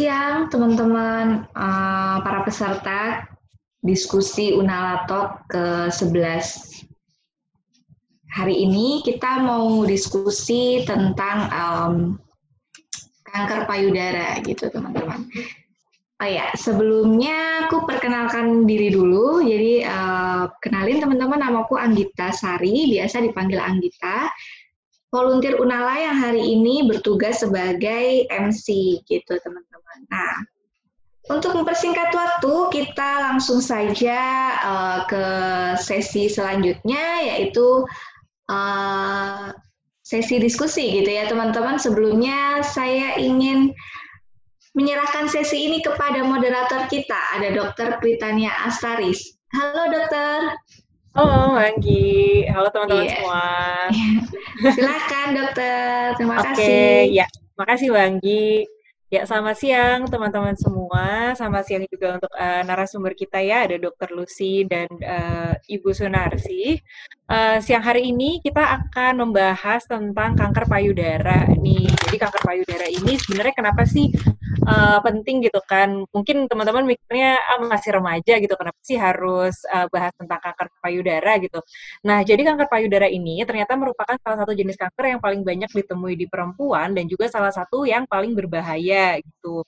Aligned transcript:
siang 0.00 0.48
teman-teman 0.48 1.44
uh, 1.52 2.24
para 2.24 2.40
peserta 2.40 3.28
diskusi 3.84 4.56
Unalatok 4.56 5.44
ke-11. 5.52 6.88
Hari 8.32 8.64
ini 8.64 9.04
kita 9.04 9.44
mau 9.44 9.84
diskusi 9.84 10.88
tentang 10.88 11.52
um, 11.52 11.94
kanker 13.28 13.68
payudara 13.68 14.40
gitu 14.40 14.72
teman-teman. 14.72 15.28
Oh 16.16 16.28
ya, 16.28 16.48
sebelumnya 16.56 17.68
aku 17.68 17.84
perkenalkan 17.84 18.64
diri 18.64 18.88
dulu. 18.88 19.44
Jadi 19.44 19.84
uh, 19.84 20.48
kenalin 20.64 21.04
teman-teman 21.04 21.44
namaku 21.44 21.76
Anggita 21.76 22.32
Sari, 22.32 22.88
biasa 22.88 23.20
dipanggil 23.20 23.60
Anggita 23.60 24.32
volunteer 25.10 25.58
Unala 25.58 25.98
yang 25.98 26.16
hari 26.16 26.54
ini 26.54 26.86
bertugas 26.86 27.42
sebagai 27.42 28.30
MC 28.30 28.98
gitu 29.10 29.32
teman-teman. 29.42 29.98
Nah, 30.06 30.34
untuk 31.30 31.54
mempersingkat 31.54 32.14
waktu, 32.14 32.54
kita 32.74 33.10
langsung 33.30 33.58
saja 33.58 34.18
uh, 34.62 34.98
ke 35.10 35.24
sesi 35.78 36.30
selanjutnya 36.30 37.26
yaitu 37.26 37.86
uh, 38.50 39.50
sesi 40.06 40.38
diskusi 40.42 41.02
gitu 41.02 41.10
ya 41.10 41.26
teman-teman. 41.26 41.78
Sebelumnya 41.78 42.62
saya 42.66 43.18
ingin 43.18 43.74
menyerahkan 44.78 45.26
sesi 45.26 45.66
ini 45.66 45.82
kepada 45.82 46.22
moderator 46.22 46.86
kita, 46.86 47.18
ada 47.34 47.50
Dr. 47.50 47.98
Pritania 47.98 48.54
Astaris. 48.66 49.38
Halo 49.50 49.90
dokter. 49.90 50.54
Halo 51.10 51.58
Anggi, 51.58 52.46
halo 52.46 52.70
teman-teman 52.70 53.02
yeah. 53.02 53.14
semua. 53.18 53.42
Silakan 54.78 55.28
dokter, 55.34 56.14
terima 56.14 56.34
Oke, 56.38 56.54
kasih. 56.54 57.10
ya, 57.10 57.26
makasih 57.58 57.90
Anggi. 57.98 58.62
Ya, 59.10 59.26
selamat 59.26 59.58
siang 59.58 60.06
teman-teman 60.06 60.54
semua. 60.54 61.34
Selamat 61.34 61.66
siang 61.66 61.82
juga 61.90 62.14
untuk 62.14 62.30
uh, 62.30 62.62
narasumber 62.62 63.18
kita 63.18 63.42
ya, 63.42 63.66
ada 63.66 63.74
Dokter 63.74 64.06
Lucy 64.14 64.62
dan 64.70 64.86
uh, 65.02 65.58
Ibu 65.66 65.90
Sunarsi. 65.90 66.78
Uh, 67.26 67.58
siang 67.58 67.82
hari 67.82 68.14
ini 68.14 68.38
kita 68.38 68.62
akan 68.62 69.26
membahas 69.26 69.82
tentang 69.90 70.38
kanker 70.38 70.70
payudara 70.70 71.42
nih. 71.58 71.90
Jadi 72.06 72.16
kanker 72.22 72.42
payudara 72.46 72.86
ini 72.86 73.18
sebenarnya 73.18 73.54
kenapa 73.58 73.82
sih 73.82 74.14
uh, 74.66 74.98
penting 75.04 75.44
gitu 75.46 75.60
kan? 75.64 76.04
Mungkin 76.12 76.48
teman-teman 76.50 76.84
mikirnya 76.84 77.40
ah, 77.40 77.60
masih 77.64 77.96
remaja 77.96 78.36
gitu, 78.42 78.54
kenapa 78.58 78.78
sih 78.84 78.98
harus 79.00 79.54
uh, 79.72 79.86
bahas 79.92 80.12
tentang 80.16 80.40
kanker 80.42 80.68
payudara 80.82 81.32
gitu? 81.40 81.60
Nah, 82.06 82.20
jadi 82.24 82.42
kanker 82.48 82.68
payudara 82.68 83.06
ini 83.08 83.42
ternyata 83.48 83.76
merupakan 83.78 84.16
salah 84.20 84.38
satu 84.44 84.52
jenis 84.56 84.76
kanker 84.76 85.04
yang 85.16 85.20
paling 85.22 85.42
banyak 85.46 85.70
ditemui 85.72 86.14
di 86.18 86.26
perempuan 86.28 86.92
dan 86.96 87.04
juga 87.08 87.26
salah 87.30 87.52
satu 87.54 87.84
yang 87.88 88.04
paling 88.08 88.32
berbahaya 88.36 89.18
gitu. 89.20 89.64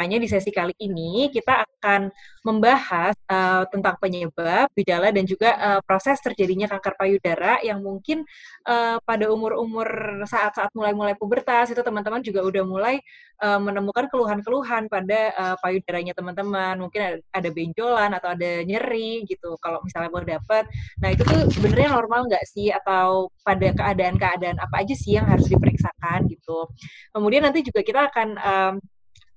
Makanya 0.00 0.16
di 0.16 0.32
sesi 0.32 0.48
kali 0.48 0.72
ini 0.80 1.28
kita 1.28 1.60
akan 1.60 2.08
membahas 2.40 3.12
uh, 3.28 3.68
tentang 3.68 4.00
penyebab, 4.00 4.72
gejala 4.72 5.12
dan 5.12 5.28
juga 5.28 5.52
uh, 5.60 5.80
proses 5.84 6.16
terjadinya 6.24 6.64
kanker 6.72 6.96
payudara 6.96 7.60
yang 7.60 7.84
mungkin 7.84 8.24
uh, 8.64 8.96
pada 9.04 9.28
umur-umur 9.28 9.84
saat-saat 10.24 10.72
mulai-mulai 10.72 11.12
pubertas 11.20 11.68
itu 11.68 11.84
teman-teman 11.84 12.24
juga 12.24 12.40
udah 12.40 12.64
mulai 12.64 12.96
uh, 13.44 13.60
menemukan 13.60 14.08
keluhan-keluhan 14.08 14.88
pada 14.88 15.36
uh, 15.36 15.56
payudaranya 15.60 16.16
teman-teman. 16.16 16.80
Mungkin 16.80 17.20
ada, 17.20 17.48
benjolan 17.52 18.16
atau 18.16 18.32
ada 18.32 18.64
nyeri 18.64 19.28
gitu 19.28 19.60
kalau 19.60 19.84
misalnya 19.84 20.08
mau 20.08 20.24
dapat. 20.24 20.64
Nah, 21.04 21.12
itu 21.12 21.28
tuh 21.28 21.44
sebenarnya 21.52 21.92
normal 21.92 22.24
nggak 22.24 22.44
sih 22.48 22.72
atau 22.72 23.28
pada 23.44 23.68
keadaan-keadaan 23.76 24.64
apa 24.64 24.80
aja 24.80 24.96
sih 24.96 25.20
yang 25.20 25.28
harus 25.28 25.44
diperiksakan 25.44 26.24
gitu. 26.32 26.72
Kemudian 27.12 27.44
nanti 27.44 27.60
juga 27.60 27.84
kita 27.84 28.08
akan 28.08 28.28
um, 28.40 28.74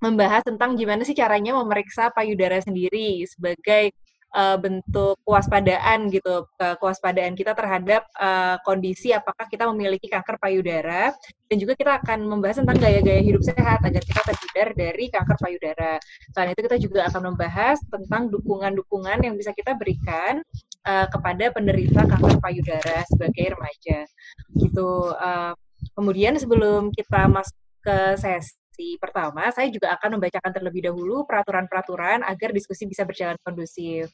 membahas 0.04 0.44
tentang 0.44 0.76
gimana 0.76 1.00
sih 1.00 1.16
caranya 1.16 1.56
memeriksa 1.56 2.12
payudara 2.12 2.60
sendiri 2.60 3.24
sebagai 3.24 3.96
uh, 4.36 4.60
bentuk 4.60 5.16
kewaspadaan 5.24 6.12
gitu, 6.12 6.44
uh, 6.60 6.76
kewaspadaan 6.76 7.32
kita 7.32 7.56
terhadap 7.56 8.04
uh, 8.20 8.60
kondisi 8.66 9.14
apakah 9.14 9.48
kita 9.48 9.64
memiliki 9.70 10.10
kanker 10.10 10.36
payudara 10.36 11.14
dan 11.48 11.56
juga 11.56 11.72
kita 11.78 12.02
akan 12.04 12.28
membahas 12.28 12.60
tentang 12.60 12.76
gaya-gaya 12.82 13.22
hidup 13.24 13.40
sehat 13.40 13.80
agar 13.80 14.02
kita 14.02 14.20
terhindar 14.28 14.68
dari 14.76 15.04
kanker 15.08 15.38
payudara. 15.40 15.92
Selain 16.34 16.50
itu 16.52 16.62
kita 16.66 16.76
juga 16.82 17.00
akan 17.08 17.22
membahas 17.32 17.78
tentang 17.88 18.28
dukungan-dukungan 18.28 19.24
yang 19.24 19.34
bisa 19.38 19.56
kita 19.56 19.72
berikan 19.78 20.44
uh, 20.84 21.06
kepada 21.08 21.48
penderita 21.54 22.04
kanker 22.04 22.36
payudara 22.42 23.06
sebagai 23.08 23.56
remaja. 23.56 23.98
Gitu. 24.58 24.90
Uh, 25.16 25.54
kemudian 25.94 26.36
sebelum 26.36 26.90
kita 26.92 27.30
masuk 27.30 27.56
ke 27.84 28.16
sesi 28.16 28.63
sesi 28.74 28.98
pertama, 28.98 29.46
saya 29.54 29.70
juga 29.70 29.94
akan 29.94 30.18
membacakan 30.18 30.50
terlebih 30.50 30.90
dahulu 30.90 31.22
peraturan-peraturan 31.30 32.26
agar 32.26 32.50
diskusi 32.50 32.90
bisa 32.90 33.06
berjalan 33.06 33.38
kondusif. 33.46 34.10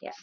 Ya. 0.00 0.16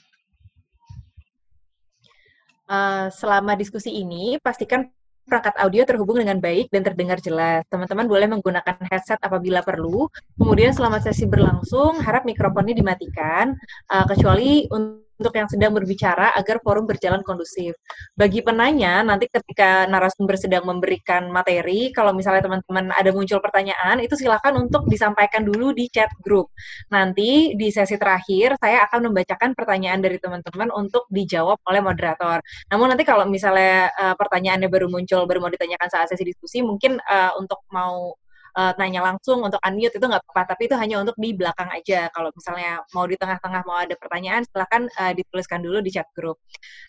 Uh, 2.66 3.13
selama 3.13 3.53
diskusi 3.53 3.94
ini, 3.94 4.41
pastikan 4.41 4.89
perangkat 5.29 5.53
audio 5.61 5.85
terhubung 5.85 6.17
dengan 6.17 6.41
baik 6.41 6.73
dan 6.73 6.81
terdengar 6.81 7.22
jelas. 7.22 7.61
Teman-teman 7.69 8.09
boleh 8.09 8.25
menggunakan 8.25 8.81
headset 8.89 9.22
apabila 9.22 9.61
perlu. 9.61 10.09
Kemudian 10.41 10.73
selama 10.73 10.97
sesi 10.97 11.29
berlangsung, 11.29 12.01
harap 12.01 12.25
mikrofonnya 12.25 12.73
dimatikan, 12.73 13.53
uh, 13.93 14.09
kecuali 14.09 14.66
untuk 14.73 15.05
untuk 15.22 15.38
yang 15.38 15.46
sedang 15.46 15.72
berbicara 15.78 16.34
agar 16.34 16.58
forum 16.66 16.90
berjalan 16.90 17.22
kondusif. 17.22 17.78
Bagi 18.18 18.42
penanya, 18.42 19.06
nanti 19.06 19.30
ketika 19.30 19.86
narasumber 19.86 20.36
sedang 20.36 20.66
memberikan 20.66 21.30
materi, 21.30 21.94
kalau 21.94 22.12
misalnya 22.12 22.42
teman-teman 22.50 22.90
ada 22.90 23.14
muncul 23.14 23.38
pertanyaan, 23.38 24.02
itu 24.02 24.18
silakan 24.18 24.66
untuk 24.68 24.90
disampaikan 24.90 25.46
dulu 25.46 25.72
di 25.78 25.86
chat 25.94 26.09
grup. 26.26 26.50
Nanti 26.90 27.54
di 27.54 27.70
sesi 27.70 27.96
terakhir, 28.02 28.58
saya 28.58 28.90
akan 28.90 29.14
membacakan 29.14 29.54
pertanyaan 29.54 30.02
dari 30.02 30.18
teman-teman 30.18 30.74
untuk 30.74 31.06
dijawab 31.14 31.62
oleh 31.70 31.82
moderator. 31.86 32.42
Namun 32.74 32.98
nanti 32.98 33.06
kalau 33.06 33.30
misalnya 33.30 33.94
uh, 33.94 34.16
pertanyaannya 34.18 34.68
baru 34.68 34.90
muncul, 34.90 35.30
baru 35.30 35.40
mau 35.40 35.53
ditanyakan 35.53 35.88
saat 35.88 36.09
sesi 36.09 36.26
diskusi, 36.26 36.66
mungkin 36.66 36.98
uh, 37.06 37.38
untuk 37.38 37.62
mau 37.70 38.18
uh, 38.56 38.73
nanya 38.79 39.01
langsung 39.03 39.44
untuk 39.44 39.59
unmute 39.63 39.95
itu 39.95 40.06
nggak 40.06 40.23
apa-apa, 40.28 40.56
tapi 40.56 40.67
itu 40.67 40.75
hanya 40.75 41.03
untuk 41.03 41.16
di 41.19 41.31
belakang 41.35 41.69
aja. 41.72 42.12
Kalau 42.12 42.29
misalnya 42.35 42.84
mau 42.91 43.06
di 43.07 43.16
tengah-tengah 43.16 43.62
mau 43.63 43.78
ada 43.79 43.95
pertanyaan, 43.95 44.44
silahkan 44.47 44.88
uh, 45.00 45.13
dituliskan 45.16 45.63
dulu 45.63 45.79
di 45.79 45.91
chat 45.94 46.07
grup. 46.16 46.39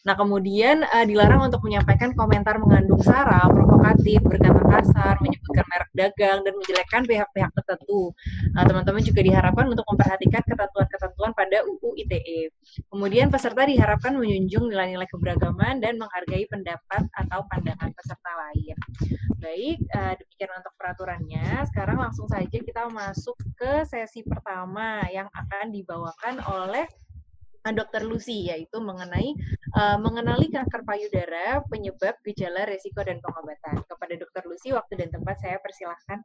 Nah, 0.02 0.14
kemudian 0.18 0.82
uh, 0.82 1.04
dilarang 1.06 1.46
untuk 1.46 1.62
menyampaikan 1.62 2.14
komentar 2.18 2.58
mengandung 2.58 3.00
sara, 3.02 3.46
provokatif, 3.46 4.18
berkata 4.24 4.62
kasar, 4.72 5.14
menyebutkan 5.22 5.64
merek 5.68 5.90
dagang, 5.94 6.38
dan 6.42 6.52
menjelekkan 6.58 7.02
pihak-pihak 7.06 7.50
tertentu. 7.54 8.10
Uh, 8.56 8.64
teman-teman 8.66 9.02
juga 9.04 9.20
diharapkan 9.22 9.66
untuk 9.70 9.86
memperhatikan 9.86 10.42
ketentuan-ketentuan 10.42 11.30
pada 11.36 11.58
UU 11.68 11.90
ITE. 12.02 12.50
Kemudian 12.88 13.28
peserta 13.30 13.62
diharapkan 13.68 14.16
menjunjung 14.16 14.72
nilai-nilai 14.72 15.06
keberagaman 15.06 15.78
dan 15.78 16.00
menghargai 16.00 16.48
pendapat 16.48 17.02
atau 17.14 17.44
pandangan 17.46 17.90
peserta 17.94 18.32
lain. 18.48 18.76
Baik, 19.38 19.78
uh, 19.92 20.14
demikian 20.18 20.50
untuk 20.56 20.72
peraturannya 20.78 21.51
sekarang 21.68 22.00
langsung 22.00 22.24
saja 22.30 22.58
kita 22.58 22.88
masuk 22.88 23.36
ke 23.58 23.84
sesi 23.84 24.24
pertama 24.24 25.04
yang 25.12 25.28
akan 25.28 25.68
dibawakan 25.68 26.40
oleh 26.48 26.88
eh, 27.62 27.72
Dr. 27.76 28.08
Lucy 28.08 28.48
yaitu 28.48 28.80
mengenai 28.80 29.36
uh, 29.76 29.98
mengenali 30.00 30.48
kanker 30.48 30.82
payudara, 30.84 31.60
penyebab, 31.68 32.16
gejala, 32.24 32.64
resiko 32.64 33.00
dan 33.04 33.20
pengobatan. 33.20 33.84
Kepada 33.84 34.14
Dr. 34.16 34.44
Lucy 34.48 34.72
waktu 34.72 34.96
dan 34.98 35.08
tempat 35.12 35.36
saya 35.40 35.60
persilahkan. 35.60 36.18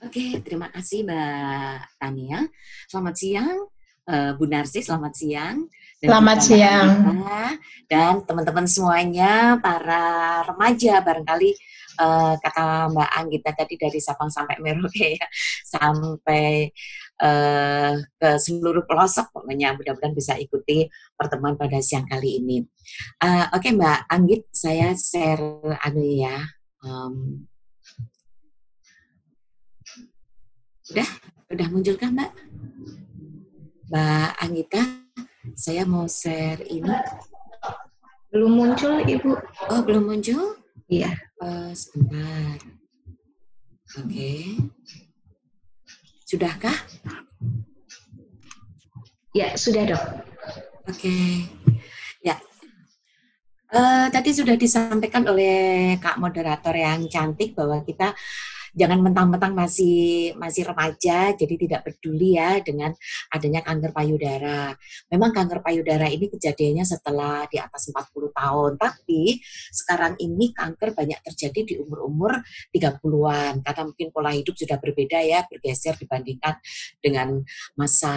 Oke, 0.00 0.40
terima 0.40 0.72
kasih 0.72 1.04
Mbak 1.04 2.00
Tania. 2.00 2.40
Selamat 2.88 3.14
siang, 3.20 3.68
uh, 4.08 4.32
Bu 4.32 4.48
Narsi, 4.48 4.80
selamat 4.80 5.12
siang. 5.12 5.68
Selamat 6.00 6.40
siang. 6.40 6.88
Dan 7.84 8.24
teman-teman 8.24 8.64
semuanya, 8.64 9.60
para 9.60 10.40
remaja 10.48 11.04
barangkali 11.04 11.52
uh, 12.00 12.40
kata 12.40 12.88
Mbak 12.88 13.10
Anggita 13.20 13.50
tadi 13.52 13.76
dari 13.76 14.00
Sabang 14.00 14.32
sampai 14.32 14.56
Merauke 14.64 15.20
ya, 15.20 15.28
sampai 15.60 16.72
uh, 17.20 18.00
ke 18.00 18.30
seluruh 18.40 18.88
pelosok 18.88 19.28
pokoknya 19.28 19.76
mudah-mudahan 19.76 20.16
bisa 20.16 20.40
ikuti 20.40 20.88
pertemuan 21.12 21.60
pada 21.60 21.76
siang 21.84 22.08
kali 22.08 22.40
ini. 22.40 22.64
Uh, 23.20 23.52
Oke 23.52 23.68
okay, 23.68 23.72
Mbak 23.76 23.98
Anggit, 24.08 24.42
saya 24.56 24.96
share 24.96 25.76
anu 25.84 26.00
ya. 26.00 26.48
Um, 26.80 27.44
udah, 30.96 31.08
udah 31.52 31.66
muncul 31.68 32.00
kan 32.00 32.16
Mbak? 32.16 32.32
Mbak 33.92 34.30
Anggita, 34.40 34.80
saya 35.54 35.82
mau 35.86 36.06
share 36.06 36.62
ini. 36.66 36.92
Belum 38.30 38.52
muncul, 38.54 39.02
Ibu. 39.02 39.32
Oh, 39.74 39.80
belum 39.82 40.06
muncul? 40.06 40.60
Iya. 40.86 41.10
Uh, 41.42 41.74
sebentar. 41.74 42.58
Oke. 43.98 44.06
Okay. 44.06 44.42
Sudahkah? 46.26 46.78
Ya, 49.34 49.54
sudah, 49.58 49.82
Dok. 49.90 50.04
Oke. 50.86 50.94
Okay. 50.94 51.30
Ya. 52.22 52.38
Uh, 53.70 54.06
tadi 54.14 54.30
sudah 54.30 54.54
disampaikan 54.54 55.26
oleh 55.26 55.98
Kak 55.98 56.22
moderator 56.22 56.74
yang 56.74 57.06
cantik 57.10 57.54
bahwa 57.58 57.82
kita 57.82 58.14
jangan 58.74 59.00
mentang-mentang 59.02 59.52
masih 59.54 60.32
masih 60.38 60.66
remaja 60.66 61.34
jadi 61.34 61.54
tidak 61.56 61.80
peduli 61.86 62.38
ya 62.38 62.62
dengan 62.62 62.94
adanya 63.32 63.60
kanker 63.64 63.90
payudara. 63.94 64.74
Memang 65.10 65.30
kanker 65.34 65.60
payudara 65.64 66.06
ini 66.06 66.30
kejadiannya 66.30 66.84
setelah 66.86 67.46
di 67.50 67.58
atas 67.58 67.90
40 67.90 68.30
tahun, 68.30 68.72
tapi 68.78 69.40
sekarang 69.70 70.14
ini 70.22 70.54
kanker 70.54 70.94
banyak 70.94 71.20
terjadi 71.26 71.60
di 71.66 71.74
umur-umur 71.80 72.40
30-an 72.74 73.62
karena 73.64 73.82
mungkin 73.86 74.08
pola 74.14 74.30
hidup 74.34 74.54
sudah 74.54 74.78
berbeda 74.78 75.18
ya, 75.22 75.44
bergeser 75.46 75.98
dibandingkan 75.98 76.58
dengan 77.00 77.42
masa 77.74 78.14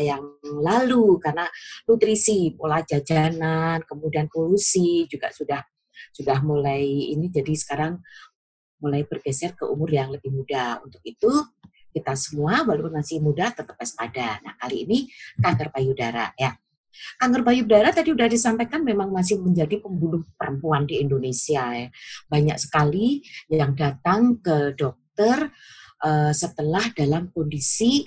yang 0.00 0.22
lalu 0.42 1.18
karena 1.20 1.48
nutrisi, 1.88 2.52
pola 2.56 2.80
jajanan, 2.84 3.84
kemudian 3.84 4.28
polusi 4.28 5.06
juga 5.08 5.30
sudah 5.32 5.62
sudah 6.14 6.38
mulai 6.42 7.14
ini 7.14 7.30
jadi 7.30 7.54
sekarang 7.54 8.02
mulai 8.84 9.08
bergeser 9.08 9.56
ke 9.56 9.64
umur 9.64 9.88
yang 9.88 10.12
lebih 10.12 10.28
muda. 10.28 10.84
Untuk 10.84 11.00
itu, 11.08 11.32
kita 11.94 12.12
semua 12.18 12.66
walaupun 12.66 12.92
masih 12.92 13.24
muda 13.24 13.48
tetap 13.54 13.78
waspada. 13.80 14.42
Nah, 14.44 14.58
kali 14.60 14.84
ini 14.84 14.98
kanker 15.40 15.72
payudara 15.72 16.34
ya. 16.36 16.52
Kanker 16.94 17.42
payudara 17.42 17.90
tadi 17.90 18.12
sudah 18.12 18.28
disampaikan 18.30 18.82
memang 18.82 19.10
masih 19.10 19.38
menjadi 19.42 19.82
pembunuh 19.82 20.22
perempuan 20.36 20.84
di 20.84 21.00
Indonesia 21.00 21.70
ya. 21.72 21.88
Banyak 22.28 22.58
sekali 22.58 23.22
yang 23.50 23.72
datang 23.78 24.38
ke 24.42 24.74
dokter 24.76 25.50
uh, 26.02 26.32
setelah 26.34 26.84
dalam 26.94 27.30
kondisi 27.30 28.06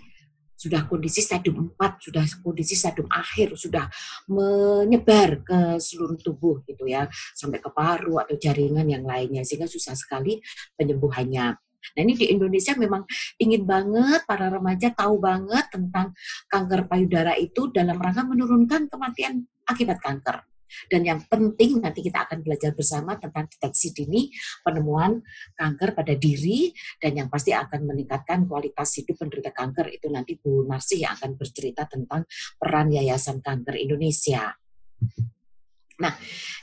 sudah 0.57 0.89
kondisi 0.89 1.21
stadium 1.21 1.77
4, 1.77 2.09
sudah 2.09 2.25
kondisi 2.41 2.73
stadium 2.73 3.05
akhir, 3.13 3.53
sudah 3.53 3.85
menyebar 4.25 5.45
ke 5.45 5.59
seluruh 5.77 6.17
tubuh 6.17 6.65
gitu 6.65 6.89
ya, 6.89 7.05
sampai 7.37 7.61
ke 7.61 7.69
paru 7.69 8.17
atau 8.17 8.33
jaringan 8.35 8.89
yang 8.89 9.05
lainnya 9.05 9.45
sehingga 9.45 9.69
susah 9.69 9.93
sekali 9.93 10.41
penyembuhannya. 10.73 11.53
Nah 11.93 12.01
ini 12.01 12.17
di 12.17 12.25
Indonesia 12.33 12.73
memang 12.75 13.05
ingin 13.39 13.63
banget 13.63 14.25
para 14.25 14.49
remaja 14.51 14.91
tahu 14.91 15.21
banget 15.21 15.71
tentang 15.71 16.11
kanker 16.49 16.89
payudara 16.89 17.37
itu 17.37 17.69
dalam 17.71 17.95
rangka 17.95 18.25
menurunkan 18.25 18.91
kematian 18.91 19.45
akibat 19.63 20.01
kanker. 20.01 20.43
Dan 20.87 21.07
yang 21.07 21.19
penting 21.25 21.79
nanti 21.81 22.03
kita 22.03 22.27
akan 22.27 22.43
belajar 22.43 22.71
bersama 22.75 23.15
tentang 23.15 23.47
deteksi 23.47 23.95
dini, 23.95 24.29
penemuan 24.61 25.19
kanker 25.55 25.95
pada 25.95 26.13
diri, 26.13 26.71
dan 26.99 27.17
yang 27.17 27.27
pasti 27.31 27.55
akan 27.55 27.87
meningkatkan 27.87 28.45
kualitas 28.45 28.99
hidup 28.99 29.17
penderita 29.19 29.51
kanker. 29.55 29.89
Itu 29.91 30.11
nanti 30.11 30.35
Bu 30.37 30.67
Narsi 30.67 31.01
yang 31.03 31.15
akan 31.17 31.39
bercerita 31.39 31.87
tentang 31.87 32.27
peran 32.59 32.91
Yayasan 32.91 33.39
Kanker 33.39 33.75
Indonesia. 33.79 34.53
Nah, 35.97 36.13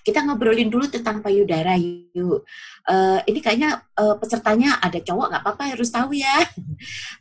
kita 0.04 0.22
ngobrolin 0.22 0.68
dulu 0.68 0.86
tentang 0.86 1.24
payudara 1.24 1.74
yuk. 1.80 2.44
Uh, 2.84 3.18
ini 3.24 3.40
kayaknya 3.40 3.82
uh, 3.96 4.14
pesertanya 4.20 4.76
ada 4.78 5.00
cowok 5.00 5.26
nggak 5.32 5.42
apa-apa 5.42 5.64
harus 5.74 5.88
tahu 5.90 6.14
ya. 6.14 6.44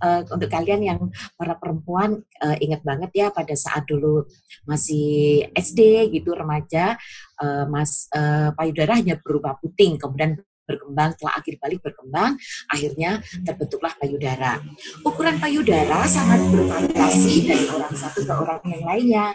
Uh, 0.03 0.21
untuk 0.35 0.51
kalian 0.51 0.81
yang 0.83 0.99
para 1.39 1.55
perempuan 1.57 2.21
uh, 2.43 2.57
ingat 2.59 2.83
banget 2.83 3.11
ya 3.15 3.27
pada 3.31 3.55
saat 3.55 3.87
dulu 3.87 4.27
masih 4.67 5.47
SD 5.55 6.11
gitu 6.13 6.35
remaja, 6.35 6.99
uh, 7.41 7.65
mas 7.65 8.11
uh, 8.13 8.51
payudara 8.53 8.99
hanya 8.99 9.17
berupa 9.17 9.55
puting, 9.57 9.97
kemudian 9.97 10.37
berkembang 10.63 11.11
setelah 11.15 11.35
akhir 11.43 11.59
balik 11.59 11.79
berkembang 11.83 12.39
akhirnya 12.71 13.19
terbentuklah 13.43 13.91
payudara 13.99 14.63
ukuran 15.03 15.35
payudara 15.35 16.07
sangat 16.07 16.39
bervariasi 16.39 17.51
dari 17.51 17.67
orang 17.67 17.91
satu 17.91 18.23
ke 18.23 18.31
orang 18.31 18.63
yang 18.71 18.83
lainnya 18.87 19.25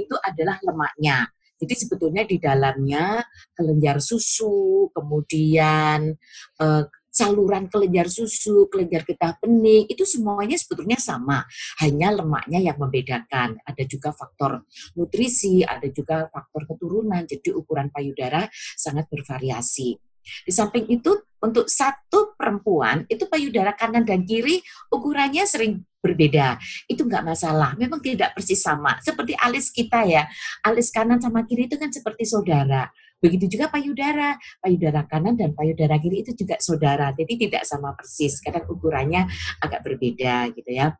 itu 0.00 0.16
adalah 0.24 0.56
lemaknya 0.64 1.28
jadi 1.58 1.74
sebetulnya 1.74 2.22
di 2.22 2.38
dalamnya 2.38 3.22
kelenjar 3.52 3.98
susu, 3.98 4.88
kemudian 4.94 6.14
eh, 6.62 6.84
saluran 7.18 7.66
kelenjar 7.66 8.06
susu, 8.06 8.70
kelenjar 8.70 9.02
getah 9.02 9.34
bening, 9.42 9.90
itu 9.90 10.06
semuanya 10.06 10.54
sebetulnya 10.54 11.02
sama. 11.02 11.42
Hanya 11.82 12.14
lemaknya 12.14 12.62
yang 12.62 12.78
membedakan. 12.78 13.58
Ada 13.66 13.82
juga 13.90 14.14
faktor 14.14 14.62
nutrisi, 14.94 15.66
ada 15.66 15.90
juga 15.90 16.30
faktor 16.30 16.70
keturunan. 16.70 17.26
Jadi 17.26 17.50
ukuran 17.50 17.90
payudara 17.90 18.46
sangat 18.78 19.10
bervariasi. 19.10 19.98
Di 20.44 20.52
samping 20.52 20.86
itu, 20.92 21.16
untuk 21.40 21.72
satu 21.72 22.36
perempuan, 22.36 23.08
itu 23.08 23.24
payudara 23.26 23.72
kanan 23.72 24.04
dan 24.04 24.28
kiri 24.28 24.60
ukurannya 24.92 25.48
sering 25.48 25.87
berbeda. 25.98 26.58
Itu 26.86 27.06
enggak 27.06 27.24
masalah. 27.26 27.74
Memang 27.74 27.98
tidak 28.02 28.34
persis 28.34 28.62
sama. 28.62 28.98
Seperti 29.02 29.34
alis 29.38 29.70
kita 29.74 30.06
ya. 30.06 30.26
Alis 30.64 30.90
kanan 30.94 31.18
sama 31.18 31.44
kiri 31.44 31.66
itu 31.66 31.76
kan 31.76 31.90
seperti 31.90 32.24
saudara. 32.24 32.88
Begitu 33.18 33.58
juga 33.58 33.66
payudara. 33.66 34.38
Payudara 34.62 35.02
kanan 35.10 35.34
dan 35.34 35.50
payudara 35.52 35.98
kiri 35.98 36.22
itu 36.22 36.38
juga 36.38 36.56
saudara. 36.62 37.10
Jadi 37.14 37.48
tidak 37.48 37.66
sama 37.66 37.94
persis. 37.98 38.38
Kadang 38.38 38.70
ukurannya 38.70 39.26
agak 39.58 39.82
berbeda 39.82 40.54
gitu 40.54 40.70
ya. 40.70 40.94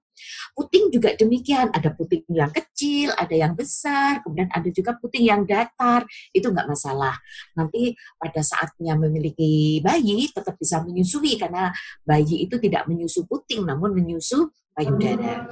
Puting 0.59 0.91
juga 0.91 1.15
demikian. 1.15 1.71
Ada 1.71 1.95
puting 1.95 2.27
yang 2.35 2.51
kecil, 2.51 3.15
ada 3.15 3.31
yang 3.31 3.55
besar, 3.55 4.19
kemudian 4.27 4.51
ada 4.51 4.67
juga 4.75 4.99
puting 4.99 5.31
yang 5.31 5.47
datar. 5.47 6.03
Itu 6.35 6.51
nggak 6.51 6.67
masalah. 6.67 7.15
Nanti 7.55 7.95
pada 8.19 8.43
saatnya 8.43 8.99
memiliki 8.99 9.79
bayi 9.79 10.27
tetap 10.35 10.59
bisa 10.59 10.83
menyusui 10.83 11.39
karena 11.39 11.71
bayi 12.03 12.51
itu 12.51 12.59
tidak 12.59 12.91
menyusu 12.91 13.31
puting 13.31 13.63
namun 13.63 13.95
menyusu 13.95 14.51
payudara. 14.79 15.51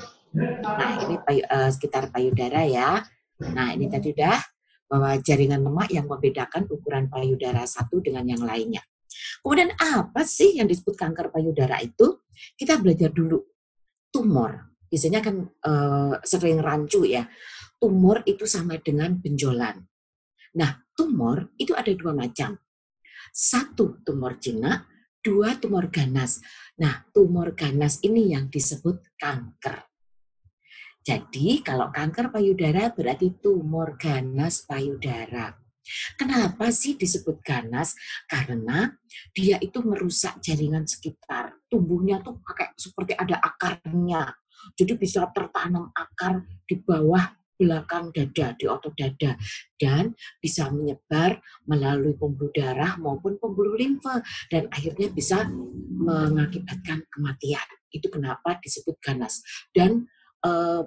Nah 0.63 0.93
ini 1.03 1.17
payu, 1.19 1.43
uh, 1.51 1.71
sekitar 1.75 2.15
payudara 2.15 2.63
ya. 2.63 3.03
Nah 3.43 3.75
ini 3.75 3.91
tadi 3.91 4.15
udah 4.15 4.39
bahwa 4.87 5.19
jaringan 5.19 5.67
lemak 5.67 5.91
yang 5.91 6.07
membedakan 6.07 6.71
ukuran 6.71 7.11
payudara 7.11 7.67
satu 7.67 7.99
dengan 7.99 8.23
yang 8.31 8.47
lainnya. 8.47 8.87
Kemudian 9.43 9.75
apa 9.75 10.23
sih 10.23 10.63
yang 10.63 10.71
disebut 10.71 10.95
kanker 10.95 11.35
payudara 11.35 11.83
itu? 11.83 12.23
Kita 12.55 12.79
belajar 12.79 13.11
dulu. 13.11 13.43
Tumor. 14.15 14.79
Biasanya 14.87 15.21
kan 15.25 15.43
uh, 15.43 16.15
sering 16.23 16.63
rancu 16.63 17.03
ya. 17.03 17.27
Tumor 17.83 18.23
itu 18.25 18.47
sama 18.47 18.79
dengan 18.79 19.19
benjolan. 19.19 19.83
Nah, 20.57 20.71
tumor 20.97 21.53
itu 21.61 21.77
ada 21.77 21.91
dua 21.93 22.17
macam. 22.17 22.57
Satu 23.35 24.01
tumor 24.01 24.41
jinak, 24.41 24.89
dua 25.27 25.59
tumor 25.59 25.91
ganas. 25.91 26.39
Nah, 26.79 27.03
tumor 27.11 27.59
ganas 27.59 27.99
ini 28.07 28.31
yang 28.31 28.47
disebut 28.47 29.19
kanker. 29.19 29.83
Jadi 31.03 31.67
kalau 31.67 31.91
kanker 31.91 32.31
payudara 32.31 32.95
berarti 32.95 33.35
tumor 33.43 33.99
ganas 33.99 34.63
payudara. 34.63 35.59
Kenapa 36.19 36.71
sih 36.71 36.99
disebut 36.99 37.43
ganas? 37.43 37.95
Karena 38.27 38.91
dia 39.31 39.59
itu 39.59 39.83
merusak 39.83 40.39
jaringan 40.43 40.87
sekitar. 40.87 41.59
Tubuhnya 41.71 42.23
tuh 42.23 42.43
pakai 42.43 42.75
seperti 42.79 43.15
ada 43.15 43.39
akarnya. 43.39 44.31
Jadi 44.75 44.99
bisa 44.99 45.27
tertanam 45.31 45.95
akar 45.95 46.43
di 46.67 46.79
bawah 46.83 47.23
belakang 47.57 48.13
dada, 48.13 48.53
di 48.55 48.65
otot 48.69 48.93
dada. 48.93 49.35
Dan 49.77 50.13
bisa 50.39 50.69
menyebar 50.69 51.41
melalui 51.67 52.17
pembuluh 52.17 52.53
darah 52.53 53.01
maupun 53.01 53.41
pembuluh 53.41 53.75
limfe. 53.75 54.23
Dan 54.53 54.69
akhirnya 54.69 55.11
bisa 55.11 55.49
mengakibatkan 56.01 57.05
kematian. 57.09 57.67
Itu 57.91 58.13
kenapa 58.13 58.61
disebut 58.61 59.01
ganas. 59.01 59.41
Dan 59.73 60.07
eh, 60.45 60.85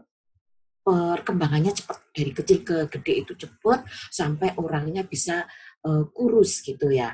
perkembangannya 0.89 1.75
cepat 1.75 1.97
dari 2.15 2.31
kecil 2.33 2.65
ke 2.65 2.77
gede 2.89 3.13
itu 3.21 3.33
cepat 3.37 3.85
sampai 4.09 4.57
orangnya 4.57 5.05
bisa 5.05 5.45
uh, 5.85 6.03
kurus 6.09 6.65
gitu 6.65 6.89
ya. 6.89 7.13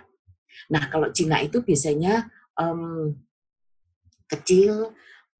Nah 0.71 0.88
kalau 0.88 1.12
Cina 1.12 1.43
itu 1.43 1.59
biasanya 1.59 2.24
um, 2.55 3.12
kecil 4.31 4.95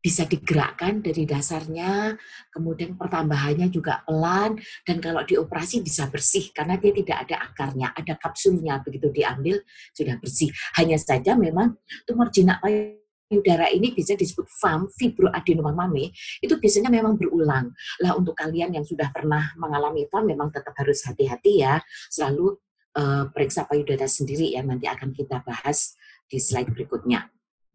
bisa 0.06 0.22
digerakkan 0.30 1.02
dari 1.02 1.26
dasarnya, 1.26 2.14
kemudian 2.54 2.94
pertambahannya 2.94 3.74
juga 3.74 4.06
pelan, 4.06 4.54
dan 4.86 5.02
kalau 5.02 5.26
dioperasi 5.26 5.82
bisa 5.82 6.06
bersih 6.14 6.54
karena 6.54 6.78
dia 6.78 6.94
tidak 6.94 7.26
ada 7.26 7.36
akarnya, 7.50 7.90
ada 7.98 8.14
kapsulnya, 8.14 8.86
begitu 8.86 9.10
diambil 9.10 9.66
sudah 9.98 10.22
bersih. 10.22 10.54
Hanya 10.78 11.02
saja 11.02 11.34
memang 11.34 11.82
tumor 12.06 12.30
jinak 12.30 12.62
payudara 12.62 13.74
ini 13.74 13.98
bisa 13.98 14.14
disebut 14.14 14.46
FAM, 14.62 14.94
fibroadenoma 14.94 15.74
mame, 15.74 16.14
itu 16.38 16.54
biasanya 16.54 16.94
memang 16.94 17.18
berulang. 17.18 17.74
Lah 18.06 18.14
untuk 18.14 18.38
kalian 18.38 18.78
yang 18.78 18.86
sudah 18.86 19.10
pernah 19.10 19.58
mengalami 19.58 20.06
FAM 20.06 20.30
memang 20.30 20.54
tetap 20.54 20.78
harus 20.78 21.02
hati-hati 21.02 21.66
ya, 21.66 21.82
selalu 22.14 22.54
uh, 22.94 23.26
periksa 23.34 23.66
payudara 23.66 24.06
sendiri 24.06 24.54
ya, 24.54 24.62
nanti 24.62 24.86
akan 24.86 25.18
kita 25.18 25.42
bahas 25.42 25.98
di 26.30 26.38
slide 26.38 26.70
berikutnya. 26.70 27.26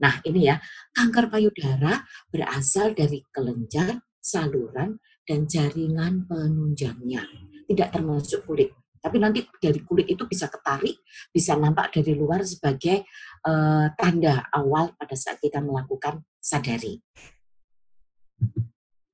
Nah 0.00 0.18
ini 0.24 0.48
ya, 0.48 0.56
kanker 0.96 1.28
payudara 1.28 2.02
berasal 2.32 2.96
dari 2.96 3.20
kelenjar, 3.28 4.00
saluran, 4.16 4.96
dan 5.28 5.46
jaringan 5.46 6.26
penunjangnya. 6.26 7.22
Tidak 7.68 7.88
termasuk 7.92 8.48
kulit. 8.48 8.72
Tapi 9.00 9.16
nanti 9.16 9.40
dari 9.56 9.80
kulit 9.80 10.12
itu 10.12 10.28
bisa 10.28 10.50
ketarik, 10.52 11.00
bisa 11.32 11.56
nampak 11.56 11.88
dari 11.96 12.12
luar 12.12 12.44
sebagai 12.44 13.08
uh, 13.48 13.88
tanda 13.96 14.44
awal 14.52 14.92
pada 14.92 15.16
saat 15.16 15.40
kita 15.40 15.64
melakukan 15.64 16.20
sadari. 16.36 17.00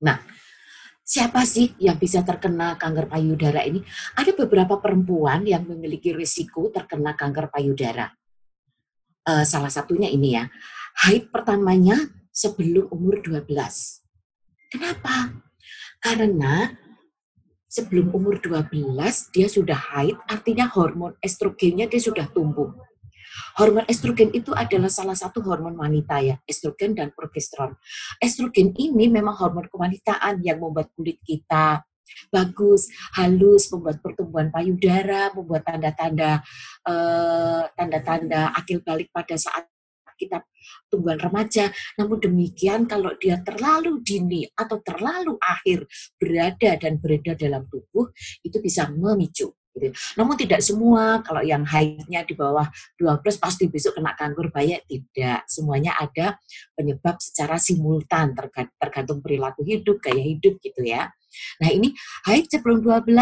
Nah, 0.03 0.19
siapa 1.07 1.47
sih 1.47 1.79
yang 1.79 2.03
bisa 2.03 2.27
terkena 2.27 2.75
kanker 2.75 3.07
payudara 3.07 3.63
ini? 3.63 3.79
Ada 4.19 4.35
beberapa 4.35 4.83
perempuan 4.83 5.47
yang 5.47 5.63
memiliki 5.71 6.11
risiko 6.11 6.67
terkena 6.75 7.15
kanker 7.15 7.55
payudara. 7.55 8.11
Uh, 9.27 9.47
salah 9.47 9.71
satunya 9.71 10.11
ini 10.11 10.35
ya, 10.35 10.51
haid 11.05 11.29
pertamanya 11.29 11.97
sebelum 12.33 12.89
umur 12.89 13.21
12. 13.21 13.49
Kenapa? 14.73 15.37
Karena 16.01 16.73
sebelum 17.67 18.13
umur 18.17 18.41
12 18.41 18.73
dia 19.33 19.49
sudah 19.49 19.77
haid, 19.77 20.17
artinya 20.29 20.69
hormon 20.73 21.17
estrogennya 21.21 21.89
dia 21.91 22.01
sudah 22.01 22.29
tumbuh. 22.33 22.73
Hormon 23.61 23.85
estrogen 23.89 24.33
itu 24.33 24.53
adalah 24.57 24.89
salah 24.89 25.17
satu 25.17 25.45
hormon 25.45 25.77
wanita 25.77 26.25
ya, 26.25 26.37
estrogen 26.49 26.97
dan 26.97 27.13
progesteron. 27.13 27.77
Estrogen 28.21 28.73
ini 28.77 29.13
memang 29.13 29.37
hormon 29.37 29.69
kewanitaan 29.69 30.41
yang 30.41 30.61
membuat 30.61 30.93
kulit 30.97 31.21
kita 31.21 31.85
bagus, 32.31 32.89
halus, 33.19 33.69
membuat 33.71 34.01
pertumbuhan 34.01 34.49
payudara, 34.49 35.35
membuat 35.35 35.67
tanda-tanda 35.67 36.41
uh, 36.87 37.63
tanda-tanda 37.75 38.55
akil 38.57 38.81
balik 38.81 39.11
pada 39.11 39.35
saat 39.37 39.69
kita 40.19 40.43
tumbuhan 40.91 41.21
remaja. 41.21 41.71
Namun 42.01 42.19
demikian 42.19 42.89
kalau 42.89 43.15
dia 43.21 43.39
terlalu 43.45 44.03
dini 44.03 44.49
atau 44.57 44.81
terlalu 44.83 45.37
akhir 45.39 45.87
berada 46.17 46.81
dan 46.81 46.99
beredar 46.99 47.37
dalam 47.39 47.69
tubuh, 47.69 48.11
itu 48.43 48.59
bisa 48.59 48.89
memicu 48.89 49.53
Gitu. 49.77 49.93
Namun 50.17 50.35
tidak 50.41 50.65
semua, 50.65 51.21
kalau 51.21 51.45
yang 51.45 51.61
haidnya 51.69 52.25
di 52.25 52.33
bawah 52.33 52.65
12 52.97 53.37
pasti 53.37 53.69
besok 53.69 54.01
kena 54.01 54.17
kanker 54.17 54.49
bayi, 54.49 54.81
tidak. 54.89 55.45
Semuanya 55.45 55.93
ada 56.01 56.41
penyebab 56.73 57.21
secara 57.21 57.61
simultan, 57.61 58.33
tergantung 58.81 59.21
perilaku 59.21 59.61
hidup, 59.69 60.01
gaya 60.01 60.25
hidup 60.25 60.57
gitu 60.65 60.81
ya. 60.81 61.13
Nah 61.61 61.69
ini 61.69 61.93
haid 62.25 62.49
sebelum 62.49 62.81
12 62.81 63.13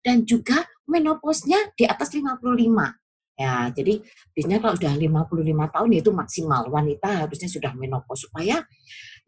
dan 0.00 0.24
juga 0.24 0.64
menopausnya 0.88 1.76
di 1.76 1.84
atas 1.84 2.16
55. 2.16 2.56
Ya, 3.38 3.70
jadi 3.70 4.02
biasanya 4.34 4.58
kalau 4.58 4.74
sudah 4.74 4.98
55 4.98 5.74
tahun 5.78 5.90
itu 5.94 6.10
maksimal 6.10 6.62
wanita 6.74 7.22
harusnya 7.22 7.46
sudah 7.46 7.70
menopause 7.78 8.26
supaya 8.26 8.66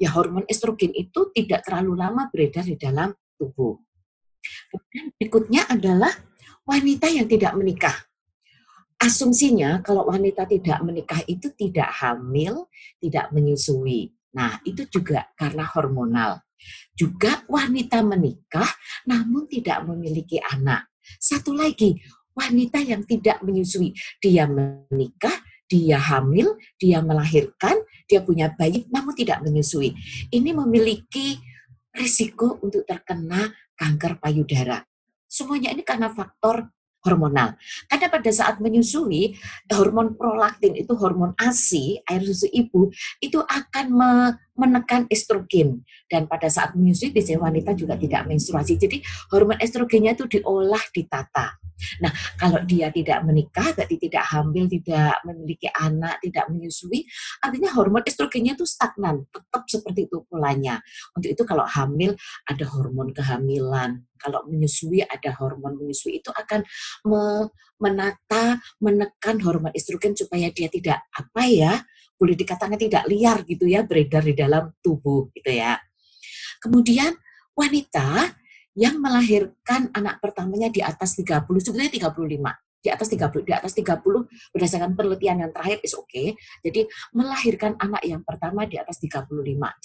ya 0.02 0.08
hormon 0.10 0.42
estrogen 0.50 0.90
itu 0.98 1.30
tidak 1.30 1.62
terlalu 1.62 1.94
lama 1.94 2.26
beredar 2.26 2.66
di 2.66 2.74
dalam 2.74 3.14
tubuh. 3.38 3.78
Kemudian 4.74 5.14
berikutnya 5.14 5.62
adalah 5.70 6.10
wanita 6.66 7.06
yang 7.06 7.30
tidak 7.30 7.54
menikah. 7.54 7.94
Asumsinya 8.98 9.78
kalau 9.80 10.10
wanita 10.10 10.44
tidak 10.44 10.82
menikah 10.82 11.22
itu 11.30 11.54
tidak 11.54 11.88
hamil, 12.02 12.66
tidak 12.98 13.30
menyusui. 13.30 14.12
Nah, 14.34 14.58
itu 14.66 14.90
juga 14.90 15.30
karena 15.38 15.64
hormonal. 15.70 16.42
Juga 16.92 17.46
wanita 17.48 18.04
menikah 18.04 18.68
namun 19.08 19.48
tidak 19.48 19.86
memiliki 19.88 20.36
anak. 20.42 20.90
Satu 21.16 21.56
lagi, 21.56 21.96
wanita 22.40 22.80
yang 22.80 23.04
tidak 23.04 23.44
menyusui. 23.44 23.92
Dia 24.16 24.48
menikah, 24.48 25.36
dia 25.68 26.00
hamil, 26.00 26.56
dia 26.80 27.04
melahirkan, 27.04 27.76
dia 28.08 28.24
punya 28.24 28.48
bayi 28.56 28.88
namun 28.88 29.12
tidak 29.12 29.44
menyusui. 29.44 29.92
Ini 30.32 30.50
memiliki 30.56 31.36
risiko 31.92 32.56
untuk 32.64 32.88
terkena 32.88 33.52
kanker 33.76 34.16
payudara. 34.16 34.80
Semuanya 35.28 35.70
ini 35.70 35.84
karena 35.84 36.08
faktor 36.10 36.72
hormonal. 37.00 37.56
Karena 37.88 38.12
pada 38.12 38.30
saat 38.30 38.60
menyusui, 38.60 39.36
hormon 39.72 40.16
prolaktin 40.16 40.76
itu 40.76 40.92
hormon 40.96 41.32
ASI, 41.40 41.96
air 42.04 42.22
susu 42.24 42.48
ibu, 42.52 42.92
itu 43.24 43.40
akan 43.40 43.86
menekan 44.60 45.08
estrogen. 45.08 45.80
Dan 46.04 46.28
pada 46.28 46.52
saat 46.52 46.76
menyusui, 46.76 47.16
biasanya 47.16 47.40
wanita 47.40 47.72
juga 47.72 47.96
tidak 47.96 48.28
menstruasi. 48.28 48.76
Jadi 48.76 49.00
hormon 49.32 49.56
estrogennya 49.56 50.12
itu 50.12 50.28
diolah, 50.28 50.84
ditata. 50.92 51.56
Nah, 52.04 52.12
kalau 52.36 52.60
dia 52.68 52.92
tidak 52.92 53.24
menikah, 53.24 53.72
berarti 53.72 53.96
tidak 53.96 54.24
hamil, 54.28 54.68
tidak 54.68 55.16
memiliki 55.24 55.68
anak, 55.72 56.20
tidak 56.20 56.44
menyusui, 56.52 57.08
artinya 57.40 57.72
hormon 57.72 58.04
estrogennya 58.04 58.52
itu 58.52 58.68
stagnan, 58.68 59.24
tetap 59.32 59.64
seperti 59.64 60.06
itu 60.06 60.20
polanya. 60.28 60.84
Untuk 61.16 61.32
itu 61.32 61.42
kalau 61.48 61.64
hamil 61.64 62.12
ada 62.44 62.64
hormon 62.68 63.16
kehamilan, 63.16 64.04
kalau 64.20 64.44
menyusui 64.44 65.00
ada 65.00 65.32
hormon 65.40 65.80
menyusui 65.80 66.20
itu 66.20 66.28
akan 66.28 66.60
me 67.08 67.48
menata, 67.80 68.60
menekan 68.76 69.40
hormon 69.40 69.72
estrogen 69.72 70.12
supaya 70.12 70.52
dia 70.52 70.68
tidak 70.68 71.00
apa 71.16 71.42
ya, 71.48 71.72
boleh 72.20 72.36
dikatakan 72.36 72.76
tidak 72.76 73.08
liar 73.08 73.40
gitu 73.48 73.64
ya, 73.64 73.80
beredar 73.80 74.20
di 74.20 74.36
dalam 74.36 74.76
tubuh 74.84 75.32
gitu 75.32 75.48
ya. 75.48 75.80
Kemudian 76.60 77.16
wanita 77.56 78.36
yang 78.76 79.00
melahirkan 79.00 79.88
anak 79.96 80.20
pertamanya 80.20 80.68
di 80.68 80.84
atas 80.84 81.16
30, 81.16 81.48
sebenarnya 81.64 82.12
35 82.12 82.70
di 82.80 82.88
atas 82.88 83.12
30 83.12 83.44
di 83.44 83.52
atas 83.52 83.72
30 83.76 84.00
berdasarkan 84.56 84.96
penelitian 84.96 85.44
yang 85.44 85.50
terakhir 85.52 85.84
is 85.84 85.92
oke. 85.92 86.08
Okay. 86.08 86.32
Jadi 86.64 86.88
melahirkan 87.12 87.76
anak 87.76 88.02
yang 88.08 88.24
pertama 88.24 88.64
di 88.64 88.80
atas 88.80 88.96
35. 89.04 89.28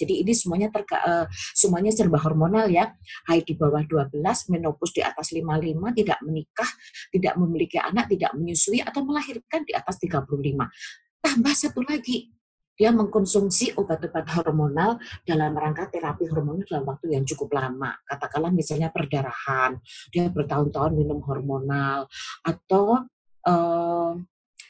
Jadi 0.00 0.14
ini 0.24 0.32
semuanya 0.32 0.68
terka, 0.72 0.96
uh, 1.04 1.26
semuanya 1.52 1.92
serba 1.92 2.16
hormonal 2.24 2.72
ya. 2.72 2.96
Haid 3.28 3.44
di 3.44 3.54
bawah 3.54 3.84
12, 3.84 4.16
menopause 4.48 4.96
di 4.96 5.04
atas 5.04 5.30
55, 5.30 5.92
tidak 5.92 6.18
menikah, 6.24 6.70
tidak 7.12 7.34
memiliki 7.36 7.76
anak, 7.76 8.08
tidak 8.08 8.32
menyusui 8.32 8.80
atau 8.80 9.04
melahirkan 9.04 9.62
di 9.68 9.76
atas 9.76 10.00
35. 10.00 11.04
Tambah 11.26 11.58
satu 11.58 11.82
lagi, 11.82 12.30
dia 12.78 12.94
mengkonsumsi 12.94 13.74
obat-obat 13.74 14.30
hormonal 14.30 15.02
dalam 15.26 15.58
rangka 15.58 15.90
terapi 15.90 16.30
hormonal 16.30 16.62
dalam 16.70 16.86
waktu 16.86 17.18
yang 17.18 17.26
cukup 17.26 17.50
lama. 17.50 17.98
Katakanlah 18.06 18.54
misalnya 18.54 18.94
perdarahan, 18.94 19.74
dia 20.14 20.30
bertahun-tahun 20.30 20.94
minum 20.94 21.18
hormonal, 21.26 22.06
atau 22.46 23.10
uh, 23.42 24.14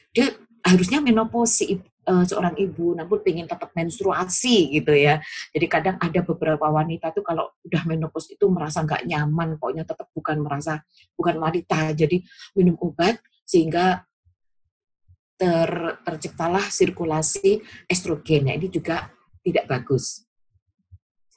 dia 0.09 0.33
harusnya 0.65 0.97
menopause 0.97 1.77
uh, 2.09 2.25
seorang 2.25 2.57
ibu, 2.57 2.97
namun 2.97 3.21
ingin 3.21 3.45
tetap 3.45 3.69
menstruasi 3.77 4.81
gitu 4.81 4.97
ya. 4.97 5.21
Jadi 5.53 5.65
kadang 5.69 6.01
ada 6.01 6.25
beberapa 6.25 6.73
wanita 6.73 7.13
tuh 7.13 7.21
kalau 7.21 7.53
udah 7.69 7.85
menopause 7.85 8.33
itu 8.33 8.49
merasa 8.49 8.81
nggak 8.81 9.05
nyaman, 9.05 9.61
pokoknya 9.61 9.85
tetap 9.85 10.09
bukan 10.09 10.41
merasa 10.41 10.81
bukan 11.13 11.37
wanita, 11.37 11.93
jadi 11.93 12.17
minum 12.57 12.81
obat 12.81 13.21
sehingga 13.45 14.09
ter, 15.37 15.71
terciptalah 16.03 16.65
sirkulasi 16.67 17.61
estrogen. 17.87 18.49
Nah, 18.49 18.57
ini 18.57 18.67
juga 18.67 19.07
tidak 19.45 19.69
bagus. 19.69 20.27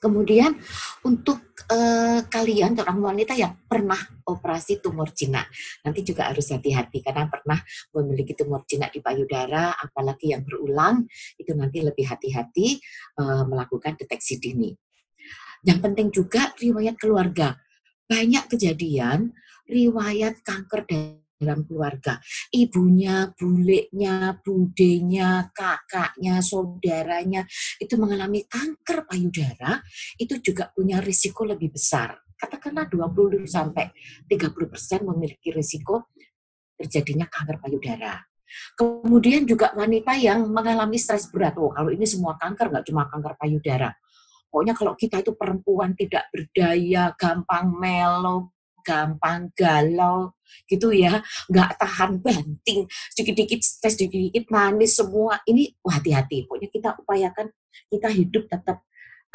Kemudian 0.01 0.57
untuk 1.05 1.61
eh, 1.69 2.25
kalian 2.25 2.73
orang 2.81 3.13
wanita 3.13 3.37
yang 3.37 3.53
pernah 3.69 4.01
operasi 4.25 4.81
tumor 4.81 5.13
jinak, 5.13 5.45
nanti 5.85 6.01
juga 6.01 6.33
harus 6.33 6.49
hati-hati 6.49 7.05
karena 7.05 7.29
pernah 7.29 7.61
memiliki 7.93 8.33
tumor 8.33 8.65
jinak 8.65 8.97
di 8.97 9.05
payudara, 9.05 9.77
apalagi 9.77 10.33
yang 10.33 10.41
berulang, 10.41 11.05
itu 11.37 11.53
nanti 11.53 11.85
lebih 11.85 12.09
hati-hati 12.09 12.81
eh, 13.21 13.45
melakukan 13.45 14.01
deteksi 14.01 14.41
dini. 14.41 14.73
Yang 15.69 15.79
penting 15.85 16.09
juga 16.09 16.57
riwayat 16.57 16.97
keluarga. 16.97 17.61
Banyak 18.09 18.49
kejadian 18.49 19.37
riwayat 19.69 20.41
kanker 20.41 20.89
dalam 21.41 21.65
keluarga. 21.65 22.21
Ibunya, 22.53 23.33
buleknya, 23.33 24.37
budenya, 24.45 25.49
kakaknya, 25.57 26.45
saudaranya 26.45 27.49
itu 27.81 27.97
mengalami 27.97 28.45
kanker 28.45 29.09
payudara, 29.09 29.81
itu 30.21 30.37
juga 30.45 30.69
punya 30.77 31.01
risiko 31.01 31.49
lebih 31.49 31.73
besar. 31.73 32.21
Katakanlah 32.37 32.93
20 32.93 33.49
sampai 33.49 33.89
30 34.29 34.69
persen 34.69 35.01
memiliki 35.09 35.49
risiko 35.49 36.13
terjadinya 36.77 37.25
kanker 37.25 37.57
payudara. 37.61 38.21
Kemudian 38.77 39.47
juga 39.49 39.73
wanita 39.73 40.17
yang 40.21 40.45
mengalami 40.51 40.99
stres 41.01 41.31
berat. 41.33 41.57
Oh, 41.57 41.73
kalau 41.73 41.89
ini 41.89 42.05
semua 42.05 42.37
kanker, 42.37 42.69
nggak 42.69 42.85
cuma 42.89 43.09
kanker 43.09 43.37
payudara. 43.41 43.93
Pokoknya 44.51 44.75
kalau 44.75 44.99
kita 44.99 45.23
itu 45.23 45.39
perempuan 45.39 45.95
tidak 45.95 46.27
berdaya, 46.35 47.15
gampang 47.15 47.71
melo, 47.71 48.59
gampang 48.83 49.53
galau 49.55 50.35
gitu 50.67 50.95
ya 50.95 51.23
nggak 51.51 51.79
tahan 51.81 52.21
banting 52.21 52.87
sedikit-dikit 53.15 53.61
stres 53.63 53.95
sedikit-dikit 53.99 54.49
manis 54.51 54.99
semua 54.99 55.41
ini 55.47 55.75
hati-hati 55.83 56.47
pokoknya 56.47 56.69
kita 56.71 56.89
upayakan 57.01 57.47
kita 57.91 58.09
hidup 58.11 58.45
tetap 58.51 58.83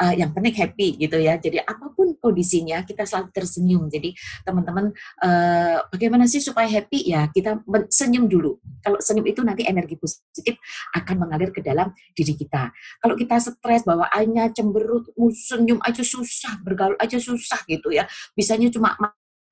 uh, 0.00 0.14
yang 0.14 0.30
penting 0.32 0.54
happy 0.56 0.88
gitu 1.00 1.16
ya. 1.20 1.40
Jadi 1.40 1.60
apa 1.60 1.92
pun 1.92 2.14
kondisinya 2.20 2.84
kita 2.84 3.08
selalu 3.08 3.32
tersenyum. 3.32 3.82
Jadi 3.88 4.12
teman-teman 4.44 4.92
uh, 5.24 5.78
bagaimana 5.88 6.28
sih 6.28 6.40
supaya 6.40 6.68
happy 6.68 7.12
ya 7.12 7.28
kita 7.32 7.60
senyum 7.88 8.28
dulu. 8.28 8.60
Kalau 8.84 9.00
senyum 9.00 9.26
itu 9.26 9.40
nanti 9.42 9.64
energi 9.64 9.96
positif 9.96 10.60
akan 10.94 11.26
mengalir 11.26 11.50
ke 11.52 11.64
dalam 11.64 11.92
diri 12.12 12.36
kita. 12.36 12.70
Kalau 13.00 13.14
kita 13.16 13.40
stres 13.40 13.82
bawaannya 13.84 14.52
cemberut, 14.52 15.10
senyum 15.32 15.80
aja 15.82 16.04
susah, 16.04 16.60
bergaul 16.62 16.96
aja 17.00 17.16
susah 17.16 17.60
gitu 17.66 17.92
ya. 17.92 18.04
Bisanya 18.36 18.68
cuma 18.68 18.94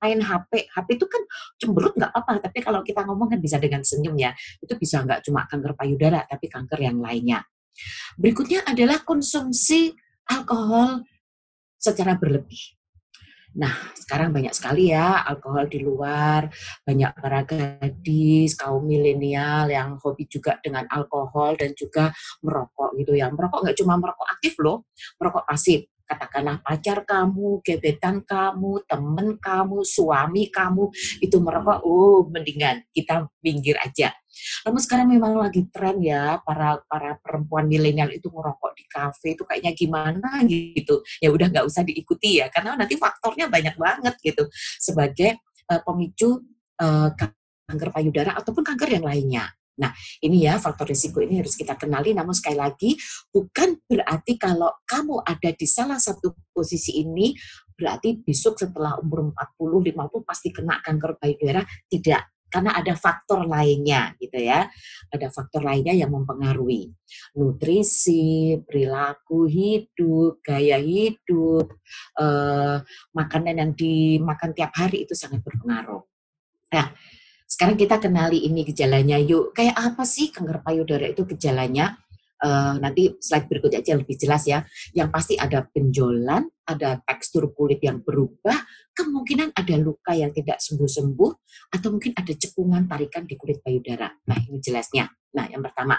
main 0.04 0.20
HP. 0.20 0.68
HP 0.68 0.88
itu 1.00 1.06
kan 1.08 1.22
cemberut 1.56 1.96
nggak 1.96 2.12
apa-apa, 2.12 2.44
tapi 2.44 2.60
kalau 2.60 2.84
kita 2.84 3.00
ngomong 3.08 3.32
kan 3.32 3.40
bisa 3.40 3.56
dengan 3.56 3.80
senyum 3.80 4.12
ya. 4.20 4.36
Itu 4.60 4.76
bisa 4.76 5.00
nggak 5.00 5.24
cuma 5.24 5.48
kanker 5.48 5.72
payudara, 5.72 6.28
tapi 6.28 6.52
kanker 6.52 6.84
yang 6.84 7.00
lainnya. 7.00 7.40
Berikutnya 8.20 8.68
adalah 8.68 9.00
konsumsi 9.00 9.96
alkohol 10.28 11.02
secara 11.80 12.20
berlebih. 12.20 12.76
Nah, 13.54 13.70
sekarang 13.94 14.34
banyak 14.34 14.50
sekali 14.50 14.90
ya 14.90 15.22
alkohol 15.22 15.70
di 15.70 15.78
luar, 15.78 16.50
banyak 16.82 17.10
para 17.14 17.46
gadis, 17.46 18.58
kaum 18.58 18.82
milenial 18.82 19.70
yang 19.70 19.94
hobi 20.02 20.26
juga 20.26 20.58
dengan 20.58 20.82
alkohol 20.90 21.54
dan 21.54 21.70
juga 21.78 22.10
merokok 22.42 22.98
gitu 22.98 23.14
ya. 23.14 23.30
Merokok 23.30 23.62
nggak 23.62 23.78
cuma 23.78 23.94
merokok 23.94 24.26
aktif 24.26 24.58
loh, 24.58 24.90
merokok 25.22 25.46
pasif 25.46 25.86
katakanlah 26.04 26.60
pacar 26.60 27.02
kamu, 27.04 27.64
gebetan 27.64 28.22
kamu, 28.22 28.84
temen 28.84 29.40
kamu, 29.40 29.82
suami 29.82 30.52
kamu 30.52 30.92
itu 31.20 31.36
merokok, 31.40 31.80
oh 31.84 32.28
mendingan 32.28 32.84
kita 32.92 33.28
minggir 33.40 33.76
aja. 33.80 34.12
Namun 34.66 34.80
sekarang 34.82 35.08
memang 35.08 35.38
lagi 35.38 35.64
tren 35.70 36.02
ya 36.02 36.42
para 36.42 36.82
para 36.90 37.16
perempuan 37.22 37.70
milenial 37.70 38.10
itu 38.10 38.28
merokok 38.28 38.74
di 38.74 38.84
kafe 38.90 39.38
itu 39.38 39.46
kayaknya 39.46 39.72
gimana 39.72 40.42
gitu. 40.46 41.00
Ya 41.22 41.30
udah 41.30 41.46
nggak 41.48 41.66
usah 41.66 41.86
diikuti 41.86 42.42
ya 42.42 42.50
karena 42.50 42.74
nanti 42.74 42.98
faktornya 42.98 43.46
banyak 43.46 43.78
banget 43.78 44.14
gitu 44.20 44.50
sebagai 44.82 45.38
uh, 45.70 45.80
pemicu 45.86 46.42
uh, 46.82 47.10
kanker 47.14 47.90
payudara 47.94 48.36
ataupun 48.36 48.62
kanker 48.66 49.00
yang 49.00 49.06
lainnya. 49.06 49.46
Nah, 49.80 49.90
ini 50.22 50.46
ya 50.46 50.60
faktor 50.62 50.86
risiko 50.90 51.18
ini 51.18 51.42
harus 51.42 51.58
kita 51.58 51.74
kenali. 51.74 52.14
Namun 52.14 52.34
sekali 52.36 52.58
lagi, 52.58 52.94
bukan 53.30 53.80
berarti 53.86 54.38
kalau 54.38 54.70
kamu 54.86 55.22
ada 55.26 55.50
di 55.50 55.66
salah 55.66 55.98
satu 55.98 56.34
posisi 56.54 57.02
ini, 57.02 57.34
berarti 57.74 58.22
besok 58.22 58.62
setelah 58.62 58.98
umur 59.02 59.34
40, 59.34 59.90
50 59.90 60.22
pasti 60.22 60.48
kena 60.54 60.78
kanker 60.78 61.18
payudara. 61.18 61.66
Tidak, 61.90 62.22
karena 62.54 62.70
ada 62.78 62.94
faktor 62.94 63.50
lainnya 63.50 64.14
gitu 64.22 64.38
ya. 64.38 64.70
Ada 65.10 65.26
faktor 65.34 65.66
lainnya 65.66 65.90
yang 65.90 66.14
mempengaruhi. 66.14 66.86
Nutrisi, 67.34 68.54
perilaku 68.62 69.50
hidup, 69.50 70.38
gaya 70.38 70.78
hidup, 70.78 71.74
eh, 72.22 72.78
makanan 73.10 73.54
yang 73.58 73.72
dimakan 73.74 74.54
tiap 74.54 74.70
hari 74.78 75.02
itu 75.02 75.18
sangat 75.18 75.42
berpengaruh. 75.42 76.06
Nah, 76.70 76.94
sekarang 77.44 77.76
kita 77.76 78.00
kenali 78.00 78.44
ini 78.48 78.64
gejalanya 78.64 79.20
yuk. 79.20 79.54
Kayak 79.54 79.76
apa 79.76 80.02
sih 80.02 80.32
kanker 80.32 80.64
payudara 80.64 81.06
itu 81.06 81.22
gejalanya? 81.28 81.96
Uh, 82.44 82.76
nanti 82.76 83.16
slide 83.24 83.48
berikutnya 83.48 83.80
aja 83.80 83.96
lebih 83.96 84.16
jelas 84.20 84.44
ya. 84.44 84.66
Yang 84.92 85.08
pasti 85.14 85.34
ada 85.38 85.64
benjolan, 85.64 86.44
ada 86.68 87.00
tekstur 87.04 87.54
kulit 87.56 87.80
yang 87.80 88.04
berubah, 88.04 88.58
kemungkinan 88.92 89.56
ada 89.56 89.74
luka 89.80 90.12
yang 90.12 90.28
tidak 90.34 90.60
sembuh-sembuh, 90.60 91.30
atau 91.72 91.88
mungkin 91.88 92.12
ada 92.12 92.32
cekungan 92.36 92.84
tarikan 92.84 93.24
di 93.24 93.40
kulit 93.40 93.64
payudara. 93.64 94.12
Nah 94.28 94.38
ini 94.44 94.60
jelasnya. 94.60 95.08
Nah 95.34 95.48
yang 95.48 95.64
pertama, 95.64 95.96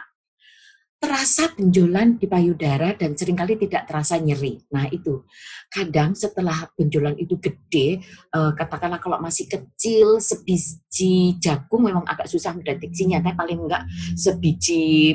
terasa 1.05 1.53
benjolan 1.53 2.17
di 2.17 2.25
payudara 2.25 2.97
dan 2.97 3.13
sering 3.13 3.37
kali 3.37 3.61
tidak 3.61 3.85
terasa 3.85 4.17
nyeri. 4.17 4.57
Nah 4.73 4.89
itu 4.89 5.21
kadang 5.69 6.17
setelah 6.17 6.65
benjolan 6.73 7.13
itu 7.21 7.37
gede, 7.37 8.01
uh, 8.33 8.57
katakanlah 8.57 8.97
kalau 8.97 9.21
masih 9.21 9.45
kecil 9.45 10.17
sebiji 10.17 11.37
jagung 11.37 11.85
memang 11.85 12.09
agak 12.09 12.25
susah 12.25 12.57
mendeteksinya, 12.57 13.21
tapi 13.21 13.37
paling 13.37 13.69
enggak 13.69 13.85
sebiji 14.17 15.13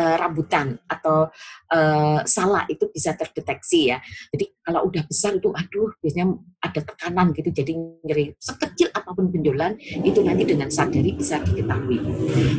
uh, 0.00 0.16
rambutan 0.16 0.80
atau 0.88 1.28
uh, 1.70 2.20
salah 2.24 2.64
itu 2.72 2.88
bisa 2.88 3.12
terdeteksi 3.12 3.92
ya. 3.92 3.98
Jadi 4.32 4.56
kalau 4.64 4.88
udah 4.88 5.04
besar 5.04 5.36
itu 5.36 5.52
aduh 5.52 5.92
biasanya 6.00 6.26
ada 6.64 6.80
tekanan 6.80 7.36
gitu 7.36 7.50
jadi 7.52 7.72
nyeri. 8.04 8.32
Sekecil 8.40 8.88
apa 8.96 9.12
pun 9.12 9.28
benjolan 9.28 9.76
itu 9.80 10.24
nanti 10.24 10.48
dengan 10.48 10.72
sadari 10.72 11.12
bisa 11.12 11.44
diketahui. 11.44 12.00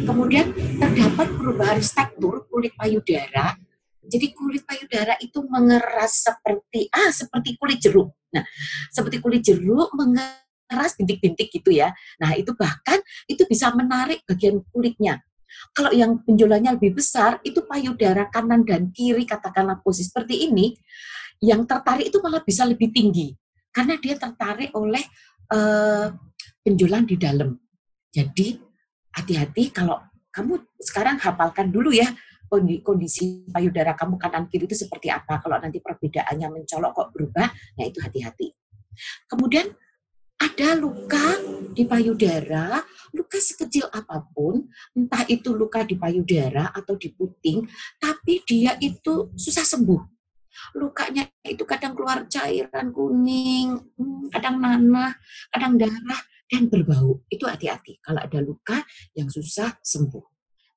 Kemudian 0.06 0.54
terdapat 0.78 1.28
perubahan 1.34 1.82
struktur 1.82 2.46
kulit 2.48 2.78
payudara. 2.78 3.58
Jadi 4.02 4.34
kulit 4.34 4.66
payudara 4.66 5.16
itu 5.22 5.40
mengeras 5.46 6.26
seperti 6.26 6.90
ah 6.94 7.10
seperti 7.10 7.56
kulit 7.58 7.80
jeruk. 7.80 8.10
Nah, 8.34 8.44
seperti 8.92 9.24
kulit 9.24 9.42
jeruk 9.46 9.94
mengeras 9.96 10.98
bintik-bintik 10.98 11.48
gitu 11.54 11.70
ya. 11.72 11.94
Nah, 12.20 12.36
itu 12.36 12.51
bahkan 12.58 13.00
itu 13.30 13.46
bisa 13.48 13.72
menarik 13.72 14.25
bagian 14.27 14.60
kulitnya 14.74 15.22
kalau 15.72 15.92
yang 15.96 16.20
benjolannya 16.24 16.75
lebih 16.75 17.00
besar, 17.00 17.40
itu 17.48 17.64
payudara 17.66 18.27
kanan 18.27 18.68
dan 18.68 18.92
kiri, 18.92 19.24
katakanlah 19.24 19.79
posisi 19.79 20.11
seperti 20.11 20.50
ini, 20.51 20.75
yang 21.42 21.66
tertarik 21.66 22.11
itu 22.11 22.20
malah 22.20 22.44
bisa 22.44 22.68
lebih 22.68 22.92
tinggi. 22.92 23.33
Karena 23.72 23.96
dia 23.98 24.20
tertarik 24.20 24.75
oleh 24.75 25.01
uh, 25.51 26.11
benjolan 26.61 27.07
di 27.07 27.16
dalam. 27.16 27.55
Jadi, 28.11 28.59
hati-hati 29.16 29.72
kalau 29.72 30.00
kamu 30.31 30.59
sekarang 30.79 31.20
hafalkan 31.20 31.72
dulu 31.72 31.92
ya 31.92 32.07
kondisi 32.83 33.48
payudara 33.48 33.96
kamu 33.96 34.20
kanan 34.20 34.44
kiri 34.51 34.68
itu 34.68 34.75
seperti 34.75 35.07
apa. 35.07 35.40
Kalau 35.40 35.55
nanti 35.55 35.79
perbedaannya 35.79 36.48
mencolok 36.51 36.92
kok 36.92 37.09
berubah, 37.16 37.48
nah 37.48 37.85
itu 37.87 38.03
hati-hati. 38.03 38.51
Kemudian 39.31 39.72
ada 40.42 40.74
luka 40.74 41.38
di 41.72 41.86
payudara, 41.86 42.82
luka 43.14 43.38
sekecil 43.38 43.86
apa 43.94 44.25
pun, 44.34 44.66
entah 44.98 45.22
itu 45.30 45.54
luka 45.54 45.86
di 45.86 45.96
payudara 45.96 46.74
atau 46.74 46.98
di 46.98 47.14
puting, 47.14 47.62
tapi 48.01 48.42
dia 48.42 48.74
itu 48.82 49.30
susah 49.38 49.62
sembuh. 49.62 50.01
Lukanya 50.82 51.30
itu 51.46 51.64
kadang 51.64 51.94
keluar 51.94 52.25
cairan 52.25 52.90
kuning, 52.90 53.77
hmm, 53.96 54.34
kadang 54.34 54.58
nanah, 54.58 55.14
kadang 55.54 55.77
darah, 55.77 56.22
dan 56.50 56.68
berbau. 56.68 57.24
Itu 57.32 57.48
hati-hati 57.48 58.01
kalau 58.04 58.20
ada 58.20 58.40
luka 58.44 58.84
yang 59.16 59.30
susah 59.32 59.80
sembuh. 59.80 60.25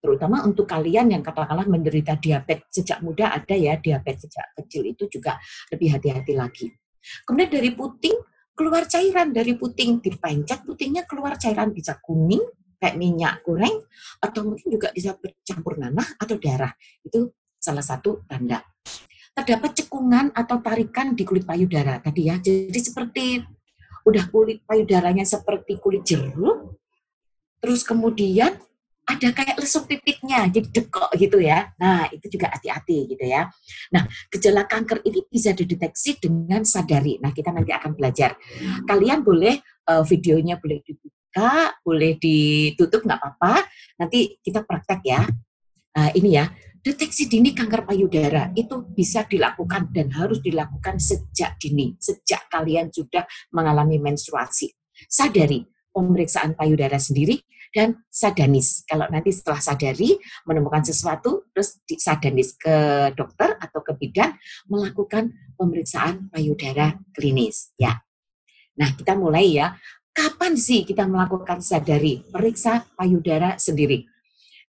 Terutama 0.04 0.44
untuk 0.44 0.68
kalian 0.68 1.16
yang 1.16 1.24
katakanlah 1.24 1.64
menderita 1.64 2.20
diabetes 2.20 2.68
sejak 2.68 3.00
muda 3.00 3.32
ada 3.32 3.56
ya, 3.56 3.80
diabetes 3.80 4.28
sejak 4.28 4.52
kecil 4.60 4.84
itu 4.84 5.08
juga 5.08 5.40
lebih 5.72 5.96
hati-hati 5.96 6.32
lagi. 6.36 6.68
Kemudian 7.24 7.48
dari 7.48 7.72
puting, 7.72 8.16
keluar 8.54 8.86
cairan 8.86 9.34
dari 9.34 9.58
puting 9.58 9.98
dipencet 9.98 10.62
putingnya 10.62 11.04
keluar 11.04 11.34
cairan 11.36 11.74
bisa 11.74 11.98
kuning 11.98 12.42
kayak 12.78 12.96
minyak 12.98 13.42
goreng 13.42 13.82
atau 14.22 14.40
mungkin 14.46 14.66
juga 14.70 14.94
bisa 14.94 15.14
bercampur 15.18 15.78
nanah 15.78 16.06
atau 16.18 16.38
darah. 16.38 16.72
Itu 17.02 17.34
salah 17.58 17.82
satu 17.82 18.24
tanda. 18.30 18.62
Terdapat 19.34 19.74
cekungan 19.74 20.30
atau 20.30 20.62
tarikan 20.62 21.18
di 21.18 21.26
kulit 21.26 21.42
payudara 21.42 21.98
tadi 21.98 22.30
ya. 22.30 22.38
Jadi 22.38 22.78
seperti 22.78 23.42
udah 24.04 24.24
kulit 24.28 24.60
payudaranya 24.68 25.24
seperti 25.24 25.80
kulit 25.80 26.04
jeruk 26.04 26.76
terus 27.64 27.80
kemudian 27.80 28.60
ada 29.04 29.28
kayak 29.36 29.60
lesung 29.60 29.84
pipitnya, 29.84 30.48
jadi 30.48 30.64
dekok 30.64 31.12
gitu 31.20 31.36
ya. 31.36 31.68
Nah, 31.76 32.08
itu 32.08 32.24
juga 32.32 32.48
hati-hati 32.56 33.04
gitu 33.12 33.24
ya. 33.24 33.52
Nah, 33.92 34.08
gejala 34.32 34.64
kanker 34.64 35.04
ini 35.04 35.28
bisa 35.28 35.52
dideteksi 35.52 36.16
dengan 36.16 36.64
sadari. 36.64 37.20
Nah, 37.20 37.30
kita 37.36 37.52
nanti 37.52 37.70
akan 37.76 37.92
belajar. 37.92 38.36
Kalian 38.88 39.20
boleh 39.20 39.60
uh, 39.92 40.00
videonya 40.08 40.56
boleh 40.56 40.80
dibuka, 40.80 41.76
boleh 41.84 42.16
ditutup 42.16 43.04
nggak 43.04 43.20
apa-apa. 43.20 43.68
Nanti 44.00 44.40
kita 44.40 44.64
praktek 44.64 45.00
ya. 45.04 45.20
Uh, 45.94 46.10
ini 46.16 46.40
ya, 46.40 46.50
deteksi 46.82 47.30
dini 47.30 47.54
kanker 47.54 47.86
payudara 47.86 48.50
itu 48.56 48.82
bisa 48.92 49.22
dilakukan 49.28 49.94
dan 49.94 50.10
harus 50.16 50.42
dilakukan 50.42 50.98
sejak 50.98 51.60
dini, 51.60 51.94
sejak 52.00 52.48
kalian 52.50 52.90
sudah 52.90 53.28
mengalami 53.54 54.00
menstruasi. 54.00 54.74
Sadari, 55.06 55.62
pemeriksaan 55.94 56.58
payudara 56.58 56.98
sendiri 56.98 57.38
dan 57.74 58.06
sadanis. 58.06 58.86
Kalau 58.86 59.10
nanti 59.10 59.34
setelah 59.34 59.58
sadari 59.58 60.14
menemukan 60.46 60.86
sesuatu, 60.86 61.50
terus 61.50 61.82
sadanis 61.98 62.54
ke 62.54 63.10
dokter 63.18 63.58
atau 63.58 63.82
ke 63.82 63.92
bidan 63.98 64.38
melakukan 64.70 65.34
pemeriksaan 65.58 66.30
payudara 66.30 66.94
klinis. 67.10 67.74
Ya. 67.74 67.98
Nah, 68.78 68.94
kita 68.94 69.18
mulai 69.18 69.58
ya. 69.58 69.74
Kapan 70.14 70.54
sih 70.54 70.86
kita 70.86 71.10
melakukan 71.10 71.58
sadari 71.58 72.22
periksa 72.30 72.86
payudara 72.94 73.58
sendiri? 73.58 74.06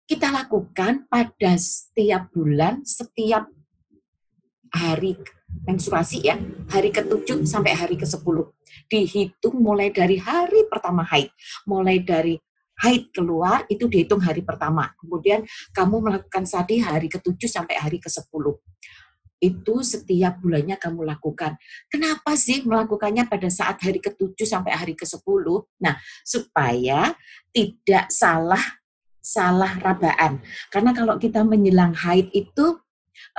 Kita 0.10 0.34
lakukan 0.34 1.06
pada 1.06 1.54
setiap 1.62 2.34
bulan, 2.34 2.82
setiap 2.82 3.46
hari 4.74 5.14
menstruasi 5.70 6.26
ya, 6.26 6.36
hari 6.74 6.90
ke-7 6.90 7.46
sampai 7.46 7.78
hari 7.78 7.96
ke-10. 7.96 8.38
Dihitung 8.90 9.62
mulai 9.62 9.94
dari 9.94 10.18
hari 10.18 10.66
pertama 10.66 11.06
haid, 11.06 11.30
mulai 11.70 12.02
dari 12.02 12.42
haid 12.84 13.12
keluar 13.16 13.64
itu 13.72 13.88
dihitung 13.88 14.20
hari 14.20 14.44
pertama. 14.44 14.92
Kemudian 15.00 15.46
kamu 15.72 15.96
melakukan 16.12 16.44
sadi 16.44 16.84
hari 16.84 17.08
ke-7 17.08 17.40
sampai 17.48 17.76
hari 17.80 18.02
ke-10. 18.02 18.46
Itu 19.40 19.84
setiap 19.84 20.42
bulannya 20.42 20.80
kamu 20.80 21.06
lakukan. 21.06 21.60
Kenapa 21.92 22.34
sih 22.40 22.64
melakukannya 22.64 23.28
pada 23.28 23.48
saat 23.52 23.80
hari 23.84 24.00
ke-7 24.00 24.36
sampai 24.44 24.74
hari 24.76 24.96
ke-10? 24.96 25.46
Nah, 25.84 25.96
supaya 26.24 27.14
tidak 27.52 28.10
salah 28.12 28.64
salah 29.26 29.74
rabaan. 29.82 30.38
Karena 30.70 30.94
kalau 30.94 31.18
kita 31.18 31.42
menjelang 31.42 31.98
haid 31.98 32.30
itu 32.30 32.78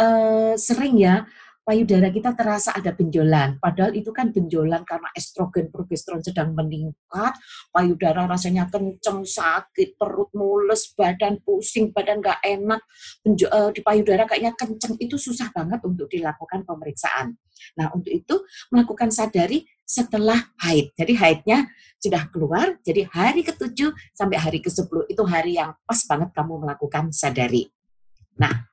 eh, 0.03 0.59
sering 0.59 0.99
ya 0.99 1.23
payudara 1.67 2.15
kita 2.15 2.31
terasa 2.39 2.71
ada 2.79 2.95
benjolan. 2.95 3.59
Padahal 3.59 3.91
itu 3.99 4.15
kan 4.15 4.31
benjolan 4.31 4.87
karena 4.87 5.11
estrogen 5.19 5.67
progesteron 5.75 6.23
sedang 6.23 6.55
meningkat, 6.55 7.35
payudara 7.75 8.31
rasanya 8.31 8.71
kenceng, 8.71 9.27
sakit, 9.27 9.99
perut 9.99 10.31
mules, 10.31 10.95
badan 10.95 11.43
pusing, 11.43 11.91
badan 11.91 12.23
gak 12.23 12.39
enak, 12.47 12.79
Benjo, 13.27 13.51
uh, 13.51 13.75
di 13.75 13.83
payudara 13.83 14.31
kayaknya 14.31 14.55
kenceng, 14.55 14.95
itu 15.03 15.19
susah 15.19 15.51
banget 15.51 15.83
untuk 15.83 16.07
dilakukan 16.07 16.63
pemeriksaan. 16.63 17.35
Nah, 17.75 17.91
untuk 17.91 18.15
itu 18.15 18.47
melakukan 18.71 19.11
sadari 19.11 19.67
setelah 19.83 20.39
haid. 20.63 20.95
Jadi 20.95 21.13
haidnya 21.19 21.67
sudah 21.99 22.31
keluar, 22.31 22.79
jadi 22.87 23.11
hari 23.11 23.43
ke-7 23.43 23.91
sampai 24.15 24.39
hari 24.39 24.63
ke-10 24.63 25.11
itu 25.11 25.23
hari 25.27 25.59
yang 25.59 25.75
pas 25.83 25.99
banget 26.07 26.31
kamu 26.31 26.63
melakukan 26.63 27.11
sadari. 27.11 27.67
Nah, 28.39 28.71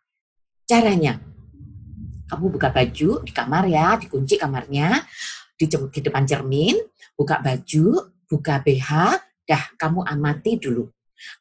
caranya 0.67 1.32
kamu 2.33 2.49
buka 2.49 2.73
baju 2.73 3.21
di 3.21 3.29
kamar 3.29 3.69
ya, 3.69 3.93
dikunci 4.01 4.41
kamarnya, 4.41 5.05
di, 5.53 5.69
di 5.69 5.99
depan 6.01 6.25
cermin, 6.25 6.73
buka 7.13 7.37
baju, 7.45 8.09
buka 8.25 8.57
BH, 8.65 8.89
dah 9.45 9.63
kamu 9.77 10.01
amati 10.01 10.57
dulu. 10.57 10.89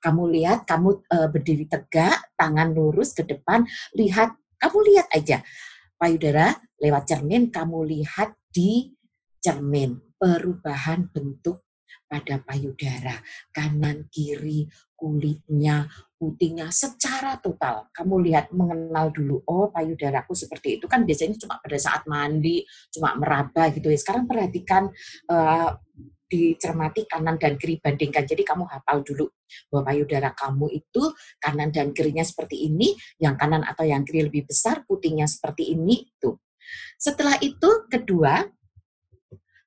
Kamu 0.05 0.29
lihat, 0.29 0.69
kamu 0.69 1.01
e, 1.09 1.17
berdiri 1.33 1.65
tegak, 1.65 2.37
tangan 2.37 2.77
lurus 2.77 3.17
ke 3.17 3.25
depan, 3.25 3.65
lihat, 3.97 4.37
kamu 4.61 4.79
lihat 4.93 5.09
aja. 5.17 5.41
Payudara 5.97 6.61
lewat 6.77 7.09
cermin, 7.09 7.49
kamu 7.49 7.89
lihat 7.89 8.37
di 8.53 8.93
cermin 9.41 9.97
perubahan 10.21 11.09
bentuk 11.09 11.65
pada 12.05 12.37
payudara, 12.45 13.17
kanan 13.49 14.13
kiri, 14.13 14.69
kulitnya, 14.93 15.89
putihnya 16.23 16.71
secara 16.71 17.35
total. 17.43 17.91
Kamu 17.91 18.23
lihat 18.23 18.55
mengenal 18.55 19.11
dulu, 19.11 19.43
oh 19.43 19.75
payudaraku 19.75 20.39
seperti 20.39 20.79
itu 20.79 20.87
kan 20.87 21.03
biasanya 21.03 21.35
cuma 21.35 21.59
pada 21.59 21.75
saat 21.83 22.07
mandi, 22.07 22.63
cuma 22.95 23.19
meraba 23.19 23.67
gitu 23.75 23.91
ya. 23.91 23.99
Sekarang 23.99 24.31
perhatikan 24.31 24.87
uh, 25.27 25.75
dicermati 26.31 27.11
kanan 27.11 27.43
dan 27.43 27.59
kiri 27.59 27.83
bandingkan. 27.83 28.23
Jadi 28.23 28.47
kamu 28.47 28.71
hafal 28.71 29.03
dulu 29.03 29.27
bahwa 29.69 29.83
payudara 29.91 30.31
kamu 30.31 30.71
itu 30.71 31.03
kanan 31.43 31.75
dan 31.75 31.91
kirinya 31.91 32.23
seperti 32.23 32.71
ini, 32.71 32.95
yang 33.19 33.35
kanan 33.35 33.67
atau 33.67 33.83
yang 33.83 34.07
kiri 34.07 34.31
lebih 34.31 34.47
besar, 34.47 34.87
putihnya 34.87 35.27
seperti 35.27 35.75
ini 35.75 36.07
itu. 36.07 36.39
Setelah 37.03 37.35
itu 37.43 37.91
kedua, 37.91 38.47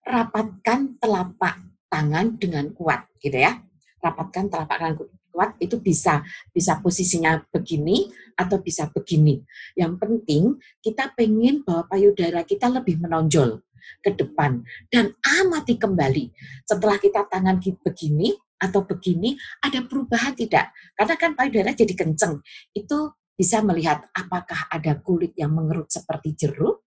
rapatkan 0.07 0.95
telapak 1.03 1.59
tangan 1.91 2.39
dengan 2.39 2.71
kuat 2.71 3.11
gitu 3.19 3.35
ya. 3.43 3.59
Rapatkan 3.99 4.47
telapak 4.47 4.77
tangan 4.79 4.95
kuat 5.35 5.59
itu 5.59 5.75
bisa 5.83 6.23
bisa 6.55 6.79
posisinya 6.79 7.43
begini 7.51 8.07
atau 8.39 8.63
bisa 8.63 8.87
begini. 8.87 9.43
Yang 9.75 9.99
penting 9.99 10.43
kita 10.79 11.11
pengen 11.11 11.67
bahwa 11.67 11.91
payudara 11.91 12.47
kita 12.47 12.71
lebih 12.71 13.03
menonjol 13.03 13.59
ke 13.99 14.15
depan 14.15 14.63
dan 14.87 15.11
amati 15.19 15.75
kembali. 15.75 16.31
Setelah 16.63 16.95
kita 17.03 17.27
tangan 17.27 17.59
begini 17.59 18.31
atau 18.55 18.87
begini 18.87 19.35
ada 19.59 19.83
perubahan 19.83 20.31
tidak? 20.31 20.71
Karena 20.95 21.15
kan 21.19 21.35
payudara 21.35 21.75
jadi 21.75 21.91
kenceng. 21.91 22.39
Itu 22.71 23.11
bisa 23.35 23.59
melihat 23.59 24.07
apakah 24.15 24.71
ada 24.71 24.95
kulit 25.03 25.35
yang 25.35 25.51
mengerut 25.51 25.91
seperti 25.91 26.31
jeruk 26.47 26.87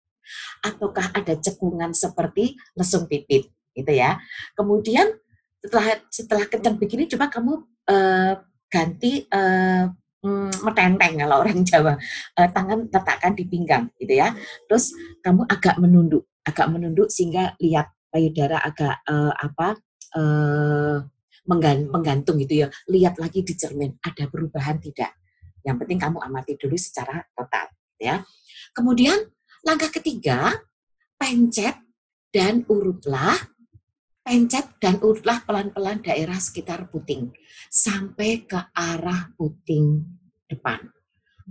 ataukah 0.65 1.13
ada 1.13 1.37
cekungan 1.37 1.93
seperti 1.93 2.57
lesung 2.73 3.05
pipit 3.05 3.53
gitu 3.77 3.91
ya. 3.93 4.17
Kemudian 4.57 5.21
setelah 5.61 6.01
setelah 6.09 6.45
kenceng 6.49 6.81
begini 6.81 7.05
coba 7.05 7.29
kamu 7.29 7.61
uh, 7.89 8.33
ganti 8.67 9.25
uh, 9.31 9.85
metenteng 10.61 11.17
kalau 11.25 11.41
orang 11.41 11.65
Jawa. 11.69 11.93
Uh, 12.37 12.49
tangan 12.53 12.85
letakkan 12.89 13.33
di 13.33 13.45
pinggang 13.49 13.89
gitu 13.97 14.13
ya. 14.19 14.33
Terus 14.69 14.93
kamu 15.25 15.49
agak 15.49 15.81
menunduk 15.81 16.29
agak 16.45 16.67
menunduk 16.73 17.09
sehingga 17.13 17.53
lihat 17.61 17.93
payudara 18.09 18.61
agak 18.61 19.05
uh, 19.05 19.33
apa 19.33 19.77
uh, 20.17 20.97
menggantung 21.47 22.37
gitu 22.41 22.65
ya. 22.65 22.67
Lihat 22.89 23.17
lagi 23.17 23.45
di 23.45 23.53
cermin 23.57 23.97
ada 24.01 24.29
perubahan 24.29 24.77
tidak? 24.81 25.17
Yang 25.61 25.85
penting 25.85 25.99
kamu 26.01 26.17
amati 26.21 26.57
dulu 26.57 26.77
secara 26.77 27.21
total 27.33 27.69
ya. 28.01 28.25
Kemudian 28.73 29.17
langkah 29.61 29.93
ketiga 29.93 30.57
pencet 31.17 31.77
dan 32.33 32.65
urutlah 32.65 33.37
pencet 34.31 34.79
dan 34.79 34.95
urutlah 35.03 35.43
pelan-pelan 35.43 35.99
daerah 35.99 36.39
sekitar 36.39 36.87
puting 36.87 37.35
sampai 37.67 38.47
ke 38.47 38.55
arah 38.71 39.27
puting 39.35 40.07
depan. 40.47 40.87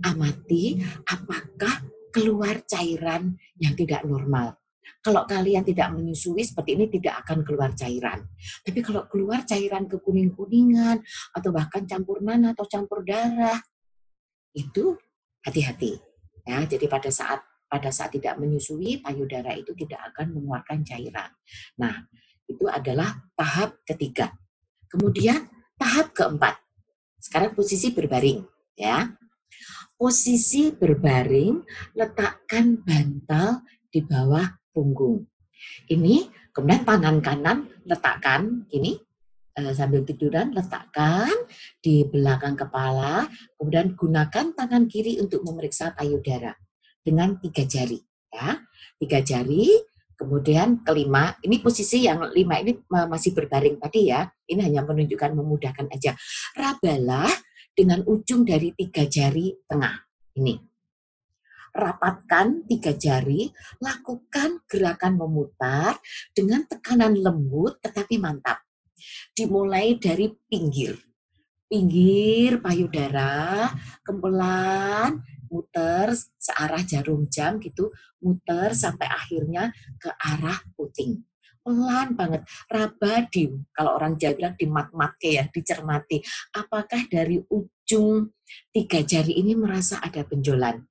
Amati 0.01 0.81
apakah 1.05 1.85
keluar 2.09 2.65
cairan 2.65 3.37
yang 3.61 3.77
tidak 3.77 4.01
normal. 4.01 4.57
Kalau 5.05 5.29
kalian 5.29 5.61
tidak 5.61 5.93
menyusui 5.93 6.41
seperti 6.41 6.73
ini 6.73 6.89
tidak 6.89 7.21
akan 7.21 7.45
keluar 7.45 7.69
cairan. 7.77 8.25
Tapi 8.65 8.81
kalau 8.81 9.05
keluar 9.05 9.45
cairan 9.45 9.85
kekuning-kuningan 9.85 11.05
atau 11.37 11.49
bahkan 11.53 11.85
campur 11.85 12.17
nanah 12.25 12.57
atau 12.57 12.65
campur 12.65 13.05
darah 13.05 13.61
itu 14.57 14.97
hati-hati. 15.45 16.01
Ya, 16.49 16.65
jadi 16.65 16.89
pada 16.89 17.13
saat 17.13 17.45
pada 17.69 17.93
saat 17.93 18.09
tidak 18.17 18.41
menyusui 18.41 19.05
payudara 19.05 19.53
itu 19.53 19.77
tidak 19.77 20.01
akan 20.11 20.33
mengeluarkan 20.33 20.81
cairan. 20.81 21.29
Nah, 21.77 22.09
itu 22.55 22.65
adalah 22.67 23.23
tahap 23.33 23.79
ketiga. 23.87 24.35
Kemudian 24.91 25.47
tahap 25.79 26.11
keempat. 26.11 26.59
Sekarang 27.21 27.55
posisi 27.55 27.93
berbaring, 27.95 28.43
ya. 28.75 29.07
Posisi 29.95 30.73
berbaring, 30.73 31.61
letakkan 31.93 32.81
bantal 32.81 33.61
di 33.87 34.01
bawah 34.01 34.45
punggung. 34.73 35.29
Ini 35.85 36.25
kemudian 36.49 36.81
tangan 36.81 37.21
kanan 37.21 37.69
letakkan 37.85 38.65
ini 38.73 38.97
eh, 39.53 39.73
sambil 39.77 40.01
tiduran 40.01 40.57
letakkan 40.57 41.29
di 41.77 42.01
belakang 42.09 42.57
kepala, 42.57 43.29
kemudian 43.61 43.93
gunakan 43.93 44.57
tangan 44.57 44.89
kiri 44.89 45.21
untuk 45.21 45.45
memeriksa 45.45 45.93
payudara 45.93 46.57
dengan 47.05 47.37
tiga 47.37 47.61
jari 47.65 48.01
ya. 48.33 48.57
Tiga 48.97 49.21
jari 49.21 49.69
Kemudian 50.21 50.85
kelima, 50.85 51.33
ini 51.41 51.57
posisi 51.57 52.05
yang 52.05 52.29
lima 52.29 52.61
ini 52.61 52.77
masih 52.85 53.33
berbaring 53.33 53.81
tadi 53.81 54.13
ya. 54.13 54.29
Ini 54.45 54.69
hanya 54.69 54.85
menunjukkan 54.85 55.33
memudahkan 55.33 55.89
aja. 55.89 56.13
Rabalah 56.53 57.33
dengan 57.73 58.05
ujung 58.05 58.45
dari 58.45 58.69
tiga 58.77 59.09
jari 59.09 59.49
tengah. 59.65 59.97
Ini. 60.37 60.61
Rapatkan 61.73 62.69
tiga 62.69 62.93
jari, 62.93 63.49
lakukan 63.81 64.61
gerakan 64.69 65.17
memutar 65.17 65.97
dengan 66.37 66.69
tekanan 66.69 67.17
lembut 67.17 67.81
tetapi 67.81 68.21
mantap. 68.21 68.61
Dimulai 69.33 69.97
dari 69.97 70.29
pinggir. 70.29 71.10
Pinggir 71.71 72.59
payudara, 72.59 73.71
kempelan, 74.03 75.23
muter 75.47 76.11
searah 76.35 76.83
jarum 76.83 77.31
jam 77.31 77.63
gitu, 77.63 77.95
muter 78.19 78.75
sampai 78.75 79.07
akhirnya 79.07 79.71
ke 79.95 80.11
arah 80.19 80.59
puting. 80.75 81.23
Pelan 81.61 82.17
banget, 82.17 82.41
raba 82.67 83.29
di, 83.29 83.45
kalau 83.69 83.93
orang 83.95 84.17
Jawa 84.17 84.33
bilang 84.33 84.55
di 84.57 84.65
mat 84.65 84.89
ya, 85.21 85.45
dicermati. 85.45 86.17
Apakah 86.57 87.05
dari 87.05 87.37
ujung 87.37 88.33
tiga 88.73 88.99
jari 89.05 89.37
ini 89.37 89.53
merasa 89.53 90.01
ada 90.01 90.25
benjolan? 90.25 90.81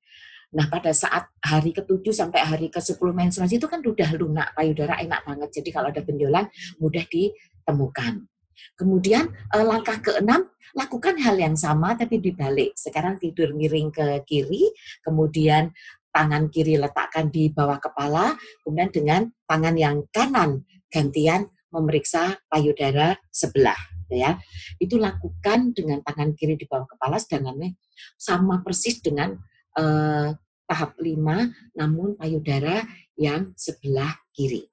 Nah, 0.55 0.67
pada 0.71 0.95
saat 0.95 1.27
hari 1.43 1.75
ke-7 1.75 2.11
sampai 2.15 2.41
hari 2.43 2.67
ke-10 2.71 3.03
menstruasi 3.03 3.59
itu 3.59 3.67
kan 3.67 3.83
udah 3.83 4.11
lunak, 4.15 4.55
payudara 4.55 4.99
enak 5.03 5.27
banget. 5.27 5.51
Jadi 5.59 5.69
kalau 5.75 5.91
ada 5.91 6.03
benjolan 6.07 6.47
mudah 6.79 7.03
ditemukan. 7.07 8.30
Kemudian 8.75 9.31
eh, 9.31 9.65
langkah 9.65 9.99
keenam, 10.01 10.49
lakukan 10.77 11.19
hal 11.21 11.37
yang 11.37 11.57
sama 11.59 11.97
tapi 11.99 12.23
dibalik. 12.23 12.75
Sekarang 12.79 13.19
tidur 13.19 13.53
miring 13.55 13.91
ke 13.91 14.23
kiri, 14.27 14.71
kemudian 15.03 15.75
tangan 16.11 16.51
kiri 16.51 16.79
letakkan 16.79 17.31
di 17.31 17.51
bawah 17.51 17.79
kepala, 17.79 18.35
kemudian 18.67 18.91
dengan 18.91 19.23
tangan 19.47 19.75
yang 19.79 19.97
kanan 20.11 20.67
gantian 20.91 21.47
memeriksa 21.71 22.39
payudara 22.51 23.15
sebelah 23.31 23.79
ya. 24.11 24.39
Itu 24.83 24.99
lakukan 24.99 25.71
dengan 25.71 26.03
tangan 26.03 26.35
kiri 26.35 26.59
di 26.59 26.67
bawah 26.67 26.87
kepala 26.91 27.17
sedangkan 27.23 27.79
sama 28.19 28.61
persis 28.67 28.99
dengan 28.99 29.39
eh, 29.79 30.35
tahap 30.67 30.95
5 30.99 31.79
namun 31.79 32.15
payudara 32.15 32.87
yang 33.19 33.55
sebelah 33.59 34.15
kiri. 34.31 34.67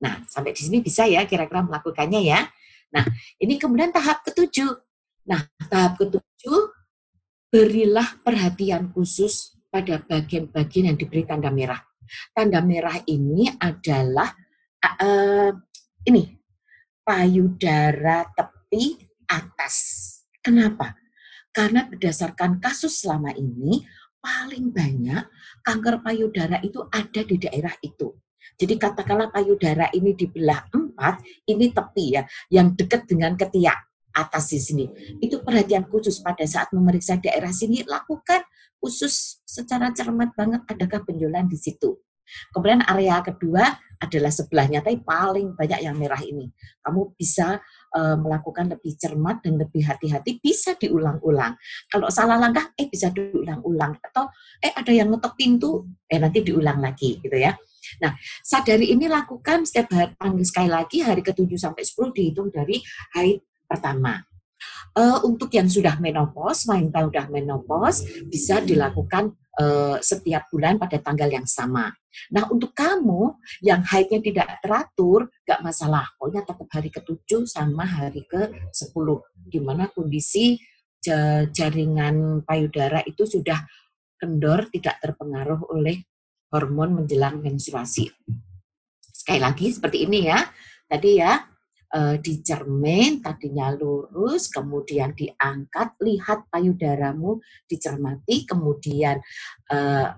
Nah, 0.00 0.24
sampai 0.24 0.56
di 0.56 0.62
sini 0.64 0.78
bisa 0.80 1.04
ya 1.04 1.26
kira-kira 1.28 1.66
melakukannya 1.66 2.22
ya. 2.22 2.40
Nah, 2.90 3.06
ini 3.38 3.56
kemudian 3.56 3.94
tahap 3.94 4.26
ketujuh. 4.26 4.74
Nah, 5.30 5.46
tahap 5.70 5.98
ketujuh, 5.98 6.60
berilah 7.50 8.18
perhatian 8.22 8.90
khusus 8.90 9.58
pada 9.70 10.02
bagian-bagian 10.02 10.94
yang 10.94 10.98
diberi 10.98 11.22
tanda 11.26 11.50
merah. 11.50 11.78
Tanda 12.34 12.58
merah 12.58 12.98
ini 13.06 13.46
adalah 13.58 14.34
uh, 14.82 15.54
ini 16.06 16.34
payudara 17.06 18.26
tepi 18.34 18.98
atas. 19.30 19.76
Kenapa? 20.42 20.98
Karena 21.50 21.86
berdasarkan 21.86 22.58
kasus 22.58 23.02
selama 23.02 23.34
ini 23.34 23.82
paling 24.20 24.70
banyak 24.70 25.26
kanker 25.62 26.02
payudara 26.02 26.58
itu 26.62 26.86
ada 26.90 27.22
di 27.22 27.36
daerah 27.38 27.74
itu. 27.82 28.14
Jadi 28.60 28.76
katakanlah 28.76 29.32
payudara 29.32 29.88
ini 29.96 30.12
dibelah 30.12 30.68
empat, 30.68 31.24
ini 31.48 31.72
tepi 31.72 32.20
ya, 32.20 32.22
yang 32.52 32.76
dekat 32.76 33.08
dengan 33.08 33.32
ketiak 33.40 33.88
atas 34.12 34.52
di 34.52 34.60
sini. 34.60 34.84
Itu 35.16 35.40
perhatian 35.40 35.88
khusus 35.88 36.20
pada 36.20 36.44
saat 36.44 36.68
memeriksa 36.76 37.16
daerah 37.16 37.48
sini, 37.56 37.80
lakukan 37.88 38.44
khusus 38.76 39.40
secara 39.48 39.96
cermat 39.96 40.36
banget 40.36 40.60
adakah 40.68 41.00
benjolan 41.08 41.48
di 41.48 41.56
situ. 41.56 41.96
Kemudian 42.52 42.84
area 42.84 43.24
kedua, 43.24 43.64
adalah 44.00 44.32
sebelahnya, 44.32 44.80
tapi 44.80 45.04
paling 45.04 45.52
banyak 45.52 45.84
yang 45.84 45.92
merah 46.00 46.18
ini. 46.24 46.48
Kamu 46.80 47.12
bisa 47.20 47.60
uh, 47.92 48.16
melakukan 48.16 48.72
lebih 48.72 48.96
cermat 48.96 49.44
dan 49.44 49.60
lebih 49.60 49.84
hati-hati, 49.84 50.40
bisa 50.40 50.72
diulang-ulang. 50.80 51.52
Kalau 51.92 52.08
salah 52.08 52.40
langkah, 52.40 52.72
eh 52.80 52.88
bisa 52.88 53.12
diulang-ulang. 53.12 54.00
Atau 54.00 54.32
eh 54.64 54.72
ada 54.72 54.88
yang 54.88 55.12
ngetok 55.12 55.36
pintu, 55.36 55.84
eh 56.08 56.16
nanti 56.16 56.40
diulang 56.40 56.80
lagi 56.80 57.20
gitu 57.20 57.36
ya. 57.36 57.52
Nah, 58.00 58.16
sadari 58.44 58.92
ini 58.92 59.06
lakukan 59.10 59.64
setiap 59.64 59.92
hari, 59.92 60.44
sekali 60.44 60.70
lagi 60.70 60.98
hari 61.04 61.20
ke-7 61.24 61.50
sampai 61.56 61.82
10 61.84 62.16
dihitung 62.16 62.48
dari 62.52 62.80
hari 63.14 63.40
pertama. 63.64 64.20
Uh, 64.92 65.22
untuk 65.24 65.48
yang 65.54 65.70
sudah 65.70 65.96
menopause, 66.02 66.68
wanita 66.68 67.08
sudah 67.08 67.26
menopause, 67.32 68.04
bisa 68.28 68.60
dilakukan 68.60 69.32
uh, 69.62 69.96
setiap 70.02 70.50
bulan 70.52 70.76
pada 70.76 71.00
tanggal 71.00 71.30
yang 71.30 71.46
sama. 71.48 71.88
Nah, 72.34 72.50
untuk 72.50 72.74
kamu 72.74 73.38
yang 73.64 73.80
haidnya 73.86 74.20
tidak 74.20 74.60
teratur, 74.60 75.30
gak 75.46 75.62
masalah. 75.62 76.10
Pokoknya 76.18 76.42
tetap 76.42 76.68
hari 76.68 76.90
ke-7 76.90 77.46
sama 77.48 77.86
hari 77.86 78.26
ke-10. 78.26 79.06
Di 79.48 79.58
mana 79.62 79.88
kondisi 79.88 80.58
jaringan 81.50 82.44
payudara 82.44 83.00
itu 83.08 83.24
sudah 83.24 83.64
kendor, 84.20 84.68
tidak 84.68 85.00
terpengaruh 85.00 85.72
oleh 85.72 86.04
hormon 86.50 87.02
menjelang 87.02 87.38
menstruasi. 87.40 88.10
Sekali 89.00 89.40
lagi 89.40 89.70
seperti 89.70 90.06
ini 90.06 90.26
ya. 90.26 90.42
Tadi 90.90 91.10
ya, 91.22 91.38
uh, 91.94 92.16
dicermin, 92.18 93.22
tadinya 93.22 93.70
lurus, 93.70 94.50
kemudian 94.50 95.14
diangkat, 95.14 95.94
lihat 96.02 96.50
payudaramu 96.50 97.38
dicermati, 97.66 98.46
kemudian 98.46 99.22
uh, 99.70 100.08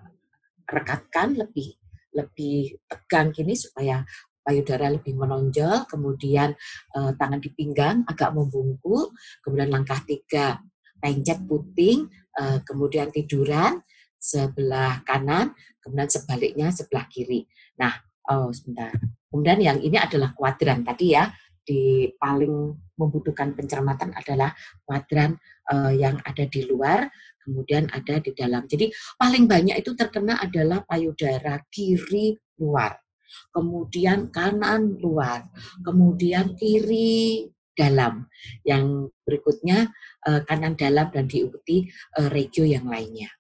rekatkan 0.65 1.37
lebih 1.37 1.77
lebih 2.13 2.77
tegang 2.89 3.33
gini 3.33 3.57
supaya 3.57 4.05
payudara 4.45 4.93
lebih 4.93 5.17
menonjol, 5.17 5.89
kemudian 5.89 6.53
uh, 6.97 7.13
tangan 7.17 7.41
di 7.41 7.49
pinggang 7.57 8.05
agak 8.05 8.37
membungkuk, 8.37 9.17
kemudian 9.41 9.73
langkah 9.73 10.01
tiga 10.05 10.61
pencet 11.01 11.41
puting, 11.49 12.09
uh, 12.37 12.61
kemudian 12.65 13.09
tiduran 13.09 13.81
sebelah 14.23 15.03
kanan, 15.03 15.51
kemudian 15.83 16.07
sebaliknya 16.07 16.71
sebelah 16.71 17.11
kiri. 17.11 17.43
Nah, 17.83 17.91
oh 18.31 18.55
sebentar. 18.55 18.95
Kemudian 19.27 19.59
yang 19.59 19.79
ini 19.83 19.99
adalah 19.99 20.31
kuadran 20.31 20.87
tadi 20.87 21.19
ya, 21.19 21.27
di 21.63 22.07
paling 22.19 22.75
membutuhkan 22.95 23.55
pencermatan 23.59 24.15
adalah 24.15 24.55
kuadran 24.87 25.35
uh, 25.71 25.91
yang 25.91 26.23
ada 26.23 26.47
di 26.47 26.63
luar, 26.71 27.11
kemudian 27.43 27.91
ada 27.91 28.23
di 28.23 28.31
dalam. 28.31 28.67
Jadi 28.71 28.95
paling 29.19 29.51
banyak 29.51 29.75
itu 29.83 29.99
terkena 29.99 30.39
adalah 30.39 30.87
payudara 30.87 31.59
kiri 31.71 32.39
luar, 32.63 32.95
kemudian 33.51 34.31
kanan 34.31 34.99
luar, 35.03 35.51
kemudian 35.83 36.55
kiri 36.55 37.51
dalam. 37.75 38.31
Yang 38.63 39.15
berikutnya 39.27 39.91
uh, 40.29 40.47
kanan 40.47 40.79
dalam 40.79 41.11
dan 41.11 41.27
diikuti 41.27 41.91
uh, 42.19 42.31
regio 42.31 42.63
yang 42.63 42.87
lainnya. 42.87 43.31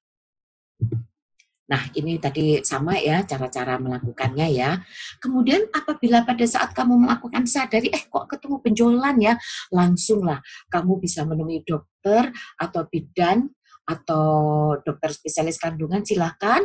Nah, 1.73 1.89
ini 1.97 2.21
tadi 2.21 2.61
sama 2.61 3.01
ya 3.01 3.25
cara-cara 3.25 3.81
melakukannya 3.81 4.49
ya. 4.53 4.77
Kemudian 5.17 5.73
apabila 5.73 6.21
pada 6.21 6.45
saat 6.45 6.77
kamu 6.77 7.09
melakukan 7.09 7.49
sadari, 7.49 7.89
eh 7.89 8.05
kok 8.13 8.29
ketemu 8.29 8.61
benjolan 8.61 9.17
ya, 9.17 9.35
langsunglah 9.73 10.45
kamu 10.69 11.01
bisa 11.01 11.25
menemui 11.25 11.65
dokter 11.65 12.29
atau 12.61 12.83
bidan 12.93 13.49
atau 13.89 14.27
dokter 14.85 15.11
spesialis 15.17 15.57
kandungan 15.57 16.05
silahkan 16.05 16.61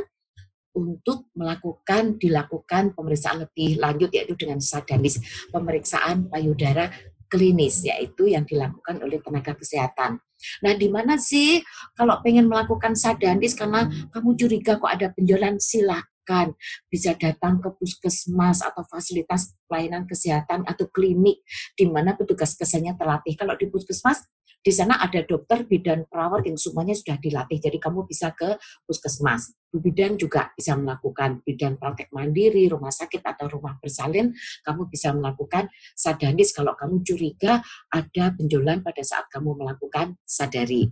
untuk 0.78 1.34
melakukan 1.34 2.22
dilakukan 2.22 2.94
pemeriksaan 2.94 3.50
lebih 3.50 3.82
lanjut 3.82 4.14
yaitu 4.14 4.38
dengan 4.38 4.62
sadanis 4.62 5.18
pemeriksaan 5.50 6.30
payudara 6.30 6.94
klinis 7.28 7.84
yaitu 7.84 8.32
yang 8.32 8.48
dilakukan 8.48 9.00
oleh 9.04 9.20
tenaga 9.22 9.54
kesehatan. 9.54 10.20
Nah, 10.64 10.74
di 10.78 10.88
mana 10.88 11.18
sih 11.18 11.62
kalau 11.98 12.22
pengen 12.22 12.46
melakukan 12.46 12.94
sadanis 12.94 13.58
karena 13.58 13.90
kamu 14.14 14.38
curiga 14.38 14.78
kok 14.78 14.92
ada 14.92 15.10
penjualan 15.14 15.58
silakan 15.58 16.54
bisa 16.92 17.16
datang 17.18 17.58
ke 17.64 17.70
puskesmas 17.76 18.62
atau 18.62 18.84
fasilitas 18.86 19.56
pelayanan 19.66 20.06
kesehatan 20.06 20.68
atau 20.68 20.86
klinik 20.92 21.42
di 21.74 21.86
mana 21.90 22.14
petugas 22.14 22.54
kesennya 22.54 22.94
terlatih. 23.00 23.34
Kalau 23.34 23.58
di 23.58 23.66
puskesmas 23.68 24.24
di 24.68 24.76
sana 24.76 25.00
ada 25.00 25.24
dokter, 25.24 25.64
bidan, 25.64 26.04
perawat 26.12 26.44
yang 26.44 26.60
semuanya 26.60 26.92
sudah 26.92 27.16
dilatih. 27.24 27.56
Jadi 27.56 27.80
kamu 27.80 28.04
bisa 28.04 28.36
ke 28.36 28.60
puskesmas. 28.84 29.56
Bidan 29.72 30.20
juga 30.20 30.52
bisa 30.52 30.76
melakukan 30.76 31.40
bidan 31.48 31.80
praktek 31.80 32.12
mandiri, 32.12 32.68
rumah 32.68 32.92
sakit 32.92 33.24
atau 33.24 33.48
rumah 33.48 33.80
bersalin. 33.80 34.36
Kamu 34.68 34.92
bisa 34.92 35.16
melakukan 35.16 35.72
sadanis 35.96 36.52
kalau 36.52 36.76
kamu 36.76 37.00
curiga 37.08 37.64
ada 37.88 38.36
benjolan 38.36 38.84
pada 38.84 39.00
saat 39.08 39.32
kamu 39.32 39.56
melakukan 39.56 40.20
sadari. 40.28 40.92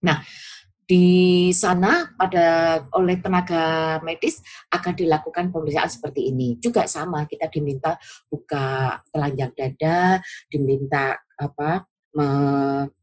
Nah, 0.00 0.24
di 0.88 1.52
sana 1.52 2.16
pada 2.16 2.80
oleh 2.96 3.20
tenaga 3.20 4.00
medis 4.00 4.40
akan 4.72 4.96
dilakukan 4.96 5.52
pemeriksaan 5.52 5.92
seperti 5.92 6.32
ini. 6.32 6.56
Juga 6.56 6.88
sama, 6.88 7.28
kita 7.28 7.52
diminta 7.52 8.00
buka 8.32 8.96
telanjang 9.12 9.52
dada, 9.52 10.16
diminta 10.48 11.20
apa 11.36 11.84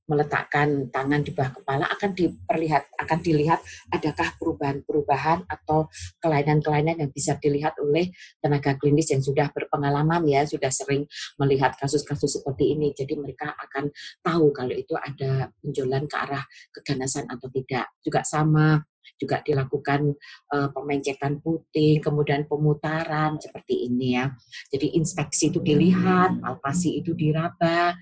meletakkan 0.04 0.91
tangan 0.91 1.23
di 1.23 1.32
bawah 1.32 1.56
kepala 1.56 1.86
akan 1.88 2.12
diperlihat 2.12 2.84
akan 2.99 3.19
dilihat 3.23 3.63
adakah 3.88 4.36
perubahan-perubahan 4.36 5.47
atau 5.47 5.88
kelainan-kelainan 6.19 6.99
yang 6.99 7.12
bisa 7.13 7.39
dilihat 7.39 7.80
oleh 7.80 8.12
tenaga 8.43 8.76
klinis 8.76 9.15
yang 9.15 9.23
sudah 9.23 9.47
berpengalaman 9.56 10.28
ya 10.28 10.43
sudah 10.43 10.67
sering 10.67 11.08
melihat 11.39 11.71
kasus-kasus 11.80 12.41
seperti 12.41 12.76
ini 12.76 12.91
jadi 12.91 13.15
mereka 13.15 13.56
akan 13.56 13.95
tahu 14.19 14.52
kalau 14.52 14.76
itu 14.76 14.91
ada 14.99 15.47
penjualan 15.63 16.04
ke 16.04 16.15
arah 16.19 16.43
keganasan 16.76 17.23
atau 17.32 17.47
tidak 17.47 17.95
juga 18.04 18.28
sama 18.28 18.84
juga 19.19 19.39
dilakukan 19.43 20.15
uh, 20.52 20.69
pemencetan 20.73 21.39
putih, 21.39 21.99
kemudian 21.99 22.47
pemutaran 22.47 23.39
seperti 23.39 23.88
ini 23.88 24.19
ya. 24.19 24.32
Jadi 24.71 24.99
inspeksi 24.99 25.52
itu 25.54 25.60
dilihat, 25.63 26.39
palpasi 26.43 26.99
itu 27.04 27.15
diraba, 27.15 27.93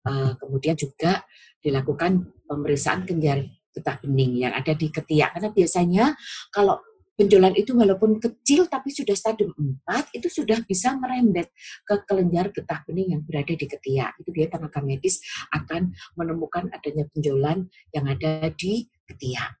Uh, 0.00 0.32
kemudian 0.40 0.76
juga 0.80 1.20
dilakukan 1.60 2.24
pemeriksaan 2.48 3.04
kelenjar 3.04 3.44
getah 3.70 3.96
bening 4.02 4.48
yang 4.48 4.52
ada 4.56 4.74
di 4.74 4.90
ketiak. 4.90 5.36
Karena 5.36 5.50
biasanya 5.52 6.04
kalau 6.50 6.80
penjualan 7.20 7.52
itu 7.52 7.76
walaupun 7.76 8.16
kecil 8.16 8.64
tapi 8.64 8.88
sudah 8.88 9.12
stadium 9.12 9.52
4 9.84 10.16
itu 10.16 10.32
sudah 10.32 10.64
bisa 10.64 10.96
merembet 10.96 11.52
ke 11.84 12.00
kelenjar 12.08 12.48
getah 12.48 12.80
bening 12.88 13.12
yang 13.18 13.22
berada 13.22 13.52
di 13.52 13.66
ketiak. 13.68 14.16
Itu 14.24 14.32
dia 14.32 14.48
tenaga 14.48 14.80
medis 14.80 15.20
akan 15.52 15.92
menemukan 16.16 16.72
adanya 16.72 17.04
penjualan 17.12 17.60
yang 17.92 18.04
ada 18.08 18.48
di 18.56 18.88
ketiak. 19.04 19.52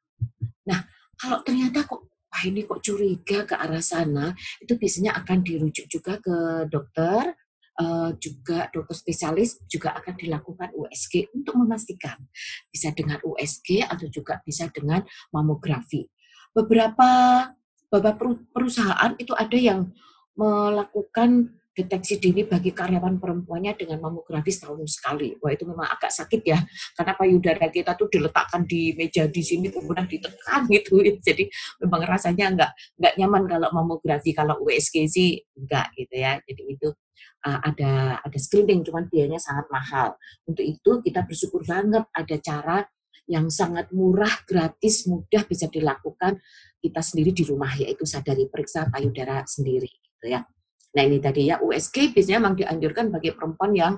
Nah, 0.64 0.88
kalau 1.20 1.44
ternyata 1.44 1.84
kok 1.84 2.08
wah 2.30 2.42
ini 2.46 2.64
kok 2.64 2.80
curiga 2.80 3.44
ke 3.44 3.54
arah 3.58 3.82
sana, 3.82 4.32
itu 4.62 4.78
biasanya 4.78 5.18
akan 5.20 5.38
dirujuk 5.44 5.84
juga 5.90 6.16
ke 6.16 6.64
dokter 6.70 7.36
uh, 7.78 8.10
juga 8.18 8.66
dokter 8.74 8.96
spesialis 8.96 9.60
juga 9.70 9.94
akan 9.94 10.18
dilakukan 10.18 10.74
USG 10.74 11.30
untuk 11.36 11.60
memastikan 11.60 12.18
bisa 12.72 12.90
dengan 12.90 13.22
USG 13.22 13.86
atau 13.86 14.06
juga 14.10 14.42
bisa 14.42 14.66
dengan 14.72 15.04
mamografi. 15.30 16.08
Beberapa 16.50 17.46
beberapa 17.90 18.38
perusahaan 18.54 19.14
itu 19.18 19.34
ada 19.34 19.58
yang 19.58 19.90
melakukan 20.38 21.59
deteksi 21.80 22.20
dini 22.20 22.44
bagi 22.44 22.76
karyawan 22.76 23.16
perempuannya 23.16 23.72
dengan 23.80 24.04
mamografi 24.04 24.52
setahun 24.52 24.84
sekali. 24.86 25.32
Wah 25.40 25.56
itu 25.56 25.64
memang 25.64 25.88
agak 25.88 26.12
sakit 26.12 26.42
ya, 26.44 26.60
karena 26.92 27.12
payudara 27.16 27.66
kita 27.72 27.96
tuh 27.96 28.12
diletakkan 28.12 28.68
di 28.68 28.92
meja 28.92 29.24
di 29.24 29.40
sini 29.40 29.72
kemudian 29.72 30.04
ditekan 30.04 30.68
gitu. 30.68 31.00
Jadi 31.26 31.48
memang 31.80 32.02
rasanya 32.04 32.46
nggak 32.52 32.70
nggak 33.00 33.14
nyaman 33.16 33.42
kalau 33.48 33.68
mamografi. 33.72 34.30
Kalau 34.36 34.60
USG 34.60 35.08
sih 35.08 35.40
enggak 35.56 35.96
gitu 35.96 36.14
ya. 36.20 36.36
Jadi 36.44 36.62
itu 36.68 36.88
uh, 37.48 37.60
ada 37.64 38.20
ada 38.20 38.38
screening, 38.38 38.84
cuman 38.84 39.08
biayanya 39.08 39.40
sangat 39.40 39.66
mahal. 39.72 40.20
Untuk 40.44 40.64
itu 40.64 41.00
kita 41.00 41.24
bersyukur 41.24 41.64
banget 41.64 42.04
ada 42.12 42.36
cara 42.38 42.78
yang 43.30 43.46
sangat 43.46 43.94
murah, 43.94 44.42
gratis, 44.42 45.06
mudah 45.06 45.46
bisa 45.46 45.70
dilakukan 45.70 46.42
kita 46.82 47.00
sendiri 47.04 47.30
di 47.30 47.46
rumah 47.46 47.70
yaitu 47.78 48.02
sadari 48.02 48.50
periksa 48.50 48.90
payudara 48.90 49.46
sendiri 49.46 49.86
gitu 49.86 50.26
ya. 50.34 50.42
Nah 50.90 51.02
ini 51.06 51.18
tadi 51.22 51.46
ya 51.46 51.62
USG 51.62 52.10
biasanya 52.10 52.38
memang 52.42 52.56
dianjurkan 52.58 53.14
bagi 53.14 53.30
perempuan 53.30 53.72
yang 53.74 53.94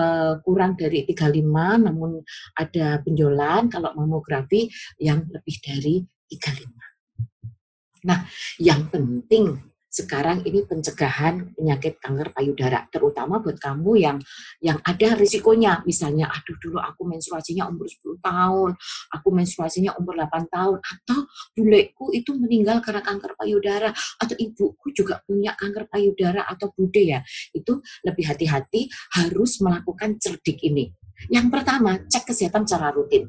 uh, 0.00 0.40
kurang 0.40 0.76
dari 0.76 1.04
35 1.04 1.40
namun 1.84 2.24
ada 2.56 3.00
benjolan 3.04 3.68
kalau 3.68 3.92
mamografi 3.92 4.72
yang 4.96 5.24
lebih 5.28 5.56
dari 5.60 5.94
35. 6.32 8.08
Nah 8.08 8.24
yang 8.56 8.88
penting 8.88 9.69
sekarang 9.90 10.46
ini 10.46 10.62
pencegahan 10.62 11.50
penyakit 11.58 11.98
kanker 11.98 12.30
payudara, 12.30 12.86
terutama 12.94 13.42
buat 13.42 13.58
kamu 13.58 13.92
yang 13.98 14.18
yang 14.62 14.78
ada 14.86 15.18
risikonya. 15.18 15.82
Misalnya, 15.82 16.30
aduh 16.30 16.54
dulu 16.62 16.78
aku 16.78 17.02
menstruasinya 17.10 17.66
umur 17.66 17.90
10 17.90 18.22
tahun, 18.22 18.70
aku 19.10 19.28
menstruasinya 19.34 19.98
umur 19.98 20.14
8 20.22 20.46
tahun, 20.46 20.78
atau 20.78 21.18
buleku 21.58 22.14
itu 22.14 22.38
meninggal 22.38 22.78
karena 22.86 23.02
kanker 23.02 23.34
payudara, 23.34 23.90
atau 24.22 24.34
ibuku 24.38 24.94
juga 24.94 25.18
punya 25.26 25.58
kanker 25.58 25.90
payudara 25.90 26.46
atau 26.46 26.70
bude 26.70 27.02
ya. 27.02 27.20
Itu 27.50 27.82
lebih 28.06 28.30
hati-hati 28.30 28.86
harus 29.18 29.58
melakukan 29.58 30.22
cerdik 30.22 30.62
ini. 30.62 30.94
Yang 31.28 31.50
pertama, 31.50 31.98
cek 32.06 32.30
kesehatan 32.30 32.64
secara 32.64 32.94
rutin. 32.94 33.28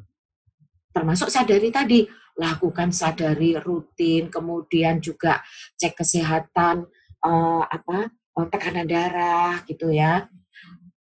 Termasuk 0.92 1.32
sadari 1.32 1.72
tadi, 1.72 2.04
lakukan 2.36 2.92
sadari 2.92 3.56
rutin, 3.56 4.28
kemudian 4.28 5.00
juga 5.00 5.40
cek 5.80 6.04
kesehatan 6.04 6.84
uh, 7.24 7.64
apa 7.64 8.08
uh, 8.12 8.46
tekanan 8.48 8.88
darah 8.88 9.60
gitu 9.64 9.92
ya. 9.92 10.28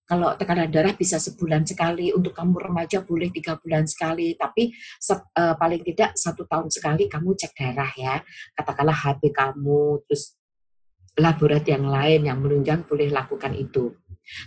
Kalau 0.06 0.38
tekanan 0.38 0.70
darah 0.70 0.94
bisa 0.94 1.18
sebulan 1.18 1.66
sekali, 1.66 2.14
untuk 2.14 2.38
kamu 2.38 2.70
remaja 2.70 3.02
boleh 3.02 3.34
tiga 3.34 3.58
bulan 3.58 3.90
sekali, 3.90 4.38
tapi 4.38 4.70
se, 5.02 5.18
uh, 5.18 5.58
paling 5.58 5.82
tidak 5.82 6.14
satu 6.14 6.46
tahun 6.46 6.70
sekali 6.70 7.10
kamu 7.10 7.34
cek 7.34 7.54
darah 7.58 7.92
ya. 7.98 8.22
Katakanlah 8.54 8.94
HB 8.94 9.34
kamu, 9.34 10.06
terus 10.06 10.38
laborat 11.18 11.66
yang 11.66 11.90
lain 11.90 12.22
yang 12.28 12.38
menunjang 12.38 12.86
boleh 12.86 13.10
lakukan 13.10 13.56
itu. 13.58 13.98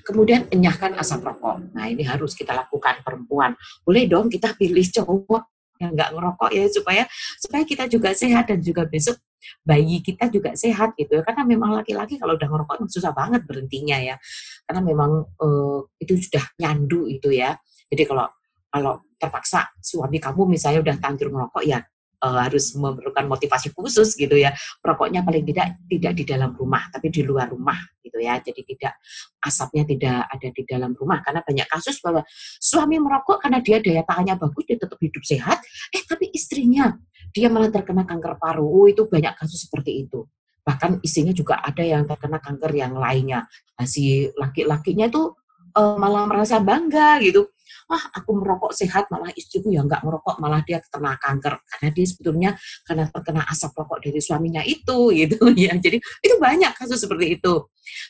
Kemudian 0.02 0.50
enyahkan 0.50 0.98
asap 0.98 1.26
rokok. 1.28 1.74
Nah 1.74 1.86
ini 1.86 2.02
harus 2.02 2.34
kita 2.34 2.54
lakukan 2.54 3.02
perempuan. 3.06 3.54
Boleh 3.86 4.04
dong 4.10 4.26
kita 4.28 4.54
pilih 4.58 4.84
cowok 4.84 5.42
yang 5.78 5.94
nggak 5.94 6.10
ngerokok 6.10 6.50
ya 6.50 6.64
supaya 6.66 7.02
supaya 7.38 7.62
kita 7.62 7.86
juga 7.86 8.10
sehat 8.10 8.50
dan 8.50 8.58
juga 8.58 8.82
besok 8.82 9.14
bayi 9.62 10.02
kita 10.02 10.26
juga 10.28 10.52
sehat 10.58 10.98
gitu 10.98 11.18
ya 11.18 11.22
karena 11.22 11.46
memang 11.46 11.70
laki-laki 11.70 12.18
kalau 12.18 12.34
udah 12.34 12.48
ngerokok 12.50 12.90
susah 12.90 13.14
banget 13.14 13.46
berhentinya 13.46 13.96
ya 13.96 14.18
karena 14.66 14.82
memang 14.82 15.24
uh, 15.38 15.80
itu 16.02 16.18
sudah 16.18 16.42
nyandu 16.58 17.06
itu 17.06 17.30
ya 17.30 17.54
jadi 17.88 18.04
kalau 18.10 18.26
kalau 18.68 19.00
terpaksa 19.16 19.70
suami 19.78 20.18
kamu 20.18 20.58
misalnya 20.58 20.82
udah 20.82 20.96
tanjur 20.98 21.30
ngerokok 21.30 21.62
ya 21.64 21.78
uh, 22.22 22.38
harus 22.44 22.74
memerlukan 22.74 23.26
motivasi 23.26 23.70
khusus 23.74 24.14
gitu 24.18 24.34
ya. 24.34 24.54
Rokoknya 24.82 25.22
paling 25.22 25.44
tidak 25.46 25.78
tidak 25.86 26.12
di 26.18 26.24
dalam 26.26 26.50
rumah, 26.54 26.86
tapi 26.90 27.10
di 27.10 27.22
luar 27.22 27.50
rumah 27.50 27.78
gitu 28.02 28.18
ya. 28.18 28.38
Jadi 28.42 28.60
tidak 28.74 28.98
asapnya 29.42 29.84
tidak 29.86 30.26
ada 30.26 30.48
di 30.50 30.62
dalam 30.66 30.92
rumah 30.94 31.22
karena 31.22 31.40
banyak 31.42 31.66
kasus 31.70 32.02
bahwa 32.02 32.22
suami 32.58 32.98
merokok 32.98 33.38
karena 33.42 33.58
dia 33.62 33.78
daya 33.78 34.02
tahannya 34.02 34.34
bagus, 34.38 34.64
dia 34.66 34.78
tetap 34.78 34.98
hidup 34.98 35.22
sehat, 35.24 35.58
eh 35.94 36.02
tapi 36.06 36.30
istrinya 36.34 36.94
dia 37.30 37.46
malah 37.52 37.70
terkena 37.70 38.02
kanker 38.08 38.40
paru. 38.40 38.64
Oh, 38.64 38.86
itu 38.88 39.06
banyak 39.06 39.36
kasus 39.38 39.68
seperti 39.68 40.08
itu. 40.08 40.26
Bahkan 40.64 41.00
istrinya 41.00 41.32
juga 41.32 41.64
ada 41.64 41.80
yang 41.80 42.04
terkena 42.04 42.40
kanker 42.44 42.72
yang 42.76 42.92
lainnya. 42.96 43.48
Nah, 43.76 43.86
si 43.88 44.28
laki-lakinya 44.36 45.08
itu 45.08 45.32
uh, 45.76 45.96
malah 45.96 46.28
merasa 46.28 46.60
bangga 46.60 47.20
gitu 47.24 47.48
ah 47.88 48.04
aku 48.20 48.36
merokok 48.36 48.72
sehat 48.76 49.08
malah 49.08 49.32
istriku 49.32 49.72
yang 49.72 49.88
nggak 49.88 50.04
merokok 50.04 50.36
malah 50.36 50.60
dia 50.60 50.78
terkena 50.78 51.16
kanker. 51.16 51.56
Karena 51.64 51.88
dia 51.88 52.06
sebetulnya 52.06 52.50
karena 52.84 53.04
terkena 53.08 53.42
asap 53.48 53.72
rokok 53.80 53.98
dari 54.04 54.20
suaminya 54.20 54.62
itu 54.62 54.98
gitu. 55.20 55.40
Ya 55.56 55.72
jadi 55.76 55.96
itu 55.98 56.34
banyak 56.36 56.72
kasus 56.76 57.00
seperti 57.00 57.40
itu. 57.40 57.54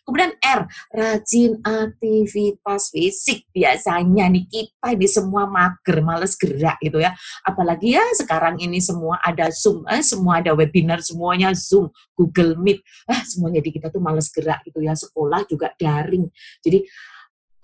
Kemudian 0.02 0.34
R 0.42 0.66
rajin 0.90 1.62
aktivitas 1.62 2.90
fisik. 2.90 3.46
Biasanya 3.54 4.26
nih 4.26 4.44
kita 4.50 4.98
di 4.98 5.06
semua 5.06 5.46
mager 5.46 6.02
males 6.02 6.34
gerak 6.34 6.82
gitu 6.82 6.98
ya. 6.98 7.14
Apalagi 7.46 7.94
ya 7.94 8.02
sekarang 8.18 8.58
ini 8.58 8.82
semua 8.82 9.22
ada 9.22 9.46
zoom 9.54 9.86
eh, 9.86 10.02
semua 10.02 10.42
ada 10.42 10.52
webinar 10.58 10.98
semuanya 10.98 11.54
zoom 11.54 11.94
Google 12.18 12.58
Meet. 12.58 12.82
Ah 13.06 13.22
semuanya 13.22 13.62
di 13.62 13.70
kita 13.70 13.94
tuh 13.94 14.02
males 14.02 14.26
gerak 14.34 14.66
gitu 14.66 14.82
ya. 14.82 14.98
Sekolah 14.98 15.46
juga 15.46 15.70
daring. 15.78 16.26
Jadi 16.58 16.82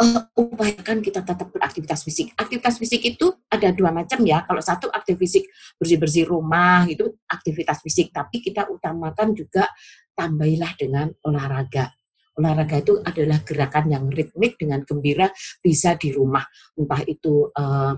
uh, 0.00 0.22
upayakan 0.34 0.98
kita 1.04 1.22
tetap 1.22 1.48
beraktivitas 1.50 2.02
fisik. 2.02 2.34
Aktivitas 2.34 2.78
fisik 2.80 3.02
itu 3.04 3.30
ada 3.50 3.70
dua 3.70 3.94
macam 3.94 4.22
ya. 4.26 4.42
Kalau 4.42 4.62
satu 4.62 4.90
aktivitas 4.90 5.22
fisik 5.22 5.44
bersih-bersih 5.78 6.24
rumah 6.26 6.86
itu 6.90 7.14
aktivitas 7.30 7.82
fisik, 7.84 8.10
tapi 8.10 8.42
kita 8.42 8.66
utamakan 8.70 9.34
juga 9.34 9.70
tambahilah 10.14 10.72
dengan 10.78 11.06
olahraga. 11.26 11.94
Olahraga 12.34 12.82
itu 12.82 12.98
adalah 12.98 13.38
gerakan 13.46 13.94
yang 13.94 14.04
ritmik 14.10 14.58
dengan 14.58 14.82
gembira 14.82 15.30
bisa 15.62 15.94
di 15.94 16.10
rumah, 16.10 16.42
entah 16.74 17.02
itu 17.06 17.46
uh, 17.54 17.94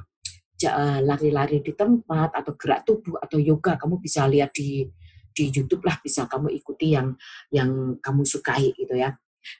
lari-lari 1.04 1.60
di 1.60 1.72
tempat 1.76 2.32
atau 2.32 2.52
gerak 2.56 2.84
tubuh 2.84 3.20
atau 3.20 3.36
yoga 3.36 3.76
kamu 3.76 4.00
bisa 4.00 4.24
lihat 4.24 4.56
di 4.56 4.88
di 5.36 5.52
YouTube 5.52 5.84
lah 5.84 6.00
bisa 6.00 6.24
kamu 6.24 6.48
ikuti 6.48 6.96
yang 6.96 7.12
yang 7.52 8.00
kamu 8.00 8.24
sukai 8.24 8.72
gitu 8.72 8.96
ya 8.96 9.12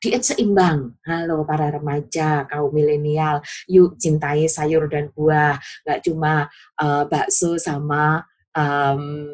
diet 0.03 0.23
seimbang. 0.23 0.95
Halo 1.07 1.43
para 1.47 1.71
remaja, 1.71 2.45
kaum 2.51 2.73
milenial, 2.73 3.43
yuk 3.71 3.97
cintai 4.01 4.47
sayur 4.51 4.87
dan 4.91 5.11
buah, 5.15 5.59
nggak 5.87 6.01
cuma 6.07 6.47
uh, 6.81 7.03
bakso 7.07 7.57
sama 7.57 8.25
um, 8.57 9.29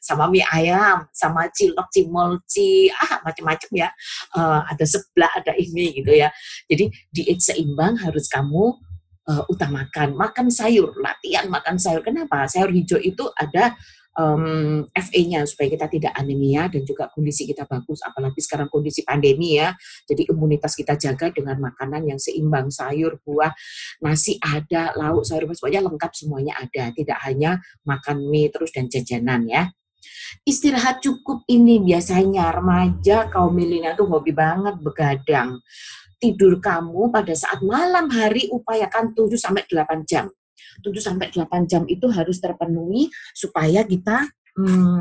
sama 0.00 0.26
mie 0.26 0.42
ayam, 0.50 1.06
sama 1.14 1.46
cilok, 1.52 1.86
cimolci, 1.92 2.90
ah 2.90 3.22
macam-macam 3.22 3.70
ya. 3.76 3.88
Uh, 4.34 4.64
ada 4.66 4.84
sebelah, 4.84 5.30
ada 5.36 5.52
ini 5.54 6.02
gitu 6.02 6.10
ya. 6.10 6.32
Jadi 6.66 6.90
diet 7.12 7.38
seimbang 7.38 8.00
harus 8.00 8.26
kamu 8.26 8.74
uh, 9.30 9.44
utamakan. 9.46 10.16
Makan 10.16 10.48
sayur, 10.50 10.96
latihan 10.98 11.46
makan 11.46 11.78
sayur. 11.78 12.02
Kenapa? 12.02 12.48
Sayur 12.50 12.72
hijau 12.74 12.98
itu 12.98 13.28
ada 13.38 13.76
um, 14.18 14.86
FA-nya 14.90 15.46
supaya 15.46 15.68
kita 15.70 15.86
tidak 15.86 16.12
anemia 16.18 16.66
dan 16.66 16.82
juga 16.82 17.06
kondisi 17.12 17.46
kita 17.46 17.68
bagus 17.68 18.02
apalagi 18.02 18.40
sekarang 18.42 18.66
kondisi 18.66 19.06
pandemi 19.06 19.60
ya. 19.60 19.74
Jadi 20.08 20.26
imunitas 20.32 20.74
kita 20.74 20.98
jaga 20.98 21.30
dengan 21.30 21.60
makanan 21.60 22.10
yang 22.10 22.18
seimbang 22.18 22.72
sayur 22.72 23.20
buah 23.22 23.52
nasi 24.02 24.40
ada 24.42 24.96
lauk 24.98 25.22
sayur 25.22 25.46
semuanya 25.54 25.80
lengkap 25.86 26.12
semuanya 26.16 26.54
ada. 26.58 26.90
Tidak 26.90 27.18
hanya 27.28 27.60
makan 27.86 28.26
mie 28.26 28.50
terus 28.50 28.74
dan 28.74 28.90
jajanan 28.90 29.46
ya. 29.46 29.70
Istirahat 30.48 31.04
cukup 31.04 31.44
ini 31.52 31.82
biasanya 31.84 32.48
remaja 32.54 33.28
kaum 33.28 33.52
milenial 33.52 33.92
tuh 33.98 34.08
hobi 34.08 34.32
banget 34.32 34.80
begadang. 34.80 35.60
Tidur 36.20 36.60
kamu 36.60 37.08
pada 37.08 37.32
saat 37.32 37.64
malam 37.64 38.12
hari 38.12 38.48
upayakan 38.52 39.16
7 39.16 39.40
sampai 39.40 39.64
8 39.64 40.04
jam 40.04 40.28
7 40.80 40.90
sampai 40.98 41.28
8 41.30 41.70
jam 41.70 41.82
itu 41.86 42.08
harus 42.08 42.40
terpenuhi 42.40 43.12
supaya 43.36 43.84
kita 43.84 44.26
hmm, 44.56 45.00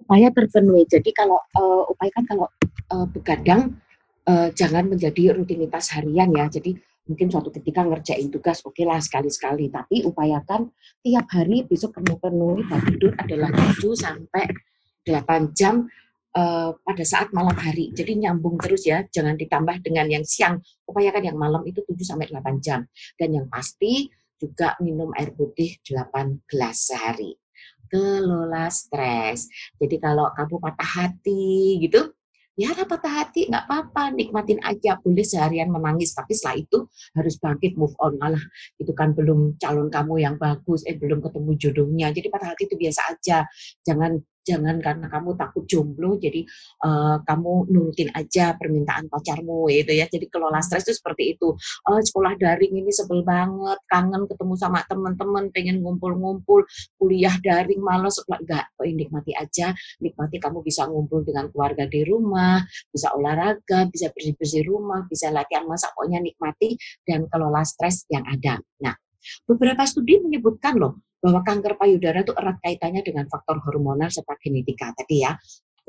supaya 0.00 0.26
terpenuhi. 0.34 0.86
Jadi 0.86 1.10
kalau 1.14 1.38
uh, 1.54 1.90
upayakan 1.90 2.24
kalau 2.26 2.46
uh, 2.90 3.06
begadang 3.10 3.78
uh, 4.26 4.48
jangan 4.54 4.90
menjadi 4.90 5.34
rutinitas 5.36 5.94
harian 5.94 6.30
ya. 6.34 6.46
Jadi 6.50 6.74
mungkin 7.10 7.26
suatu 7.26 7.50
ketika 7.50 7.82
ngerjain 7.82 8.30
tugas 8.30 8.62
oke 8.62 8.78
okay 8.78 8.86
lah 8.86 9.02
sekali-sekali 9.02 9.66
tapi 9.66 10.06
upayakan 10.06 10.70
tiap 11.02 11.26
hari 11.34 11.66
besok 11.66 11.98
kamu 11.98 12.14
penuhi 12.22 12.62
tidur 12.86 13.10
adalah 13.18 13.50
7 13.50 13.82
sampai 13.98 14.46
8 15.02 15.50
jam 15.50 15.90
uh, 16.36 16.70
pada 16.76 17.04
saat 17.06 17.34
malam 17.34 17.54
hari. 17.56 17.90
Jadi 17.94 18.26
nyambung 18.26 18.60
terus 18.60 18.86
ya, 18.86 19.06
jangan 19.10 19.34
ditambah 19.34 19.82
dengan 19.82 20.06
yang 20.10 20.24
siang. 20.26 20.62
Upayakan 20.86 21.34
yang 21.34 21.38
malam 21.38 21.62
itu 21.66 21.82
7 21.86 21.96
sampai 22.02 22.30
8 22.30 22.62
jam. 22.62 22.86
Dan 23.18 23.34
yang 23.34 23.46
pasti 23.50 24.10
juga 24.40 24.74
minum 24.80 25.12
air 25.18 25.34
putih 25.34 25.78
8 25.82 26.46
gelas 26.48 26.90
sehari. 26.90 27.34
Kelola 27.90 28.70
stres. 28.70 29.50
Jadi 29.76 29.96
kalau 29.98 30.30
kamu 30.30 30.62
patah 30.62 30.90
hati 31.02 31.82
gitu, 31.82 32.14
ya 32.60 32.76
patah 32.76 33.24
hati 33.24 33.48
nggak 33.48 33.64
apa-apa 33.64 34.12
nikmatin 34.12 34.60
aja 34.60 35.00
boleh 35.00 35.24
seharian 35.24 35.72
menangis 35.72 36.12
tapi 36.12 36.36
setelah 36.36 36.60
itu 36.60 36.78
harus 37.16 37.40
bangkit 37.40 37.72
move 37.80 37.96
on 38.04 38.20
malah 38.20 38.42
itu 38.76 38.92
kan 38.92 39.16
belum 39.16 39.56
calon 39.56 39.88
kamu 39.88 40.20
yang 40.20 40.36
bagus 40.36 40.84
eh 40.84 40.92
belum 41.00 41.24
ketemu 41.24 41.50
jodohnya 41.56 42.06
jadi 42.12 42.28
patah 42.28 42.52
hati 42.52 42.68
itu 42.68 42.76
biasa 42.76 43.00
aja 43.16 43.48
jangan 43.80 44.20
jangan 44.44 44.80
karena 44.80 45.06
kamu 45.08 45.36
takut 45.36 45.64
jomblo 45.68 46.16
jadi 46.16 46.44
uh, 46.84 47.20
kamu 47.24 47.70
nurutin 47.70 48.10
aja 48.16 48.56
permintaan 48.56 49.06
pacarmu 49.12 49.68
gitu 49.72 49.92
ya. 49.94 50.06
Jadi 50.08 50.26
kelola 50.32 50.60
stres 50.64 50.88
itu 50.88 50.96
seperti 50.96 51.36
itu. 51.36 51.54
Uh, 51.86 52.00
sekolah 52.00 52.36
daring 52.40 52.74
ini 52.76 52.90
sebel 52.90 53.22
banget 53.22 53.78
kangen 53.88 54.24
ketemu 54.26 54.54
sama 54.56 54.80
teman-teman 54.88 55.52
pengen 55.52 55.84
ngumpul-ngumpul 55.84 56.64
kuliah 56.96 57.34
daring 57.44 57.80
malas 57.80 58.20
enggak 58.30 58.66
oh, 58.78 58.86
nikmati 58.86 59.34
aja 59.34 59.74
nikmati 59.98 60.36
kamu 60.38 60.62
bisa 60.62 60.86
ngumpul 60.86 61.26
dengan 61.26 61.50
keluarga 61.50 61.84
di 61.90 62.06
rumah 62.06 62.62
bisa 62.90 63.10
olahraga 63.16 63.90
bisa 63.90 64.08
bersih-bersih 64.14 64.64
rumah 64.66 65.04
bisa 65.10 65.32
latihan 65.34 65.66
masak 65.66 65.90
pokoknya 65.96 66.22
nikmati 66.22 66.78
dan 67.04 67.26
kelola 67.28 67.66
stres 67.66 68.06
yang 68.08 68.24
ada. 68.28 68.62
Nah 68.80 68.94
beberapa 69.44 69.84
studi 69.84 70.16
menyebutkan 70.22 70.80
loh 70.80 70.96
bahwa 71.20 71.44
kanker 71.44 71.76
payudara 71.76 72.24
itu 72.24 72.32
erat 72.32 72.58
kaitannya 72.64 73.04
dengan 73.04 73.28
faktor 73.28 73.60
hormonal 73.62 74.08
serta 74.08 74.34
genetika 74.40 74.90
tadi 74.96 75.22
ya 75.24 75.36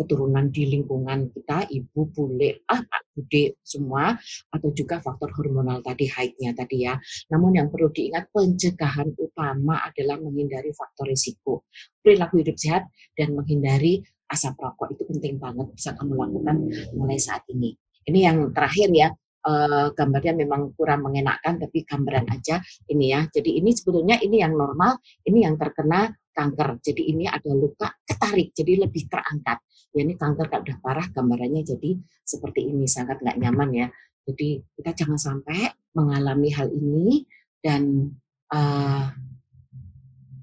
keturunan 0.01 0.49
di 0.49 0.65
lingkungan 0.65 1.29
kita, 1.29 1.69
ibu, 1.69 2.09
bule, 2.09 2.65
ah, 2.65 2.81
bude 3.13 3.61
semua, 3.61 4.17
atau 4.49 4.69
juga 4.73 4.97
faktor 5.03 5.29
hormonal 5.37 5.85
tadi, 5.85 6.09
haidnya 6.09 6.57
tadi 6.57 6.89
ya. 6.89 6.97
Namun 7.29 7.61
yang 7.61 7.67
perlu 7.69 7.93
diingat, 7.93 8.33
pencegahan 8.33 9.13
utama 9.13 9.83
adalah 9.85 10.17
menghindari 10.17 10.73
faktor 10.73 11.11
risiko, 11.11 11.69
perilaku 12.01 12.41
hidup 12.41 12.57
sehat, 12.57 12.83
dan 13.13 13.37
menghindari 13.37 14.01
asap 14.31 14.57
rokok 14.57 14.95
itu 14.95 15.03
penting 15.05 15.35
banget 15.37 15.67
bisa 15.75 15.91
kamu 15.93 16.15
lakukan 16.15 16.57
mulai 16.95 17.19
saat 17.19 17.43
ini. 17.51 17.75
Ini 18.07 18.19
yang 18.31 18.37
terakhir 18.55 18.89
ya, 18.89 19.11
uh, 19.45 19.93
gambarnya 19.93 20.33
memang 20.37 20.73
kurang 20.77 21.05
mengenakkan 21.05 21.57
tapi 21.57 21.83
gambaran 21.85 22.29
aja 22.31 22.61
ini 22.89 23.13
ya. 23.13 23.25
Jadi 23.29 23.61
ini 23.61 23.73
sebetulnya 23.73 24.17
ini 24.21 24.41
yang 24.41 24.53
normal, 24.53 24.97
ini 25.25 25.45
yang 25.45 25.57
terkena 25.57 26.09
kanker. 26.31 26.79
Jadi 26.81 27.11
ini 27.11 27.27
ada 27.27 27.51
luka 27.51 27.91
ketarik, 28.07 28.55
jadi 28.55 28.87
lebih 28.87 29.09
terangkat. 29.11 29.59
Ya 29.91 30.07
ini 30.07 30.15
kanker 30.15 30.47
kalau 30.47 30.63
udah 30.63 30.77
parah 30.79 31.07
gambarannya 31.11 31.67
jadi 31.67 31.99
seperti 32.23 32.71
ini 32.71 32.87
sangat 32.87 33.19
nggak 33.19 33.37
nyaman 33.37 33.69
ya. 33.75 33.87
Jadi 34.25 34.61
kita 34.77 34.91
jangan 34.95 35.19
sampai 35.19 35.73
mengalami 35.97 36.49
hal 36.53 36.71
ini 36.71 37.25
dan 37.59 38.13
uh, 38.53 39.11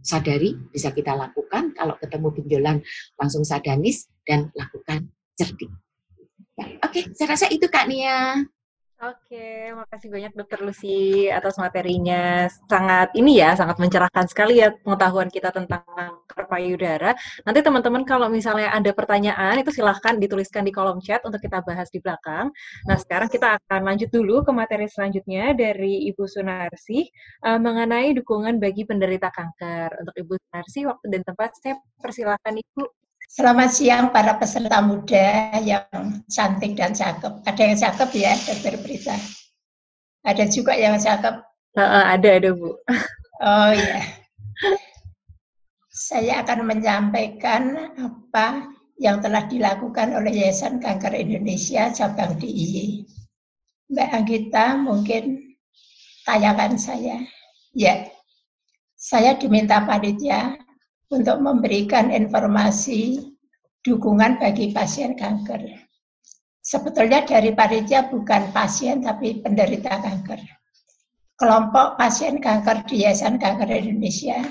sadari 0.05 0.57
bisa 0.72 0.92
kita 0.92 1.12
lakukan 1.12 1.72
kalau 1.76 1.94
ketemu 2.01 2.28
benjolan 2.32 2.76
langsung 3.16 3.44
sadanis 3.44 4.09
dan 4.24 4.49
lakukan 4.57 5.09
cerdik. 5.36 5.68
Ya, 6.59 6.74
Oke, 6.82 6.90
okay, 6.90 7.03
saya 7.14 7.38
rasa 7.38 7.46
itu 7.55 7.70
Kak 7.70 7.86
Nia. 7.86 8.42
Oke, 8.99 9.70
makasih 9.78 10.11
banyak 10.11 10.34
Dokter 10.34 10.59
Lucy 10.59 11.30
atas 11.30 11.55
materinya. 11.55 12.51
Sangat 12.66 13.14
ini 13.14 13.38
ya, 13.38 13.55
sangat 13.55 13.78
mencerahkan 13.78 14.26
sekali 14.26 14.59
ya 14.59 14.74
pengetahuan 14.74 15.30
kita 15.30 15.55
tentang 15.55 15.86
kanker 15.86 16.51
payudara. 16.51 17.14
Nanti 17.46 17.62
teman-teman 17.62 18.03
kalau 18.03 18.26
misalnya 18.26 18.74
ada 18.74 18.90
pertanyaan 18.90 19.55
itu 19.62 19.70
silahkan 19.70 20.18
dituliskan 20.18 20.66
di 20.66 20.74
kolom 20.74 20.99
chat 20.99 21.22
untuk 21.22 21.38
kita 21.38 21.62
bahas 21.62 21.86
di 21.94 22.03
belakang. 22.03 22.51
Nah, 22.90 22.99
sekarang 22.99 23.30
kita 23.30 23.62
akan 23.62 23.86
lanjut 23.86 24.11
dulu 24.11 24.42
ke 24.42 24.51
materi 24.51 24.90
selanjutnya 24.90 25.55
dari 25.55 26.11
Ibu 26.11 26.26
Sunarsi 26.26 27.07
uh, 27.46 27.55
mengenai 27.55 28.18
dukungan 28.18 28.59
bagi 28.59 28.82
penderita 28.82 29.30
kanker. 29.30 29.94
Untuk 30.03 30.14
Ibu 30.18 30.34
Sunarsi, 30.42 30.90
waktu 30.90 31.07
dan 31.07 31.22
tempat 31.22 31.55
saya 31.55 31.78
persilahkan 32.03 32.51
Ibu. 32.51 32.97
Selamat 33.28 33.68
siang 33.68 34.08
para 34.08 34.40
peserta 34.40 34.80
muda 34.80 35.52
yang 35.60 36.24
cantik 36.32 36.80
dan 36.80 36.96
cakep. 36.96 37.44
Ada 37.44 37.60
yang 37.60 37.76
cakep 37.76 38.08
ya, 38.16 38.32
dokter 38.40 38.74
Prita? 38.80 39.16
Ada 40.24 40.48
juga 40.48 40.72
yang 40.72 40.96
cakep? 40.96 41.44
Uh, 41.76 42.04
ada, 42.08 42.40
ada 42.40 42.56
Bu. 42.56 42.72
Oh 43.44 43.70
ya. 43.76 44.00
Saya 45.92 46.40
akan 46.40 46.72
menyampaikan 46.72 47.92
apa 48.00 48.64
yang 48.96 49.20
telah 49.20 49.44
dilakukan 49.44 50.16
oleh 50.16 50.32
Yayasan 50.32 50.80
Kanker 50.80 51.12
Indonesia 51.12 51.92
cabang 51.92 52.32
DIY. 52.40 53.04
Mbak 53.92 54.08
Anggita 54.08 54.80
mungkin 54.80 55.52
tanyakan 56.24 56.80
saya. 56.80 57.28
Ya, 57.76 58.08
saya 58.96 59.36
diminta 59.36 59.84
panitia 59.84 60.56
untuk 61.09 61.40
memberikan 61.40 62.12
informasi 62.12 63.32
dukungan 63.80 64.36
bagi 64.36 64.76
pasien 64.76 65.16
kanker. 65.16 65.88
Sebetulnya 66.61 67.24
dari 67.24 67.56
panitia 67.56 68.12
bukan 68.12 68.52
pasien 68.52 69.00
tapi 69.00 69.40
penderita 69.40 70.04
kanker. 70.04 70.36
Kelompok 71.38 71.96
pasien 71.96 72.42
kanker 72.42 72.84
di 72.84 73.06
Yayasan 73.06 73.38
Kanker 73.40 73.70
Indonesia 73.70 74.42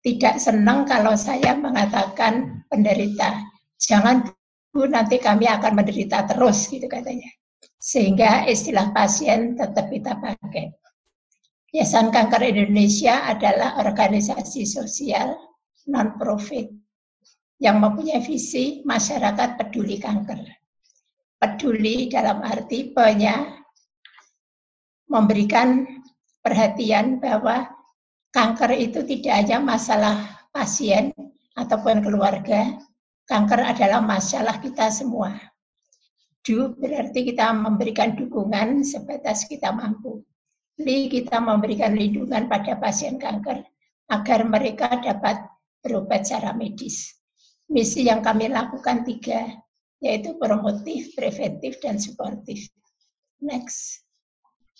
tidak 0.00 0.38
senang 0.38 0.86
kalau 0.86 1.12
saya 1.18 1.52
mengatakan 1.58 2.64
penderita. 2.70 3.42
Jangan 3.76 4.24
bu 4.72 4.86
nanti 4.86 5.18
kami 5.18 5.50
akan 5.50 5.76
menderita 5.76 6.24
terus 6.24 6.70
gitu 6.70 6.86
katanya. 6.86 7.28
Sehingga 7.76 8.46
istilah 8.48 8.94
pasien 8.94 9.58
tetap 9.58 9.90
kita 9.92 10.16
pakai. 10.16 10.72
Yayasan 11.74 12.08
Kanker 12.08 12.48
Indonesia 12.48 13.28
adalah 13.28 13.76
organisasi 13.84 14.64
sosial 14.64 15.47
non-profit 15.88 16.68
yang 17.58 17.82
mempunyai 17.82 18.22
visi 18.22 18.84
masyarakat 18.86 19.58
peduli 19.58 19.98
kanker. 19.98 20.38
Peduli 21.38 22.06
dalam 22.06 22.42
arti 22.44 22.92
banyak 22.94 23.58
memberikan 25.08 25.86
perhatian 26.44 27.18
bahwa 27.18 27.66
kanker 28.30 28.76
itu 28.76 29.02
tidak 29.02 29.34
hanya 29.42 29.58
masalah 29.58 30.46
pasien 30.52 31.10
ataupun 31.58 32.04
keluarga, 32.04 32.78
kanker 33.26 33.60
adalah 33.64 34.02
masalah 34.04 34.60
kita 34.62 34.92
semua. 34.92 35.34
Du 36.46 36.72
berarti 36.78 37.28
kita 37.28 37.50
memberikan 37.50 38.14
dukungan 38.14 38.86
sebatas 38.86 39.44
kita 39.50 39.74
mampu. 39.74 40.22
Li 40.78 41.10
kita 41.10 41.42
memberikan 41.42 41.98
lindungan 41.98 42.46
pada 42.46 42.78
pasien 42.78 43.18
kanker 43.18 43.66
agar 44.08 44.40
mereka 44.46 44.96
dapat 45.02 45.42
berobat 45.88 46.28
secara 46.28 46.52
medis. 46.52 47.16
Misi 47.72 48.04
yang 48.04 48.20
kami 48.20 48.52
lakukan 48.52 49.08
tiga, 49.08 49.48
yaitu 50.04 50.36
promotif, 50.36 51.16
preventif, 51.16 51.80
dan 51.80 51.96
suportif. 51.96 52.68
Next. 53.40 54.04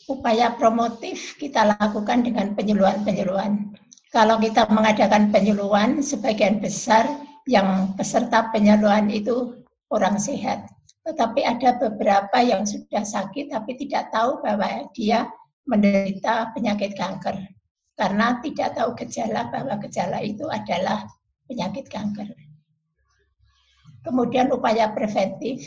Upaya 0.06 0.54
promotif 0.54 1.34
kita 1.40 1.74
lakukan 1.80 2.22
dengan 2.22 2.52
penyuluhan-penyuluhan. 2.54 3.72
Kalau 4.12 4.36
kita 4.38 4.68
mengadakan 4.68 5.32
penyuluhan, 5.32 6.04
sebagian 6.04 6.60
besar 6.60 7.08
yang 7.48 7.92
peserta 7.96 8.52
penyuluhan 8.52 9.08
itu 9.08 9.64
orang 9.90 10.20
sehat. 10.20 10.68
Tetapi 11.02 11.40
ada 11.44 11.76
beberapa 11.80 12.38
yang 12.44 12.68
sudah 12.68 13.02
sakit 13.02 13.52
tapi 13.52 13.80
tidak 13.80 14.12
tahu 14.12 14.44
bahwa 14.44 14.86
dia 14.92 15.28
menderita 15.64 16.52
penyakit 16.56 16.96
kanker 16.96 17.57
karena 17.98 18.38
tidak 18.38 18.78
tahu 18.78 18.94
gejala 18.94 19.50
bahwa 19.50 19.74
gejala 19.82 20.22
itu 20.22 20.46
adalah 20.46 21.02
penyakit 21.50 21.90
kanker. 21.90 22.30
Kemudian 24.06 24.54
upaya 24.54 24.94
preventif. 24.94 25.66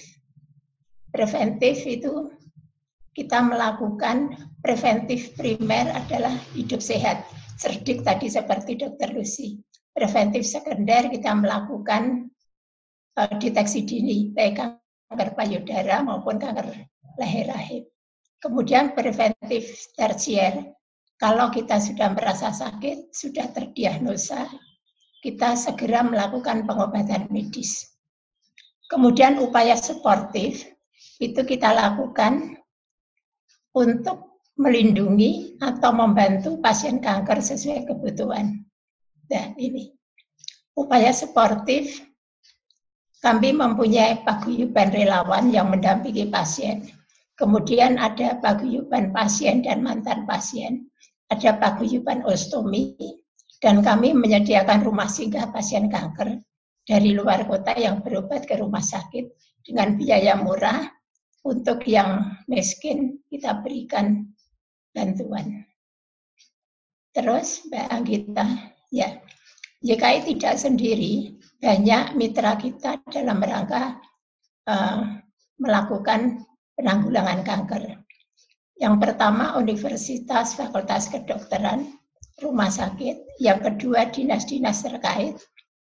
Preventif 1.12 1.84
itu 1.84 2.32
kita 3.12 3.44
melakukan 3.44 4.32
preventif 4.64 5.36
primer 5.36 5.92
adalah 5.92 6.32
hidup 6.56 6.80
sehat. 6.80 7.28
Cerdik 7.60 8.08
tadi 8.08 8.32
seperti 8.32 8.80
dokter 8.80 9.12
Lucy. 9.12 9.60
Preventif 9.92 10.48
sekunder 10.48 11.12
kita 11.12 11.36
melakukan 11.36 12.32
uh, 13.20 13.34
deteksi 13.36 13.84
dini, 13.84 14.32
baik 14.32 14.64
kanker 15.12 15.36
payudara 15.36 16.00
maupun 16.00 16.40
kanker 16.40 16.72
leher 17.20 17.52
rahim. 17.52 17.84
Kemudian 18.40 18.96
preventif 18.96 19.92
tersier, 19.94 20.72
kalau 21.22 21.54
kita 21.54 21.78
sudah 21.78 22.18
merasa 22.18 22.50
sakit, 22.50 23.14
sudah 23.14 23.54
terdiagnosa, 23.54 24.50
kita 25.22 25.54
segera 25.54 26.02
melakukan 26.02 26.66
pengobatan 26.66 27.30
medis. 27.30 27.94
Kemudian 28.90 29.38
upaya 29.38 29.78
sportif 29.78 30.66
itu 31.22 31.46
kita 31.46 31.78
lakukan 31.78 32.58
untuk 33.78 34.42
melindungi 34.58 35.62
atau 35.62 35.94
membantu 35.94 36.58
pasien 36.58 36.98
kanker 36.98 37.38
sesuai 37.38 37.86
kebutuhan. 37.86 38.66
Nah, 39.30 39.54
ini 39.62 39.94
upaya 40.74 41.14
sportif 41.14 42.02
kami 43.22 43.54
mempunyai 43.54 44.26
paguyuban 44.26 44.90
relawan 44.90 45.54
yang 45.54 45.70
mendampingi 45.70 46.34
pasien. 46.34 46.90
Kemudian 47.38 48.02
ada 48.02 48.42
paguyuban 48.42 49.14
pasien 49.14 49.62
dan 49.62 49.86
mantan 49.86 50.26
pasien 50.26 50.91
ada 51.32 51.56
paguyuban 51.56 52.28
ostomi, 52.28 53.00
dan 53.64 53.80
kami 53.80 54.12
menyediakan 54.12 54.84
rumah 54.84 55.08
singgah 55.08 55.48
pasien 55.56 55.88
kanker 55.88 56.44
dari 56.84 57.16
luar 57.16 57.48
kota 57.48 57.72
yang 57.80 58.04
berobat 58.04 58.44
ke 58.44 58.60
rumah 58.60 58.84
sakit 58.84 59.32
dengan 59.64 59.96
biaya 59.96 60.36
murah. 60.36 60.92
Untuk 61.42 61.90
yang 61.90 62.38
miskin 62.46 63.18
kita 63.26 63.66
berikan 63.66 64.30
bantuan. 64.94 65.66
Terus 67.18 67.66
Mbak 67.66 67.88
Anggita, 67.90 68.46
ya, 68.94 69.18
YKI 69.82 70.22
tidak 70.30 70.62
sendiri, 70.62 71.42
banyak 71.58 72.14
mitra 72.14 72.54
kita 72.62 73.02
dalam 73.10 73.42
rangka 73.42 73.98
uh, 74.70 75.18
melakukan 75.58 76.46
penanggulangan 76.78 77.42
kanker. 77.42 78.01
Yang 78.82 78.98
pertama 78.98 79.54
Universitas 79.62 80.58
Fakultas 80.58 81.06
Kedokteran, 81.06 82.02
rumah 82.42 82.74
sakit. 82.74 83.38
Yang 83.38 83.70
kedua 83.70 84.10
dinas-dinas 84.10 84.82
terkait, 84.82 85.38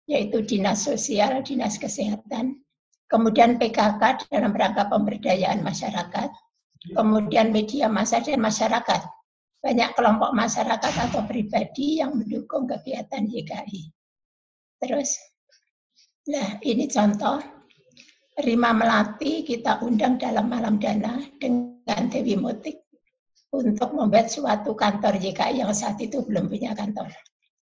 yaitu 0.05 0.45
dinas 0.45 0.85
sosial, 0.85 1.41
dinas 1.41 1.81
kesehatan. 1.81 2.61
Kemudian 3.09 3.57
PKK 3.57 4.29
dalam 4.29 4.53
rangka 4.53 4.93
pemberdayaan 4.93 5.65
masyarakat. 5.65 6.29
Kemudian 6.93 7.49
media 7.49 7.89
massa 7.89 8.21
dan 8.21 8.37
masyarakat. 8.37 9.01
Banyak 9.65 9.97
kelompok 9.97 10.29
masyarakat 10.37 10.93
atau 11.09 11.25
pribadi 11.25 11.97
yang 11.97 12.13
mendukung 12.13 12.69
kegiatan 12.69 13.25
YKI. 13.25 13.89
Terus, 14.77 15.17
nah 16.29 16.61
ini 16.61 16.85
contoh 16.85 17.41
Rima 18.37 18.69
Melati 18.75 19.41
kita 19.41 19.81
undang 19.81 20.21
dalam 20.21 20.51
malam 20.51 20.77
dana 20.77 21.17
dengan 21.39 22.11
Dewi 22.11 22.35
Motik 22.35 22.82
untuk 23.53 23.93
membuat 23.93 24.33
suatu 24.33 24.73
kantor 24.73 25.21
YKI 25.21 25.61
yang 25.61 25.69
saat 25.77 26.01
itu 26.01 26.25
belum 26.25 26.49
punya 26.49 26.73
kantor. 26.73 27.13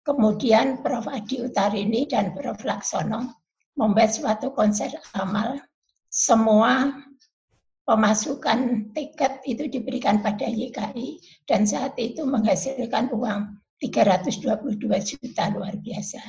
Kemudian 0.01 0.81
Prof. 0.81 1.05
Adi 1.09 1.45
Utarini 1.45 2.09
dan 2.09 2.33
Prof. 2.33 2.65
Laksono 2.65 3.45
membuat 3.77 4.17
suatu 4.17 4.57
konsep 4.57 4.97
amal, 5.13 5.61
semua 6.09 6.89
pemasukan 7.85 8.91
tiket 8.97 9.45
itu 9.45 9.69
diberikan 9.69 10.25
pada 10.25 10.49
YKI 10.49 11.21
dan 11.45 11.69
saat 11.69 11.93
itu 12.01 12.25
menghasilkan 12.25 13.13
uang 13.13 13.61
322 13.77 14.81
juta 14.89 15.45
luar 15.53 15.77
biasa. 15.77 16.21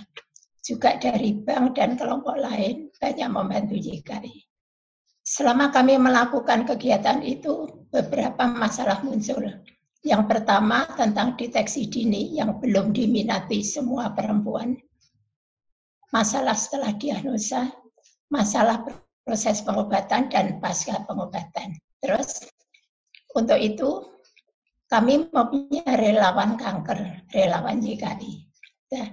Juga 0.65 0.97
dari 0.99 1.31
bank 1.45 1.77
dan 1.77 1.95
kelompok 1.95 2.35
lain 2.35 2.91
banyak 2.99 3.29
membantu 3.31 3.77
YKI. 3.79 4.54
Selama 5.25 5.73
kami 5.73 5.97
melakukan 5.97 6.69
kegiatan 6.69 7.25
itu, 7.25 7.65
beberapa 7.89 8.45
masalah 8.45 9.01
muncul. 9.01 9.41
Yang 10.05 10.23
pertama 10.29 10.85
tentang 10.93 11.33
deteksi 11.33 11.89
dini 11.89 12.37
yang 12.37 12.61
belum 12.61 12.93
diminati 12.93 13.65
semua 13.65 14.13
perempuan. 14.13 14.77
Masalah 16.13 16.53
setelah 16.53 16.93
diagnosa, 16.93 17.73
masalah 18.29 18.85
proses 19.25 19.65
pengobatan 19.65 20.29
dan 20.29 20.61
pasca 20.61 21.01
pengobatan. 21.09 21.73
Terus 21.97 22.45
untuk 23.33 23.57
itu 23.57 24.13
kami 24.85 25.25
mempunyai 25.33 25.97
relawan 25.97 26.53
kanker, 26.53 27.25
relawan 27.33 27.81
YKI. 27.81 28.45
Nah, 28.93 29.09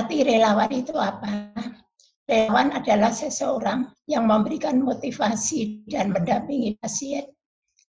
arti 0.00 0.24
relawan 0.24 0.72
itu 0.72 0.96
apa? 0.96 1.52
Relawan 2.30 2.70
adalah 2.70 3.10
seseorang 3.10 3.90
yang 4.06 4.30
memberikan 4.30 4.78
motivasi 4.78 5.82
dan 5.90 6.14
mendampingi 6.14 6.78
pasien 6.78 7.26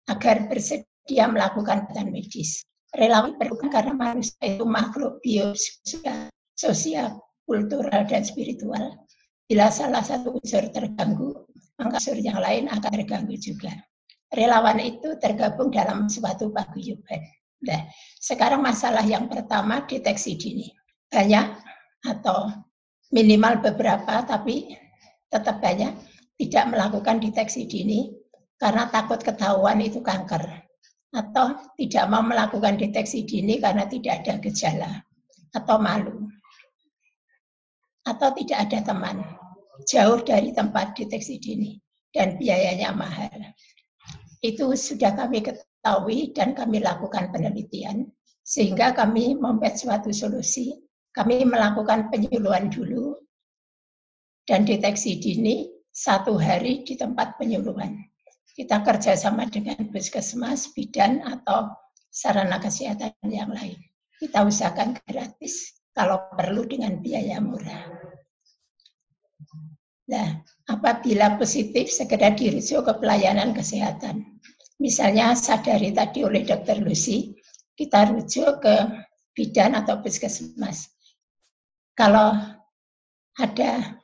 agar 0.06 0.46
bersedia 0.46 1.26
melakukan 1.26 1.90
peran 1.90 2.14
medis. 2.14 2.62
Relawan 2.94 3.34
diperlukan 3.34 3.70
karena 3.70 3.94
manusia 3.94 4.38
itu 4.42 4.66
makhluk 4.66 5.18
biososial, 5.22 6.30
sosial, 6.54 7.22
kultural, 7.46 8.06
dan 8.06 8.22
spiritual. 8.22 9.06
Bila 9.50 9.66
salah 9.70 10.02
satu 10.02 10.38
unsur 10.38 10.62
terganggu, 10.70 11.34
maka 11.78 11.98
unsur 11.98 12.18
yang 12.18 12.38
lain 12.38 12.70
akan 12.70 12.90
terganggu 13.02 13.34
juga. 13.34 13.74
Relawan 14.30 14.78
itu 14.78 15.18
tergabung 15.18 15.74
dalam 15.74 16.06
suatu 16.06 16.54
paguyuban. 16.54 17.18
Nah, 17.66 17.82
sekarang 18.22 18.62
masalah 18.62 19.02
yang 19.02 19.26
pertama 19.26 19.82
deteksi 19.90 20.38
dini. 20.38 20.70
Banyak 21.10 21.46
atau 22.06 22.69
minimal 23.10 23.58
beberapa, 23.62 24.22
tapi 24.24 24.74
tetap 25.30 25.62
banyak 25.62 25.94
tidak 26.40 26.64
melakukan 26.72 27.20
deteksi 27.20 27.68
dini 27.68 28.10
karena 28.56 28.88
takut 28.88 29.20
ketahuan 29.20 29.78
itu 29.84 30.00
kanker. 30.00 30.66
Atau 31.10 31.58
tidak 31.74 32.06
mau 32.06 32.22
melakukan 32.22 32.78
deteksi 32.78 33.26
dini 33.26 33.58
karena 33.58 33.84
tidak 33.90 34.22
ada 34.22 34.34
gejala. 34.38 34.92
Atau 35.50 35.76
malu. 35.82 36.30
Atau 38.06 38.30
tidak 38.38 38.70
ada 38.70 38.78
teman. 38.86 39.16
Jauh 39.90 40.22
dari 40.22 40.54
tempat 40.54 40.94
deteksi 40.94 41.42
dini. 41.42 41.74
Dan 42.14 42.38
biayanya 42.38 42.94
mahal. 42.94 43.54
Itu 44.38 44.70
sudah 44.78 45.18
kami 45.18 45.42
ketahui 45.42 46.30
dan 46.30 46.54
kami 46.54 46.78
lakukan 46.78 47.34
penelitian. 47.34 48.06
Sehingga 48.46 48.94
kami 48.94 49.34
membuat 49.34 49.82
suatu 49.82 50.14
solusi 50.14 50.78
kami 51.10 51.42
melakukan 51.42 52.06
penyuluhan 52.10 52.70
dulu 52.70 53.18
dan 54.46 54.62
deteksi 54.62 55.18
dini 55.18 55.66
satu 55.90 56.38
hari 56.38 56.86
di 56.86 56.94
tempat 56.94 57.34
penyuluhan. 57.34 57.98
Kita 58.54 58.82
kerjasama 58.82 59.46
dengan 59.50 59.90
puskesmas, 59.90 60.70
bidan, 60.74 61.22
atau 61.26 61.70
sarana 62.10 62.62
kesehatan 62.62 63.14
yang 63.26 63.50
lain. 63.50 63.78
Kita 64.18 64.44
usahakan 64.46 64.98
gratis, 65.06 65.80
kalau 65.96 66.30
perlu 66.34 66.66
dengan 66.66 66.98
biaya 67.00 67.40
murah. 67.42 67.88
Nah, 70.10 70.42
apabila 70.66 71.38
positif, 71.38 71.90
segera 71.90 72.34
dirujuk 72.34 72.86
ke 72.86 72.92
pelayanan 72.98 73.54
kesehatan. 73.54 74.42
Misalnya 74.82 75.34
sadari 75.38 75.94
tadi 75.94 76.26
oleh 76.26 76.42
Dr. 76.42 76.82
Lucy, 76.82 77.34
kita 77.78 78.10
rujuk 78.10 78.60
ke 78.60 78.76
bidan 79.32 79.78
atau 79.78 80.02
puskesmas 80.02 80.99
kalau 81.94 82.36
ada 83.38 84.00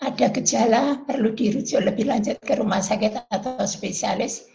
ada 0.00 0.26
gejala 0.32 1.04
perlu 1.04 1.36
dirujuk 1.36 1.84
lebih 1.84 2.08
lanjut 2.08 2.40
ke 2.40 2.56
rumah 2.56 2.80
sakit 2.80 3.28
atau 3.28 3.60
spesialis 3.68 4.48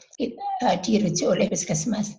uh, 0.66 0.76
dirujuk 0.82 1.38
oleh 1.38 1.46
puskesmas. 1.46 2.18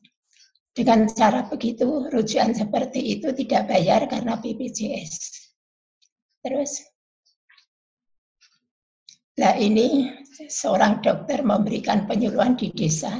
Dengan 0.76 1.08
cara 1.08 1.48
begitu, 1.48 2.06
rujukan 2.12 2.52
seperti 2.52 3.18
itu 3.18 3.32
tidak 3.32 3.72
bayar 3.72 4.04
karena 4.06 4.36
BPJS. 4.36 5.14
Terus, 6.44 6.84
nah 9.40 9.56
ini 9.56 10.12
seorang 10.46 11.00
dokter 11.00 11.40
memberikan 11.40 12.04
penyuluhan 12.04 12.54
di 12.60 12.70
desa. 12.76 13.10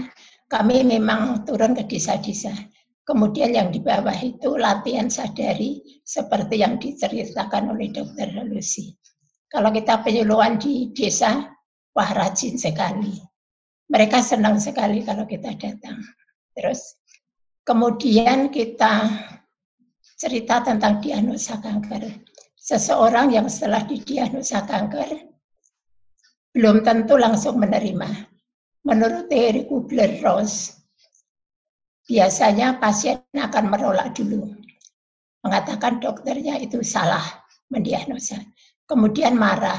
Kami 0.46 0.84
memang 0.84 1.48
turun 1.48 1.74
ke 1.74 1.88
desa-desa. 1.88 2.52
Kemudian 3.06 3.54
yang 3.54 3.70
di 3.70 3.78
bawah 3.78 4.18
itu 4.18 4.58
latihan 4.58 5.06
sadari 5.06 5.78
seperti 6.02 6.58
yang 6.58 6.74
diceritakan 6.82 7.70
oleh 7.70 7.94
Dr. 7.94 8.34
Lucy. 8.50 8.98
Kalau 9.46 9.70
kita 9.70 10.02
penyuluhan 10.02 10.58
di 10.58 10.90
desa, 10.90 11.46
wah 11.94 12.10
rajin 12.10 12.58
sekali. 12.58 13.14
Mereka 13.86 14.18
senang 14.18 14.58
sekali 14.58 15.06
kalau 15.06 15.22
kita 15.22 15.54
datang. 15.54 16.02
Terus 16.50 16.98
kemudian 17.62 18.50
kita 18.50 19.06
cerita 20.18 20.66
tentang 20.66 20.98
diagnosa 20.98 21.62
kanker. 21.62 22.10
Seseorang 22.58 23.30
yang 23.30 23.46
setelah 23.46 23.86
didiagnosa 23.86 24.66
kanker 24.66 25.30
belum 26.50 26.82
tentu 26.82 27.14
langsung 27.14 27.62
menerima. 27.62 28.34
Menurut 28.82 29.30
teori 29.30 29.70
Kubler-Ross, 29.70 30.74
biasanya 32.06 32.78
pasien 32.78 33.20
akan 33.34 33.64
menolak 33.66 34.14
dulu. 34.14 34.54
Mengatakan 35.42 35.98
dokternya 35.98 36.58
itu 36.62 36.82
salah 36.82 37.22
mendiagnosa. 37.70 38.38
Kemudian 38.86 39.34
marah, 39.34 39.78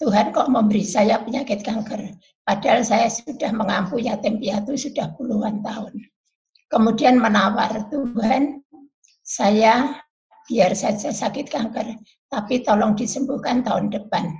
Tuhan 0.00 0.32
kok 0.32 0.48
memberi 0.48 0.84
saya 0.84 1.20
penyakit 1.20 1.64
kanker. 1.64 2.16
Padahal 2.44 2.84
saya 2.84 3.08
sudah 3.08 3.52
mengampu 3.52 4.00
yatim 4.00 4.40
piatu 4.40 4.76
sudah 4.76 5.12
puluhan 5.16 5.60
tahun. 5.60 5.92
Kemudian 6.68 7.20
menawar, 7.20 7.88
Tuhan 7.92 8.60
saya 9.24 10.02
biar 10.46 10.72
saja 10.78 11.10
sakit 11.10 11.50
kanker, 11.50 11.96
tapi 12.30 12.62
tolong 12.62 12.94
disembuhkan 12.94 13.64
tahun 13.66 13.90
depan. 13.90 14.30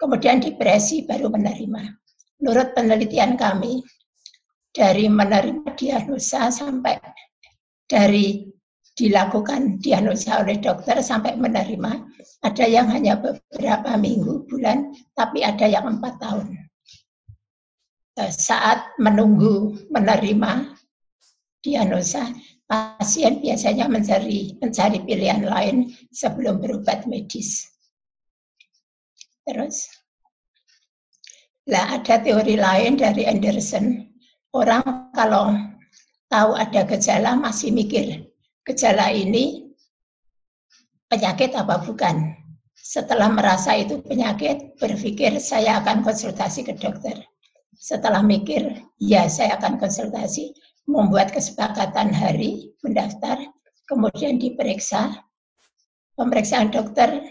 Kemudian 0.00 0.42
depresi 0.42 1.06
baru 1.06 1.30
menerima. 1.30 1.82
Menurut 2.42 2.74
penelitian 2.74 3.38
kami, 3.38 3.84
dari 4.72 5.06
menerima 5.06 5.76
diagnosa 5.76 6.48
sampai 6.48 6.96
dari 7.84 8.48
dilakukan 8.92 9.80
diagnosa 9.80 10.44
oleh 10.44 10.60
dokter 10.60 11.00
sampai 11.00 11.36
menerima 11.36 11.92
ada 12.44 12.64
yang 12.68 12.88
hanya 12.92 13.16
beberapa 13.16 13.96
minggu 13.96 14.48
bulan 14.48 14.92
tapi 15.16 15.40
ada 15.44 15.64
yang 15.64 15.96
empat 15.96 16.20
tahun. 16.20 16.46
Eh, 18.20 18.32
saat 18.32 18.92
menunggu 19.00 19.72
menerima 19.88 20.76
diagnosa 21.64 22.28
pasien 22.68 23.40
biasanya 23.40 23.88
mencari 23.88 24.56
mencari 24.60 24.98
pilihan 25.04 25.48
lain 25.48 25.88
sebelum 26.12 26.60
berobat 26.60 27.08
medis. 27.08 27.64
Terus 29.48 29.88
lah 31.70 31.96
ada 31.96 32.20
teori 32.20 32.58
lain 32.58 33.00
dari 33.00 33.24
Anderson 33.24 34.11
orang 34.52 35.12
kalau 35.16 35.56
tahu 36.28 36.56
ada 36.56 36.84
gejala 36.88 37.36
masih 37.36 37.72
mikir, 37.72 38.28
gejala 38.68 39.12
ini 39.12 39.72
penyakit 41.12 41.52
apa 41.56 41.80
bukan. 41.84 42.36
Setelah 42.72 43.30
merasa 43.32 43.76
itu 43.78 44.00
penyakit, 44.04 44.76
berpikir 44.76 45.36
saya 45.40 45.80
akan 45.80 46.04
konsultasi 46.04 46.64
ke 46.66 46.76
dokter. 46.76 47.20
Setelah 47.76 48.20
mikir, 48.20 48.84
ya 49.00 49.28
saya 49.28 49.56
akan 49.56 49.80
konsultasi, 49.80 50.52
membuat 50.84 51.30
kesepakatan 51.30 52.10
hari, 52.10 52.74
mendaftar, 52.82 53.38
kemudian 53.86 54.36
diperiksa, 54.36 55.24
pemeriksaan 56.18 56.74
dokter, 56.74 57.22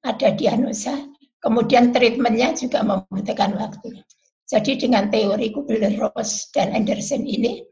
ada 0.00 0.28
diagnosa, 0.32 0.96
kemudian 1.44 1.92
treatmentnya 1.92 2.56
juga 2.56 2.80
membutuhkan 2.82 3.52
waktu. 3.56 4.00
Jadi 4.50 4.82
dengan 4.82 5.06
teori 5.06 5.54
Kubler-Ross 5.54 6.50
dan 6.50 6.74
Anderson 6.74 7.22
ini 7.22 7.62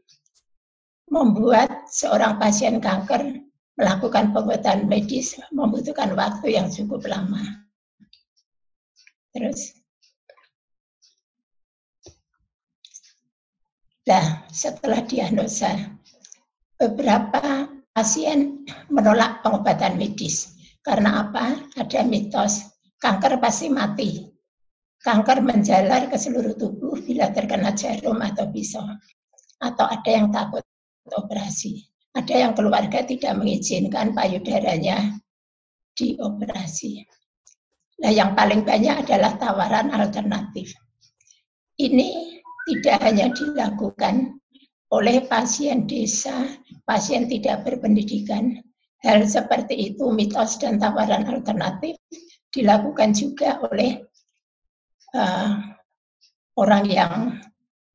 membuat 1.11 1.91
seorang 1.91 2.39
pasien 2.39 2.79
kanker 2.79 3.43
melakukan 3.75 4.31
pengobatan 4.31 4.87
medis 4.87 5.35
membutuhkan 5.51 6.15
waktu 6.15 6.55
yang 6.55 6.71
cukup 6.71 7.03
lama. 7.03 7.67
Terus, 9.35 9.75
nah 14.07 14.47
setelah 14.47 15.03
diagnosa, 15.03 15.99
beberapa 16.79 17.67
pasien 17.91 18.63
menolak 18.87 19.43
pengobatan 19.43 19.99
medis. 19.99 20.55
Karena 20.79 21.27
apa? 21.27 21.59
Ada 21.75 22.07
mitos 22.07 22.71
kanker 23.03 23.35
pasti 23.43 23.67
mati. 23.67 24.28
Kanker 24.99 25.39
menjalar 25.39 26.11
ke 26.11 26.19
seluruh 26.19 26.59
tubuh 26.59 26.99
bila 26.99 27.31
terkena 27.31 27.71
jarum 27.71 28.19
atau 28.19 28.51
pisau. 28.51 28.83
Atau 29.63 29.87
ada 29.87 30.09
yang 30.11 30.27
takut 30.27 30.63
operasi. 31.07 31.87
Ada 32.11 32.47
yang 32.47 32.53
keluarga 32.57 33.05
tidak 33.07 33.37
mengizinkan 33.39 34.11
payudaranya 34.11 35.15
dioperasi. 35.95 37.05
Nah, 37.99 38.11
yang 38.11 38.35
paling 38.35 38.63
banyak 38.63 39.07
adalah 39.07 39.35
tawaran 39.35 39.91
alternatif. 39.91 40.71
Ini 41.79 42.39
tidak 42.67 42.97
hanya 43.03 43.31
dilakukan 43.31 44.39
oleh 44.91 45.23
pasien 45.27 45.87
desa, 45.87 46.59
pasien 46.83 47.27
tidak 47.27 47.63
berpendidikan. 47.67 48.59
Hal 48.99 49.23
seperti 49.23 49.95
itu, 49.95 50.11
mitos 50.11 50.59
dan 50.59 50.75
tawaran 50.75 51.23
alternatif 51.23 51.95
dilakukan 52.51 53.15
juga 53.15 53.63
oleh 53.71 54.08
uh, 55.15 55.57
orang 56.59 56.83
yang 56.89 57.15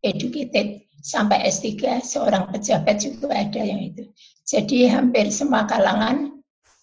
educated 0.01 0.85
sampai 1.05 1.45
S3, 1.53 2.01
seorang 2.01 2.49
pejabat 2.49 3.05
juga 3.05 3.37
ada 3.37 3.61
yang 3.61 3.93
itu. 3.93 4.09
Jadi 4.49 4.89
hampir 4.89 5.29
semua 5.29 5.69
kalangan 5.69 6.33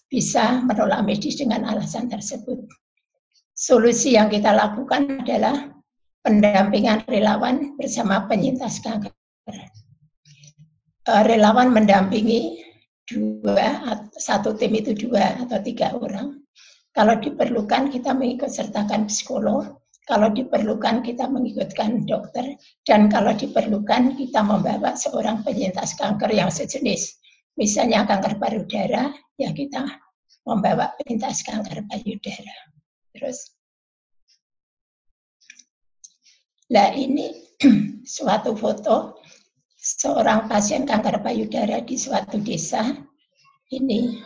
bisa 0.06 0.62
menolak 0.62 1.02
medis 1.02 1.40
dengan 1.40 1.66
alasan 1.66 2.06
tersebut. 2.06 2.62
Solusi 3.52 4.14
yang 4.14 4.30
kita 4.30 4.54
lakukan 4.54 5.26
adalah 5.26 5.70
pendampingan 6.22 7.02
relawan 7.10 7.74
bersama 7.74 8.26
penyintas 8.30 8.78
kanker. 8.78 9.10
Eh, 11.02 11.22
relawan 11.26 11.74
mendampingi 11.74 12.62
dua, 13.10 13.98
satu 14.14 14.54
tim 14.54 14.70
itu 14.78 14.94
dua 14.94 15.34
atau 15.42 15.58
tiga 15.58 15.90
orang. 15.98 16.38
Kalau 16.94 17.18
diperlukan 17.18 17.90
kita 17.90 18.14
mengikut 18.14 18.52
sertakan 18.52 19.10
psikolog, 19.10 19.81
kalau 20.02 20.34
diperlukan 20.34 21.06
kita 21.06 21.30
mengikutkan 21.30 22.02
dokter, 22.02 22.58
dan 22.82 23.06
kalau 23.06 23.30
diperlukan 23.30 24.18
kita 24.18 24.42
membawa 24.42 24.98
seorang 24.98 25.46
penyintas 25.46 25.94
kanker 25.94 26.30
yang 26.34 26.50
sejenis. 26.50 27.22
Misalnya 27.54 28.02
kanker 28.02 28.42
payudara, 28.42 29.14
ya 29.38 29.54
kita 29.54 29.86
membawa 30.42 30.90
penyintas 30.98 31.46
kanker 31.46 31.86
payudara. 31.86 32.56
Terus, 33.14 33.38
nah 36.72 36.90
ini 36.90 37.46
suatu 38.02 38.58
foto 38.58 39.22
seorang 39.78 40.50
pasien 40.50 40.82
kanker 40.82 41.22
payudara 41.22 41.78
di 41.82 41.94
suatu 41.94 42.42
desa. 42.42 42.90
Ini 43.72 44.20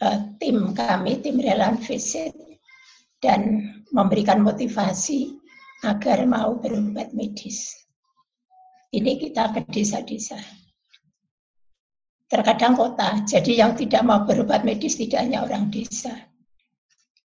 uh, 0.00 0.18
tim 0.38 0.72
kami, 0.72 1.20
tim 1.20 1.42
relawan 1.42 1.76
visit, 1.82 2.32
dan 3.20 3.74
memberikan 3.94 4.44
motivasi 4.44 5.36
agar 5.84 6.26
mau 6.26 6.58
berobat 6.58 7.14
medis. 7.14 7.74
Ini 8.92 9.20
kita 9.20 9.52
ke 9.52 9.60
desa-desa. 9.68 10.40
Terkadang 12.28 12.76
kota, 12.76 13.24
jadi 13.24 13.64
yang 13.64 13.72
tidak 13.76 14.04
mau 14.04 14.24
berobat 14.28 14.64
medis 14.64 15.00
tidak 15.00 15.24
hanya 15.24 15.44
orang 15.44 15.72
desa. 15.72 16.12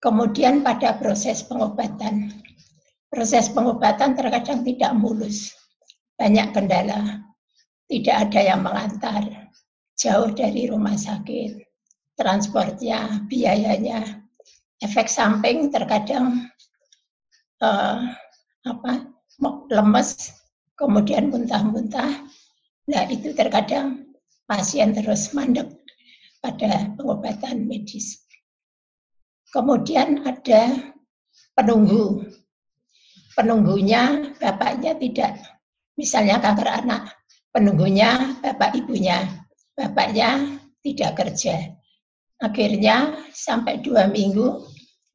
Kemudian 0.02 0.66
pada 0.66 0.97
proses 0.97 1.45
pengobatan. 1.45 2.32
Proses 3.12 3.52
pengobatan 3.52 4.16
terkadang 4.16 4.64
tidak 4.64 4.91
mulus. 4.95 5.52
Banyak 6.16 6.56
kendala. 6.56 7.24
Tidak 7.88 8.16
ada 8.16 8.39
yang 8.39 8.64
mengantar. 8.64 9.52
Jauh 9.99 10.32
dari 10.32 10.72
rumah 10.72 10.95
sakit 10.95 11.72
transportnya, 12.22 13.26
biayanya, 13.26 14.21
efek 14.82 15.08
samping 15.08 15.70
terkadang 15.70 16.50
uh, 17.62 18.02
apa 18.66 18.94
lemes, 19.72 20.34
kemudian 20.76 21.30
muntah-muntah. 21.30 22.28
Nah 22.90 23.04
itu 23.10 23.32
terkadang 23.34 24.12
pasien 24.50 24.92
terus 24.92 25.32
mandek 25.32 25.70
pada 26.42 26.92
pengobatan 26.98 27.70
medis. 27.70 28.26
Kemudian 29.54 30.26
ada 30.26 30.92
penunggu. 31.56 32.26
Penunggunya 33.32 34.36
bapaknya 34.44 34.92
tidak, 35.00 35.40
misalnya 35.96 36.44
kanker 36.44 36.68
anak, 36.68 37.16
penunggunya 37.56 38.36
bapak 38.44 38.76
ibunya, 38.76 39.24
bapaknya 39.72 40.60
tidak 40.84 41.16
kerja. 41.16 41.72
Akhirnya 42.44 43.24
sampai 43.32 43.80
dua 43.80 44.12
minggu 44.12 44.71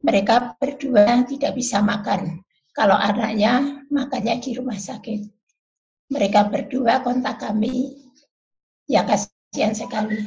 mereka 0.07 0.55
berdua 0.63 1.27
tidak 1.27 1.59
bisa 1.59 1.83
makan. 1.83 2.39
Kalau 2.71 2.95
anaknya 2.95 3.83
makannya 3.91 4.39
di 4.39 4.55
rumah 4.55 4.79
sakit. 4.79 5.27
Mereka 6.07 6.55
berdua 6.55 7.03
kontak 7.03 7.43
kami, 7.43 7.91
ya 8.87 9.03
kasihan 9.03 9.75
sekali. 9.75 10.23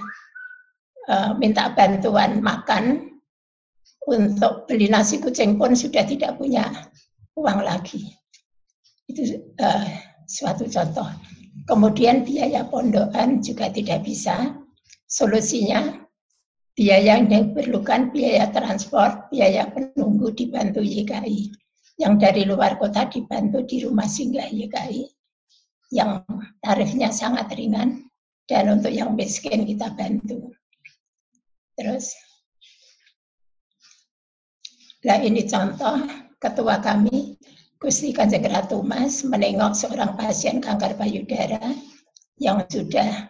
E, 1.08 1.16
minta 1.40 1.72
bantuan 1.72 2.44
makan, 2.44 3.16
untuk 4.04 4.68
beli 4.68 4.92
nasi 4.92 5.24
kucing 5.24 5.56
pun 5.56 5.72
sudah 5.72 6.04
tidak 6.04 6.36
punya 6.36 6.68
uang 7.40 7.64
lagi. 7.64 8.12
Itu 9.08 9.40
e, 9.40 9.68
suatu 10.28 10.68
contoh. 10.68 11.08
Kemudian 11.64 12.28
biaya 12.28 12.68
pondokan 12.68 13.40
juga 13.40 13.72
tidak 13.72 14.04
bisa. 14.04 14.52
Solusinya 15.08 16.09
Biaya 16.80 17.20
yang 17.20 17.28
diperlukan 17.28 18.16
biaya 18.16 18.56
transport, 18.56 19.28
biaya 19.28 19.68
penunggu 19.68 20.32
dibantu 20.32 20.80
YKI. 20.80 21.52
Yang 22.00 22.14
dari 22.24 22.48
luar 22.48 22.80
kota 22.80 23.04
dibantu 23.12 23.68
di 23.68 23.84
rumah 23.84 24.08
singgah 24.08 24.48
YKI. 24.48 25.04
Yang 25.92 26.24
tarifnya 26.64 27.12
sangat 27.12 27.52
ringan. 27.52 28.08
Dan 28.48 28.80
untuk 28.80 28.96
yang 28.96 29.12
miskin 29.12 29.68
kita 29.68 29.92
bantu. 29.92 30.56
Terus. 31.76 32.16
Nah 35.04 35.20
ini 35.20 35.44
contoh 35.52 36.00
ketua 36.40 36.80
kami, 36.80 37.36
Gusti 37.76 38.16
Kanjeng 38.16 38.48
Ratu 38.48 38.80
Mas, 38.88 39.28
menengok 39.28 39.76
seorang 39.76 40.16
pasien 40.16 40.64
kanker 40.64 40.96
payudara 40.96 41.76
yang 42.40 42.64
sudah 42.72 43.28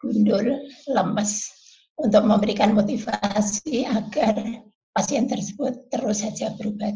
gundul, 0.00 0.64
lemes, 0.88 1.57
untuk 1.98 2.22
memberikan 2.22 2.72
motivasi 2.78 3.86
agar 3.86 4.62
pasien 4.94 5.26
tersebut 5.26 5.90
terus 5.90 6.22
saja 6.22 6.54
berobat. 6.54 6.94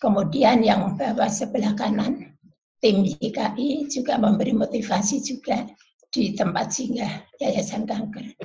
Kemudian 0.00 0.60
yang 0.64 0.96
bawah 0.96 1.28
sebelah 1.28 1.72
kanan, 1.76 2.36
tim 2.80 3.04
YKI 3.04 3.88
juga 3.88 4.20
memberi 4.20 4.52
motivasi 4.52 5.24
juga 5.24 5.64
di 6.12 6.32
tempat 6.36 6.72
singgah 6.72 7.24
Yayasan 7.40 7.84
Kanker. 7.88 8.36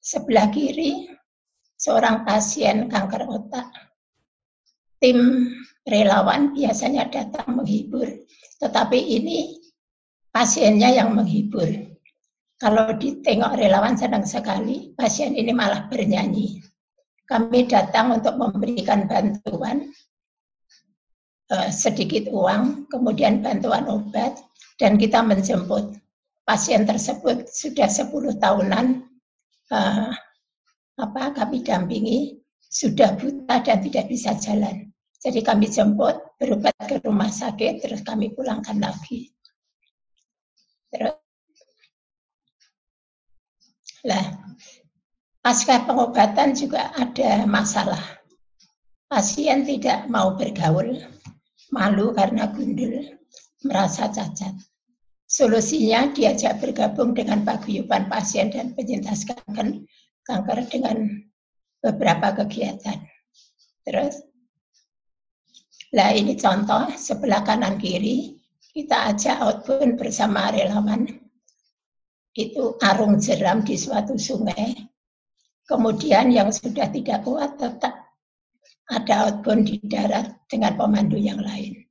Sebelah 0.00 0.48
kiri, 0.52 1.08
seorang 1.78 2.24
pasien 2.26 2.88
kanker 2.90 3.28
otak. 3.28 3.68
Tim 4.98 5.46
relawan 5.86 6.52
biasanya 6.52 7.06
datang 7.06 7.54
menghibur, 7.54 8.08
tetapi 8.58 8.98
ini 8.98 9.62
pasiennya 10.34 10.90
yang 10.98 11.14
menghibur. 11.14 11.87
Kalau 12.58 12.90
ditengok 12.98 13.54
relawan 13.54 13.94
senang 13.94 14.26
sekali, 14.26 14.90
pasien 14.98 15.30
ini 15.38 15.54
malah 15.54 15.86
bernyanyi. 15.86 16.58
Kami 17.22 17.70
datang 17.70 18.18
untuk 18.18 18.34
memberikan 18.34 19.06
bantuan, 19.06 19.86
eh, 21.54 21.70
sedikit 21.70 22.26
uang, 22.34 22.90
kemudian 22.90 23.46
bantuan 23.46 23.86
obat, 23.86 24.42
dan 24.82 24.98
kita 24.98 25.22
menjemput. 25.22 26.02
Pasien 26.42 26.82
tersebut 26.82 27.46
sudah 27.46 27.92
10 27.92 28.40
tahunan 28.40 29.04
uh, 29.68 30.10
apa 30.96 31.22
kami 31.36 31.60
dampingi, 31.60 32.40
sudah 32.56 33.12
buta 33.20 33.60
dan 33.60 33.84
tidak 33.84 34.08
bisa 34.08 34.32
jalan. 34.40 34.88
Jadi 35.20 35.44
kami 35.44 35.68
jemput, 35.68 36.16
berobat 36.40 36.72
ke 36.88 37.04
rumah 37.04 37.28
sakit, 37.28 37.84
terus 37.84 38.00
kami 38.00 38.32
pulangkan 38.32 38.80
lagi. 38.80 39.28
Terus 40.88 41.27
Nah, 44.06 44.24
pasca 45.42 45.82
pengobatan 45.82 46.54
juga 46.54 46.94
ada 46.94 47.42
masalah. 47.48 47.98
Pasien 49.08 49.64
tidak 49.64 50.06
mau 50.06 50.36
bergaul, 50.36 51.02
malu 51.72 52.14
karena 52.14 52.52
gundul, 52.52 53.16
merasa 53.64 54.06
cacat. 54.12 54.54
Solusinya 55.28 56.12
diajak 56.12 56.60
bergabung 56.62 57.12
dengan 57.12 57.44
paguyuban 57.44 58.06
pasien 58.06 58.52
dan 58.52 58.76
penyintas 58.76 59.26
kanker, 59.28 59.82
kanker 60.24 60.58
dengan 60.70 61.26
beberapa 61.82 62.44
kegiatan. 62.44 63.02
Terus, 63.84 64.24
lah 65.92 66.12
ini 66.12 66.36
contoh 66.36 66.92
sebelah 66.96 67.40
kanan 67.44 67.80
kiri 67.80 68.36
kita 68.76 69.10
ajak 69.10 69.40
outbound 69.40 69.96
bersama 69.96 70.52
relawan 70.52 71.08
itu 72.38 72.78
arung 72.78 73.18
jeram 73.18 73.66
di 73.66 73.74
suatu 73.74 74.14
sungai. 74.14 74.78
Kemudian 75.66 76.30
yang 76.30 76.54
sudah 76.54 76.86
tidak 76.88 77.26
kuat 77.26 77.58
tetap 77.58 78.14
ada 78.88 79.28
outbound 79.28 79.68
di 79.68 79.76
darat 79.84 80.38
dengan 80.46 80.78
pemandu 80.78 81.18
yang 81.18 81.42
lain. 81.42 81.84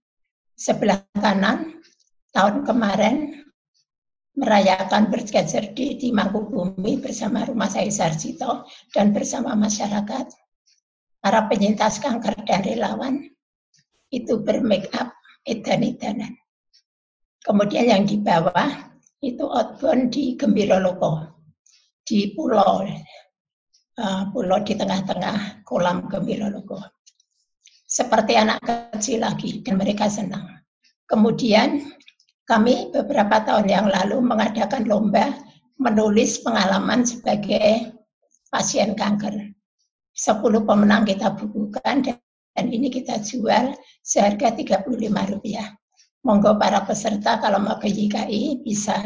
Sebelah 0.57 1.05
kanan, 1.19 1.77
tahun 2.33 2.65
kemarin 2.65 3.45
merayakan 4.33 5.13
bergeser 5.13 5.77
di, 5.77 5.99
di 5.99 6.09
Mangkubumi 6.09 6.97
bersama 6.97 7.45
Rumah 7.45 7.69
Sakit 7.69 7.93
Sarjito 7.93 8.65
dan 8.95 9.13
bersama 9.13 9.53
masyarakat. 9.53 10.25
Para 11.21 11.45
penyintas 11.49 12.01
kanker 12.01 12.33
dan 12.47 12.65
relawan 12.65 13.29
itu 14.09 14.41
bermake 14.41 14.89
up 14.95 15.11
edan-edanan. 15.45 16.33
Kemudian 17.45 17.89
yang 17.89 18.03
di 18.05 18.17
bawah 18.21 18.96
itu 19.21 19.45
outbound 19.49 20.13
di 20.13 20.37
Gembira 20.37 20.77
Loko, 20.77 21.25
di 22.05 22.37
pulau, 22.37 22.85
uh, 23.97 24.23
pulau 24.29 24.59
di 24.61 24.73
tengah-tengah 24.77 25.65
kolam 25.65 26.05
Gembira 26.05 26.53
Loko. 26.53 26.77
Seperti 27.87 28.37
anak 28.37 28.61
kecil 28.61 29.23
lagi, 29.23 29.63
dan 29.63 29.79
mereka 29.79 30.11
senang. 30.11 30.61
Kemudian 31.07 31.87
kami 32.45 32.91
beberapa 32.91 33.41
tahun 33.41 33.71
yang 33.71 33.87
lalu 33.87 34.19
mengadakan 34.21 34.85
lomba 34.85 35.33
menulis 35.79 36.43
pengalaman 36.43 37.07
sebagai 37.07 37.95
pasien 38.51 38.93
kanker. 38.93 39.55
Sepuluh 40.11 40.65
pemenang 40.65 41.07
kita 41.07 41.31
bukukan 41.37 42.03
dan 42.57 42.65
ini 42.67 42.89
kita 42.89 43.21
jual 43.21 43.77
seharga 44.01 44.51
35 44.51 44.89
rupiah 45.31 45.77
monggo 46.25 46.57
para 46.57 46.85
peserta 46.85 47.37
kalau 47.37 47.61
mau 47.61 47.77
ke 47.77 47.89
YKI 47.89 48.65
bisa 48.65 48.97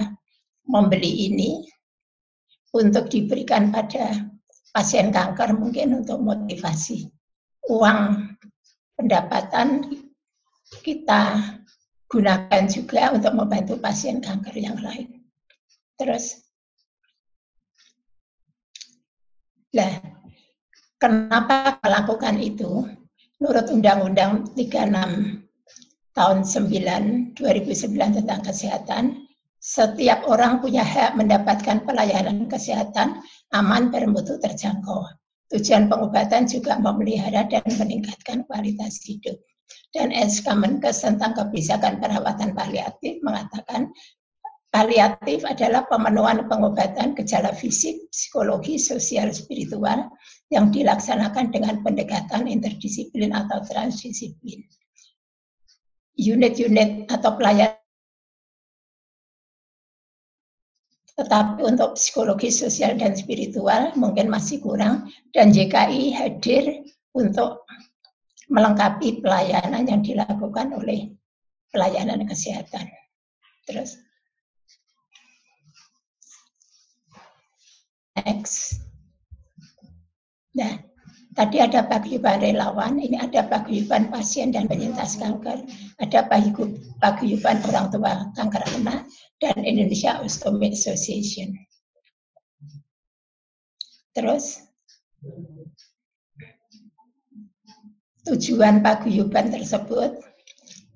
membeli 0.67 1.31
ini 1.31 1.65
untuk 2.71 3.11
diberikan 3.11 3.73
pada 3.73 4.31
pasien 4.71 5.11
kanker 5.11 5.55
mungkin 5.59 6.03
untuk 6.03 6.23
motivasi. 6.23 7.11
Uang 7.67 8.31
pendapatan 8.95 9.91
kita 10.79 11.55
gunakan 12.07 12.63
juga 12.67 13.11
untuk 13.11 13.35
membantu 13.35 13.75
pasien 13.79 14.23
kanker 14.23 14.55
yang 14.55 14.79
lain. 14.79 15.23
Terus, 15.99 16.39
lah, 19.75 19.99
kenapa 20.99 21.79
melakukan 21.83 22.39
itu? 22.39 22.87
Menurut 23.39 23.67
Undang-Undang 23.71 24.55
36 24.55 25.50
tahun 26.11 26.43
9 26.43 27.39
2009 27.39 28.17
tentang 28.19 28.41
kesehatan, 28.43 29.03
setiap 29.61 30.25
orang 30.25 30.59
punya 30.59 30.81
hak 30.81 31.15
mendapatkan 31.15 31.85
pelayanan 31.85 32.49
kesehatan 32.49 33.21
aman, 33.53 33.93
bermutu, 33.93 34.35
terjangkau. 34.41 35.05
Tujuan 35.53 35.91
pengobatan 35.91 36.47
juga 36.47 36.79
memelihara 36.79 37.45
dan 37.45 37.63
meningkatkan 37.77 38.47
kualitas 38.47 39.03
hidup. 39.05 39.37
Dan 39.91 40.11
SK 40.11 40.55
Menkes 40.55 41.03
tentang 41.03 41.35
kebijakan 41.35 41.99
perawatan 41.99 42.55
paliatif 42.55 43.19
mengatakan 43.23 43.91
paliatif 44.71 45.43
adalah 45.43 45.83
pemenuhan 45.87 46.47
pengobatan 46.47 47.11
gejala 47.15 47.51
fisik, 47.55 48.07
psikologi, 48.11 48.79
sosial, 48.79 49.31
spiritual 49.35 50.07
yang 50.51 50.71
dilaksanakan 50.71 51.51
dengan 51.51 51.83
pendekatan 51.83 52.47
interdisiplin 52.47 53.35
atau 53.35 53.59
transdisiplin 53.67 54.63
unit-unit 56.15 57.07
atau 57.07 57.35
pelayanan 57.39 57.81
tetapi 61.21 61.61
untuk 61.61 61.99
psikologi 61.99 62.49
sosial 62.49 62.97
dan 62.97 63.13
spiritual 63.13 63.93
mungkin 63.93 64.31
masih 64.31 64.63
kurang 64.63 65.11
dan 65.35 65.53
JKI 65.53 66.15
hadir 66.17 66.81
untuk 67.13 67.67
melengkapi 68.49 69.21
pelayanan 69.21 69.85
yang 69.85 70.01
dilakukan 70.01 70.75
oleh 70.75 71.13
pelayanan 71.71 72.27
kesehatan. 72.27 72.89
Terus 73.63 74.01
next. 78.17 78.83
Nah, 80.51 80.83
Tadi 81.31 81.63
ada 81.63 81.87
paguyuban 81.87 82.43
relawan, 82.43 82.99
ini 82.99 83.15
ada 83.15 83.47
paguyuban 83.47 84.11
pasien 84.11 84.51
dan 84.51 84.67
penyintas 84.67 85.15
kanker, 85.15 85.63
ada 86.03 86.19
paguyuban 86.99 87.57
orang 87.71 87.87
tua 87.87 88.27
kanker 88.35 88.63
anak, 88.75 89.07
dan 89.39 89.55
Indonesia 89.63 90.19
Ostomy 90.19 90.75
Association. 90.75 91.55
Terus, 94.11 94.59
tujuan 98.27 98.83
paguyuban 98.83 99.55
tersebut, 99.55 100.19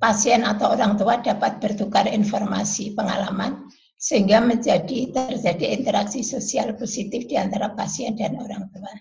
pasien 0.03 0.43
atau 0.43 0.75
orang 0.75 0.99
tua 0.99 1.23
dapat 1.23 1.63
bertukar 1.63 2.11
informasi 2.11 2.91
pengalaman 2.91 3.71
sehingga 3.95 4.43
menjadi 4.43 5.15
terjadi 5.15 5.79
interaksi 5.79 6.27
sosial 6.27 6.75
positif 6.75 7.23
di 7.23 7.39
antara 7.39 7.71
pasien 7.71 8.19
dan 8.19 8.35
orang 8.35 8.67
tua 8.75 8.91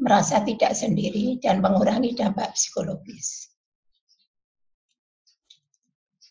merasa 0.00 0.42
tidak 0.42 0.74
sendiri 0.74 1.38
dan 1.38 1.62
mengurangi 1.62 2.14
dampak 2.18 2.54
psikologis. 2.54 3.50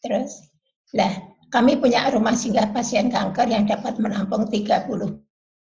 Terus, 0.04 0.44
lah 0.92 1.34
kami 1.48 1.80
punya 1.80 2.12
rumah 2.12 2.36
singgah 2.36 2.74
pasien 2.76 3.08
kanker 3.08 3.48
yang 3.48 3.64
dapat 3.64 4.02
menampung 4.02 4.50
30 4.50 4.90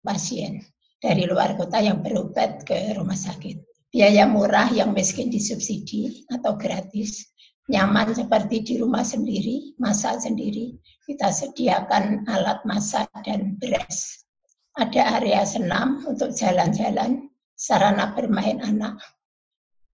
pasien 0.03 0.61
dari 0.99 1.23
luar 1.25 1.55
kota 1.55 1.79
yang 1.79 2.03
berobat 2.03 2.67
ke 2.67 2.93
rumah 2.93 3.15
sakit. 3.15 3.63
Biaya 3.89 4.29
murah 4.29 4.69
yang 4.69 4.93
miskin 4.93 5.33
disubsidi 5.33 6.27
atau 6.29 6.53
gratis, 6.53 7.25
nyaman 7.73 8.13
seperti 8.13 8.61
di 8.61 8.73
rumah 8.77 9.01
sendiri, 9.01 9.73
masak 9.81 10.21
sendiri, 10.21 10.77
kita 11.09 11.33
sediakan 11.33 12.27
alat 12.29 12.61
masak 12.69 13.09
dan 13.25 13.57
beras. 13.57 14.29
Ada 14.77 15.17
area 15.17 15.41
senam 15.41 16.05
untuk 16.05 16.37
jalan-jalan, 16.37 17.33
sarana 17.59 18.15
bermain 18.15 18.63
anak. 18.63 19.03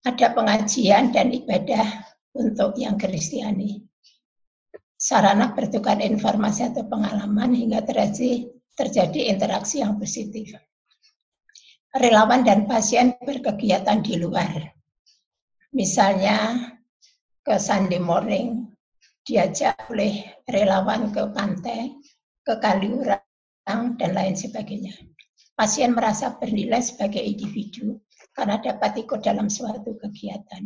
Ada 0.08 0.32
pengajian 0.32 1.12
dan 1.12 1.28
ibadah 1.36 2.08
untuk 2.32 2.80
yang 2.80 2.96
Kristiani. 2.96 3.84
Sarana 4.96 5.52
bertukar 5.52 6.00
informasi 6.00 6.72
atau 6.72 6.88
pengalaman 6.88 7.52
hingga 7.52 7.84
terjadi, 7.84 8.48
terjadi 8.80 9.36
interaksi 9.36 9.84
yang 9.84 10.00
positif. 10.00 10.56
Relawan 11.92 12.48
dan 12.48 12.64
pasien 12.64 13.20
berkegiatan 13.20 14.00
di 14.00 14.16
luar. 14.16 14.72
Misalnya 15.76 16.56
ke 17.44 17.60
Sunday 17.60 18.00
morning, 18.00 18.72
diajak 19.28 19.76
oleh 19.92 20.24
relawan 20.48 21.12
ke 21.12 21.28
pantai, 21.36 21.92
ke 22.40 22.56
Kaliurang, 22.56 23.20
dan 24.00 24.12
lain 24.16 24.36
sebagainya 24.36 24.96
pasien 25.60 25.92
merasa 25.92 26.40
bernilai 26.40 26.80
sebagai 26.80 27.20
individu 27.20 28.00
karena 28.32 28.64
dapat 28.64 29.04
ikut 29.04 29.20
dalam 29.20 29.52
suatu 29.52 29.92
kegiatan. 30.00 30.64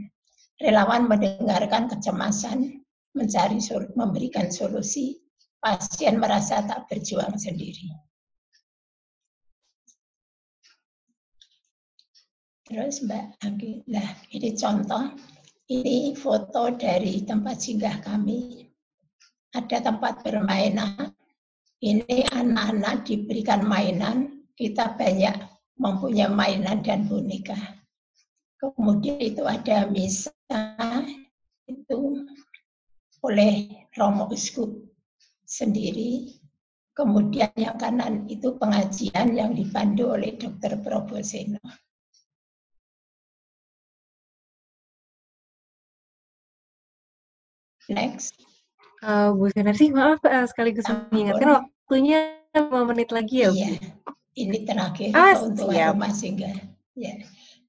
Relawan 0.62 1.10
mendengarkan 1.10 1.90
kecemasan, 1.90 2.78
mencari 3.18 3.58
memberikan 3.98 4.54
solusi, 4.54 5.18
pasien 5.58 6.22
merasa 6.22 6.62
tak 6.62 6.86
berjuang 6.86 7.34
sendiri. 7.42 7.90
Terus 12.70 13.02
Mbak 13.02 13.26
Anggi, 13.50 13.82
nah 13.90 14.14
ini 14.30 14.54
contoh, 14.54 15.10
ini 15.74 16.14
foto 16.14 16.70
dari 16.78 17.26
tempat 17.26 17.58
singgah 17.58 17.98
kami. 18.06 18.70
Ada 19.58 19.90
tempat 19.90 20.22
bermain 20.22 20.78
ini 21.82 22.26
anak-anak 22.30 23.10
diberikan 23.10 23.66
mainan 23.66 24.33
kita 24.54 24.94
banyak 24.94 25.34
mempunyai 25.82 26.30
mainan 26.30 26.86
dan 26.86 27.10
boneka. 27.10 27.58
Kemudian 28.62 29.20
itu 29.20 29.44
ada 29.44 29.90
misa 29.90 30.32
itu 31.68 32.00
oleh 33.26 33.84
Romo 33.98 34.30
Uskup 34.30 34.70
sendiri. 35.44 36.40
Kemudian 36.94 37.50
yang 37.58 37.76
kanan 37.82 38.30
itu 38.30 38.54
pengajian 38.62 39.34
yang 39.34 39.58
dipandu 39.58 40.14
oleh 40.14 40.38
Dr. 40.38 40.78
Proboseno. 40.86 41.58
Next. 47.90 48.38
Uh, 49.04 49.36
Bu 49.36 49.52
Senarsi, 49.52 49.92
maaf 49.92 50.24
uh, 50.24 50.48
sekaligus 50.48 50.88
mengingatkan 51.12 51.68
waktunya 51.68 52.40
5 52.56 52.72
menit 52.88 53.10
lagi 53.12 53.44
ya, 53.44 53.52
Bu? 53.52 53.58
Iya 53.60 53.70
ini 54.34 54.66
terakhir 54.66 55.14
ah, 55.14 55.38
untuk 55.42 55.70
rumah 55.70 56.14
singgah. 56.14 56.56
Ya. 56.98 57.22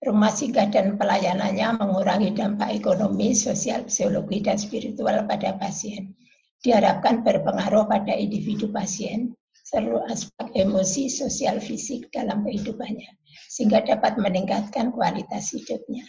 Rumah 0.05 0.33
singgah 0.33 0.69
dan 0.69 1.01
pelayanannya 1.01 1.81
mengurangi 1.81 2.37
dampak 2.37 2.77
ekonomi, 2.77 3.33
sosial, 3.33 3.89
psikologi, 3.89 4.45
dan 4.45 4.61
spiritual 4.61 5.25
pada 5.25 5.57
pasien. 5.57 6.13
Diharapkan 6.61 7.25
berpengaruh 7.25 7.89
pada 7.89 8.13
individu 8.13 8.69
pasien, 8.69 9.33
seluruh 9.65 10.05
aspek 10.13 10.53
emosi, 10.57 11.09
sosial, 11.09 11.57
fisik 11.57 12.13
dalam 12.13 12.45
kehidupannya, 12.45 13.17
sehingga 13.49 13.81
dapat 13.85 14.21
meningkatkan 14.21 14.93
kualitas 14.93 15.57
hidupnya. 15.57 16.05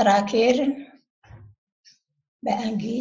terakhir 0.00 0.64
Mbak 2.40 2.58
Anggi 2.64 2.98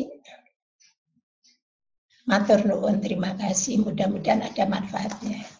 matur 2.28 2.60
nuwun 2.68 3.00
terima 3.00 3.34
kasih 3.40 3.80
mudah-mudahan 3.82 4.44
ada 4.44 4.68
manfaatnya. 4.68 5.59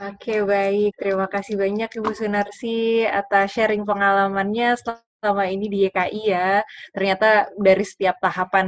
Oke, 0.00 0.40
baik. 0.40 0.96
Terima 0.96 1.28
kasih 1.28 1.60
banyak 1.60 1.92
Ibu 2.00 2.16
Sunarsi 2.16 3.04
atas 3.04 3.52
sharing 3.52 3.84
pengalamannya 3.84 4.72
selama 4.80 5.44
ini 5.52 5.68
di 5.68 5.84
YKI 5.84 6.22
ya. 6.32 6.64
Ternyata 6.96 7.52
dari 7.60 7.84
setiap 7.84 8.16
tahapan 8.16 8.66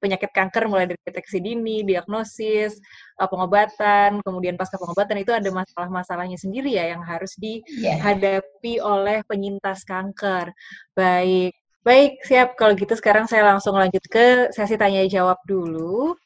penyakit 0.00 0.32
kanker 0.32 0.64
mulai 0.64 0.88
dari 0.88 1.00
deteksi 1.04 1.44
dini, 1.44 1.84
diagnosis, 1.84 2.80
eh, 3.20 3.28
pengobatan, 3.28 4.24
kemudian 4.24 4.56
pasca 4.56 4.80
pengobatan 4.80 5.20
itu 5.20 5.36
ada 5.36 5.52
masalah-masalahnya 5.52 6.40
sendiri 6.40 6.72
ya 6.72 6.96
yang 6.96 7.04
harus 7.04 7.36
iya. 7.44 7.60
dihadapi 8.00 8.80
yeah. 8.80 8.88
oleh 8.88 9.18
penyintas 9.28 9.84
kanker. 9.84 10.48
Baik. 10.96 11.52
Baik, 11.84 12.24
siap. 12.24 12.56
Kalau 12.56 12.72
gitu 12.72 12.96
sekarang 12.96 13.28
saya 13.28 13.44
langsung 13.44 13.76
lanjut 13.76 14.00
ke 14.08 14.48
sesi 14.48 14.80
tanya 14.80 15.04
jawab 15.04 15.36
dulu. 15.44 16.16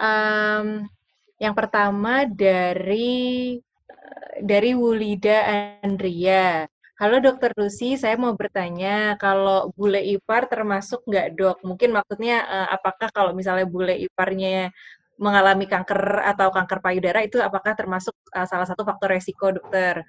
Um, 0.00 0.88
yang 1.36 1.52
pertama 1.52 2.24
dari 2.24 3.60
dari 4.42 4.76
Wulida 4.76 5.44
Andria. 5.82 6.68
Halo 6.96 7.20
Dokter 7.20 7.52
Lucy, 7.60 8.00
saya 8.00 8.16
mau 8.16 8.32
bertanya 8.32 9.20
kalau 9.20 9.68
bule 9.76 10.00
ipar 10.00 10.48
termasuk 10.48 11.04
nggak 11.04 11.36
dok? 11.36 11.58
Mungkin 11.60 11.92
maksudnya 11.92 12.40
uh, 12.48 12.68
apakah 12.72 13.12
kalau 13.12 13.36
misalnya 13.36 13.68
bule 13.68 13.92
iparnya 14.00 14.72
mengalami 15.20 15.68
kanker 15.68 16.24
atau 16.24 16.48
kanker 16.48 16.80
payudara 16.80 17.20
itu 17.20 17.36
apakah 17.36 17.76
termasuk 17.76 18.16
uh, 18.32 18.48
salah 18.48 18.64
satu 18.64 18.80
faktor 18.88 19.12
resiko 19.12 19.52
dokter? 19.52 20.00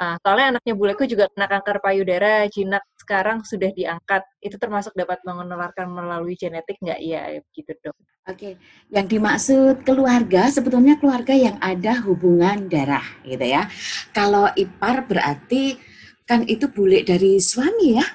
Uh, 0.00 0.16
soalnya 0.24 0.56
anaknya 0.56 0.72
buleku 0.72 1.04
juga 1.04 1.28
kena 1.36 1.52
kanker 1.52 1.84
payudara, 1.84 2.48
jinak 2.48 2.80
sekarang 3.02 3.42
sudah 3.42 3.74
diangkat. 3.74 4.22
Itu 4.38 4.56
termasuk 4.62 4.94
dapat 4.94 5.18
menularkan 5.26 5.90
melalui 5.90 6.38
genetik 6.38 6.78
nggak 6.78 7.00
ya? 7.02 7.42
Gitu 7.50 7.74
dok. 7.82 7.98
Oke, 8.30 8.54
yang 8.94 9.10
dimaksud 9.10 9.82
keluarga 9.82 10.46
sebetulnya 10.46 10.94
keluarga 10.94 11.34
yang 11.34 11.58
ada 11.58 11.98
hubungan 12.06 12.70
darah 12.70 13.02
gitu 13.26 13.42
ya. 13.42 13.66
Kalau 14.14 14.46
ipar 14.54 15.10
berarti 15.10 15.74
kan 16.22 16.46
itu 16.46 16.70
bule 16.70 17.02
dari 17.02 17.42
suami 17.42 17.98
ya. 17.98 18.06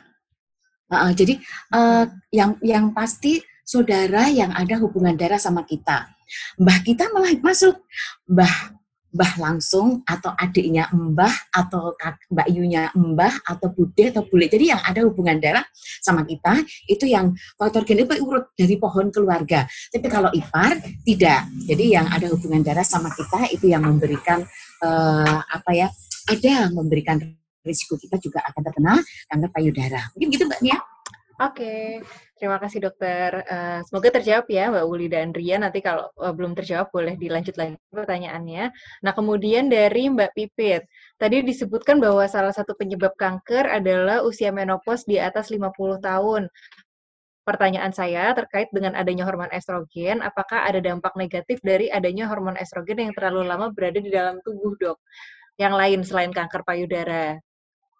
Uh, 0.88 1.12
jadi 1.12 1.36
uh, 1.76 2.08
yang 2.32 2.56
yang 2.64 2.96
pasti 2.96 3.44
saudara 3.68 4.32
yang 4.32 4.56
ada 4.56 4.80
hubungan 4.80 5.20
darah 5.20 5.36
sama 5.36 5.68
kita. 5.68 6.08
Mbah 6.56 6.80
kita 6.88 7.12
malah 7.12 7.36
masuk. 7.44 7.76
Mbah 8.32 8.76
mbah 9.18 9.34
langsung 9.41 10.05
atau 10.05 10.30
adiknya 10.38 10.86
mbah 10.93 11.34
atau 11.49 11.97
mbak 12.30 12.47
Yunya 12.53 12.93
mbah 12.93 13.34
atau 13.41 13.74
bude 13.74 14.13
atau 14.13 14.22
bule. 14.30 14.45
Jadi 14.45 14.70
yang 14.70 14.78
ada 14.86 15.01
hubungan 15.01 15.41
darah 15.41 15.65
sama 16.05 16.22
kita 16.22 16.61
itu 16.86 17.09
yang 17.09 17.34
faktor 17.57 17.82
genetik 17.82 18.22
urut 18.22 18.53
dari 18.53 18.78
pohon 18.78 19.09
keluarga. 19.09 19.65
Tapi 19.65 20.05
kalau 20.05 20.30
ipar 20.30 20.78
tidak. 21.01 21.49
Jadi 21.65 21.97
yang 21.97 22.05
ada 22.13 22.30
hubungan 22.30 22.61
darah 22.61 22.86
sama 22.86 23.09
kita 23.09 23.49
itu 23.49 23.74
yang 23.74 23.82
memberikan 23.82 24.45
uh, 24.86 25.41
apa 25.49 25.72
ya? 25.74 25.89
Ada 26.30 26.70
memberikan 26.70 27.18
risiko 27.65 27.97
kita 27.97 28.22
juga 28.22 28.45
akan 28.45 28.61
terkena 28.61 28.93
kanker 29.26 29.49
payudara. 29.49 30.01
Mungkin 30.13 30.28
gitu 30.30 30.45
Mbak 30.45 30.61
Nia. 30.61 30.78
Oke, 31.38 32.01
terima 32.38 32.62
kasih 32.62 32.80
dokter. 32.86 33.44
Uh, 33.50 33.82
semoga 33.90 34.14
terjawab 34.22 34.46
ya 34.48 34.70
Mbak 34.70 34.86
Uli 34.86 35.08
dan 35.10 35.34
Ria. 35.34 35.58
Nanti 35.58 35.82
kalau 35.82 36.08
uh, 36.22 36.32
belum 36.32 36.54
terjawab 36.54 36.94
boleh 36.94 37.18
dilanjut 37.18 37.58
lagi 37.58 37.76
pertanyaannya. 37.90 38.72
Nah 39.04 39.12
kemudian 39.18 39.68
dari 39.68 40.08
Mbak 40.08 40.32
Pipit, 40.38 40.86
tadi 41.18 41.42
disebutkan 41.42 41.98
bahwa 41.98 42.24
salah 42.30 42.54
satu 42.54 42.78
penyebab 42.78 43.18
kanker 43.18 43.66
adalah 43.68 44.22
usia 44.24 44.54
menopause 44.54 45.04
di 45.10 45.18
atas 45.18 45.50
50 45.50 45.74
tahun. 46.00 46.48
Pertanyaan 47.48 47.96
saya 47.96 48.36
terkait 48.36 48.68
dengan 48.76 48.92
adanya 48.94 49.24
hormon 49.24 49.48
estrogen, 49.56 50.20
apakah 50.20 50.68
ada 50.68 50.84
dampak 50.84 51.16
negatif 51.16 51.64
dari 51.64 51.88
adanya 51.88 52.28
hormon 52.28 52.60
estrogen 52.60 53.00
yang 53.00 53.16
terlalu 53.16 53.48
lama 53.48 53.72
berada 53.72 54.04
di 54.04 54.12
dalam 54.12 54.44
tubuh 54.44 54.76
dok? 54.76 55.00
Yang 55.56 55.74
lain 55.74 56.00
selain 56.04 56.32
kanker 56.36 56.62
payudara. 56.68 57.40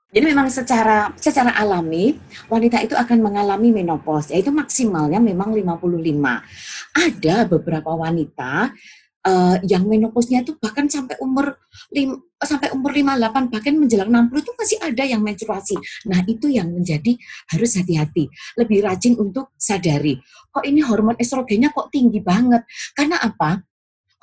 Jadi 0.08 0.24
memang 0.24 0.48
secara 0.48 1.12
secara 1.20 1.52
alami 1.60 2.16
wanita 2.48 2.80
itu 2.80 2.96
akan 2.96 3.20
mengalami 3.20 3.76
menopause, 3.76 4.32
yaitu 4.32 4.56
maksimalnya 4.56 5.20
memang 5.20 5.52
55. 5.52 5.84
Ada 6.96 7.44
beberapa 7.44 7.92
wanita 7.92 8.72
uh, 9.28 9.56
yang 9.68 9.84
menopausnya 9.84 10.48
itu 10.48 10.56
bahkan 10.64 10.88
sampai 10.88 11.20
umur 11.20 11.60
lim, 11.92 12.16
sampai 12.40 12.72
umur 12.72 12.96
58 12.96 13.52
bahkan 13.52 13.74
menjelang 13.76 14.08
60 14.08 14.44
itu 14.48 14.52
masih 14.56 14.78
ada 14.80 15.04
yang 15.04 15.22
menstruasi. 15.22 15.76
Nah, 16.08 16.24
itu 16.24 16.48
yang 16.48 16.72
menjadi 16.72 17.20
harus 17.52 17.76
hati-hati, 17.76 18.32
lebih 18.56 18.88
rajin 18.88 19.20
untuk 19.20 19.52
sadari. 19.60 20.24
Kok 20.56 20.64
ini 20.64 20.80
hormon 20.88 21.20
estrogennya 21.20 21.76
kok 21.76 21.92
tinggi 21.92 22.24
banget? 22.24 22.64
Karena 22.96 23.20
apa? 23.20 23.60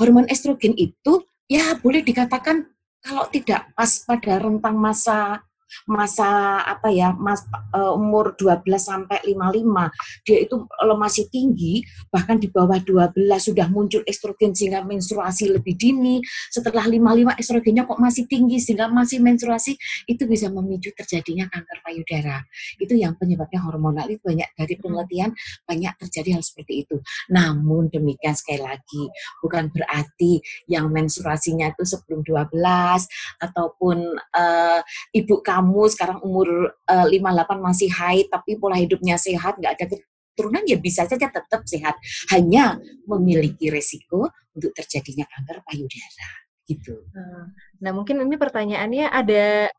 Hormon 0.01 0.27
estrogen 0.33 0.73
itu 0.75 1.23
ya 1.45 1.77
boleh 1.77 2.01
dikatakan 2.01 2.67
kalau 3.05 3.29
tidak 3.29 3.69
pas 3.77 4.01
pada 4.09 4.41
rentang 4.41 4.81
masa 4.81 5.45
masa 5.89 6.61
apa 6.63 6.89
ya 6.93 7.13
mas, 7.17 7.43
uh, 7.75 7.97
umur 7.97 8.37
12 8.39 8.65
sampai 8.79 9.19
55 9.27 10.25
dia 10.25 10.39
itu 10.45 10.57
masih 10.95 11.27
tinggi 11.29 11.85
bahkan 12.09 12.39
di 12.39 12.49
bawah 12.49 12.79
12 12.81 13.15
sudah 13.41 13.67
muncul 13.69 14.01
estrogen 14.07 14.55
sehingga 14.55 14.87
menstruasi 14.87 15.51
lebih 15.51 15.75
dini. 15.75 16.23
Setelah 16.49 16.87
55 16.87 17.41
estrogennya 17.41 17.85
kok 17.85 18.01
masih 18.01 18.25
tinggi 18.31 18.63
sehingga 18.63 18.89
masih 18.89 19.21
menstruasi 19.21 19.75
itu 20.07 20.23
bisa 20.25 20.49
memicu 20.49 20.95
terjadinya 20.95 21.51
kanker 21.51 21.79
payudara. 21.85 22.39
Itu 22.79 22.95
yang 22.95 23.19
penyebabnya 23.19 23.61
hormonal 23.65 24.07
itu 24.09 24.23
banyak 24.23 24.49
dari 24.55 24.75
hmm. 24.79 24.83
penelitian 24.83 25.31
banyak 25.67 25.93
terjadi 26.01 26.39
hal 26.39 26.43
seperti 26.43 26.87
itu. 26.87 26.97
Namun 27.33 27.91
demikian 27.91 28.33
sekali 28.39 28.63
lagi 28.63 29.05
bukan 29.43 29.69
berarti 29.75 30.41
yang 30.71 30.89
menstruasinya 30.89 31.75
itu 31.75 31.85
sebelum 31.85 32.23
12 32.23 32.55
ataupun 33.43 33.97
uh, 34.17 34.81
ibu 35.13 35.43
kamu 35.55 35.83
sekarang 35.95 36.19
umur 36.27 36.75
uh, 36.91 37.07
eh, 37.07 37.23
58 37.23 37.63
masih 37.63 37.91
haid 37.95 38.27
tapi 38.27 38.59
pola 38.59 38.75
hidupnya 38.75 39.15
sehat, 39.15 39.55
nggak 39.63 39.73
ada 39.79 39.87
keturunan 40.35 40.67
ya 40.67 40.75
bisa 40.83 41.07
saja 41.07 41.31
tetap 41.31 41.63
sehat. 41.63 41.95
Hanya 42.35 42.83
memiliki 43.07 43.71
resiko 43.71 44.27
untuk 44.51 44.75
terjadinya 44.75 45.23
kanker 45.31 45.63
payudara 45.63 46.31
gitu. 46.67 47.07
Hmm. 47.15 47.55
Nah, 47.79 47.91
mungkin 47.95 48.19
ini 48.25 48.35
pertanyaannya 48.35 49.07
ada 49.15 49.71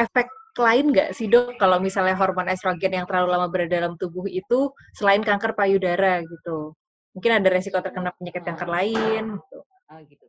efek 0.00 0.26
lain 0.58 0.90
nggak 0.90 1.14
sih 1.14 1.30
dok 1.30 1.56
kalau 1.62 1.78
misalnya 1.78 2.18
hormon 2.18 2.50
estrogen 2.50 2.90
yang 2.90 3.06
terlalu 3.06 3.38
lama 3.38 3.46
berada 3.46 3.70
dalam 3.70 3.94
tubuh 3.94 4.26
itu 4.26 4.74
selain 4.98 5.22
kanker 5.22 5.54
payudara 5.54 6.26
gitu? 6.26 6.74
Mungkin 7.14 7.32
ada 7.38 7.48
resiko 7.50 7.78
terkena 7.78 8.10
penyakit 8.18 8.42
kanker 8.42 8.66
lain 8.66 9.38
gitu. 9.38 9.58
Oh, 9.62 10.00
gitu. 10.06 10.26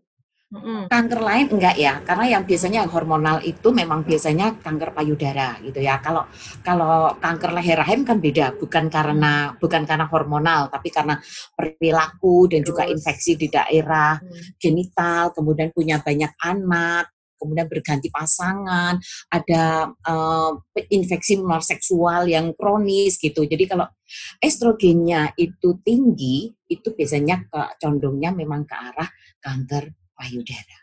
Mm-hmm. 0.51 0.91
Kanker 0.91 1.21
lain 1.23 1.47
enggak 1.47 1.79
ya, 1.79 2.03
karena 2.03 2.25
yang 2.27 2.43
biasanya 2.43 2.83
yang 2.83 2.91
hormonal 2.91 3.39
itu 3.39 3.71
memang 3.71 4.03
biasanya 4.03 4.59
kanker 4.59 4.91
payudara 4.91 5.55
gitu 5.63 5.79
ya. 5.79 6.03
Kalau 6.03 6.27
kalau 6.59 7.15
kanker 7.23 7.55
leher 7.55 7.79
rahim 7.79 8.03
kan 8.03 8.19
beda, 8.19 8.59
bukan 8.59 8.91
karena 8.91 9.55
bukan 9.55 9.87
karena 9.87 10.11
hormonal, 10.11 10.67
tapi 10.67 10.91
karena 10.91 11.15
perilaku 11.55 12.51
dan 12.51 12.67
Terus. 12.67 12.67
juga 12.67 12.83
infeksi 12.83 13.39
di 13.39 13.47
daerah 13.47 14.19
mm. 14.19 14.59
genital, 14.59 15.31
kemudian 15.31 15.71
punya 15.71 16.03
banyak 16.03 16.35
anak, 16.43 17.15
kemudian 17.39 17.71
berganti 17.71 18.11
pasangan, 18.11 18.99
ada 19.31 19.87
uh, 19.87 20.51
infeksi 20.91 21.39
menular 21.39 21.63
seksual 21.63 22.27
yang 22.27 22.51
kronis 22.59 23.15
gitu. 23.15 23.47
Jadi 23.47 23.71
kalau 23.71 23.87
estrogennya 24.43 25.31
itu 25.39 25.79
tinggi, 25.79 26.51
itu 26.67 26.91
biasanya 26.91 27.47
ke, 27.47 27.79
condongnya 27.79 28.35
memang 28.35 28.67
ke 28.67 28.75
arah 28.75 29.07
kanker 29.39 30.00
payudara 30.21 30.77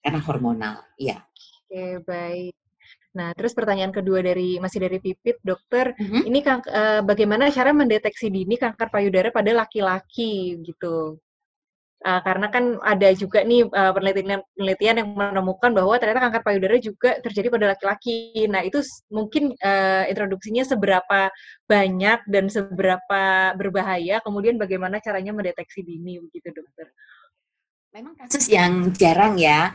karena 0.00 0.20
hormonal. 0.24 0.74
Iya. 0.96 1.20
Oke, 1.68 2.00
baik. 2.08 2.54
Nah, 3.10 3.34
terus 3.34 3.52
pertanyaan 3.52 3.90
kedua 3.90 4.22
dari 4.22 4.62
masih 4.62 4.86
dari 4.86 5.02
Pipit, 5.02 5.42
dokter, 5.42 5.92
mm-hmm. 5.98 6.22
ini 6.30 6.40
kan 6.46 6.62
uh, 6.62 7.02
bagaimana 7.02 7.50
cara 7.50 7.74
mendeteksi 7.74 8.30
dini 8.30 8.54
kanker 8.54 8.86
payudara 8.86 9.34
pada 9.34 9.50
laki-laki 9.50 10.62
gitu? 10.62 11.18
Uh, 12.00 12.16
karena 12.24 12.48
kan 12.48 12.80
ada 12.80 13.12
juga 13.12 13.44
nih 13.44 13.68
uh, 13.68 13.92
penelitian 13.92 14.40
penelitian 14.56 15.04
yang 15.04 15.08
menemukan 15.12 15.68
bahwa 15.76 16.00
ternyata 16.00 16.32
kanker 16.32 16.42
payudara 16.48 16.76
juga 16.80 17.20
terjadi 17.20 17.52
pada 17.52 17.66
laki-laki. 17.76 18.46
Nah, 18.46 18.62
itu 18.62 18.80
mungkin 19.10 19.52
uh, 19.58 20.04
introduksinya 20.08 20.64
seberapa 20.64 21.28
banyak 21.66 22.24
dan 22.30 22.46
seberapa 22.46 23.52
berbahaya, 23.58 24.22
kemudian 24.22 24.54
bagaimana 24.56 25.02
caranya 25.02 25.34
mendeteksi 25.34 25.82
dini 25.82 26.22
begitu, 26.22 26.54
dokter? 26.54 26.88
Memang 27.90 28.14
kasus 28.14 28.46
yang 28.46 28.94
jarang 28.94 29.34
ya. 29.34 29.74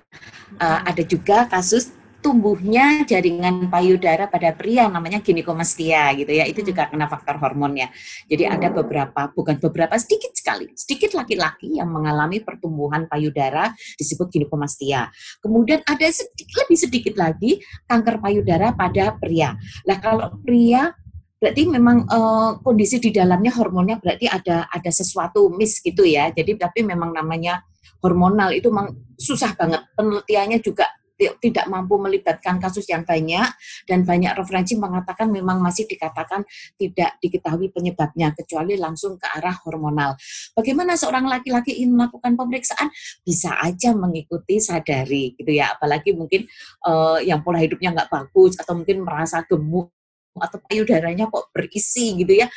Uh, 0.55 0.79
ada 0.87 1.03
juga 1.03 1.51
kasus 1.51 1.91
tumbuhnya 2.23 3.03
jaringan 3.03 3.67
payudara 3.67 4.31
pada 4.31 4.55
pria 4.55 4.87
namanya 4.87 5.19
ginikomastia 5.19 6.15
gitu 6.15 6.31
ya. 6.31 6.47
Itu 6.47 6.63
juga 6.63 6.87
kena 6.87 7.11
faktor 7.11 7.35
hormon 7.43 7.75
ya. 7.75 7.91
Jadi 8.31 8.47
ada 8.47 8.71
beberapa, 8.71 9.35
bukan 9.35 9.59
beberapa, 9.59 9.99
sedikit 9.99 10.31
sekali. 10.31 10.71
Sedikit 10.79 11.11
laki-laki 11.11 11.75
yang 11.75 11.91
mengalami 11.91 12.39
pertumbuhan 12.39 13.03
payudara 13.11 13.75
disebut 13.99 14.31
ginikomastia. 14.31 15.11
Kemudian 15.43 15.83
ada 15.83 16.07
sedikit, 16.07 16.55
lebih 16.63 16.79
sedikit 16.79 17.13
lagi 17.19 17.59
kanker 17.83 18.23
payudara 18.23 18.71
pada 18.71 19.11
pria. 19.19 19.59
Nah 19.83 19.99
kalau 19.99 20.39
pria 20.39 20.87
berarti 21.35 21.67
memang 21.67 22.07
uh, 22.07 22.63
kondisi 22.63 22.95
di 23.03 23.11
dalamnya 23.11 23.51
hormonnya 23.59 23.99
berarti 23.99 24.31
ada 24.31 24.71
ada 24.71 24.87
sesuatu 24.87 25.51
miss 25.51 25.83
gitu 25.83 26.07
ya. 26.07 26.31
Jadi 26.31 26.55
tapi 26.55 26.79
memang 26.79 27.11
namanya 27.11 27.59
hormonal 28.03 28.51
itu 28.53 28.69
susah 29.17 29.55
banget. 29.55 29.81
Penelitiannya 29.95 30.59
juga 30.61 30.85
tidak 31.15 31.65
mampu 31.71 31.95
melibatkan 31.95 32.59
kasus 32.59 32.85
yang 32.91 33.07
banyak 33.07 33.47
dan 33.87 34.03
banyak 34.03 34.35
referensi 34.35 34.75
mengatakan 34.75 35.31
memang 35.31 35.63
masih 35.63 35.87
dikatakan 35.87 36.43
tidak 36.75 37.15
diketahui 37.23 37.71
penyebabnya 37.71 38.35
kecuali 38.35 38.75
langsung 38.75 39.15
ke 39.15 39.27
arah 39.39 39.55
hormonal. 39.63 40.19
Bagaimana 40.51 40.99
seorang 40.99 41.25
laki-laki 41.25 41.79
ingin 41.79 41.95
melakukan 41.95 42.35
pemeriksaan 42.35 42.91
bisa 43.23 43.55
aja 43.63 43.95
mengikuti 43.95 44.59
sadari 44.59 45.33
gitu 45.39 45.55
ya 45.55 45.71
apalagi 45.75 46.11
mungkin 46.11 46.45
uh, 46.83 47.23
yang 47.23 47.41
pola 47.41 47.63
hidupnya 47.63 47.95
nggak 47.95 48.11
bagus 48.11 48.59
atau 48.59 48.75
mungkin 48.75 49.07
merasa 49.07 49.41
gemuk 49.47 49.91
atau 50.35 50.59
payudaranya 50.67 51.31
kok 51.31 51.47
berisi 51.55 52.19
gitu 52.19 52.43
ya 52.43 52.51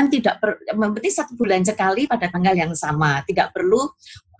kan 0.00 0.08
tidak 0.08 0.40
per, 0.40 0.64
penting 0.64 1.12
satu 1.12 1.36
bulan 1.36 1.60
sekali 1.60 2.08
pada 2.08 2.32
tanggal 2.32 2.56
yang 2.56 2.72
sama. 2.72 3.20
Tidak 3.28 3.52
perlu 3.52 3.84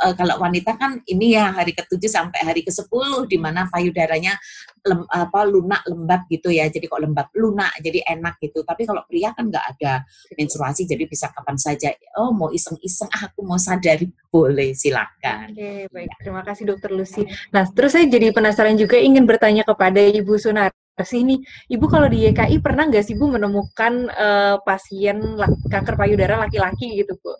uh, 0.00 0.14
kalau 0.16 0.40
wanita 0.40 0.72
kan 0.80 1.04
ini 1.04 1.36
ya 1.36 1.52
hari 1.52 1.76
ke-7 1.76 2.00
sampai 2.08 2.40
hari 2.40 2.64
ke-10 2.64 3.28
di 3.28 3.36
mana 3.36 3.68
payudaranya 3.68 4.40
lem, 4.88 5.04
apa 5.12 5.44
lunak 5.44 5.84
lembab 5.84 6.24
gitu 6.32 6.48
ya. 6.48 6.64
Jadi 6.72 6.88
kok 6.88 6.96
lembab 6.96 7.28
lunak 7.36 7.76
jadi 7.84 8.00
enak 8.08 8.40
gitu. 8.40 8.64
Tapi 8.64 8.88
kalau 8.88 9.04
pria 9.04 9.36
kan 9.36 9.52
nggak 9.52 9.64
ada 9.76 10.00
menstruasi 10.32 10.88
jadi 10.88 11.04
bisa 11.04 11.28
kapan 11.28 11.60
saja. 11.60 11.92
Oh 12.16 12.32
mau 12.32 12.48
iseng-iseng 12.48 13.12
ah 13.12 13.28
aku 13.28 13.44
mau 13.44 13.60
sadari 13.60 14.08
boleh 14.32 14.72
silakan. 14.72 15.52
Oke, 15.52 15.92
baik. 15.92 16.08
Terima 16.24 16.40
kasih 16.40 16.64
Dokter 16.72 16.88
Lucy. 16.88 17.28
Nah, 17.52 17.68
terus 17.68 17.92
saya 17.92 18.08
jadi 18.08 18.32
penasaran 18.32 18.80
juga 18.80 18.96
ingin 18.96 19.28
bertanya 19.28 19.68
kepada 19.68 20.00
Ibu 20.00 20.40
Sunar 20.40 20.72
sih 21.06 21.20
nih, 21.24 21.38
Ibu 21.70 21.86
kalau 21.88 22.06
di 22.06 22.28
YKI 22.28 22.58
pernah 22.62 22.86
nggak 22.88 23.04
sih 23.04 23.14
Bu 23.18 23.30
menemukan 23.30 24.08
uh, 24.10 24.56
pasien 24.62 25.20
kanker 25.68 25.94
payudara 25.96 26.46
laki-laki 26.46 27.02
gitu 27.02 27.16
Bu? 27.20 27.34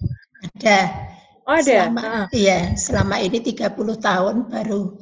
Ada. 0.57 0.81
Oh 1.49 1.57
ada? 1.57 1.65
Selama, 1.65 2.03
uh. 2.03 2.27
Iya, 2.31 2.59
selama 2.77 3.17
ini 3.21 3.39
30 3.43 3.77
tahun 4.01 4.37
baru 4.49 5.01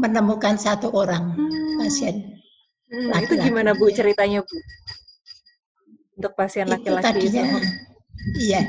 menemukan 0.00 0.56
satu 0.56 0.90
orang 0.96 1.36
hmm. 1.36 1.76
pasien. 1.82 2.16
Hmm, 2.90 3.12
laki 3.12 3.16
-laki. 3.16 3.24
Itu 3.26 3.34
gimana 3.44 3.70
Bu 3.76 3.86
ceritanya 3.92 4.40
Bu? 4.40 4.56
Untuk 6.20 6.32
pasien 6.36 6.68
laki-laki 6.68 7.00
itu, 7.00 7.32
tadinya, 7.32 7.44
Iya, 8.36 8.62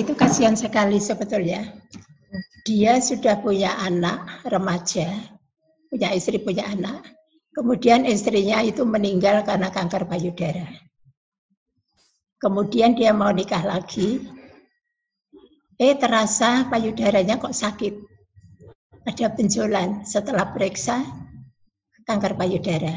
itu 0.00 0.12
kasihan 0.16 0.56
sekali 0.56 0.96
sebetulnya. 0.96 1.76
Dia 2.64 3.00
sudah 3.00 3.40
punya 3.40 3.76
anak 3.80 4.44
remaja, 4.48 5.08
punya 5.92 6.12
istri, 6.16 6.40
punya 6.40 6.64
anak 6.68 7.04
Kemudian 7.50 8.06
istrinya 8.06 8.62
itu 8.62 8.86
meninggal 8.86 9.42
karena 9.42 9.74
kanker 9.74 10.06
payudara. 10.06 10.70
Kemudian 12.40 12.94
dia 12.94 13.10
mau 13.10 13.34
nikah 13.34 13.60
lagi. 13.66 14.22
Eh 15.76 15.96
terasa 15.98 16.70
payudaranya 16.70 17.36
kok 17.36 17.52
sakit. 17.52 17.94
Ada 19.04 19.32
benjolan 19.32 20.06
setelah 20.06 20.48
periksa 20.52 21.02
kanker 22.06 22.38
payudara. 22.38 22.94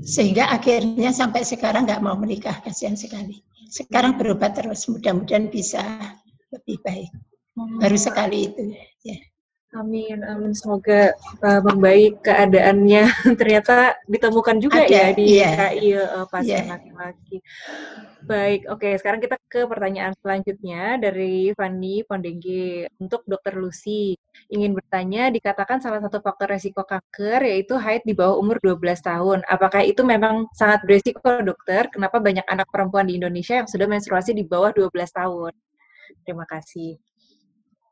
Sehingga 0.00 0.48
akhirnya 0.52 1.12
sampai 1.12 1.44
sekarang 1.44 1.84
nggak 1.84 2.00
mau 2.00 2.16
menikah, 2.16 2.56
kasihan 2.64 2.96
sekali. 2.96 3.44
Sekarang 3.70 4.18
berobat 4.18 4.56
terus, 4.56 4.88
mudah-mudahan 4.88 5.52
bisa 5.52 5.82
lebih 6.50 6.80
baik. 6.82 7.10
Baru 7.54 7.98
sekali 8.00 8.48
itu. 8.50 8.74
Ya. 9.04 9.29
Amin, 9.70 10.26
amin. 10.26 10.50
Semoga 10.50 11.14
uh, 11.46 11.62
membaik 11.62 12.26
keadaannya. 12.26 13.06
Ternyata 13.38 13.94
ditemukan 14.10 14.58
juga 14.58 14.82
Ada, 14.82 14.90
ya 14.90 15.06
di 15.14 15.24
iya. 15.38 15.50
KI 15.54 15.88
uh, 15.94 16.26
pasien 16.26 16.66
iya. 16.66 16.74
laki-laki. 16.74 17.38
Baik, 18.26 18.66
oke. 18.66 18.98
Sekarang 18.98 19.22
kita 19.22 19.38
ke 19.46 19.70
pertanyaan 19.70 20.10
selanjutnya 20.18 20.98
dari 20.98 21.54
Fanny 21.54 22.02
Pondengge 22.02 22.90
untuk 22.98 23.22
Dokter 23.30 23.54
Lucy. 23.54 24.18
Ingin 24.50 24.74
bertanya, 24.74 25.30
dikatakan 25.30 25.78
salah 25.78 26.02
satu 26.02 26.18
faktor 26.18 26.50
resiko 26.50 26.82
kanker 26.82 27.46
yaitu 27.46 27.78
haid 27.78 28.02
di 28.02 28.10
bawah 28.10 28.42
umur 28.42 28.58
12 28.58 29.06
tahun. 29.06 29.38
Apakah 29.46 29.86
itu 29.86 30.02
memang 30.02 30.50
sangat 30.50 30.82
beresiko, 30.82 31.46
dokter? 31.46 31.86
Kenapa 31.94 32.18
banyak 32.18 32.46
anak 32.50 32.66
perempuan 32.74 33.06
di 33.06 33.22
Indonesia 33.22 33.62
yang 33.62 33.70
sudah 33.70 33.86
menstruasi 33.86 34.34
di 34.34 34.42
bawah 34.42 34.74
12 34.74 34.90
tahun? 35.14 35.54
Terima 36.26 36.42
kasih 36.42 37.09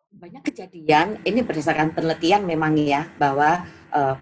banyak 0.09 0.43
kejadian 0.51 1.21
ini 1.23 1.45
berdasarkan 1.45 1.93
penelitian 1.93 2.49
memang 2.49 2.75
ya 2.81 3.07
bahwa 3.21 3.65
uh, 3.93 4.17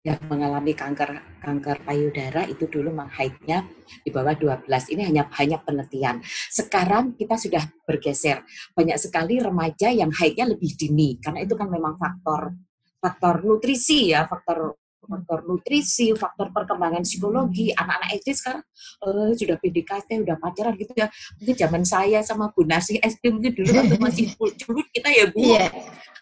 yang 0.00 0.16
mengalami 0.32 0.72
kanker 0.72 1.20
kanker 1.44 1.84
payudara 1.84 2.48
itu 2.48 2.64
dulu 2.64 2.88
haidnya 3.04 3.68
di 4.00 4.08
bawah 4.08 4.32
12. 4.32 4.64
Ini 4.96 5.12
hanya 5.12 5.28
hanya 5.36 5.60
penelitian. 5.60 6.24
Sekarang 6.48 7.12
kita 7.20 7.36
sudah 7.36 7.60
bergeser. 7.84 8.40
Banyak 8.72 8.96
sekali 8.96 9.36
remaja 9.36 9.92
yang 9.92 10.08
haidnya 10.08 10.48
lebih 10.48 10.72
dini 10.72 11.20
karena 11.20 11.44
itu 11.44 11.52
kan 11.52 11.68
memang 11.68 12.00
faktor 12.00 12.56
faktor 13.00 13.44
nutrisi 13.44 14.12
ya, 14.12 14.24
faktor 14.24 14.79
faktor 15.06 15.46
nutrisi, 15.48 16.12
faktor 16.12 16.52
perkembangan 16.52 17.02
psikologi, 17.02 17.72
anak-anak 17.72 18.20
SD 18.20 18.28
sekarang 18.36 18.64
uh, 19.06 19.30
sudah 19.32 19.56
PDKT, 19.56 20.08
sudah 20.24 20.36
pacaran 20.36 20.74
gitu 20.76 20.92
ya. 20.96 21.08
Mungkin 21.40 21.56
zaman 21.56 21.82
saya 21.88 22.18
sama 22.20 22.52
Bu 22.52 22.68
Nasi 22.68 23.00
SD 23.00 23.32
mungkin 23.32 23.52
dulu 23.56 23.70
waktu 23.72 23.96
masih 24.04 24.24
culut 24.36 24.86
kita 24.92 25.08
ya 25.08 25.24
Bu. 25.32 25.40
Yeah. 25.40 25.70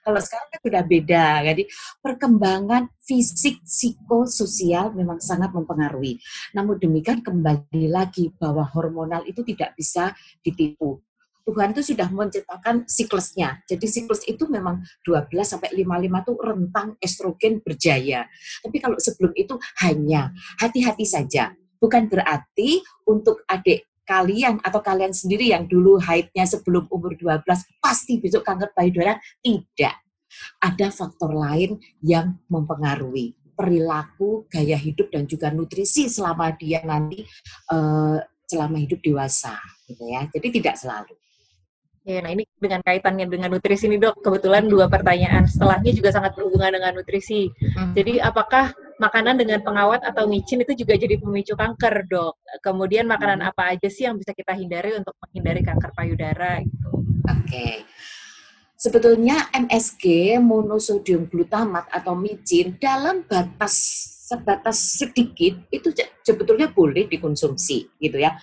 Kalau 0.02 0.20
sekarang 0.24 0.48
kan 0.48 0.60
sudah 0.62 0.82
beda. 0.86 1.26
Jadi 1.52 1.62
perkembangan 2.00 2.82
fisik, 3.02 3.60
psikososial 3.66 4.94
memang 4.96 5.20
sangat 5.20 5.52
mempengaruhi. 5.52 6.16
Namun 6.56 6.80
demikian 6.80 7.20
kembali 7.20 7.92
lagi 7.92 8.32
bahwa 8.38 8.64
hormonal 8.72 9.26
itu 9.28 9.44
tidak 9.44 9.76
bisa 9.76 10.16
ditipu 10.40 11.02
Tuhan 11.48 11.72
itu 11.72 11.96
sudah 11.96 12.12
menciptakan 12.12 12.84
siklusnya. 12.84 13.64
Jadi 13.64 13.88
siklus 13.88 14.20
itu 14.28 14.44
memang 14.52 14.84
12 15.00 15.32
sampai 15.48 15.72
55 15.72 16.04
itu 16.04 16.32
rentang 16.44 16.88
estrogen 17.00 17.64
berjaya. 17.64 18.28
Tapi 18.60 18.76
kalau 18.76 19.00
sebelum 19.00 19.32
itu 19.32 19.56
hanya 19.80 20.28
hati-hati 20.60 21.08
saja. 21.08 21.56
Bukan 21.80 22.12
berarti 22.12 22.84
untuk 23.08 23.48
adik 23.48 23.88
kalian 24.04 24.60
atau 24.60 24.84
kalian 24.84 25.16
sendiri 25.16 25.48
yang 25.48 25.64
dulu 25.64 25.96
haidnya 25.96 26.44
sebelum 26.44 26.84
umur 26.92 27.16
12 27.16 27.44
pasti 27.80 28.20
besok 28.20 28.44
kanker 28.44 28.76
payudara 28.76 29.16
tidak. 29.40 29.96
Ada 30.60 30.92
faktor 30.92 31.32
lain 31.32 31.80
yang 32.04 32.36
mempengaruhi 32.52 33.32
perilaku, 33.56 34.44
gaya 34.52 34.76
hidup 34.76 35.08
dan 35.08 35.24
juga 35.24 35.48
nutrisi 35.48 36.12
selama 36.12 36.52
dia 36.54 36.84
nanti 36.84 37.24
uh, 37.72 38.20
selama 38.44 38.76
hidup 38.78 39.00
dewasa 39.00 39.56
gitu 39.88 40.04
ya. 40.08 40.28
Jadi 40.28 40.60
tidak 40.60 40.76
selalu. 40.76 41.16
Ya, 42.08 42.24
nah 42.24 42.32
ini 42.32 42.48
dengan 42.56 42.80
kaitannya 42.80 43.28
dengan 43.28 43.52
nutrisi 43.52 43.84
ini 43.84 44.00
dok, 44.00 44.24
kebetulan 44.24 44.64
dua 44.64 44.88
pertanyaan 44.88 45.44
setelahnya 45.44 45.92
juga 45.92 46.08
sangat 46.08 46.32
berhubungan 46.40 46.80
dengan 46.80 46.96
nutrisi. 46.96 47.52
Hmm. 47.76 47.92
Jadi 47.92 48.16
apakah 48.16 48.72
makanan 48.96 49.36
dengan 49.36 49.60
pengawet 49.60 50.00
atau 50.00 50.24
micin 50.24 50.64
itu 50.64 50.72
juga 50.72 50.96
jadi 50.96 51.20
pemicu 51.20 51.52
kanker 51.52 52.08
dok? 52.08 52.40
Kemudian 52.64 53.04
makanan 53.04 53.44
hmm. 53.44 53.50
apa 53.52 53.76
aja 53.76 53.92
sih 53.92 54.08
yang 54.08 54.16
bisa 54.16 54.32
kita 54.32 54.56
hindari 54.56 54.96
untuk 54.96 55.12
menghindari 55.20 55.60
kanker 55.60 55.92
payudara? 55.92 56.64
Gitu? 56.64 56.88
Oke. 56.88 57.44
Okay. 57.44 57.74
Sebetulnya 58.78 59.52
MSG 59.52 60.38
monosodium 60.40 61.28
glutamat 61.28 61.92
atau 61.92 62.16
micin 62.16 62.80
dalam 62.80 63.20
batas 63.28 63.76
sebatas 64.28 64.96
sedikit 64.96 65.60
itu 65.68 65.92
sebetulnya 66.24 66.72
boleh 66.72 67.04
dikonsumsi 67.08 68.00
gitu 68.00 68.16
ya 68.20 68.36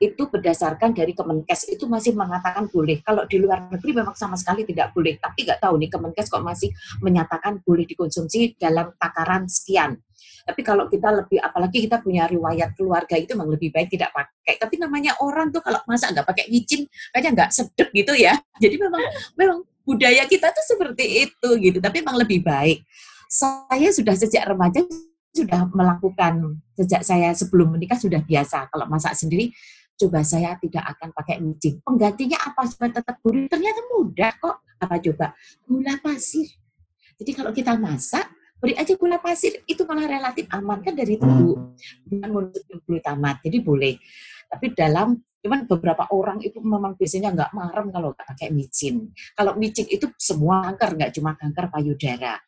itu 0.00 0.32
berdasarkan 0.32 0.96
dari 0.96 1.12
Kemenkes 1.12 1.68
itu 1.68 1.84
masih 1.84 2.16
mengatakan 2.16 2.72
boleh. 2.72 3.04
Kalau 3.04 3.28
di 3.28 3.36
luar 3.36 3.68
negeri 3.68 4.00
memang 4.00 4.16
sama 4.16 4.32
sekali 4.32 4.64
tidak 4.64 4.96
boleh. 4.96 5.20
Tapi 5.20 5.44
nggak 5.44 5.60
tahu 5.60 5.76
nih 5.76 5.92
Kemenkes 5.92 6.32
kok 6.32 6.40
masih 6.40 6.72
menyatakan 7.04 7.60
boleh 7.60 7.84
dikonsumsi 7.84 8.56
dalam 8.56 8.96
takaran 8.96 9.44
sekian. 9.44 10.00
Tapi 10.48 10.60
kalau 10.64 10.88
kita 10.88 11.12
lebih, 11.12 11.36
apalagi 11.36 11.84
kita 11.84 12.00
punya 12.00 12.24
riwayat 12.24 12.72
keluarga 12.72 13.12
itu 13.20 13.36
memang 13.36 13.52
lebih 13.52 13.68
baik 13.76 13.92
tidak 13.92 14.08
pakai. 14.16 14.56
Tapi 14.56 14.80
namanya 14.80 15.20
orang 15.20 15.52
tuh 15.52 15.60
kalau 15.60 15.84
masa 15.84 16.08
nggak 16.08 16.24
pakai 16.24 16.48
micin, 16.48 16.88
kayaknya 17.12 17.30
nggak 17.36 17.50
sedep 17.52 17.88
gitu 17.92 18.16
ya. 18.16 18.40
Jadi 18.64 18.80
memang 18.80 19.04
memang 19.36 19.58
budaya 19.84 20.24
kita 20.24 20.48
tuh 20.48 20.64
seperti 20.64 21.28
itu 21.28 21.48
gitu. 21.60 21.76
Tapi 21.76 22.00
memang 22.00 22.16
lebih 22.24 22.40
baik. 22.40 22.88
Saya 23.28 23.92
sudah 23.92 24.16
sejak 24.16 24.48
remaja 24.48 24.80
sudah 25.30 25.70
melakukan 25.70 26.58
sejak 26.74 27.06
saya 27.06 27.30
sebelum 27.30 27.78
menikah 27.78 27.94
sudah 27.94 28.18
biasa 28.18 28.66
kalau 28.66 28.90
masak 28.90 29.14
sendiri 29.14 29.54
coba 30.00 30.24
saya 30.24 30.56
tidak 30.56 30.96
akan 30.96 31.12
pakai 31.12 31.36
micin. 31.44 31.76
Penggantinya 31.84 32.40
apa 32.40 32.64
supaya 32.64 32.96
tetap 32.96 33.20
gurih? 33.20 33.44
Ternyata 33.46 33.80
mudah 33.92 34.32
kok. 34.40 34.56
Apa 34.80 34.96
coba? 34.96 35.36
Gula 35.68 36.00
pasir. 36.00 36.48
Jadi 37.20 37.30
kalau 37.36 37.52
kita 37.52 37.76
masak, 37.76 38.24
beri 38.56 38.72
aja 38.80 38.96
gula 38.96 39.20
pasir, 39.20 39.60
itu 39.68 39.84
malah 39.84 40.08
relatif 40.08 40.48
aman 40.48 40.80
kan 40.80 40.96
dari 40.96 41.20
tubuh. 41.20 41.76
Bukan 42.08 42.28
monosodium 42.32 42.80
glutamat, 42.88 43.44
jadi 43.44 43.60
boleh. 43.60 44.00
Tapi 44.48 44.72
dalam 44.72 45.20
cuman 45.40 45.64
beberapa 45.64 46.04
orang 46.12 46.40
itu 46.44 46.60
memang 46.60 46.96
biasanya 46.96 47.32
nggak 47.32 47.52
marem 47.56 47.86
kalau 47.92 48.12
nggak 48.16 48.26
pakai 48.28 48.48
micin. 48.52 49.12
Kalau 49.36 49.52
micin 49.56 49.84
itu 49.88 50.08
semua 50.16 50.64
kanker, 50.72 50.96
nggak 50.96 51.12
cuma 51.16 51.36
kanker 51.36 51.66
payudara. 51.68 52.40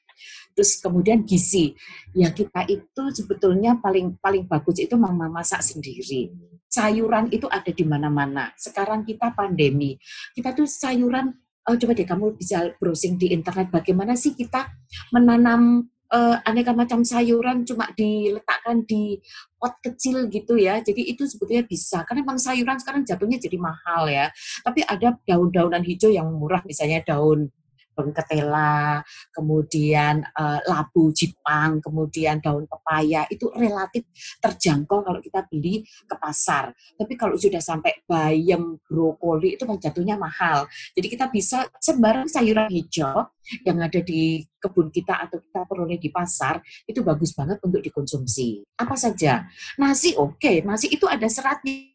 Terus 0.53 0.79
kemudian 0.81 1.25
gizi, 1.25 1.73
ya 2.13 2.31
kita 2.31 2.69
itu 2.69 3.03
sebetulnya 3.13 3.81
paling 3.81 4.21
paling 4.21 4.45
bagus 4.47 4.81
itu 4.81 4.95
memasak 4.95 5.65
sendiri. 5.65 6.33
Sayuran 6.69 7.29
itu 7.29 7.45
ada 7.49 7.69
di 7.69 7.85
mana-mana. 7.85 8.53
Sekarang 8.57 9.05
kita 9.05 9.33
pandemi, 9.37 10.01
kita 10.33 10.57
tuh 10.57 10.65
sayuran 10.65 11.33
oh, 11.69 11.77
coba 11.79 11.93
deh 11.95 12.07
kamu 12.09 12.35
bisa 12.35 12.75
browsing 12.81 13.15
di 13.21 13.31
internet 13.31 13.71
bagaimana 13.71 14.19
sih 14.19 14.35
kita 14.35 14.67
menanam 15.15 15.87
uh, 16.13 16.37
aneka 16.45 16.77
macam 16.77 17.03
sayuran 17.03 17.65
cuma 17.65 17.89
diletakkan 17.97 18.85
di 18.85 19.19
pot 19.57 19.79
kecil 19.81 20.29
gitu 20.29 20.61
ya. 20.61 20.85
Jadi 20.85 21.09
itu 21.09 21.25
sebetulnya 21.25 21.65
bisa. 21.65 22.05
Karena 22.05 22.21
memang 22.23 22.39
sayuran 22.39 22.77
sekarang 22.79 23.03
jatuhnya 23.09 23.39
jadi 23.41 23.57
mahal 23.59 24.11
ya. 24.11 24.29
Tapi 24.61 24.85
ada 24.85 25.17
daun-daunan 25.25 25.83
hijau 25.83 26.13
yang 26.13 26.29
murah 26.29 26.61
misalnya 26.69 27.01
daun 27.03 27.49
bengketela, 27.93 29.05
kemudian 29.33 30.25
uh, 30.37 30.61
labu 30.67 31.13
Jepang, 31.13 31.79
kemudian 31.79 32.41
daun 32.41 32.65
pepaya 32.67 33.29
itu 33.29 33.49
relatif 33.55 34.09
terjangkau 34.41 35.05
kalau 35.05 35.21
kita 35.21 35.45
beli 35.49 35.85
ke 35.85 36.15
pasar. 36.17 36.73
Tapi 36.97 37.15
kalau 37.17 37.37
sudah 37.37 37.61
sampai 37.61 38.05
bayam, 38.05 38.81
brokoli 38.85 39.57
itu 39.57 39.65
kan 39.69 39.79
jatuhnya 39.79 40.17
mahal. 40.17 40.67
Jadi 40.97 41.07
kita 41.07 41.29
bisa 41.29 41.69
sembarang 41.79 42.29
sayuran 42.29 42.69
hijau 42.73 43.29
yang 43.67 43.79
ada 43.83 44.01
di 44.01 44.43
kebun 44.63 44.89
kita 44.95 45.27
atau 45.29 45.43
kita 45.43 45.67
peroleh 45.67 45.99
di 45.99 46.09
pasar 46.09 46.63
itu 46.87 47.03
bagus 47.03 47.35
banget 47.35 47.59
untuk 47.61 47.83
dikonsumsi. 47.83 48.63
Apa 48.79 48.95
saja? 48.95 49.47
Nasi 49.77 50.15
oke, 50.15 50.39
okay. 50.39 50.57
nasi 50.63 50.89
itu 50.89 51.05
ada 51.11 51.27
seratnya 51.27 51.53
Ya, 51.63 51.92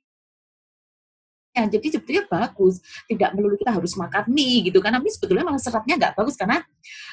jadi 1.65 1.87
sebetulnya 1.97 2.23
bagus. 2.29 2.77
Tidak 3.09 3.29
melulu 3.33 3.57
kita 3.57 3.73
harus 3.73 3.97
makan 3.97 4.29
mie 4.29 4.69
gitu 4.69 4.77
karena 4.77 5.01
mie 5.01 5.09
sebetulnya 5.09 5.43
malah 5.49 5.57
seratnya 5.57 5.95
nggak 5.97 6.13
bagus 6.13 6.35
karena 6.37 6.61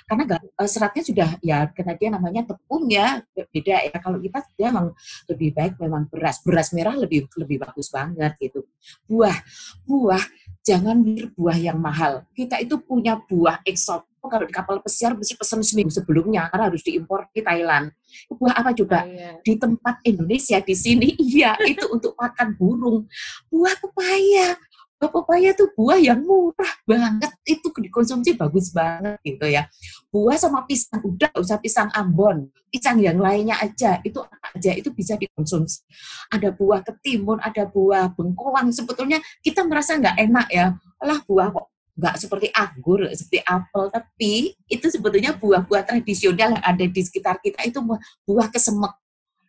karena 0.05 0.22
gak, 0.28 0.40
eh, 0.45 0.70
seratnya 0.70 1.03
sudah 1.03 1.30
ya 1.40 1.59
karena 1.72 1.92
dia 1.97 2.09
namanya 2.12 2.40
tepung 2.45 2.84
ya 2.92 3.24
beda 3.32 3.76
ya. 3.88 3.97
Kalau 3.97 4.18
kita 4.20 4.38
dia 4.59 4.68
memang 4.68 4.92
lebih 5.32 5.49
baik 5.57 5.74
memang 5.80 6.03
beras 6.12 6.36
beras 6.45 6.68
merah 6.76 6.92
lebih 6.92 7.24
lebih 7.40 7.64
bagus 7.64 7.88
banget 7.88 8.36
gitu. 8.36 8.68
Buah 9.09 9.40
buah 9.88 10.24
jangan 10.61 11.01
buah 11.32 11.57
yang 11.57 11.80
mahal. 11.80 12.28
Kita 12.36 12.61
itu 12.61 12.76
punya 12.84 13.16
buah 13.16 13.64
eksotik 13.64 14.13
kalau 14.28 14.44
di 14.48 14.54
kapal 14.54 14.76
pesiar 14.80 15.12
mesti 15.12 15.36
pesan 15.36 15.60
seminggu 15.60 15.92
sebelumnya 15.92 16.48
karena 16.48 16.72
harus 16.72 16.82
diimpor 16.84 17.28
di 17.30 17.40
Thailand. 17.44 17.92
Buah 18.30 18.54
apa 18.56 18.70
juga? 18.72 19.04
Oh, 19.04 19.10
iya. 19.10 19.36
Di 19.40 19.54
tempat 19.60 20.00
Indonesia 20.06 20.58
di 20.62 20.74
sini 20.74 21.08
iya 21.34 21.58
itu 21.64 21.84
untuk 21.92 22.16
makan 22.16 22.56
burung. 22.56 23.04
Buah 23.52 23.74
pepaya. 23.80 24.56
Buah 24.96 25.10
pepaya 25.10 25.50
tuh 25.52 25.68
buah 25.76 25.98
yang 26.00 26.22
murah 26.24 26.74
banget. 26.88 27.32
Itu 27.44 27.68
dikonsumsi 27.74 28.38
bagus 28.38 28.72
banget 28.72 29.20
gitu 29.26 29.44
ya. 29.50 29.68
Buah 30.08 30.38
sama 30.38 30.64
pisang 30.64 31.02
udah 31.02 31.28
usah 31.36 31.58
pisang 31.58 31.90
Ambon, 31.92 32.48
pisang 32.70 33.02
yang 33.02 33.18
lainnya 33.18 33.58
aja 33.58 33.98
itu 34.06 34.22
aja 34.54 34.70
itu 34.72 34.88
bisa 34.94 35.18
dikonsumsi. 35.18 35.82
Ada 36.30 36.54
buah 36.54 36.80
ketimun, 36.86 37.42
ada 37.42 37.66
buah 37.66 38.14
bengkoang. 38.14 38.70
Sebetulnya 38.70 39.18
kita 39.42 39.66
merasa 39.66 39.98
nggak 39.98 40.16
enak 40.16 40.46
ya. 40.48 40.66
Lah 41.02 41.20
buah 41.26 41.50
kok 41.52 41.73
nggak 41.95 42.14
seperti 42.18 42.51
anggur, 42.51 43.07
seperti 43.14 43.40
apel, 43.47 43.86
tapi 43.90 44.32
itu 44.66 44.86
sebetulnya 44.90 45.38
buah-buah 45.38 45.86
tradisional 45.86 46.59
yang 46.59 46.64
ada 46.64 46.84
di 46.84 47.01
sekitar 47.01 47.38
kita 47.38 47.62
itu 47.62 47.78
buah 48.26 48.51
kesemek. 48.51 48.95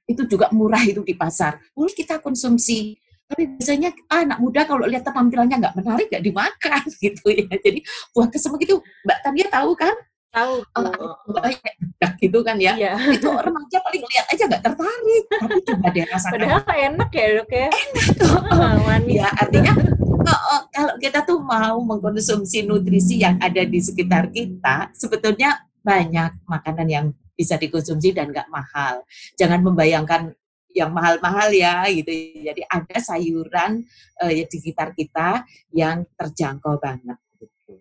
Itu 0.06 0.30
juga 0.30 0.54
murah 0.54 0.82
itu 0.86 1.02
di 1.02 1.18
pasar. 1.18 1.58
Boleh 1.74 1.93
kita 1.98 2.22
konsumsi. 2.22 2.93
Tapi 3.26 3.58
biasanya 3.58 3.89
ah, 4.14 4.22
anak 4.22 4.38
muda 4.38 4.70
kalau 4.70 4.86
lihat 4.86 5.02
tampilannya 5.02 5.58
nggak 5.58 5.76
menarik 5.82 6.06
nggak 6.14 6.26
dimakan 6.26 6.82
gitu 7.04 7.26
ya. 7.34 7.50
Jadi 7.50 7.80
buah 8.14 8.30
kesemek 8.30 8.70
itu 8.70 8.78
Mbak 9.02 9.18
Tania 9.26 9.48
tahu 9.50 9.72
kan? 9.74 9.96
Tahu. 10.30 10.56
Oh, 10.78 10.86
gitu 12.22 12.39
kan 12.46 12.58
ya. 12.62 12.74
Iya. 12.78 12.93
Itu 13.10 13.30
remaja 13.32 13.78
paling 13.82 14.04
lihat 14.06 14.26
aja 14.30 14.43
nggak 14.46 14.64
tertarik. 14.68 15.24
Tapi 15.32 15.60
coba 15.66 15.88
deh 15.89 16.06
rasakan. 16.06 16.38
Padahal 16.38 16.76
enak 16.93 17.10
ya 17.10 17.26
dok 17.41 17.50
ya. 17.50 17.70
Enak 17.72 18.08
tuh. 18.22 18.34
ya 19.10 19.28
artinya 19.34 19.74
oh, 20.32 20.61
kalau 20.73 20.95
kita 20.97 21.21
tuh 21.28 21.38
mau 21.43 21.78
mengkonsumsi 21.84 22.65
nutrisi 22.65 23.21
yang 23.21 23.38
ada 23.38 23.61
di 23.61 23.78
sekitar 23.78 24.32
kita, 24.34 24.89
sebetulnya 24.95 25.61
banyak 25.86 26.41
makanan 26.49 26.88
yang 26.89 27.05
bisa 27.36 27.59
dikonsumsi 27.59 28.15
dan 28.15 28.32
nggak 28.32 28.49
mahal. 28.49 29.03
Jangan 29.36 29.61
membayangkan 29.61 30.34
yang 30.76 30.91
mahal-mahal 30.91 31.51
ya 31.53 31.88
gitu. 31.88 32.11
Jadi 32.41 32.61
ada 32.67 32.97
sayuran 32.99 33.84
uh, 34.19 34.32
di 34.32 34.43
sekitar 34.47 34.91
kita 34.91 35.43
yang 35.71 36.03
terjangkau 36.19 36.80
banget. 36.80 37.19
Gitu. 37.39 37.80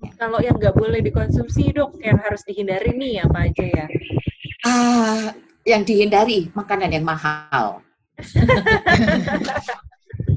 Ya. 0.00 0.12
Kalau 0.16 0.40
yang 0.40 0.56
nggak 0.56 0.76
boleh 0.76 1.00
dikonsumsi 1.04 1.76
dok, 1.76 2.00
yang 2.00 2.16
harus 2.20 2.40
dihindari 2.48 2.96
nih 2.96 3.24
apa 3.24 3.38
aja 3.48 3.64
ya? 3.68 3.86
Ah, 4.62 5.34
yang 5.68 5.82
dihindari 5.84 6.48
makanan 6.56 6.94
yang 6.94 7.04
mahal. 7.04 7.82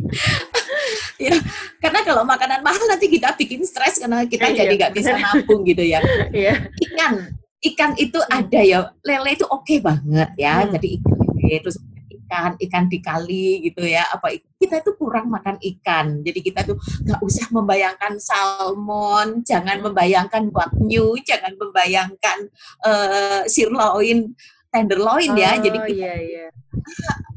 ya 1.25 1.35
karena 1.79 1.99
kalau 2.03 2.23
makanan 2.27 2.59
mahal 2.59 2.85
nanti 2.91 3.07
kita 3.07 3.31
bikin 3.39 3.63
stres 3.63 3.99
karena 4.03 4.27
kita 4.27 4.51
iya, 4.51 4.57
jadi 4.65 4.73
nggak 4.75 4.93
bisa 4.93 5.11
nabung 5.15 5.63
gitu 5.63 5.83
ya 5.83 6.03
iya. 6.35 6.67
ikan 6.91 7.31
ikan 7.71 7.91
itu 7.97 8.19
ada 8.27 8.61
ya 8.61 8.91
lele 9.01 9.31
itu 9.33 9.47
oke 9.47 9.63
okay 9.63 9.79
banget 9.79 10.29
ya 10.37 10.63
hmm. 10.63 10.71
jadi 10.75 10.87
ikan 10.99 11.61
terus 11.63 11.77
ikan 12.25 12.51
ikan 12.57 12.83
di 12.89 12.99
kali 13.05 13.61
gitu 13.69 13.85
ya 13.85 14.01
apa 14.09 14.33
kita 14.57 14.81
itu 14.81 14.91
kurang 14.97 15.29
makan 15.29 15.61
ikan 15.61 16.25
jadi 16.25 16.39
kita 16.41 16.59
tuh 16.65 16.77
nggak 17.05 17.21
usah 17.21 17.47
membayangkan 17.53 18.17
salmon 18.17 19.45
jangan 19.45 19.77
hmm. 19.79 19.85
membayangkan 19.89 20.43
wagyu 20.49 21.15
jangan 21.21 21.53
membayangkan 21.53 22.49
uh, 22.81 23.45
sirloin 23.45 24.33
tenderloin 24.75 25.31
oh, 25.31 25.39
ya 25.39 25.55
jadi 25.63 25.77
kita 25.79 25.95
iya, 25.95 26.15
iya 26.19 26.47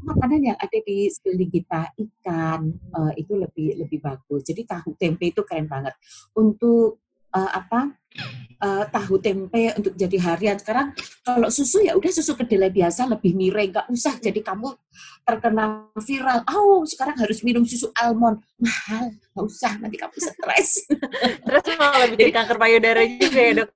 makanan 0.03 0.41
yang 0.53 0.57
ada 0.57 0.77
di 0.83 1.07
sekeliling 1.07 1.51
kita 1.51 1.81
ikan 1.95 2.73
uh, 2.91 3.13
itu 3.15 3.33
lebih 3.37 3.77
lebih 3.85 3.99
bagus. 4.01 4.41
Jadi 4.45 4.65
tahu 4.65 4.97
tempe 4.97 5.29
itu 5.29 5.41
keren 5.45 5.69
banget. 5.69 5.93
Untuk 6.33 6.99
uh, 7.33 7.51
apa 7.53 7.93
uh, 8.61 8.83
tahu 8.89 9.21
tempe 9.21 9.73
untuk 9.77 9.93
jadi 9.93 10.17
harian. 10.21 10.57
Sekarang 10.57 10.91
kalau 11.21 11.49
susu 11.53 11.85
ya 11.85 11.93
udah 11.93 12.11
susu 12.11 12.33
kedelai 12.33 12.73
biasa 12.73 13.05
lebih 13.05 13.37
miring, 13.37 13.69
nggak 13.73 13.87
usah 13.93 14.17
jadi 14.17 14.41
kamu 14.41 14.73
terkena 15.23 15.87
viral. 15.97 16.39
Oh, 16.49 16.81
sekarang 16.83 17.15
harus 17.21 17.45
minum 17.45 17.63
susu 17.63 17.93
almond. 17.95 18.41
Mahal, 18.59 19.15
nggak 19.15 19.45
usah 19.47 19.71
nanti 19.79 19.95
kamu 19.95 20.19
stres. 20.19 20.83
Terus 21.47 21.63
malah 21.79 22.11
bikin 22.11 22.35
kanker 22.35 22.57
payudara 22.59 23.07
juga 23.23 23.39
ya, 23.39 23.51
Dok. 23.63 23.69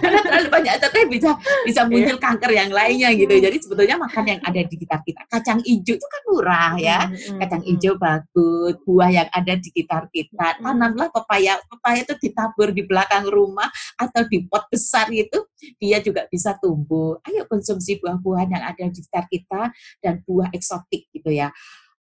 Karena 0.00 0.20
terlalu 0.24 0.48
banyak 0.48 0.74
teteh 0.80 1.04
bisa 1.12 1.30
bisa 1.68 1.80
iya. 1.84 1.90
muncul 1.92 2.16
kanker 2.16 2.50
yang 2.56 2.70
lainnya 2.72 3.12
gitu. 3.12 3.36
Jadi 3.36 3.56
sebetulnya 3.60 4.00
makan 4.00 4.24
yang 4.24 4.40
ada 4.40 4.60
di 4.64 4.72
sekitar 4.72 5.04
kita. 5.04 5.20
Kacang 5.28 5.60
hijau 5.60 5.94
itu 6.00 6.06
kan 6.08 6.22
murah 6.32 6.72
ya. 6.80 6.98
Kacang 7.36 7.62
hijau 7.68 7.92
bagus, 8.00 8.74
buah 8.88 9.10
yang 9.12 9.28
ada 9.28 9.52
di 9.60 9.64
sekitar 9.68 10.08
kita. 10.08 10.46
Tanamlah 10.64 11.12
pepaya. 11.12 11.60
Pepaya 11.68 12.00
itu 12.00 12.16
ditabur 12.16 12.72
di 12.72 12.82
belakang 12.88 13.28
rumah 13.28 13.68
atau 14.00 14.24
di 14.24 14.48
pot 14.48 14.64
besar 14.72 15.12
itu 15.12 15.44
dia 15.76 16.00
juga 16.00 16.24
bisa 16.32 16.56
tumbuh. 16.56 17.20
Ayo 17.28 17.44
konsumsi 17.44 18.00
buah-buahan 18.00 18.48
yang 18.56 18.64
ada 18.64 18.88
di 18.88 18.96
sekitar 19.04 19.28
kita 19.28 19.68
dan 20.00 20.24
buah 20.24 20.48
eksotik 20.56 21.12
gitu 21.12 21.28
ya. 21.28 21.52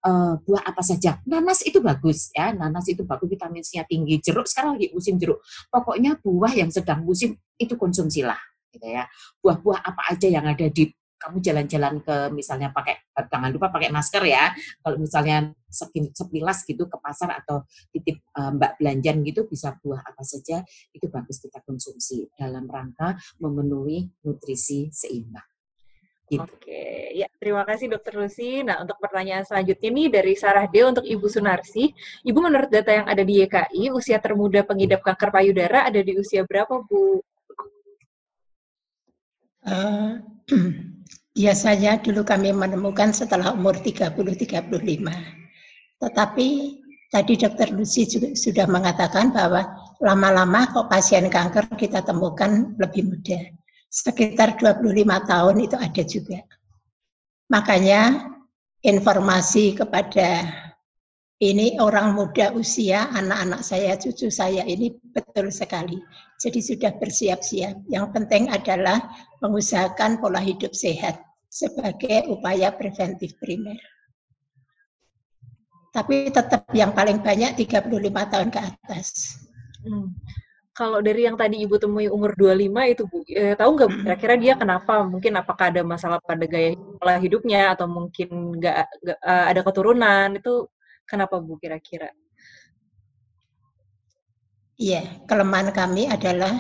Uh, 0.03 0.35
buah 0.43 0.67
apa 0.67 0.83
saja. 0.83 1.23
Nanas 1.23 1.63
itu 1.63 1.79
bagus 1.79 2.27
ya, 2.35 2.51
nanas 2.51 2.91
itu 2.91 3.07
bagus 3.07 3.23
vitaminnya 3.23 3.87
tinggi. 3.87 4.19
Jeruk 4.19 4.51
sekarang 4.51 4.75
lagi 4.75 4.91
musim 4.91 5.15
jeruk. 5.15 5.39
Pokoknya 5.71 6.19
buah 6.19 6.51
yang 6.51 6.67
sedang 6.67 7.07
musim 7.07 7.39
itu 7.55 7.79
konsumsilah 7.79 8.35
gitu 8.75 8.83
ya. 8.83 9.07
Buah-buah 9.39 9.79
apa 9.79 10.11
aja 10.11 10.27
yang 10.27 10.43
ada 10.43 10.67
di 10.67 10.91
kamu 11.23 11.39
jalan-jalan 11.39 12.03
ke 12.03 12.15
misalnya 12.35 12.75
pakai 12.75 12.99
eh, 12.99 13.25
jangan 13.31 13.47
lupa 13.55 13.71
pakai 13.71 13.87
masker 13.95 14.27
ya. 14.27 14.51
Kalau 14.83 14.99
misalnya 14.99 15.55
sepilas 16.11 16.67
gitu 16.67 16.91
ke 16.91 16.97
pasar 16.99 17.39
atau 17.39 17.63
titip 17.95 18.19
uh, 18.35 18.51
Mbak 18.51 18.83
belanjan 18.83 19.23
gitu 19.23 19.47
bisa 19.47 19.79
buah 19.79 20.03
apa 20.03 20.21
saja 20.27 20.61
itu 20.91 21.07
bagus 21.07 21.39
kita 21.39 21.63
konsumsi 21.63 22.27
dalam 22.35 22.67
rangka 22.67 23.15
memenuhi 23.39 24.11
nutrisi 24.27 24.91
seimbang. 24.91 25.52
Gitu. 26.33 26.43
Oke, 26.43 27.13
ya 27.13 27.27
terima 27.37 27.63
kasih 27.63 27.93
Dokter 27.93 28.13
Lucy. 28.17 28.65
Nah 28.65 28.81
untuk 28.81 28.97
pertanyaan 28.97 29.45
selanjutnya 29.45 29.89
nih 29.93 30.07
dari 30.09 30.33
Sarah 30.33 30.65
D 30.65 30.81
untuk 30.81 31.05
Ibu 31.05 31.27
Sunarsi. 31.29 31.93
Ibu 32.25 32.39
menurut 32.41 32.69
data 32.73 32.91
yang 32.91 33.05
ada 33.05 33.21
di 33.21 33.43
YKI, 33.45 33.93
usia 33.93 34.17
termuda 34.17 34.65
pengidap 34.65 35.05
kanker 35.05 35.29
payudara 35.29 35.85
ada 35.85 36.01
di 36.01 36.17
usia 36.17 36.41
berapa 36.43 36.81
Bu? 36.83 37.21
Uh, 39.63 40.19
Biasanya 41.33 41.97
dulu 41.97 42.21
kami 42.21 42.53
menemukan 42.53 43.09
setelah 43.09 43.57
umur 43.57 43.73
30-35. 43.81 44.69
Tetapi 45.97 46.47
tadi 47.09 47.33
dokter 47.37 47.73
Lucy 47.73 48.05
juga 48.05 48.37
sudah 48.37 48.69
mengatakan 48.69 49.33
bahwa 49.33 49.65
lama-lama 49.97 50.69
kok 50.69 50.93
pasien 50.93 51.25
kanker 51.33 51.73
kita 51.73 52.05
temukan 52.05 52.77
lebih 52.77 53.09
muda. 53.09 53.39
Sekitar 53.93 54.57
25 54.57 55.05
tahun 55.05 55.55
itu 55.61 55.77
ada 55.77 56.01
juga. 56.01 56.41
Makanya 57.53 58.33
informasi 58.81 59.77
kepada 59.77 60.49
ini 61.37 61.77
orang 61.77 62.17
muda 62.17 62.49
usia, 62.57 63.05
anak-anak 63.13 63.61
saya, 63.61 63.93
cucu 63.99 64.33
saya 64.33 64.65
ini 64.65 64.97
betul 65.13 65.53
sekali. 65.53 66.01
Jadi 66.41 66.59
sudah 66.63 66.97
bersiap-siap. 66.97 67.85
Yang 67.85 68.05
penting 68.17 68.49
adalah 68.49 68.97
mengusahakan 69.45 70.17
pola 70.17 70.41
hidup 70.41 70.73
sehat 70.73 71.21
sebagai 71.51 72.33
upaya 72.33 72.73
preventif 72.73 73.37
primer. 73.37 73.77
Tapi 75.93 76.33
tetap 76.33 76.65
yang 76.73 76.97
paling 76.97 77.21
banyak 77.21 77.53
35 77.53 77.93
tahun 78.09 78.49
ke 78.49 78.59
atas. 78.59 79.37
Hmm. 79.85 80.09
Kalau 80.73 81.05
dari 81.05 81.29
yang 81.29 81.37
tadi 81.37 81.61
Ibu 81.61 81.77
temui 81.77 82.09
umur 82.09 82.33
25 82.33 82.89
itu 82.89 83.03
Bu, 83.05 83.21
eh, 83.29 83.53
tahu 83.53 83.77
nggak 83.77 83.89
kira-kira 84.01 84.35
dia 84.41 84.53
kenapa? 84.57 85.05
Mungkin 85.05 85.37
apakah 85.37 85.69
ada 85.69 85.85
masalah 85.85 86.17
pada 86.17 86.49
gaya 86.49 86.73
pola 86.97 87.21
hidupnya 87.21 87.77
atau 87.77 87.85
mungkin 87.85 88.57
nggak 88.57 88.77
uh, 89.21 89.45
ada 89.53 89.61
keturunan 89.61 90.33
itu 90.33 90.65
Kenapa 91.07 91.39
Bu 91.39 91.59
kira-kira? 91.59 92.09
Iya, 94.79 95.23
kelemahan 95.29 95.69
kami 95.69 96.09
adalah 96.09 96.51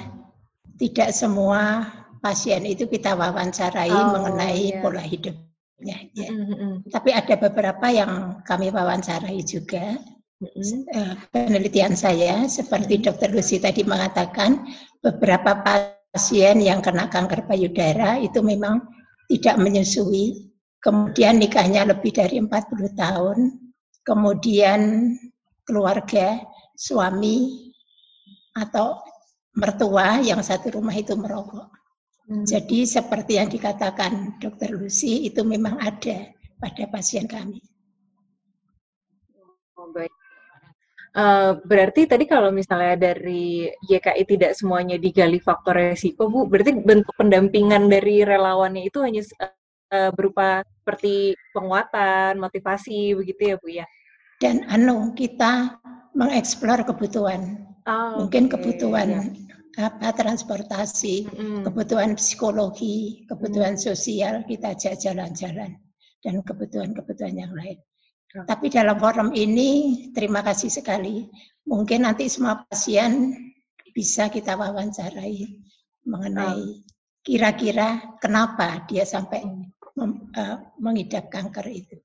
tidak 0.77 1.09
semua 1.15 1.89
pasien 2.21 2.63
itu 2.63 2.87
kita 2.87 3.17
wawancarai 3.17 3.91
oh, 3.91 4.13
mengenai 4.15 4.77
yeah. 4.77 4.81
pola 4.83 5.03
hidupnya. 5.03 5.97
Ya. 6.13 6.29
Mm-hmm. 6.29 6.93
Tapi 6.93 7.09
ada 7.11 7.35
beberapa 7.35 7.87
yang 7.89 8.43
kami 8.45 8.69
wawancarai 8.69 9.41
juga. 9.43 9.97
Mm-hmm. 10.51 11.31
penelitian 11.31 11.93
saya, 11.95 12.43
seperti. 12.45 12.99
Dr. 12.99 13.31
Lucy 13.31 13.59
tadi 13.63 13.87
mengatakan, 13.87 14.67
beberapa 14.99 15.63
pasien 15.63 16.59
yang 16.59 16.83
kena 16.83 17.07
kanker 17.07 17.47
payudara 17.47 18.19
itu 18.19 18.43
memang 18.43 18.83
tidak 19.31 19.55
menyusui. 19.57 20.51
Kemudian 20.83 21.39
nikahnya 21.39 21.87
lebih 21.87 22.11
dari 22.11 22.43
40 22.43 22.49
tahun, 22.99 23.37
kemudian 24.03 25.15
keluarga, 25.63 26.43
suami, 26.75 27.71
atau 28.53 28.99
mertua 29.55 30.21
yang 30.21 30.43
satu 30.43 30.75
rumah 30.75 30.93
itu 30.93 31.15
merokok. 31.15 31.71
Hmm. 32.27 32.43
Jadi 32.47 32.87
seperti 32.87 33.39
yang 33.39 33.47
dikatakan 33.51 34.39
Dokter 34.39 34.71
Lucy 34.71 35.27
itu 35.27 35.43
memang 35.43 35.79
ada 35.79 36.31
pada 36.59 36.83
pasien 36.87 37.27
kami. 37.27 37.59
Oh, 39.75 39.91
baik. 39.91 40.11
Uh, 41.13 41.61
berarti 41.61 42.09
tadi 42.09 42.25
kalau 42.25 42.49
misalnya 42.49 43.13
dari 43.13 43.69
YKI 43.85 44.25
tidak 44.25 44.57
semuanya 44.57 44.97
digali 44.97 45.37
faktor 45.37 45.77
resiko, 45.77 46.25
Bu, 46.25 46.49
berarti 46.49 46.73
bentuk 46.73 47.13
pendampingan 47.13 47.85
dari 47.85 48.25
relawannya 48.25 48.89
itu 48.89 48.97
hanya 49.05 49.21
uh, 49.93 50.09
berupa 50.09 50.65
seperti 50.65 51.37
penguatan, 51.53 52.41
motivasi 52.41 53.13
begitu 53.13 53.53
ya 53.53 53.55
Bu 53.61 53.67
ya. 53.69 53.85
Dan 54.41 54.65
anu 54.73 55.13
kita 55.13 55.77
mengeksplor 56.17 56.81
kebutuhan. 56.81 57.61
Oh, 57.85 58.25
Mungkin 58.25 58.49
okay. 58.49 58.53
kebutuhan 58.57 59.07
ya. 59.77 59.85
apa 59.85 60.17
transportasi, 60.17 61.29
mm. 61.29 61.61
kebutuhan 61.69 62.17
psikologi, 62.17 63.29
kebutuhan 63.29 63.77
mm. 63.77 63.81
sosial 63.85 64.41
kita 64.49 64.73
ajak 64.73 64.97
jalan-jalan 64.97 65.77
dan 66.25 66.35
kebutuhan-kebutuhan 66.41 67.37
yang 67.37 67.53
lain. 67.53 67.77
Tapi 68.33 68.65
dalam 68.73 68.97
forum 68.97 69.29
ini 69.37 70.09
terima 70.09 70.41
kasih 70.41 70.73
sekali. 70.73 71.29
Mungkin 71.69 72.09
nanti 72.09 72.25
semua 72.25 72.65
pasien 72.65 73.29
bisa 73.93 74.25
kita 74.33 74.57
wawancarai 74.57 75.61
mengenai 76.09 76.81
kira-kira 77.21 78.17
kenapa 78.17 78.83
dia 78.89 79.05
sampai 79.05 79.45
uh, 80.01 80.57
mengidap 80.81 81.29
kanker 81.29 81.69
itu. 81.69 81.95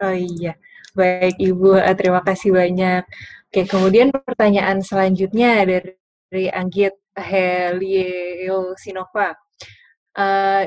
Oh 0.00 0.14
iya, 0.14 0.56
baik 0.96 1.36
Ibu, 1.36 1.76
eh, 1.78 1.94
terima 1.98 2.24
kasih 2.24 2.54
banyak. 2.54 3.04
Oke, 3.52 3.68
kemudian 3.68 4.08
pertanyaan 4.08 4.80
selanjutnya 4.80 5.62
dari, 5.68 5.92
dari 6.32 6.46
Anggit 6.48 6.96
Helio 7.18 8.72
Sinova. 8.80 9.36
Uh, 10.16 10.64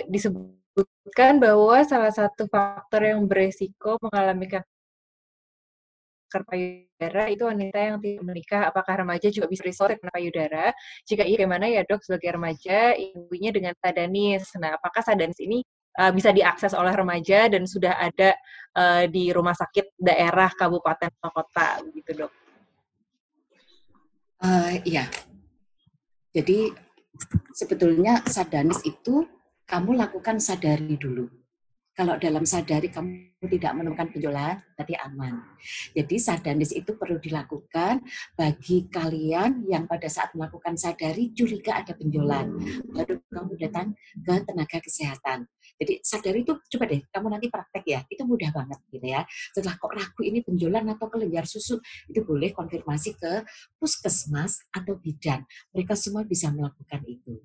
disebutkan 1.05 1.37
bahwa 1.37 1.85
salah 1.85 2.09
satu 2.09 2.49
faktor 2.49 3.05
yang 3.05 3.29
beresiko 3.29 4.01
mengalami 4.01 4.49
kanker 4.49 6.41
payudara 6.49 7.29
itu 7.29 7.45
wanita 7.45 7.77
yang 7.77 8.01
tidak 8.01 8.25
menikah. 8.25 8.73
Apakah 8.73 9.05
remaja 9.05 9.29
juga 9.29 9.45
bisa 9.45 9.61
risiko 9.69 9.85
kena 9.85 10.09
payudara? 10.09 10.73
Jika 11.05 11.21
iya, 11.21 11.45
bagaimana 11.45 11.69
ya 11.69 11.85
dok 11.85 12.01
sebagai 12.01 12.33
remaja 12.33 12.97
ibunya 12.97 13.53
dengan 13.53 13.77
sadanis? 13.77 14.49
Nah, 14.57 14.81
apakah 14.81 15.05
sadanis 15.05 15.37
ini 15.45 15.61
uh, 16.01 16.09
bisa 16.09 16.33
diakses 16.33 16.73
oleh 16.73 16.97
remaja 16.97 17.53
dan 17.53 17.69
sudah 17.69 18.01
ada 18.01 18.33
uh, 18.73 19.05
di 19.05 19.29
rumah 19.29 19.53
sakit 19.53 20.01
daerah 20.01 20.49
kabupaten 20.57 21.13
kota 21.21 21.85
gitu 21.93 22.25
dok. 22.25 22.33
Uh, 24.41 24.81
iya. 24.81 25.05
Jadi 26.33 26.73
sebetulnya 27.53 28.25
sadanis 28.25 28.81
itu 28.89 29.34
kamu 29.65 29.97
lakukan 29.97 30.37
sadari 30.37 30.95
dulu 30.97 31.25
kalau 31.95 32.19
dalam 32.19 32.43
sadari 32.43 32.91
kamu 32.91 33.39
tidak 33.47 33.71
menemukan 33.71 34.11
benjolan, 34.11 34.59
berarti 34.75 34.99
aman. 34.99 35.39
Jadi 35.95 36.15
sadanis 36.19 36.75
itu 36.75 36.91
perlu 36.99 37.23
dilakukan 37.23 38.03
bagi 38.35 38.91
kalian 38.91 39.63
yang 39.63 39.87
pada 39.87 40.11
saat 40.11 40.35
melakukan 40.35 40.75
sadari 40.75 41.31
curiga 41.31 41.79
ada 41.79 41.95
benjolan. 41.95 42.51
Baru 42.91 43.23
kamu 43.31 43.55
datang 43.55 43.95
ke 43.95 44.35
tenaga 44.43 44.83
kesehatan. 44.83 45.47
Jadi 45.79 46.03
sadari 46.03 46.43
itu 46.43 46.59
coba 46.59 46.83
deh 46.91 46.99
kamu 47.07 47.27
nanti 47.31 47.47
praktek 47.47 47.83
ya, 47.87 47.99
itu 48.11 48.27
mudah 48.27 48.51
banget 48.51 48.79
gitu 48.91 49.07
ya. 49.07 49.23
Setelah 49.55 49.79
kok 49.79 49.95
ragu 49.95 50.21
ini 50.27 50.43
benjolan 50.43 50.91
atau 50.91 51.07
kelenjar 51.07 51.47
susu, 51.47 51.79
itu 52.11 52.19
boleh 52.27 52.51
konfirmasi 52.51 53.15
ke 53.15 53.47
puskesmas 53.79 54.67
atau 54.75 54.99
bidan. 54.99 55.47
Mereka 55.71 55.95
semua 55.95 56.27
bisa 56.27 56.51
melakukan 56.51 57.07
itu. 57.07 57.39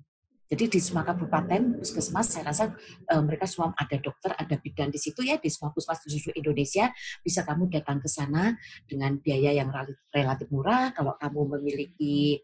Jadi 0.51 0.67
di 0.67 0.79
semua 0.83 1.07
kabupaten 1.07 1.79
puskesmas 1.79 2.27
saya 2.27 2.51
rasa 2.51 2.75
e, 3.07 3.15
mereka 3.23 3.47
semua 3.47 3.71
ada 3.71 3.95
dokter, 3.95 4.35
ada 4.35 4.59
bidan 4.59 4.91
di 4.91 4.99
situ 4.99 5.23
ya 5.23 5.39
di 5.39 5.47
semua 5.47 5.71
puskesmas 5.71 6.03
di 6.03 6.19
seluruh 6.19 6.35
Indonesia 6.43 6.91
bisa 7.23 7.47
kamu 7.47 7.71
datang 7.71 8.03
ke 8.03 8.11
sana 8.11 8.59
dengan 8.83 9.15
biaya 9.15 9.55
yang 9.55 9.71
relatif 10.11 10.51
murah. 10.51 10.91
Kalau 10.91 11.15
kamu 11.15 11.55
memiliki 11.55 12.43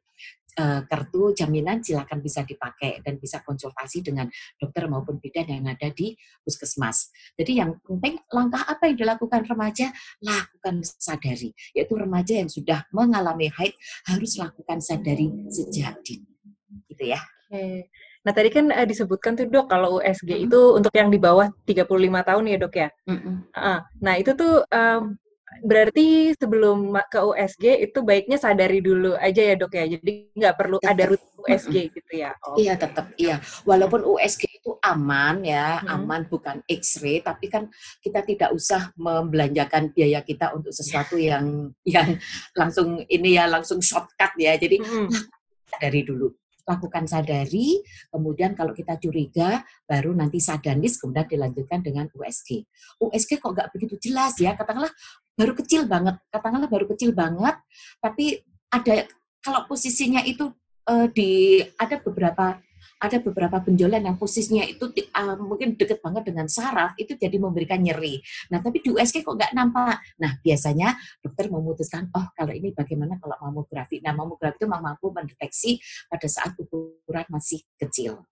e, 0.56 0.64
kartu 0.88 1.36
jaminan 1.36 1.84
silakan 1.84 2.24
bisa 2.24 2.48
dipakai 2.48 3.04
dan 3.04 3.20
bisa 3.20 3.44
konsultasi 3.44 4.00
dengan 4.08 4.32
dokter 4.56 4.88
maupun 4.88 5.20
bidan 5.20 5.52
yang 5.52 5.68
ada 5.68 5.92
di 5.92 6.16
puskesmas. 6.48 7.12
Jadi 7.36 7.60
yang 7.60 7.76
penting 7.84 8.24
langkah 8.32 8.64
apa 8.64 8.88
yang 8.88 9.04
dilakukan 9.04 9.44
remaja 9.52 9.92
lakukan 10.24 10.80
sadari 10.96 11.52
yaitu 11.76 11.92
remaja 12.00 12.40
yang 12.40 12.48
sudah 12.48 12.88
mengalami 12.96 13.52
haid 13.52 13.76
harus 14.08 14.40
lakukan 14.40 14.80
sadari 14.80 15.28
sejak 15.52 16.00
dini 16.08 16.24
gitu 16.88 17.04
ya. 17.12 17.20
Oke. 17.48 17.88
Nah, 18.28 18.36
tadi 18.36 18.50
kan 18.52 18.68
uh, 18.76 18.84
disebutkan 18.84 19.40
tuh 19.40 19.48
dok 19.48 19.72
kalau 19.72 20.04
USG 20.04 20.28
mm 20.28 20.36
-hmm. 20.36 20.48
itu 20.52 20.60
untuk 20.76 20.92
yang 20.92 21.08
di 21.08 21.16
bawah 21.16 21.48
35 21.64 21.88
tahun 22.28 22.44
ya 22.44 22.58
dok 22.60 22.76
ya. 22.76 22.90
Mm 23.08 23.18
-hmm. 23.24 23.36
uh, 23.56 23.80
nah, 24.04 24.14
itu 24.20 24.36
tuh 24.36 24.68
um, 24.68 25.16
berarti 25.64 26.36
sebelum 26.36 26.92
ke 27.08 27.24
USG 27.24 27.88
itu 27.88 28.04
baiknya 28.04 28.36
sadari 28.36 28.84
dulu 28.84 29.16
aja 29.16 29.40
ya 29.40 29.56
dok 29.56 29.72
ya. 29.80 29.88
Jadi 29.96 30.28
nggak 30.36 30.56
perlu 30.60 30.76
tetap. 30.84 30.92
ada 30.92 31.04
rutin 31.08 31.32
USG 31.40 31.72
mm 31.72 31.84
-hmm. 31.88 31.96
gitu 31.96 32.14
ya. 32.20 32.32
Oh. 32.44 32.56
Iya 32.60 32.74
tetap 32.76 33.06
iya. 33.16 33.40
Walaupun 33.64 34.04
USG 34.04 34.44
itu 34.60 34.76
aman 34.84 35.48
ya, 35.48 35.80
hmm. 35.80 35.88
aman 35.88 36.22
bukan 36.28 36.60
X-ray, 36.68 37.24
tapi 37.24 37.48
kan 37.48 37.72
kita 38.04 38.28
tidak 38.28 38.52
usah 38.52 38.92
membelanjakan 39.00 39.96
biaya 39.96 40.20
kita 40.20 40.52
untuk 40.52 40.76
sesuatu 40.76 41.16
yang 41.32 41.72
yang 41.88 42.20
langsung 42.60 43.08
ini 43.08 43.40
ya 43.40 43.48
langsung 43.48 43.80
shortcut 43.80 44.36
ya. 44.36 44.60
Jadi 44.60 44.84
hmm. 44.84 45.08
dari 45.80 46.04
dulu 46.04 46.28
lakukan 46.68 47.08
sadari, 47.08 47.80
kemudian 48.12 48.52
kalau 48.52 48.76
kita 48.76 49.00
curiga, 49.00 49.64
baru 49.88 50.12
nanti 50.12 50.44
sadanis, 50.44 51.00
kemudian 51.00 51.24
dilanjutkan 51.24 51.80
dengan 51.80 52.12
USG. 52.12 52.68
USG 53.00 53.40
kok 53.40 53.56
nggak 53.56 53.72
begitu 53.72 53.96
jelas 54.12 54.36
ya, 54.36 54.54
katakanlah 54.60 54.92
baru 55.40 55.56
kecil 55.56 55.88
banget, 55.88 56.20
katakanlah 56.28 56.68
baru 56.68 56.86
kecil 56.92 57.16
banget, 57.16 57.56
tapi 58.04 58.44
ada 58.68 59.08
kalau 59.40 59.64
posisinya 59.64 60.20
itu 60.28 60.52
uh, 60.92 61.08
di 61.08 61.64
ada 61.80 62.04
beberapa 62.04 62.60
ada 62.98 63.18
beberapa 63.22 63.62
benjolan 63.62 64.02
yang 64.02 64.18
posisinya 64.18 64.66
itu 64.66 64.90
uh, 65.14 65.38
mungkin 65.38 65.78
deket 65.78 66.02
banget 66.02 66.34
dengan 66.34 66.50
saraf, 66.50 66.98
itu 66.98 67.14
jadi 67.14 67.38
memberikan 67.38 67.78
nyeri. 67.78 68.22
Nah, 68.50 68.60
tapi 68.62 68.82
di 68.82 68.90
USG 68.90 69.22
kok 69.22 69.38
nggak 69.38 69.54
nampak. 69.54 70.02
Nah, 70.18 70.42
biasanya 70.42 70.98
dokter 71.22 71.50
memutuskan, 71.54 72.10
oh 72.14 72.28
kalau 72.34 72.54
ini 72.54 72.74
bagaimana 72.74 73.22
kalau 73.22 73.38
mamografi. 73.42 74.02
Nah, 74.02 74.18
mamografi 74.18 74.58
itu 74.58 74.66
mampu 74.66 75.14
mendeteksi 75.14 75.78
pada 76.10 76.28
saat 76.28 76.58
ukuran 76.58 77.26
masih 77.30 77.62
kecil. 77.78 78.26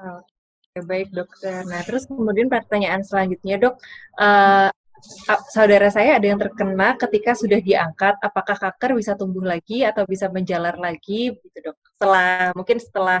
Oke, 0.00 0.80
baik 0.84 1.08
dokter. 1.12 1.64
Nah, 1.64 1.80
terus 1.84 2.04
kemudian 2.08 2.48
pertanyaan 2.48 3.04
selanjutnya 3.04 3.56
dok, 3.58 3.74
uh, 4.20 4.70
saudara 5.50 5.88
saya 5.88 6.16
ada 6.20 6.26
yang 6.26 6.40
terkena 6.40 6.96
ketika 6.96 7.32
sudah 7.36 7.60
diangkat, 7.60 8.16
apakah 8.20 8.56
kanker 8.56 8.96
bisa 8.96 9.12
tumbuh 9.16 9.44
lagi 9.44 9.84
atau 9.84 10.04
bisa 10.04 10.28
menjalar 10.28 10.76
lagi, 10.76 11.34
gitu 11.34 11.58
dok? 11.70 11.76
Setelah 11.96 12.52
mungkin 12.56 12.76
setelah 12.80 13.20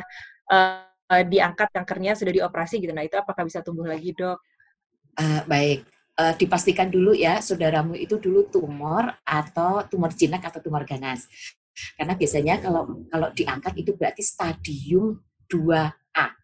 uh, 0.50 1.24
diangkat 1.26 1.68
kankernya 1.74 2.14
sudah 2.16 2.32
dioperasi 2.32 2.80
gitu, 2.80 2.92
nah 2.94 3.04
itu 3.04 3.16
apakah 3.18 3.44
bisa 3.44 3.60
tumbuh 3.60 3.84
lagi 3.88 4.14
dok? 4.14 4.38
Uh, 5.18 5.42
baik, 5.50 5.84
uh, 6.16 6.34
dipastikan 6.36 6.88
dulu 6.88 7.16
ya 7.16 7.40
saudaramu 7.42 7.96
itu 7.96 8.20
dulu 8.20 8.46
tumor 8.48 9.10
atau 9.26 9.84
tumor 9.88 10.12
jinak 10.12 10.44
atau 10.44 10.60
tumor 10.60 10.84
ganas. 10.84 11.26
Karena 11.96 12.12
biasanya 12.18 12.60
kalau 12.60 13.06
kalau 13.08 13.28
diangkat 13.32 13.72
itu 13.80 13.96
berarti 13.96 14.20
stadium 14.20 15.16
2A. 15.48 15.99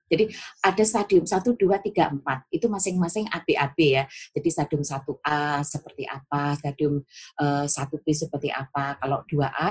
Jadi 0.07 0.31
ada 0.63 0.85
stadium 0.87 1.25
1, 1.27 1.43
2, 1.55 1.59
3, 1.59 2.23
4. 2.23 2.55
Itu 2.55 2.67
masing-masing 2.71 3.27
AB-AB 3.31 3.79
ya. 3.83 4.05
Jadi 4.07 4.49
stadium 4.49 4.83
1A 4.87 5.67
seperti 5.67 6.07
apa, 6.07 6.55
stadium 6.59 7.03
uh, 7.43 7.65
eh, 7.65 7.67
1B 7.67 8.07
seperti 8.15 8.49
apa. 8.55 8.99
Kalau 9.03 9.27
2A 9.27 9.69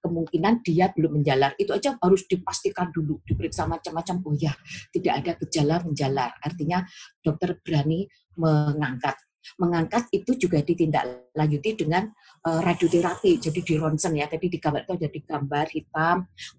kemungkinan 0.00 0.64
dia 0.64 0.88
belum 0.92 1.20
menjalar. 1.20 1.52
Itu 1.60 1.76
aja 1.76 1.94
harus 2.00 2.24
dipastikan 2.24 2.88
dulu, 2.94 3.20
diperiksa 3.26 3.68
macam-macam. 3.68 4.24
Oh 4.24 4.34
ya, 4.34 4.54
tidak 4.90 5.14
ada 5.22 5.32
gejala 5.44 5.76
menjalar. 5.84 6.30
Artinya 6.40 6.82
dokter 7.20 7.58
berani 7.60 8.08
mengangkat 8.36 9.16
mengangkat 9.58 10.10
itu 10.10 10.34
juga 10.36 10.60
ditindaklanjuti 10.62 11.86
dengan 11.86 12.10
uh, 12.46 12.60
radioterapi. 12.60 13.38
Jadi 13.38 13.60
di 13.62 13.74
ronsen 13.78 14.18
ya, 14.18 14.26
tadi 14.26 14.50
di 14.50 14.58
gambar 14.58 14.82
itu 14.82 14.92
ada 14.98 15.08
di 15.08 15.20
gambar 15.22 15.66
hitam, 15.72 16.16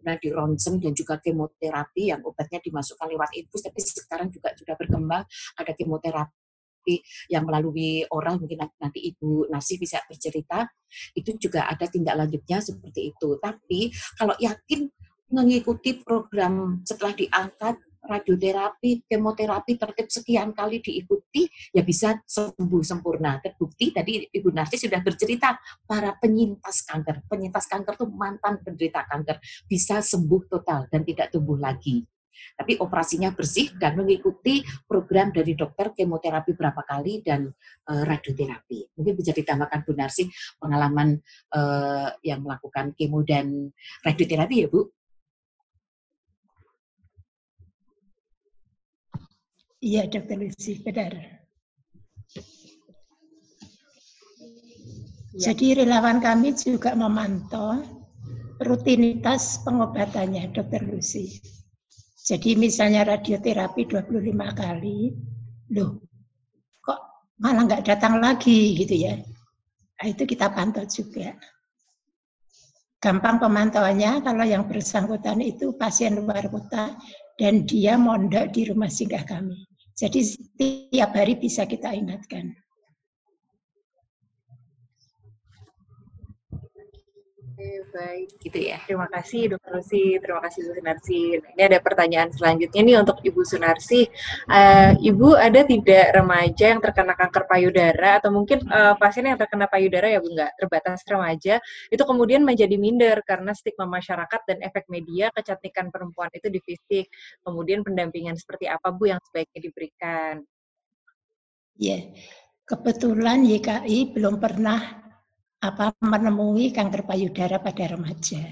nah 0.08 0.16
di 0.16 0.30
ronsen 0.32 0.80
dan 0.80 0.94
juga 0.96 1.20
kemoterapi 1.20 2.04
yang 2.16 2.22
obatnya 2.24 2.60
dimasukkan 2.64 3.08
lewat 3.12 3.30
infus, 3.36 3.62
tapi 3.66 3.80
sekarang 3.84 4.30
juga 4.32 4.56
sudah 4.56 4.76
berkembang 4.80 5.24
ada 5.58 5.72
kemoterapi 5.76 6.96
yang 7.28 7.44
melalui 7.44 8.08
oral 8.08 8.40
mungkin 8.40 8.64
nanti 8.80 9.12
Ibu 9.12 9.52
Nasi 9.52 9.76
bisa 9.76 10.00
bercerita 10.08 10.64
itu 11.12 11.36
juga 11.36 11.68
ada 11.68 11.84
tindak 11.84 12.16
lanjutnya 12.16 12.64
seperti 12.64 13.12
itu. 13.12 13.36
Tapi 13.44 13.92
kalau 14.16 14.36
yakin 14.40 14.88
mengikuti 15.28 16.00
program 16.00 16.80
setelah 16.88 17.12
diangkat 17.12 17.76
radioterapi, 18.08 19.06
kemoterapi 19.06 19.76
tertib 19.76 20.08
sekian 20.08 20.56
kali 20.56 20.80
diikuti, 20.80 21.46
ya 21.76 21.84
bisa 21.84 22.18
sembuh 22.24 22.82
sempurna. 22.82 23.44
Terbukti 23.44 23.92
tadi 23.92 24.24
Ibu 24.24 24.50
Narsi 24.56 24.80
sudah 24.80 25.04
bercerita, 25.04 25.60
para 25.84 26.16
penyintas 26.16 26.88
kanker, 26.88 27.28
penyintas 27.28 27.68
kanker 27.68 28.00
itu 28.00 28.08
mantan 28.08 28.64
penderita 28.64 29.04
kanker, 29.04 29.44
bisa 29.68 30.00
sembuh 30.00 30.42
total 30.48 30.88
dan 30.88 31.04
tidak 31.04 31.36
tumbuh 31.36 31.60
lagi. 31.60 32.08
Tapi 32.58 32.78
operasinya 32.78 33.34
bersih 33.34 33.74
dan 33.78 33.98
mengikuti 33.98 34.62
program 34.86 35.34
dari 35.34 35.54
dokter 35.58 35.94
kemoterapi 35.94 36.54
berapa 36.54 36.82
kali 36.86 37.26
dan 37.26 37.50
uh, 37.90 38.04
radioterapi. 38.06 38.98
Mungkin 38.98 39.14
bisa 39.18 39.34
ditambahkan 39.34 39.86
Bu 39.86 39.94
Narsi 39.98 40.30
pengalaman 40.62 41.18
uh, 41.54 42.10
yang 42.22 42.46
melakukan 42.46 42.94
kemo 42.94 43.22
dan 43.26 43.74
radioterapi 44.06 44.56
ya 44.66 44.68
Bu? 44.70 44.86
Iya, 49.78 50.10
Dokter 50.10 50.42
Lucy, 50.42 50.82
benar. 50.82 51.14
Ya. 55.38 55.54
Jadi 55.54 55.78
relawan 55.78 56.18
kami 56.18 56.58
juga 56.58 56.98
memantau 56.98 57.86
rutinitas 58.58 59.62
pengobatannya, 59.62 60.50
Dokter 60.50 60.82
Lucy. 60.82 61.38
Jadi 62.26 62.58
misalnya 62.58 63.06
radioterapi 63.06 63.86
25 63.86 64.50
kali, 64.58 65.14
loh 65.78 66.02
kok 66.82 67.00
malah 67.38 67.70
nggak 67.70 67.86
datang 67.86 68.18
lagi 68.18 68.74
gitu 68.82 68.98
ya. 68.98 69.14
Nah, 70.02 70.08
itu 70.10 70.26
kita 70.26 70.50
pantau 70.50 70.90
juga. 70.90 71.38
Gampang 72.98 73.38
pemantauannya 73.38 74.26
kalau 74.26 74.42
yang 74.42 74.66
bersangkutan 74.66 75.38
itu 75.46 75.70
pasien 75.78 76.18
luar 76.18 76.50
kota 76.50 76.98
dan 77.38 77.62
dia 77.70 77.94
mondok 77.94 78.50
di 78.58 78.66
rumah 78.66 78.90
singgah 78.90 79.22
kami. 79.22 79.67
Jadi 79.98 80.22
setiap 80.22 81.10
hari 81.18 81.42
bisa 81.42 81.66
kita 81.66 81.90
ingatkan. 81.90 82.54
Oke, 87.58 87.90
baik. 87.90 88.28
Gitu 88.38 88.70
ya. 88.70 88.78
Terima 88.86 89.10
kasih 89.10 89.58
Dokter 89.58 89.82
Lucy, 89.82 90.22
terima 90.22 90.46
kasih 90.46 90.60
Bu 90.62 90.72
Sunarsi. 90.78 91.22
Ini 91.42 91.64
ada 91.66 91.82
pertanyaan 91.82 92.30
selanjutnya 92.30 92.82
nih 92.86 92.96
untuk 93.02 93.18
Ibu 93.26 93.42
Sunarsi. 93.42 94.06
Uh, 94.46 94.94
Ibu 95.02 95.34
ada 95.34 95.66
tidak 95.66 96.06
remaja 96.14 96.78
yang 96.78 96.78
terkena 96.86 97.18
kanker 97.18 97.50
payudara 97.50 98.22
atau 98.22 98.30
mungkin 98.30 98.62
uh, 98.70 98.94
pasien 99.02 99.26
yang 99.26 99.42
terkena 99.42 99.66
payudara 99.66 100.06
ya 100.06 100.22
Bu 100.22 100.30
nggak 100.38 100.54
terbatas 100.54 101.02
remaja 101.10 101.58
itu 101.90 102.04
kemudian 102.06 102.46
menjadi 102.46 102.78
minder 102.78 103.26
karena 103.26 103.50
stigma 103.58 103.90
masyarakat 103.90 104.42
dan 104.46 104.62
efek 104.62 104.86
media 104.94 105.34
kecantikan 105.34 105.90
perempuan 105.90 106.30
itu 106.38 106.54
di 106.54 106.62
fisik. 106.62 107.10
Kemudian 107.42 107.82
pendampingan 107.82 108.38
seperti 108.38 108.70
apa 108.70 108.94
Bu 108.94 109.10
yang 109.10 109.22
sebaiknya 109.26 109.66
diberikan? 109.66 110.46
Ya, 111.74 111.90
yeah. 111.90 112.02
kebetulan 112.70 113.50
YKI 113.50 114.14
belum 114.14 114.38
pernah 114.38 115.07
apa 115.58 115.94
menemui 116.04 116.70
kanker 116.70 117.06
payudara 117.06 117.58
pada 117.58 117.98
remaja. 117.98 118.46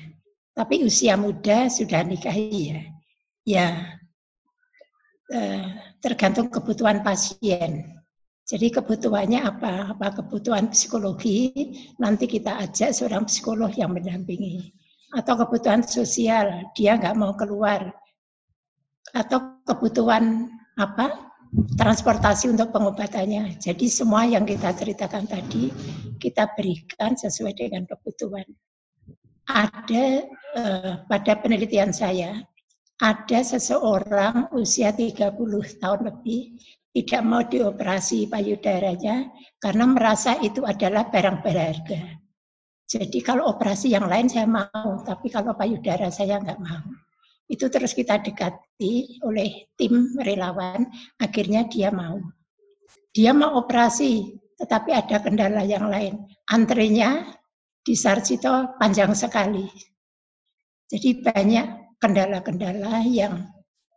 Tapi 0.56 0.88
usia 0.88 1.20
muda 1.20 1.70
sudah 1.70 2.02
nikahi 2.02 2.50
ya. 2.72 2.82
Ya 3.46 3.68
eh, 5.30 5.64
tergantung 6.02 6.50
kebutuhan 6.50 7.02
pasien. 7.06 8.02
Jadi 8.46 8.78
kebutuhannya 8.78 9.42
apa? 9.42 9.98
Apa 9.98 10.22
kebutuhan 10.22 10.70
psikologi? 10.70 11.50
Nanti 11.98 12.30
kita 12.30 12.62
ajak 12.62 12.94
seorang 12.94 13.26
psikolog 13.26 13.74
yang 13.74 13.90
mendampingi. 13.90 14.70
Atau 15.18 15.34
kebutuhan 15.42 15.82
sosial, 15.82 16.70
dia 16.78 16.94
nggak 16.94 17.18
mau 17.18 17.34
keluar. 17.34 17.90
Atau 19.18 19.66
kebutuhan 19.66 20.46
apa? 20.78 21.25
Transportasi 21.76 22.52
untuk 22.52 22.72
pengobatannya. 22.72 23.60
Jadi 23.60 23.86
semua 23.88 24.28
yang 24.28 24.44
kita 24.44 24.76
ceritakan 24.76 25.28
tadi 25.28 25.72
kita 26.20 26.52
berikan 26.56 27.16
sesuai 27.16 27.54
dengan 27.56 27.84
kebutuhan. 27.88 28.48
Ada 29.46 30.06
eh, 30.58 30.94
pada 31.06 31.34
penelitian 31.38 31.94
saya 31.94 32.42
ada 32.98 33.40
seseorang 33.44 34.50
usia 34.56 34.96
30 34.96 35.36
tahun 35.84 36.02
lebih 36.08 36.58
tidak 36.96 37.22
mau 37.28 37.44
dioperasi 37.44 38.32
payudaranya 38.32 39.28
karena 39.60 39.86
merasa 39.86 40.40
itu 40.40 40.64
adalah 40.64 41.12
barang 41.12 41.44
berharga. 41.44 42.24
Jadi 42.88 43.20
kalau 43.20 43.52
operasi 43.52 43.92
yang 43.92 44.08
lain 44.08 44.32
saya 44.32 44.48
mau, 44.48 45.04
tapi 45.04 45.28
kalau 45.28 45.52
payudara 45.58 46.08
saya 46.08 46.40
nggak 46.40 46.62
mau 46.62 47.05
itu 47.46 47.70
terus 47.70 47.94
kita 47.94 48.18
dekati 48.18 49.22
oleh 49.22 49.70
tim 49.78 50.18
relawan, 50.18 50.90
akhirnya 51.22 51.70
dia 51.70 51.94
mau. 51.94 52.18
Dia 53.14 53.32
mau 53.32 53.62
operasi, 53.62 54.34
tetapi 54.58 54.92
ada 54.92 55.22
kendala 55.22 55.62
yang 55.62 55.88
lain. 55.88 56.26
Antrenya 56.50 57.38
di 57.86 57.94
Sarjito 57.94 58.76
panjang 58.82 59.14
sekali. 59.14 59.70
Jadi 60.90 61.22
banyak 61.22 61.98
kendala-kendala 62.02 63.06
yang 63.06 63.46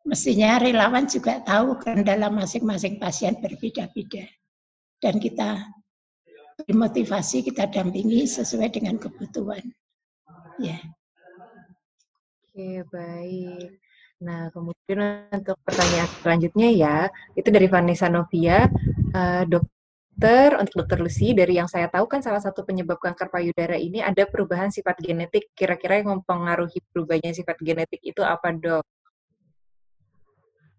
mestinya 0.04 0.60
relawan 0.60 1.08
juga 1.08 1.40
tahu 1.44 1.80
kendala 1.80 2.28
masing-masing 2.28 3.00
pasien 3.00 3.36
berbeda-beda. 3.40 4.28
Dan 4.98 5.20
kita 5.22 5.62
dimotivasi, 6.66 7.46
kita 7.46 7.70
dampingi 7.70 8.26
sesuai 8.26 8.76
dengan 8.76 8.98
kebutuhan. 8.98 9.62
Ya. 10.58 10.78
Oke, 12.59 12.82
baik. 12.90 13.70
Nah, 14.18 14.51
kemudian 14.51 15.30
untuk 15.30 15.55
pertanyaan 15.62 16.10
selanjutnya 16.18 16.68
ya, 16.74 16.97
itu 17.39 17.55
dari 17.55 17.70
Vanessa 17.70 18.10
Novia, 18.10 18.66
uh, 19.14 19.47
dokter, 19.47 20.59
untuk 20.59 20.82
dokter 20.82 20.98
Lucy, 20.98 21.39
dari 21.39 21.55
yang 21.55 21.70
saya 21.70 21.86
tahu 21.86 22.10
kan 22.10 22.18
salah 22.18 22.43
satu 22.43 22.66
penyebab 22.66 22.98
kanker 22.98 23.30
payudara 23.30 23.78
ini 23.78 24.02
ada 24.02 24.26
perubahan 24.26 24.74
sifat 24.74 24.98
genetik. 24.98 25.55
Kira-kira 25.55 26.02
yang 26.02 26.18
mempengaruhi 26.18 26.82
perubahannya 26.90 27.30
sifat 27.30 27.62
genetik 27.62 28.02
itu 28.02 28.26
apa, 28.26 28.51
dok? 28.51 28.82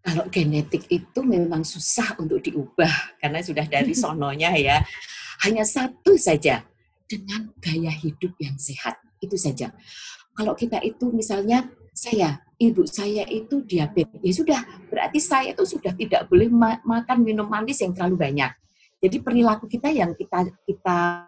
Kalau 0.04 0.28
genetik 0.28 0.84
itu 0.92 1.20
memang 1.24 1.64
susah 1.64 2.20
untuk 2.20 2.44
diubah, 2.44 3.24
karena 3.24 3.40
sudah 3.40 3.64
dari 3.64 3.96
sononya 4.04 4.52
ya. 4.60 4.84
Hanya 5.48 5.64
satu 5.64 6.20
saja, 6.20 6.60
dengan 7.08 7.56
gaya 7.64 7.96
hidup 7.96 8.36
yang 8.36 8.60
sehat. 8.60 9.00
Itu 9.24 9.40
saja 9.40 9.72
kalau 10.40 10.56
kita 10.56 10.80
itu 10.80 11.12
misalnya 11.12 11.68
saya, 11.92 12.40
ibu 12.56 12.88
saya 12.88 13.28
itu 13.28 13.60
diabetes, 13.68 14.24
ya 14.24 14.32
sudah, 14.32 14.60
berarti 14.88 15.20
saya 15.20 15.52
itu 15.52 15.68
sudah 15.68 15.92
tidak 15.92 16.32
boleh 16.32 16.48
ma 16.48 16.80
makan 16.88 17.28
minum 17.28 17.44
manis 17.44 17.84
yang 17.84 17.92
terlalu 17.92 18.16
banyak. 18.16 18.48
Jadi 19.04 19.20
perilaku 19.20 19.68
kita 19.68 19.92
yang 19.92 20.16
kita 20.16 20.48
kita 20.64 21.28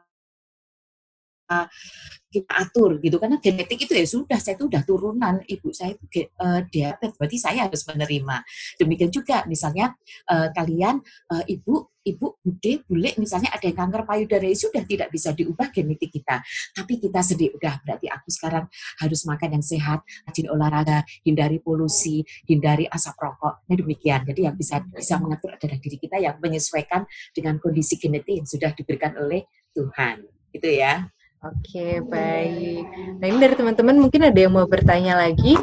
kita 2.31 2.51
atur 2.55 2.97
gitu. 3.03 3.19
Karena 3.19 3.37
genetik 3.43 3.85
itu 3.85 3.93
ya 3.93 4.07
sudah 4.07 4.39
saya 4.39 4.55
itu 4.55 4.65
udah 4.71 4.81
turunan. 4.87 5.43
Ibu 5.43 5.67
saya 5.75 5.93
itu 5.93 6.31
uh, 6.39 6.63
diabetes 6.71 7.19
berarti 7.19 7.37
saya 7.37 7.67
harus 7.67 7.83
menerima. 7.83 8.35
Demikian 8.79 9.11
juga 9.11 9.43
misalnya 9.45 9.91
uh, 10.31 10.47
kalian 10.55 11.03
uh, 11.27 11.43
ibu 11.45 11.91
ibu 12.01 12.33
bude 12.41 12.81
bule 12.89 13.13
misalnya 13.21 13.53
ada 13.53 13.61
yang 13.61 13.77
kanker 13.77 14.09
payudara 14.09 14.49
ya 14.49 14.57
sudah 14.57 14.81
tidak 14.87 15.11
bisa 15.11 15.35
diubah 15.35 15.69
genetik 15.75 16.09
kita. 16.09 16.39
Tapi 16.71 16.97
kita 16.97 17.19
sedih 17.19 17.51
udah 17.53 17.83
berarti 17.83 18.07
aku 18.07 18.31
sekarang 18.31 18.65
harus 19.03 19.21
makan 19.27 19.59
yang 19.59 19.65
sehat 19.65 19.99
rajin 20.25 20.47
olahraga 20.49 21.03
hindari 21.27 21.59
polusi 21.59 22.23
hindari 22.47 22.87
asap 22.87 23.19
rokok. 23.19 23.67
Nah 23.67 23.75
demikian. 23.75 24.23
Jadi 24.23 24.47
yang 24.47 24.55
bisa 24.55 24.79
bisa 24.87 25.19
mengatur 25.19 25.59
adalah 25.59 25.77
diri 25.77 25.99
kita 25.99 26.17
yang 26.17 26.39
menyesuaikan 26.39 27.03
dengan 27.35 27.59
kondisi 27.59 27.99
genetik 27.99 28.39
yang 28.39 28.47
sudah 28.47 28.71
diberikan 28.71 29.13
oleh 29.19 29.45
Tuhan. 29.75 30.25
Itu 30.51 30.67
ya 30.67 31.11
Oke, 31.41 32.05
baik. 32.05 32.85
Nah, 33.17 33.25
ini 33.25 33.37
dari 33.41 33.57
teman-teman 33.57 33.97
mungkin 33.97 34.29
ada 34.29 34.37
yang 34.37 34.53
mau 34.53 34.69
bertanya 34.69 35.17
lagi. 35.17 35.57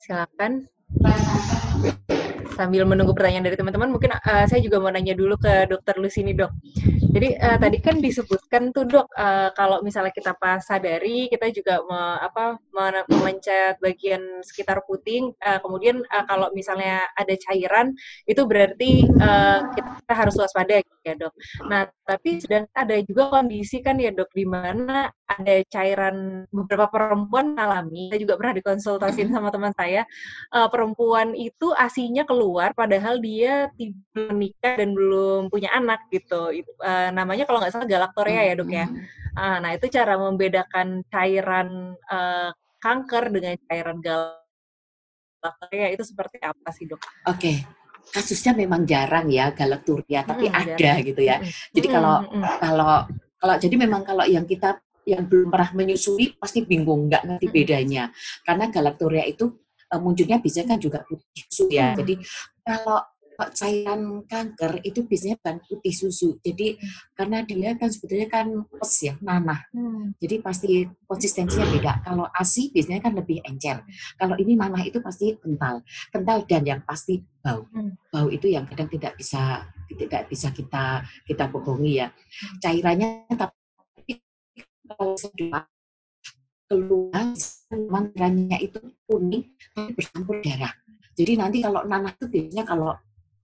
Silakan 0.00 0.64
sambil 2.56 2.88
menunggu 2.88 3.12
pertanyaan 3.12 3.44
dari 3.44 3.60
teman-teman, 3.60 3.92
mungkin 3.92 4.16
uh, 4.16 4.44
saya 4.48 4.60
juga 4.64 4.80
mau 4.80 4.88
nanya 4.88 5.12
dulu 5.12 5.36
ke 5.36 5.68
dokter 5.68 6.00
Lusini 6.00 6.32
dok. 6.32 6.48
Jadi 7.10 7.28
uh, 7.42 7.58
tadi 7.58 7.78
kan 7.82 7.98
disebutkan 7.98 8.70
tuh 8.70 8.86
dok, 8.86 9.06
uh, 9.18 9.50
kalau 9.58 9.82
misalnya 9.82 10.14
kita 10.14 10.32
pas 10.38 10.62
sadari, 10.62 11.26
kita 11.26 11.50
juga 11.50 11.82
me, 11.82 12.00
apa 12.22 12.54
memencet 13.10 13.82
bagian 13.82 14.40
sekitar 14.46 14.86
puting, 14.86 15.34
uh, 15.42 15.58
kemudian 15.58 16.06
uh, 16.06 16.24
kalau 16.30 16.54
misalnya 16.54 17.02
ada 17.18 17.34
cairan, 17.34 17.92
itu 18.30 18.42
berarti 18.46 19.10
uh, 19.18 19.66
kita 19.74 20.12
harus 20.14 20.38
waspada 20.38 20.78
ya 21.02 21.14
dok. 21.18 21.34
Nah 21.66 21.90
tapi 22.06 22.38
sedang 22.38 22.70
ada 22.76 22.94
juga 23.02 23.42
kondisi 23.42 23.82
kan 23.82 23.98
ya 23.98 24.14
dok, 24.14 24.30
di 24.30 24.46
mana 24.46 25.10
ada 25.30 25.62
cairan 25.70 26.42
beberapa 26.50 26.90
perempuan 26.90 27.54
alami, 27.54 28.10
saya 28.10 28.18
juga 28.18 28.34
pernah 28.34 28.54
dikonsultasiin 28.58 29.30
sama 29.30 29.54
teman 29.54 29.70
saya, 29.78 30.02
uh, 30.50 30.66
perempuan 30.66 31.38
itu 31.38 31.70
asinya 31.78 32.26
keluar 32.26 32.74
padahal 32.74 33.22
dia 33.22 33.70
tidak 33.78 34.02
menikah 34.34 34.74
dan 34.74 34.90
belum 34.90 35.46
punya 35.46 35.70
anak 35.70 36.10
gitu. 36.10 36.50
Itu, 36.50 36.70
uh, 36.82 37.14
namanya 37.14 37.46
kalau 37.46 37.62
nggak 37.62 37.70
salah 37.70 37.86
galaktorea 37.86 38.42
ya 38.50 38.54
dok 38.58 38.70
ya. 38.74 38.90
Uh, 39.38 39.62
nah 39.62 39.70
itu 39.70 39.86
cara 39.86 40.18
membedakan 40.18 41.06
cairan 41.06 41.94
uh, 42.10 42.50
kanker 42.82 43.30
dengan 43.30 43.54
cairan 43.70 44.02
galaktorea 44.02 45.94
itu 45.94 46.02
seperti 46.02 46.42
apa 46.42 46.74
sih 46.74 46.90
dok? 46.90 46.98
Oke. 47.30 47.38
Okay 47.38 47.58
kasusnya 48.10 48.56
memang 48.56 48.88
jarang 48.88 49.30
ya 49.30 49.52
galakturia 49.54 50.26
tapi 50.26 50.48
hmm, 50.50 50.56
ada 50.56 50.74
jarang. 50.74 51.06
gitu 51.06 51.20
ya. 51.22 51.36
Jadi 51.70 51.86
kalau 51.86 52.26
hmm. 52.26 52.42
kalau 52.58 53.06
kalau 53.40 53.54
jadi 53.56 53.74
memang 53.76 54.02
kalau 54.04 54.24
yang 54.26 54.44
kita 54.44 54.80
yang 55.08 55.26
belum 55.26 55.48
pernah 55.48 55.70
menyusui 55.74 56.36
pasti 56.36 56.64
bingung 56.64 57.08
nggak 57.08 57.22
ngerti 57.26 57.46
bedanya 57.48 58.12
karena 58.44 58.68
galakturia 58.68 59.24
itu 59.26 59.60
uh, 59.90 60.00
munculnya 60.00 60.38
biasanya 60.38 60.76
kan 60.76 60.78
juga 60.78 61.02
putih 61.04 61.26
susu 61.50 61.64
ya. 61.68 61.92
Hmm. 61.92 61.98
Jadi 62.02 62.14
kalau 62.62 63.00
cairan 63.56 64.20
kanker 64.28 64.84
itu 64.84 65.00
biasanya 65.08 65.40
bahan 65.40 65.64
putih 65.64 65.94
susu. 65.96 66.36
Jadi 66.44 66.76
hmm. 66.76 67.16
karena 67.16 67.38
dia 67.42 67.72
kan 67.80 67.88
sebetulnya 67.88 68.28
kan 68.28 68.46
pes 68.68 68.94
ya, 69.00 69.14
nanah. 69.24 69.60
Hmm. 69.72 70.12
Jadi 70.20 70.36
pasti 70.44 70.84
konsistensinya 71.08 71.66
beda. 71.72 71.92
Kalau 72.04 72.28
ASI 72.28 72.68
biasanya 72.68 73.00
kan 73.00 73.16
lebih 73.16 73.40
encer. 73.48 73.80
Kalau 74.20 74.36
ini 74.36 74.54
nanah 74.60 74.84
itu 74.84 75.00
pasti 75.00 75.32
kental. 75.40 75.80
Kental 76.12 76.44
dan 76.44 76.62
yang 76.68 76.80
pasti 76.84 77.24
bau. 77.40 77.64
Hmm. 77.72 77.96
Bau 78.12 78.28
itu 78.28 78.52
yang 78.52 78.68
kadang 78.68 78.92
tidak 78.92 79.16
bisa 79.16 79.64
tidak 79.90 80.28
bisa 80.28 80.52
kita 80.52 81.02
kita 81.24 81.44
bohongi 81.48 82.04
ya. 82.04 82.12
Hmm. 82.12 82.56
Cairannya 82.60 83.08
tapi 83.34 83.59
kalau 84.90 85.14
keluar 86.70 87.26
mantranya 87.90 88.58
itu 88.62 88.78
kuning 89.06 89.50
tapi 89.74 89.90
bercampur 89.94 90.38
darah. 90.42 90.74
Jadi 91.18 91.32
nanti 91.34 91.58
kalau 91.58 91.82
nanah 91.82 92.14
itu 92.14 92.26
biasanya 92.30 92.64
kalau 92.64 92.94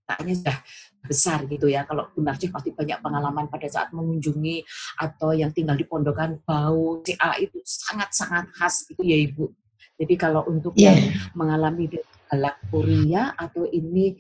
katanya 0.07 0.35
sudah 0.39 0.59
besar 1.03 1.39
gitu 1.51 1.67
ya. 1.67 1.83
Kalau 1.83 2.07
Bu 2.15 2.23
Narjih 2.23 2.55
pasti 2.55 2.71
banyak 2.71 3.03
pengalaman 3.03 3.51
pada 3.51 3.67
saat 3.67 3.91
mengunjungi 3.91 4.63
atau 5.03 5.35
yang 5.35 5.51
tinggal 5.51 5.75
di 5.75 5.83
pondokan 5.83 6.39
bau 6.47 7.03
CA 7.03 7.35
itu 7.43 7.59
sangat-sangat 7.67 8.55
khas 8.55 8.87
itu 8.91 9.03
ya 9.03 9.19
Ibu. 9.27 9.51
Jadi 9.99 10.15
kalau 10.15 10.47
untuk 10.47 10.79
yeah. 10.79 10.95
yang 10.95 11.19
mengalami 11.35 11.91
galaktoria 12.31 13.35
atau 13.35 13.67
ini 13.67 14.15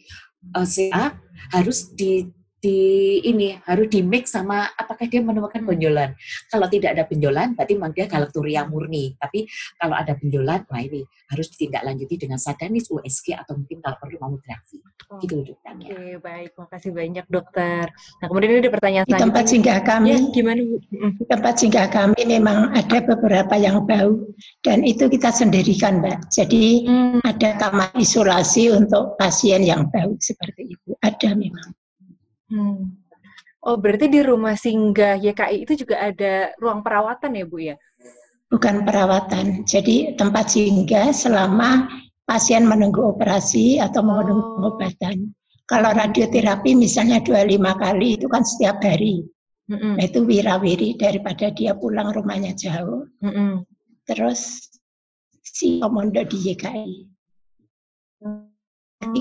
uh, 0.56 0.64
eh, 0.64 0.66
CA 0.66 1.14
harus 1.54 1.94
di 1.94 2.26
di 2.66 2.78
ini 3.22 3.54
harus 3.62 3.86
di 3.86 4.02
mix 4.02 4.34
sama 4.34 4.66
apakah 4.74 5.06
dia 5.06 5.22
menemukan 5.22 5.62
benjolan. 5.62 6.18
Kalau 6.50 6.66
tidak 6.66 6.98
ada 6.98 7.06
benjolan, 7.06 7.54
berarti 7.54 7.78
memang 7.78 7.94
dia 7.94 8.10
galakturia 8.10 8.66
murni. 8.66 9.14
Tapi 9.14 9.46
kalau 9.78 9.94
ada 9.94 10.18
benjolan, 10.18 10.66
wah 10.66 10.82
ini 10.82 11.06
harus 11.30 11.46
ditindaklanjuti 11.54 12.26
dengan 12.26 12.42
sadanis 12.42 12.90
USG 12.90 13.38
atau 13.38 13.54
mungkin 13.54 13.78
kalau 13.78 13.96
perlu 14.02 14.18
mamografi. 14.18 14.82
Oh, 15.06 15.22
gitu 15.22 15.46
dokternya. 15.46 15.86
Oke, 15.86 15.94
okay, 15.94 16.14
baik. 16.18 16.50
Makasih 16.58 16.90
banyak 16.90 17.26
dokter. 17.30 17.86
Nah, 18.18 18.26
kemudian 18.26 18.58
ada 18.58 18.70
pertanyaan 18.74 19.06
Di 19.06 19.14
tempat 19.14 19.44
singgah 19.46 19.78
kami, 19.86 20.10
ya, 20.10 20.18
gimana 20.34 20.60
Bu? 20.66 20.76
Di 21.22 21.24
tempat 21.30 21.54
singgah 21.62 21.86
kami 21.86 22.20
memang 22.26 22.74
ada 22.74 22.98
beberapa 23.06 23.54
yang 23.54 23.86
bau 23.86 24.26
dan 24.66 24.82
itu 24.82 25.06
kita 25.06 25.30
sendirikan, 25.30 26.02
Mbak. 26.02 26.34
Jadi 26.34 26.90
hmm. 26.90 27.22
ada 27.22 27.54
kamar 27.62 27.94
isolasi 27.94 28.74
untuk 28.74 29.14
pasien 29.14 29.62
yang 29.62 29.86
bau 29.94 30.18
seperti 30.18 30.74
itu. 30.74 30.90
Ada 31.06 31.38
memang. 31.38 31.70
Hmm. 32.50 32.94
Oh, 33.66 33.74
berarti 33.74 34.06
di 34.06 34.22
rumah 34.22 34.54
singgah 34.54 35.18
YKI 35.18 35.66
itu 35.66 35.82
juga 35.82 35.98
ada 35.98 36.54
ruang 36.62 36.86
perawatan 36.86 37.34
ya, 37.34 37.44
Bu 37.50 37.58
ya? 37.58 37.76
Bukan 38.46 38.86
perawatan. 38.86 39.66
Jadi 39.66 40.14
tempat 40.14 40.54
singgah 40.54 41.10
selama 41.10 41.90
pasien 42.22 42.62
menunggu 42.62 43.02
operasi 43.02 43.82
atau 43.82 44.06
menunggu 44.06 44.38
oh. 44.38 44.54
pengobatan. 44.54 45.34
Kalau 45.66 45.90
radioterapi 45.90 46.78
misalnya 46.78 47.18
25 47.18 47.58
kali 47.58 48.14
itu 48.14 48.30
kan 48.30 48.46
setiap 48.46 48.78
hari. 48.86 49.26
Mm 49.66 49.74
-hmm. 49.74 49.92
Nah, 49.98 50.04
itu 50.06 50.20
wirawiri 50.22 50.94
daripada 50.94 51.50
dia 51.50 51.74
pulang 51.74 52.14
rumahnya 52.14 52.54
jauh. 52.54 53.02
Mm 53.18 53.32
-hmm. 53.34 53.50
Terus 54.06 54.62
si 55.42 55.82
komodo 55.82 56.22
di 56.22 56.38
YKI. 56.54 56.94
Jadi 58.96 59.20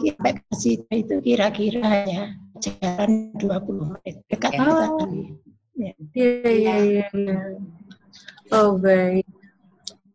itu 0.95 1.15
kira-kira 1.19 2.07
ya 2.07 2.23
jalan 2.64 3.35
20 3.35 3.93
menit 3.99 4.15
dekat 4.31 4.56
oh. 4.56 4.64
dekat 4.64 4.91
kami. 4.99 5.23
Ya. 5.76 5.93
Iya, 6.15 6.31
iya, 6.47 6.76
iya, 6.80 7.06
iya. 7.11 7.39
Oh, 8.56 8.80
baik. 8.80 9.27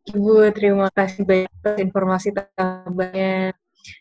Ibu, 0.08 0.48
terima 0.56 0.88
kasih 0.88 1.22
banyak 1.28 1.52
atas 1.60 1.76
informasi 1.76 2.28
tambahnya. 2.32 3.52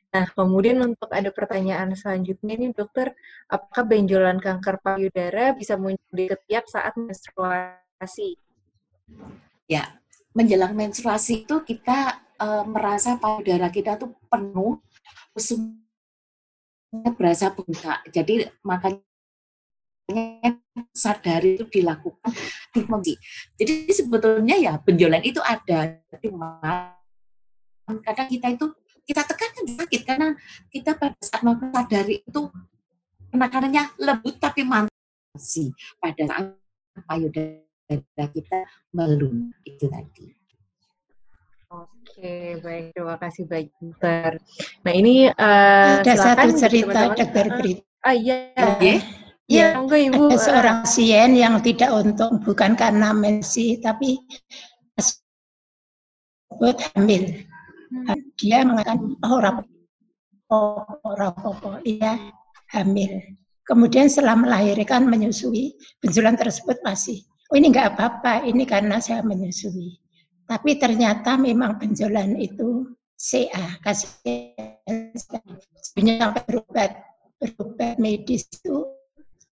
Nah, 0.09 0.25
kemudian 0.33 0.81
untuk 0.81 1.11
ada 1.13 1.29
pertanyaan 1.29 1.93
selanjutnya 1.93 2.57
nih, 2.57 2.71
dokter, 2.73 3.13
apakah 3.45 3.85
benjolan 3.85 4.41
kanker 4.41 4.81
payudara 4.81 5.53
bisa 5.53 5.77
muncul 5.77 6.09
di 6.15 6.25
ketiak 6.31 6.65
saat 6.65 6.97
menstruasi? 6.97 8.39
Ya, 9.69 9.99
menjelang 10.33 10.73
menstruasi 10.73 11.45
itu 11.45 11.61
kita 11.61 12.17
uh, 12.41 12.65
merasa 12.65 13.21
payudara 13.21 13.69
kita 13.69 14.01
tuh 14.01 14.17
penuh, 14.31 14.81
berasa 17.15 17.53
bengkak. 17.53 18.05
Jadi 18.09 18.45
makanya 18.65 19.01
sadari 20.93 21.57
itu 21.57 21.65
dilakukan 21.69 22.33
di 22.73 22.81
Jadi 23.59 23.73
sebetulnya 23.93 24.55
ya 24.57 24.73
benjolan 24.81 25.21
itu 25.21 25.41
ada, 25.41 26.01
cuma 26.21 26.59
kadang 28.05 28.29
kita 28.29 28.53
itu 28.53 28.65
kita 29.09 29.25
tekan 29.25 29.65
sakit 29.65 30.01
karena 30.05 30.37
kita 30.69 30.93
pada 30.93 31.17
saat 31.17 31.41
sadari 31.41 32.21
itu 32.21 32.41
penekanannya 33.33 33.97
lembut 33.97 34.37
tapi 34.37 34.61
mantap 34.61 34.93
sih 35.37 35.73
pada 35.97 36.29
saat 36.29 36.53
payudara 37.09 38.25
kita 38.29 38.59
melunak 38.93 39.57
itu 39.65 39.89
tadi. 39.89 40.38
Oke, 41.69 42.57
baik. 42.65 42.97
Terima 42.97 43.15
kasih 43.21 43.45
banyak, 43.45 43.69
dokter. 43.77 44.41
Nah, 44.81 44.93
ini 44.97 45.29
uh, 45.29 46.01
ada 46.01 46.17
satu 46.17 46.49
cerita 46.57 47.13
dokter 47.13 47.45
Brit. 47.61 47.85
Ah, 48.01 48.17
iya. 48.17 48.49
Iya. 48.81 48.97
Ya, 49.49 49.65
enggak, 49.77 50.01
Ibu. 50.09 50.33
Ada 50.33 50.37
seorang 50.41 50.77
pasien 50.81 51.37
yang 51.37 51.61
tidak 51.61 51.93
untung 51.93 52.41
bukan 52.41 52.73
karena 52.73 53.13
mensi 53.13 53.77
tapi 53.81 54.17
buat 56.57 56.77
hamil. 56.97 57.45
Hmm. 57.93 58.17
Dia 58.37 58.65
mengatakan 58.65 59.17
oh 59.25 59.37
rapopo, 59.37 61.69
oh, 61.69 61.77
iya 61.85 62.17
hamil. 62.73 63.21
Kemudian 63.65 64.09
setelah 64.09 64.37
melahirkan 64.37 65.05
menyusui, 65.05 65.77
benjolan 66.01 66.33
tersebut 66.33 66.81
masih. 66.81 67.21
Oh 67.53 67.57
ini 67.57 67.69
enggak 67.69 67.93
apa-apa, 67.93 68.45
ini 68.45 68.65
karena 68.65 68.97
saya 68.97 69.21
menyusui. 69.21 70.08
Tapi 70.49 70.81
ternyata 70.81 71.37
memang 71.37 71.77
benjolan 71.77 72.33
itu 72.41 72.89
CA, 73.13 73.77
kasih 73.85 74.09
sebenarnya 75.77 76.25
sampai 76.25 76.41
berobat, 76.49 76.91
berobat 77.37 78.01
medis 78.01 78.49
itu 78.49 78.81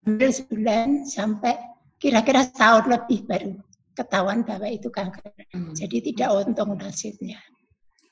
hampir 0.06 0.30
sebulan 0.30 1.10
sampai 1.10 1.58
kira-kira 1.98 2.46
setahun 2.46 2.86
lebih 2.86 3.26
baru 3.26 3.58
ketahuan 3.98 4.46
bahwa 4.46 4.70
itu 4.70 4.94
kanker. 4.94 5.34
Hmm. 5.50 5.74
Jadi 5.74 6.14
tidak 6.14 6.30
untung 6.46 6.78
nasibnya. 6.78 7.42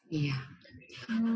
Iya. 0.09 0.37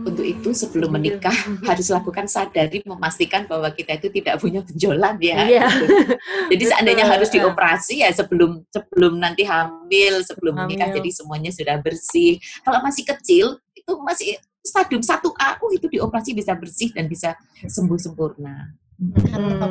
Untuk 0.02 0.22
itu 0.22 0.50
sebelum 0.52 0.92
menikah 0.92 1.34
harus 1.70 1.88
lakukan 1.88 2.26
sadari 2.26 2.80
memastikan 2.82 3.44
bahwa 3.44 3.68
kita 3.70 3.96
itu 3.96 4.08
tidak 4.10 4.38
punya 4.38 4.62
benjolan 4.62 5.16
ya. 5.18 5.38
Iya. 5.42 5.66
Jadi 6.48 6.64
seandainya 6.66 7.04
Betul. 7.04 7.14
harus 7.14 7.30
dioperasi 7.30 7.96
ya 8.00 8.10
sebelum 8.10 8.64
sebelum 8.68 9.14
nanti 9.16 9.44
hamil, 9.44 10.22
sebelum 10.22 10.56
menikah 10.58 10.88
Hamil. 10.88 10.98
jadi 11.00 11.10
semuanya 11.12 11.52
sudah 11.52 11.76
bersih. 11.78 12.38
Kalau 12.62 12.80
masih 12.80 13.04
kecil 13.06 13.46
itu 13.74 13.92
masih 14.00 14.34
stadium 14.60 15.00
1A 15.00 15.22
oh, 15.60 15.70
itu 15.70 15.86
dioperasi 15.88 16.34
bisa 16.34 16.54
bersih 16.54 16.90
dan 16.90 17.06
bisa 17.06 17.38
sembuh 17.62 17.98
sempurna. 17.98 18.74
Hmm, 18.96 19.12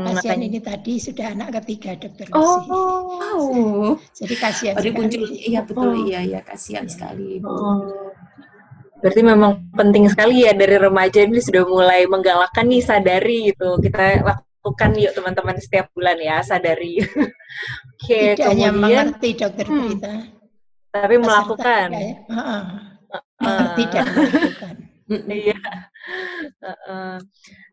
pasien 0.04 0.36
makanya- 0.36 0.46
ini 0.46 0.60
tadi 0.60 1.00
sudah 1.00 1.32
anak 1.32 1.56
ketiga 1.58 1.96
dokter. 1.96 2.28
Oh, 2.30 3.96
Jadi 4.20 4.34
kasihan 4.36 4.76
sekali. 4.76 4.92
muncul 4.92 5.22
iya 5.32 5.60
betul 5.62 5.88
Oh. 5.90 6.04
iya 6.04 6.20
iya 6.20 6.40
kasihan 6.40 6.84
Iya. 6.84 6.92
sekali. 6.92 7.40
Oh. 7.40 8.12
Berarti 9.04 9.20
memang 9.20 9.68
penting 9.76 10.08
sekali 10.08 10.48
ya 10.48 10.56
dari 10.56 10.80
remaja 10.80 11.28
ini 11.28 11.36
sudah 11.36 11.60
mulai 11.68 12.08
menggalakkan 12.08 12.64
nih 12.64 12.80
sadari 12.80 13.52
gitu. 13.52 13.76
Kita 13.76 14.24
lakukan 14.24 14.96
yuk 14.96 15.12
teman-teman 15.12 15.60
setiap 15.60 15.92
bulan 15.92 16.16
ya 16.16 16.40
sadari. 16.40 17.04
Oke, 18.00 18.32
Tidak 18.32 18.48
hanya 18.48 18.72
mengerti 18.72 19.36
dokter 19.36 19.68
Hmm. 19.68 20.00
Berita. 20.00 20.12
tapi 20.88 21.14
melakukan. 21.20 21.88
ya. 21.92 22.00
Heeh. 22.00 22.62
Ah. 23.12 23.44
Mengerti 23.44 23.82
dan 23.92 24.04
melakukan. 24.08 24.74
Iya. 25.08 25.58
Heeh. 26.64 27.16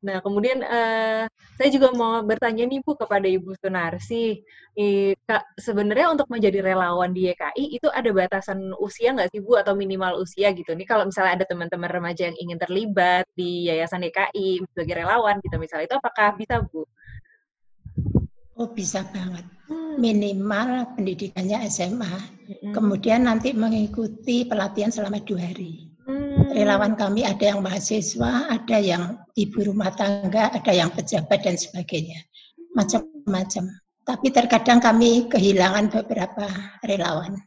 Nah, 0.03 0.17
kemudian 0.19 0.59
eh, 0.63 1.23
saya 1.55 1.69
juga 1.71 1.95
mau 1.95 2.19
bertanya 2.23 2.67
nih 2.67 2.83
Bu 2.83 2.95
kepada 2.99 3.23
Ibu 3.23 3.55
Sunarsi, 3.59 4.43
I- 4.75 5.15
Kak, 5.27 5.55
sebenarnya 5.55 6.11
untuk 6.11 6.27
menjadi 6.27 6.59
relawan 6.59 7.15
di 7.15 7.31
YKI 7.31 7.79
itu 7.79 7.87
ada 7.87 8.09
batasan 8.11 8.75
usia 8.79 9.15
nggak 9.15 9.31
sih 9.31 9.39
Bu 9.43 9.55
atau 9.59 9.75
minimal 9.75 10.19
usia 10.19 10.51
gitu? 10.51 10.75
Nih 10.75 10.87
kalau 10.87 11.07
misalnya 11.07 11.39
ada 11.39 11.45
teman-teman 11.47 11.87
remaja 11.91 12.27
yang 12.27 12.37
ingin 12.39 12.59
terlibat 12.59 13.23
di 13.35 13.71
Yayasan 13.71 14.03
YKI 14.07 14.63
sebagai 14.71 14.95
relawan 15.03 15.39
gitu 15.43 15.55
misalnya, 15.55 15.87
itu 15.87 15.95
apakah 15.99 16.35
bisa 16.35 16.59
Bu? 16.67 16.83
Oh 18.59 18.67
bisa 18.71 19.07
banget. 19.15 19.47
Hmm. 19.71 19.95
Minimal 19.99 20.99
pendidikannya 20.99 21.63
SMA. 21.71 22.15
Kemudian 22.75 23.23
nanti 23.23 23.55
mengikuti 23.55 24.43
pelatihan 24.43 24.91
selama 24.91 25.23
dua 25.23 25.51
hari. 25.51 25.90
Hmm. 26.11 26.51
Relawan 26.51 26.99
kami 26.99 27.23
ada 27.23 27.55
yang 27.55 27.63
mahasiswa, 27.63 28.51
ada 28.51 28.77
yang 28.83 29.15
ibu 29.39 29.63
rumah 29.63 29.95
tangga, 29.95 30.51
ada 30.51 30.71
yang 30.75 30.91
pejabat 30.91 31.39
dan 31.39 31.55
sebagainya. 31.55 32.19
Macam-macam. 32.75 33.71
Tapi 34.03 34.27
terkadang 34.35 34.83
kami 34.83 35.31
kehilangan 35.31 35.88
beberapa 35.88 36.51
relawan. 36.83 37.39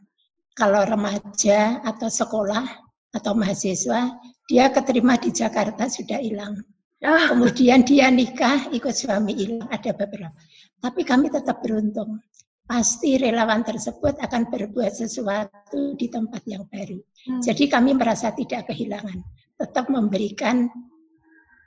Kalau 0.57 0.81
remaja 0.81 1.83
atau 1.85 2.09
sekolah 2.09 2.65
atau 3.13 3.37
mahasiswa, 3.37 4.17
dia 4.49 4.73
keterima 4.73 5.13
di 5.21 5.29
Jakarta 5.29 5.85
sudah 5.85 6.17
hilang. 6.17 6.57
Ah, 7.05 7.29
Kemudian 7.35 7.85
dia 7.85 8.09
nikah, 8.09 8.71
ikut 8.73 8.95
suami 8.97 9.35
hilang, 9.35 9.69
ada 9.69 9.93
beberapa. 9.93 10.33
Tapi 10.81 11.05
kami 11.05 11.29
tetap 11.29 11.61
beruntung. 11.61 12.17
Pasti 12.65 13.21
relawan 13.21 13.61
tersebut 13.61 14.17
akan 14.17 14.49
berbuat 14.49 14.89
sesuatu 14.89 15.93
di 15.93 16.09
tempat 16.09 16.41
yang 16.49 16.65
baru. 16.65 16.97
hmm. 16.97 17.41
Jadi 17.45 17.69
kami 17.69 17.93
merasa 17.93 18.33
tidak 18.33 18.73
kehilangan, 18.73 19.21
tetap 19.61 19.85
memberikan 19.93 20.65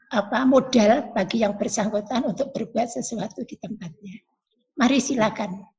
apa 0.08 0.42
modal 0.48 1.12
bagi 1.14 1.44
yang 1.44 1.54
bersangkutan 1.54 2.26
untuk 2.26 2.50
berbuat 2.50 2.88
sesuatu 2.90 3.46
di 3.46 3.54
tempatnya. 3.60 4.18
Mari 4.74 4.98
silakan. 4.98 5.77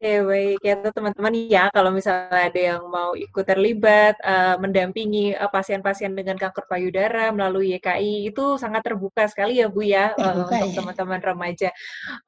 Oke, 0.00 0.24
baik. 0.24 0.64
Ya, 0.64 0.80
teman-teman 0.96 1.32
ya, 1.44 1.68
kalau 1.76 1.92
misalnya 1.92 2.48
ada 2.48 2.56
yang 2.72 2.88
mau 2.88 3.12
ikut 3.12 3.44
terlibat, 3.44 4.16
eh, 4.24 4.56
mendampingi 4.56 5.36
eh, 5.36 5.50
pasien-pasien 5.52 6.16
dengan 6.16 6.40
kanker 6.40 6.64
payudara 6.72 7.28
melalui 7.36 7.76
YKI, 7.76 8.32
itu 8.32 8.56
sangat 8.56 8.80
terbuka 8.80 9.28
sekali 9.28 9.60
ya, 9.60 9.68
Bu 9.68 9.84
ya, 9.84 10.16
eh, 10.16 10.24
Terbuka, 10.24 10.56
untuk 10.56 10.72
ya. 10.72 10.76
teman-teman 10.80 11.20
remaja. 11.20 11.68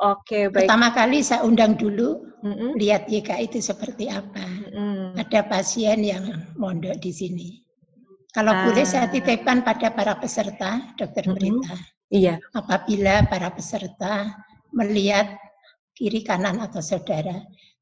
Oke, 0.04 0.52
baik. 0.52 0.68
Pertama 0.68 0.92
kali 0.92 1.24
saya 1.24 1.48
undang 1.48 1.72
dulu, 1.80 2.20
Mm-mm, 2.44 2.76
lihat 2.76 3.08
YKI 3.08 3.48
itu 3.48 3.64
seperti 3.64 4.12
apa. 4.12 4.44
mm-mm. 4.44 5.16
Ada 5.16 5.40
pasien 5.48 6.04
yang 6.04 6.28
mondok 6.60 7.00
di 7.00 7.08
sini. 7.08 7.48
Kalau 8.36 8.52
Ah. 8.52 8.68
boleh 8.68 8.84
saya 8.84 9.08
titipkan 9.08 9.64
pada 9.64 9.88
para 9.96 10.12
peserta, 10.20 10.92
Dokter 11.00 11.24
Mm-mm. 11.24 11.40
Berita, 11.40 11.72
Iya. 12.12 12.36
apabila 12.52 13.24
para 13.32 13.48
peserta 13.48 14.28
melihat 14.76 15.40
kiri 15.92 16.24
kanan 16.24 16.60
atau 16.64 16.80
saudara 16.80 17.36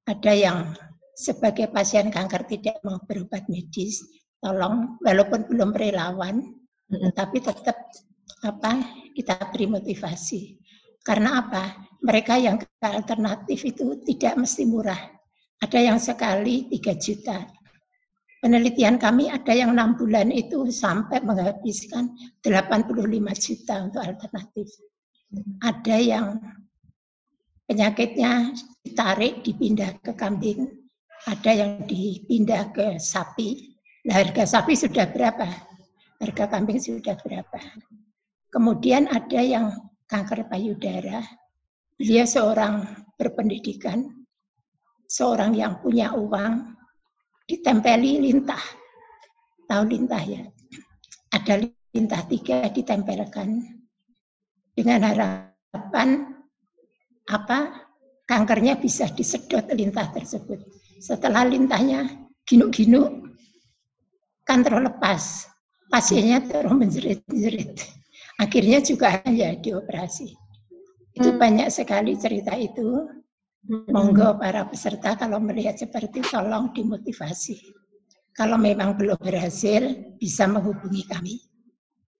ada 0.08 0.32
yang 0.34 0.74
sebagai 1.14 1.68
pasien 1.68 2.08
kanker 2.08 2.48
tidak 2.48 2.80
mau 2.80 2.96
berobat 3.04 3.44
medis, 3.52 4.00
tolong 4.40 4.96
walaupun 5.04 5.44
belum 5.44 5.76
relawan, 5.76 6.40
Mm-mm. 6.88 7.12
tetapi 7.12 7.38
tetap 7.44 7.76
apa 8.40 8.72
kita 9.12 9.36
beri 9.52 9.68
motivasi. 9.68 10.56
Karena 11.04 11.44
apa? 11.44 11.76
Mereka 12.00 12.40
yang 12.40 12.56
ke 12.56 12.66
alternatif 12.80 13.68
itu 13.68 14.00
tidak 14.08 14.40
mesti 14.40 14.64
murah. 14.64 15.00
Ada 15.60 15.92
yang 15.92 16.00
sekali 16.00 16.64
3 16.72 16.96
juta. 16.96 17.44
Penelitian 18.40 18.96
kami 18.96 19.28
ada 19.28 19.52
yang 19.52 19.76
enam 19.76 20.00
bulan 20.00 20.32
itu 20.32 20.64
sampai 20.72 21.20
menghabiskan 21.20 22.16
85 22.40 22.96
juta 23.36 23.74
untuk 23.84 24.00
alternatif. 24.00 24.68
Ada 25.60 25.96
yang 26.00 26.40
penyakitnya 27.70 28.51
ditarik, 28.82 29.47
dipindah 29.47 29.94
ke 30.02 30.10
kambing, 30.18 30.66
ada 31.30 31.55
yang 31.55 31.86
dipindah 31.86 32.74
ke 32.74 32.98
sapi. 32.98 33.78
Nah, 34.10 34.18
harga 34.18 34.59
sapi 34.59 34.74
sudah 34.74 35.06
berapa? 35.14 35.47
Harga 36.18 36.51
kambing 36.51 36.82
sudah 36.82 37.14
berapa? 37.22 37.62
Kemudian 38.51 39.06
ada 39.06 39.38
yang 39.38 39.70
kanker 40.10 40.51
payudara. 40.51 41.22
Dia 41.94 42.26
seorang 42.26 43.06
berpendidikan, 43.14 44.26
seorang 45.06 45.55
yang 45.55 45.78
punya 45.78 46.10
uang, 46.10 46.74
ditempeli 47.47 48.18
lintah. 48.18 48.64
Tahu 49.70 49.84
lintah 49.86 50.22
ya? 50.26 50.42
Ada 51.30 51.62
lintah 51.94 52.26
tiga 52.26 52.66
ditempelkan 52.74 53.62
dengan 54.74 55.06
harapan 55.06 56.39
apa 57.31 57.86
kankernya 58.27 58.78
bisa 58.82 59.07
disedot 59.15 59.70
lintah 59.70 60.11
tersebut. 60.11 60.59
Setelah 60.98 61.47
lintahnya 61.47 62.07
ginuk-ginuk, 62.44 63.31
kan 64.43 64.66
terlepas. 64.66 65.47
Pasiennya 65.90 66.47
terus 66.47 66.70
menjerit-jerit. 66.70 67.82
Akhirnya 68.39 68.78
juga 68.82 69.23
ya 69.27 69.59
dioperasi. 69.59 70.31
Itu 71.15 71.35
Hmm. 71.35 71.39
banyak 71.39 71.69
sekali 71.70 72.15
cerita 72.15 72.55
itu. 72.55 73.11
Monggo 73.90 74.40
para 74.40 74.65
peserta 74.65 75.19
kalau 75.20 75.36
melihat 75.36 75.77
seperti 75.77 76.24
tolong 76.24 76.73
dimotivasi. 76.73 77.61
Kalau 78.32 78.57
memang 78.57 78.97
belum 78.97 79.20
berhasil, 79.20 80.16
bisa 80.16 80.48
menghubungi 80.48 81.05
kami. 81.05 81.36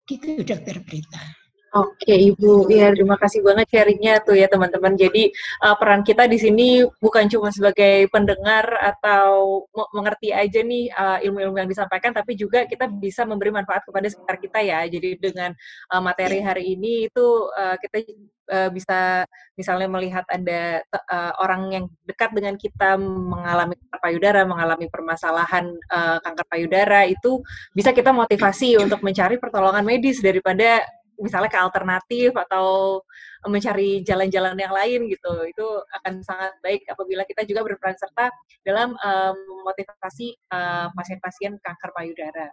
Gitu 0.05 0.43
dokter 0.45 0.83
Berita. 0.85 1.23
Oke, 1.71 2.11
Ibu. 2.11 2.67
Ya, 2.67 2.91
terima 2.91 3.15
kasih 3.15 3.47
banget 3.47 3.71
sharingnya 3.71 4.19
tuh 4.27 4.35
ya, 4.35 4.51
teman-teman. 4.51 4.99
Jadi, 4.99 5.31
uh, 5.63 5.79
peran 5.79 6.03
kita 6.03 6.27
di 6.27 6.35
sini 6.35 6.83
bukan 6.99 7.31
cuma 7.31 7.55
sebagai 7.55 8.11
pendengar 8.11 8.75
atau 8.75 9.63
me- 9.71 9.91
mengerti 9.95 10.35
aja 10.35 10.67
nih 10.67 10.91
uh, 10.91 11.23
ilmu-ilmu 11.23 11.63
yang 11.63 11.71
disampaikan, 11.71 12.11
tapi 12.11 12.35
juga 12.35 12.67
kita 12.67 12.91
bisa 12.91 13.23
memberi 13.23 13.55
manfaat 13.55 13.87
kepada 13.87 14.11
sekitar 14.11 14.43
kita 14.43 14.59
ya. 14.67 14.83
Jadi, 14.91 15.23
dengan 15.23 15.55
uh, 15.95 16.03
materi 16.03 16.43
hari 16.43 16.75
ini 16.75 17.07
itu 17.07 17.27
uh, 17.55 17.79
kita 17.79 18.03
uh, 18.51 18.71
bisa 18.75 19.23
misalnya 19.55 19.87
melihat 19.87 20.27
ada 20.27 20.83
uh, 20.91 21.33
orang 21.39 21.63
yang 21.71 21.85
dekat 22.03 22.35
dengan 22.35 22.59
kita 22.59 22.99
mengalami 22.99 23.79
kanker 23.79 24.01
payudara, 24.03 24.43
mengalami 24.43 24.91
permasalahan 24.91 25.71
uh, 25.87 26.19
kanker 26.19 26.47
payudara, 26.51 27.07
itu 27.07 27.39
bisa 27.71 27.95
kita 27.95 28.11
motivasi 28.11 28.75
untuk 28.75 29.07
mencari 29.07 29.39
pertolongan 29.39 29.87
medis 29.87 30.19
daripada 30.19 30.83
misalnya 31.21 31.53
ke 31.53 31.61
alternatif 31.61 32.33
atau 32.35 32.99
mencari 33.47 34.01
jalan-jalan 34.05 34.57
yang 34.57 34.73
lain 34.73 35.09
gitu 35.09 35.33
itu 35.49 35.67
akan 36.01 36.25
sangat 36.25 36.53
baik 36.65 36.85
apabila 36.89 37.23
kita 37.29 37.45
juga 37.45 37.65
berperan 37.65 37.97
serta 37.97 38.33
dalam 38.65 38.97
um, 38.97 39.37
memotivasi 39.63 40.37
uh, 40.53 40.89
pasien-pasien 40.97 41.57
kanker 41.61 41.91
payudara 41.93 42.49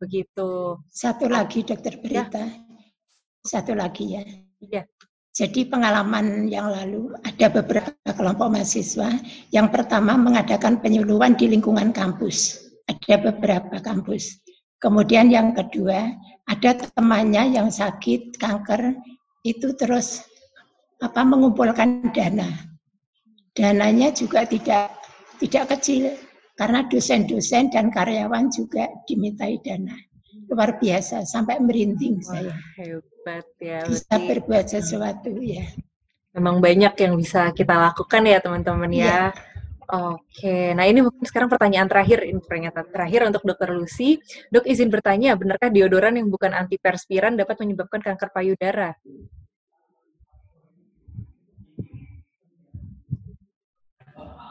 begitu 0.00 0.80
Satu 0.88 1.28
lagi 1.28 1.60
dokter 1.60 2.00
Berita. 2.00 2.44
Satu 3.44 3.72
lagi 3.76 4.16
ya. 4.16 4.24
Iya. 4.60 4.82
Jadi 5.30 5.62
pengalaman 5.64 6.50
yang 6.50 6.68
lalu 6.74 7.14
ada 7.22 7.46
beberapa 7.48 7.94
kelompok 8.12 8.50
mahasiswa. 8.50 9.08
Yang 9.54 9.68
pertama 9.72 10.18
mengadakan 10.18 10.82
penyuluhan 10.82 11.38
di 11.38 11.48
lingkungan 11.48 11.94
kampus. 11.94 12.60
Ada 12.90 13.30
beberapa 13.30 13.78
kampus. 13.78 14.42
Kemudian 14.82 15.30
yang 15.30 15.54
kedua 15.54 16.10
ada 16.50 16.70
temannya 16.74 17.54
yang 17.54 17.70
sakit 17.70 18.34
kanker 18.34 18.98
itu 19.46 19.70
terus 19.78 20.26
apa 20.98 21.22
mengumpulkan 21.22 22.10
dana. 22.10 22.50
Dananya 23.54 24.10
juga 24.10 24.42
tidak 24.42 24.90
tidak 25.38 25.78
kecil 25.78 26.12
karena 26.58 26.84
dosen-dosen 26.90 27.72
dan 27.72 27.88
karyawan 27.88 28.52
juga 28.52 28.90
dimintai 29.08 29.56
dana 29.64 29.96
luar 30.50 30.76
biasa 30.82 31.22
sampai 31.24 31.62
merinding 31.62 32.20
Wah, 32.26 32.50
saya 32.50 32.54
hebat 32.76 33.46
ya. 33.62 33.80
bisa 33.86 34.04
berarti 34.10 34.26
berbuat 34.28 34.64
sesuatu 34.66 35.30
ya 35.40 35.64
Memang 36.30 36.62
banyak 36.62 36.94
yang 36.94 37.18
bisa 37.18 37.50
kita 37.50 37.74
lakukan 37.74 38.22
ya 38.22 38.38
teman-teman 38.38 38.86
ya. 38.94 39.02
Iya. 39.02 39.18
Oke, 39.90 40.70
nah 40.78 40.86
ini 40.86 41.02
mungkin 41.02 41.26
sekarang 41.26 41.50
pertanyaan 41.50 41.90
terakhir, 41.90 42.22
ini 42.22 42.38
pernyataan 42.38 42.94
terakhir 42.94 43.26
untuk 43.26 43.42
Dokter 43.42 43.74
Lucy. 43.74 44.22
Dok 44.46 44.62
izin 44.62 44.86
bertanya, 44.86 45.34
benarkah 45.34 45.66
deodoran 45.66 46.14
yang 46.14 46.30
bukan 46.30 46.54
antiperspiran 46.54 47.34
dapat 47.34 47.58
menyebabkan 47.58 47.98
kanker 47.98 48.30
payudara? 48.30 48.94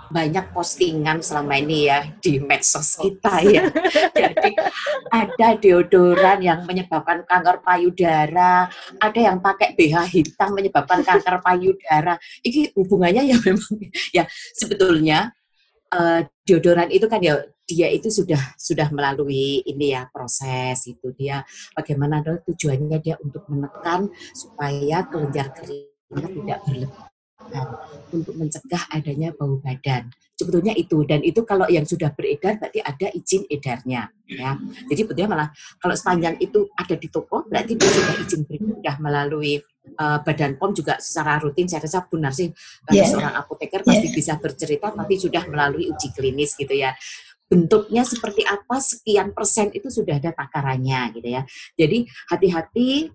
Banyak 0.09 0.51
postingan 0.51 1.21
selama 1.21 1.57
ini 1.61 1.87
ya 1.89 2.05
di 2.17 2.41
medsos 2.41 2.97
kita 2.97 3.45
ya. 3.45 3.65
Jadi 4.19 4.51
ada 5.13 5.47
deodoran 5.57 6.41
yang 6.41 6.65
menyebabkan 6.65 7.23
kanker 7.23 7.61
payudara, 7.61 8.67
ada 8.97 9.19
yang 9.19 9.37
pakai 9.39 9.77
BH 9.77 9.95
hitam 10.09 10.57
menyebabkan 10.57 11.05
kanker 11.05 11.39
payudara. 11.45 12.17
Ini 12.41 12.73
hubungannya 12.73 13.23
ya 13.29 13.37
memang 13.37 13.73
ya 14.17 14.23
sebetulnya 14.57 15.31
uh, 15.93 16.25
deodoran 16.45 16.89
itu 16.89 17.05
kan 17.05 17.21
ya 17.21 17.37
dia 17.69 17.85
itu 17.93 18.09
sudah 18.09 18.57
sudah 18.57 18.89
melalui 18.89 19.61
ini 19.61 19.93
ya 19.93 20.09
proses 20.09 20.89
itu 20.89 21.13
dia 21.13 21.45
bagaimana 21.77 22.25
tujuannya 22.25 22.97
dia 22.97 23.13
untuk 23.21 23.45
menekan 23.45 24.09
supaya 24.33 25.05
kelenjar 25.05 25.53
keringat 25.53 26.31
tidak 26.33 26.59
untuk 28.13 28.33
mencegah 28.35 28.83
adanya 28.89 29.29
bau 29.35 29.57
badan. 29.61 30.09
Sebetulnya 30.39 30.71
itu 30.71 31.03
dan 31.03 31.19
itu 31.19 31.43
kalau 31.43 31.67
yang 31.67 31.83
sudah 31.83 32.15
beredar 32.15 32.55
berarti 32.55 32.79
ada 32.79 33.07
izin 33.11 33.43
edarnya 33.51 34.07
ya. 34.23 34.55
Jadi 34.87 34.99
sebetulnya 35.03 35.29
malah 35.35 35.49
kalau 35.83 35.95
sepanjang 35.99 36.39
itu 36.39 36.71
ada 36.79 36.95
di 36.95 37.07
toko 37.11 37.43
berarti 37.43 37.75
dia 37.75 37.89
sudah 37.91 38.15
izin 38.23 38.41
beredar 38.47 38.95
melalui 39.03 39.59
uh, 39.99 40.23
Badan 40.23 40.55
POM 40.55 40.71
juga 40.71 40.95
secara 41.03 41.43
rutin 41.43 41.67
saya 41.67 41.83
rasa 41.83 42.07
Bu 42.07 42.15
Narsi 42.15 42.47
yeah. 42.87 43.03
seorang 43.03 43.35
apoteker 43.35 43.83
pasti 43.83 44.07
yeah. 44.07 44.15
bisa 44.15 44.33
bercerita 44.39 44.95
tapi 44.95 45.19
sudah 45.19 45.43
melalui 45.51 45.91
uji 45.91 46.07
klinis 46.15 46.55
gitu 46.55 46.71
ya 46.71 46.95
bentuknya 47.49 48.05
seperti 48.05 48.45
apa 48.45 48.77
sekian 48.77 49.33
persen 49.33 49.73
itu 49.73 49.89
sudah 49.89 50.21
ada 50.21 50.31
takarannya 50.31 51.17
gitu 51.17 51.27
ya. 51.33 51.41
Jadi 51.73 52.05
hati-hati 52.29 53.09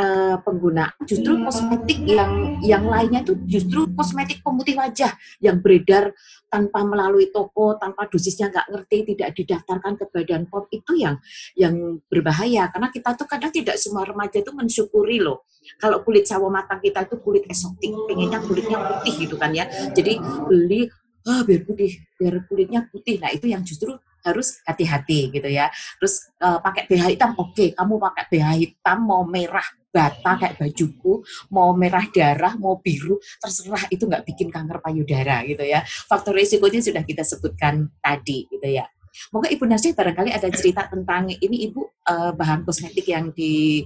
uh, 0.00 0.36
penggunaan 0.40 0.96
justru 1.04 1.36
kosmetik 1.44 2.00
yang 2.08 2.56
yang 2.64 2.88
lainnya 2.88 3.20
itu 3.20 3.36
justru 3.44 3.84
kosmetik 3.92 4.40
pemutih 4.40 4.80
wajah 4.80 5.12
yang 5.44 5.60
beredar 5.60 6.16
tanpa 6.50 6.82
melalui 6.82 7.30
toko 7.30 7.78
tanpa 7.78 8.10
dosisnya 8.10 8.50
nggak 8.50 8.66
ngerti 8.74 8.96
tidak 9.14 9.28
didaftarkan 9.38 9.94
ke 9.94 10.04
badan 10.10 10.42
pom 10.50 10.66
itu 10.74 10.92
yang 10.98 11.16
yang 11.54 12.02
berbahaya. 12.10 12.66
Karena 12.74 12.88
kita 12.90 13.14
tuh 13.14 13.30
kadang 13.30 13.54
tidak 13.54 13.78
semua 13.78 14.02
remaja 14.02 14.42
itu 14.42 14.50
mensyukuri 14.50 15.22
loh. 15.22 15.46
Kalau 15.78 16.02
kulit 16.02 16.26
sawo 16.26 16.50
matang 16.50 16.82
kita 16.82 17.06
itu 17.06 17.16
kulit 17.22 17.46
esotik 17.46 17.94
pengennya 18.10 18.42
kulitnya 18.42 18.78
putih 18.82 19.14
gitu 19.28 19.38
kan 19.38 19.54
ya. 19.54 19.70
Jadi 19.94 20.18
beli 20.50 20.90
ah 21.28 21.44
biar 21.46 21.62
putih 21.62 22.02
biar 22.18 22.34
kulitnya 22.50 22.80
putih. 22.90 23.22
Nah 23.22 23.30
itu 23.30 23.46
yang 23.46 23.62
justru 23.62 23.94
harus 24.24 24.60
hati-hati 24.64 25.32
gitu 25.32 25.48
ya. 25.48 25.68
Terus 26.00 26.30
uh, 26.40 26.58
pakai 26.60 26.86
BH 26.88 27.16
hitam, 27.16 27.30
oke, 27.36 27.52
okay, 27.56 27.68
kamu 27.72 27.94
pakai 27.98 28.24
BH 28.30 28.48
hitam 28.60 28.98
mau 29.04 29.22
merah 29.26 29.64
bata 29.90 30.38
kayak 30.38 30.54
bajuku, 30.56 31.20
mau 31.50 31.74
merah 31.74 32.06
darah, 32.14 32.54
mau 32.54 32.78
biru, 32.78 33.18
terserah 33.42 33.90
itu 33.90 34.06
nggak 34.06 34.22
bikin 34.22 34.48
kanker 34.48 34.78
payudara 34.78 35.42
gitu 35.44 35.66
ya. 35.66 35.82
Faktor 36.06 36.38
risikonya 36.38 36.78
sudah 36.78 37.02
kita 37.02 37.26
sebutkan 37.26 37.90
tadi 37.98 38.46
gitu 38.46 38.68
ya. 38.70 38.86
Moga 39.34 39.50
Ibu 39.50 39.66
Nasih 39.66 39.92
barangkali 39.92 40.30
ada 40.30 40.46
cerita 40.54 40.86
tentang 40.86 41.34
ini 41.34 41.66
Ibu 41.66 41.82
uh, 42.06 42.30
bahan 42.38 42.62
kosmetik 42.62 43.10
yang 43.10 43.34
di 43.34 43.82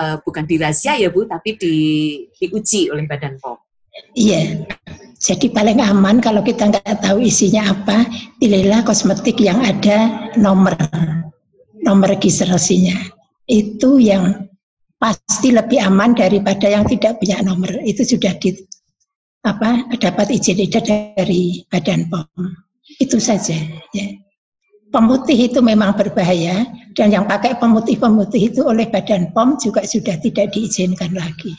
uh, 0.00 0.18
bukan 0.22 0.44
dirahasia 0.44 0.98
ya 0.98 1.08
Bu, 1.08 1.24
tapi 1.24 1.54
di 1.54 1.76
diuji 2.34 2.90
oleh 2.90 3.06
Badan 3.06 3.38
POM. 3.38 3.65
Iya, 4.16 4.64
jadi 5.20 5.48
paling 5.48 5.80
aman 5.80 6.20
kalau 6.20 6.44
kita 6.44 6.68
nggak 6.72 7.00
tahu 7.00 7.24
isinya 7.24 7.72
apa, 7.72 8.04
pilihlah 8.40 8.84
kosmetik 8.84 9.40
yang 9.40 9.60
ada 9.64 10.30
nomor 10.36 10.76
nomor 11.80 12.12
registrasinya. 12.12 12.96
Itu 13.48 13.96
yang 13.96 14.50
pasti 15.00 15.54
lebih 15.54 15.80
aman 15.80 16.12
daripada 16.12 16.68
yang 16.68 16.84
tidak 16.84 17.16
punya 17.22 17.40
nomor. 17.40 17.70
Itu 17.84 18.04
sudah 18.04 18.36
di 18.36 18.52
apa 19.46 19.86
dapat 19.96 20.34
izin 20.34 20.66
edar 20.66 20.82
dari 20.82 21.62
Badan 21.70 22.10
POM. 22.10 22.52
Itu 22.98 23.22
saja. 23.22 23.56
Ya. 23.94 24.06
Pemutih 24.90 25.50
itu 25.50 25.58
memang 25.62 25.94
berbahaya 25.94 26.66
dan 26.94 27.12
yang 27.12 27.24
pakai 27.28 27.58
pemutih-pemutih 27.58 28.52
itu 28.52 28.60
oleh 28.66 28.88
Badan 28.90 29.30
POM 29.32 29.56
juga 29.60 29.86
sudah 29.86 30.18
tidak 30.20 30.52
diizinkan 30.52 31.14
lagi. 31.14 31.54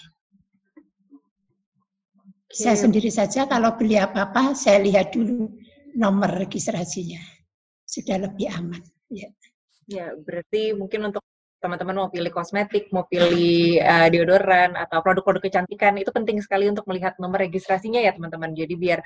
Saya 2.48 2.80
sendiri 2.80 3.12
saja 3.12 3.44
kalau 3.44 3.76
beli 3.76 4.00
apa-apa 4.00 4.56
saya 4.56 4.80
lihat 4.80 5.12
dulu 5.12 5.52
nomor 5.96 6.32
registrasinya. 6.32 7.20
Sudah 7.84 8.24
lebih 8.24 8.48
aman. 8.52 8.84
Ya. 9.12 9.32
Ya, 9.88 10.12
berarti 10.16 10.76
mungkin 10.76 11.12
untuk 11.12 11.24
teman-teman 11.58 12.06
mau 12.06 12.10
pilih 12.14 12.30
kosmetik, 12.30 12.92
mau 12.94 13.08
pilih 13.10 13.82
uh, 13.82 14.08
deodoran 14.14 14.78
atau 14.78 15.02
produk-produk 15.02 15.50
kecantikan 15.50 15.98
itu 15.98 16.12
penting 16.14 16.38
sekali 16.44 16.70
untuk 16.70 16.86
melihat 16.86 17.18
nomor 17.18 17.42
registrasinya 17.42 17.98
ya 17.98 18.14
teman-teman. 18.14 18.54
Jadi 18.54 18.74
biar 18.78 19.00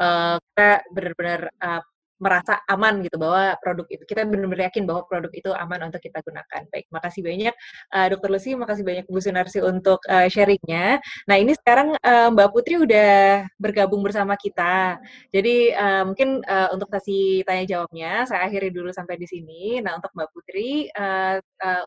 uh, 0.00 0.40
kita 0.40 0.70
benar-benar 0.94 1.40
uh, 1.60 1.82
merasa 2.18 2.60
aman 2.66 3.00
gitu 3.06 3.16
bahwa 3.16 3.54
produk 3.62 3.86
itu 3.90 4.02
kita 4.04 4.26
benar-benar 4.26 4.70
yakin 4.70 4.84
bahwa 4.84 5.06
produk 5.06 5.32
itu 5.32 5.50
aman 5.54 5.88
untuk 5.88 6.02
kita 6.02 6.18
gunakan. 6.22 6.62
Baik, 6.70 6.86
makasih 6.90 7.22
banyak 7.22 7.54
uh, 7.94 8.06
Dokter 8.10 8.28
Lucy, 8.30 8.52
makasih 8.58 8.84
banyak 8.84 9.04
Bu 9.06 9.22
Sunarsi 9.22 9.58
untuk 9.62 10.02
uh, 10.10 10.26
sharingnya. 10.26 10.98
Nah 11.30 11.36
ini 11.38 11.54
sekarang 11.54 11.94
uh, 11.98 12.28
Mbak 12.34 12.48
Putri 12.50 12.74
udah 12.82 13.46
bergabung 13.56 14.02
bersama 14.02 14.34
kita. 14.34 14.98
Jadi 15.30 15.72
uh, 15.72 16.02
mungkin 16.06 16.42
uh, 16.44 16.74
untuk 16.74 16.90
sesi 16.98 17.46
tanya 17.46 17.64
jawabnya 17.66 18.26
saya 18.26 18.50
akhiri 18.50 18.74
dulu 18.74 18.90
sampai 18.90 19.16
di 19.16 19.26
sini. 19.30 19.78
Nah 19.78 19.96
untuk 19.96 20.10
Mbak 20.14 20.28
Putri 20.34 20.90
uh, 20.92 21.38
uh, 21.38 21.84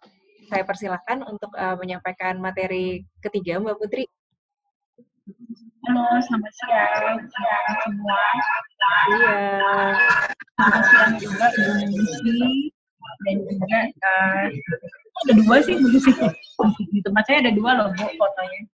saya 0.52 0.64
persilahkan 0.68 1.24
untuk 1.28 1.52
uh, 1.56 1.76
menyampaikan 1.80 2.40
materi 2.40 3.08
ketiga 3.24 3.60
Mbak 3.60 3.78
Putri. 3.80 4.03
Halo, 5.82 6.06
selamat 6.22 6.53
siang, 6.62 7.18
siang 7.26 7.66
semua. 7.82 8.22
Iya. 9.10 9.34
Selamat 10.53 10.84
siang 10.86 11.18
juga 11.18 11.49
Ibu 11.58 11.98
Lucy 11.98 12.70
dan 13.26 13.38
juga 13.49 13.80
uh, 13.90 14.45
ada 15.26 15.34
dua 15.41 15.58
sih 15.66 15.82
Bu 15.82 15.90
Lucy. 15.90 16.14
Di 16.94 17.02
tempat 17.02 17.26
saya 17.26 17.41
ada 17.41 17.58
dua 17.58 17.82
loh 17.82 17.90
Bu 17.98 18.06
fotonya 18.14 18.62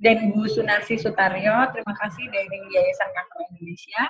dan 0.00 0.32
Bu 0.32 0.48
Sunarsi 0.48 0.96
Sutaryo. 0.96 1.68
Terima 1.76 1.92
kasih 2.00 2.24
dari 2.32 2.58
Yayasan 2.72 3.10
Kanker 3.12 3.40
Indonesia. 3.52 4.02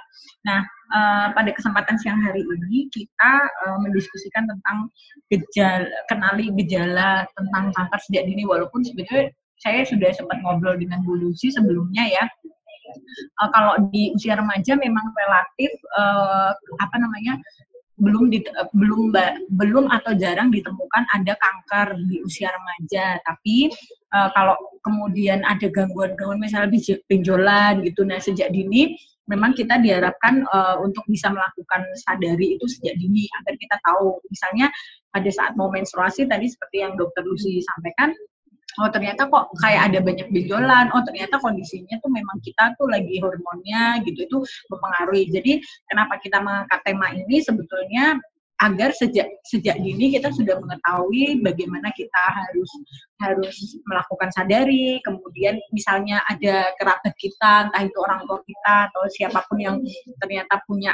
Nah, 0.47 0.61
uh, 0.95 1.27
pada 1.35 1.51
kesempatan 1.51 1.99
siang 1.99 2.23
hari 2.23 2.47
ini 2.47 2.87
kita 2.95 3.33
uh, 3.67 3.79
mendiskusikan 3.83 4.47
tentang 4.47 4.87
gejala, 5.35 5.91
kenali 6.07 6.55
gejala 6.63 7.27
tentang 7.35 7.75
kanker 7.75 8.01
sejak 8.07 8.25
dini. 8.31 8.47
Walaupun 8.47 8.87
sebetulnya 8.87 9.35
saya 9.61 9.83
sudah 9.85 10.15
sempat 10.15 10.39
ngobrol 10.47 10.79
dengan 10.79 11.03
Bu 11.03 11.19
Lucy 11.19 11.51
sebelumnya 11.51 12.07
ya. 12.07 12.25
Uh, 13.43 13.51
kalau 13.51 13.75
di 13.91 14.15
usia 14.15 14.39
remaja 14.39 14.79
memang 14.79 15.05
relatif 15.15 15.71
apa 16.79 16.97
namanya 16.99 17.39
belum 18.01 18.33
di, 18.33 18.41
belum 18.73 19.13
belum 19.61 19.85
atau 19.93 20.17
jarang 20.17 20.49
ditemukan 20.49 21.05
ada 21.13 21.37
kanker 21.37 22.01
di 22.09 22.25
usia 22.25 22.49
remaja 22.49 23.21
tapi 23.29 23.69
uh, 24.15 24.29
kalau 24.35 24.57
kemudian 24.87 25.45
ada 25.45 25.69
gangguan-gangguan 25.69 26.41
misalnya 26.41 26.73
benjolan 27.11 27.85
gitu 27.85 28.07
nah 28.07 28.19
sejak 28.19 28.51
dini 28.51 28.97
memang 29.31 29.55
kita 29.55 29.79
diharapkan 29.79 30.43
uh, 30.51 30.77
untuk 30.83 31.07
bisa 31.07 31.31
melakukan 31.31 31.87
sadari 32.03 32.59
itu 32.59 32.67
sejak 32.67 32.99
dini 32.99 33.31
agar 33.43 33.55
kita 33.55 33.77
tahu 33.87 34.19
misalnya 34.27 34.67
pada 35.15 35.31
saat 35.31 35.55
mau 35.55 35.71
menstruasi 35.71 36.27
tadi 36.27 36.51
seperti 36.51 36.83
yang 36.83 36.99
dokter 36.99 37.23
Lucy 37.23 37.63
sampaikan 37.63 38.11
oh 38.79 38.89
ternyata 38.95 39.27
kok 39.27 39.51
kayak 39.59 39.91
ada 39.91 39.99
banyak 39.99 40.31
benjolan, 40.31 40.95
oh 40.95 41.03
ternyata 41.03 41.43
kondisinya 41.43 41.99
tuh 41.99 42.11
memang 42.13 42.39
kita 42.39 42.79
tuh 42.79 42.87
lagi 42.87 43.19
hormonnya 43.19 43.99
gitu 44.07 44.31
itu 44.31 44.39
mempengaruhi. 44.71 45.27
Jadi 45.35 45.59
kenapa 45.91 46.23
kita 46.23 46.39
mengangkat 46.39 46.79
tema 46.87 47.11
ini 47.11 47.43
sebetulnya 47.43 48.15
agar 48.61 48.93
sejak 48.93 49.29
sejak 49.49 49.77
dini 49.81 50.13
kita 50.13 50.29
sudah 50.31 50.61
mengetahui 50.61 51.41
bagaimana 51.41 51.89
kita 51.97 52.23
harus 52.29 52.71
harus 53.25 53.57
melakukan 53.89 54.29
sadari 54.37 55.01
kemudian 55.05 55.57
misalnya 55.73 56.21
ada 56.29 56.73
kerabat 56.77 57.15
kita 57.17 57.69
entah 57.69 57.83
itu 57.85 57.99
orang 58.01 58.25
tua 58.29 58.41
kita 58.45 58.75
atau 58.93 59.03
siapa 59.09 59.41
pun 59.49 59.59
yang 59.61 59.77
ternyata 60.21 60.61
punya 60.69 60.93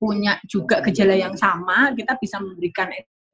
punya 0.00 0.38
juga 0.48 0.80
gejala 0.86 1.12
yang 1.18 1.34
sama 1.34 1.92
kita 1.92 2.16
bisa 2.22 2.40
memberikan 2.40 2.88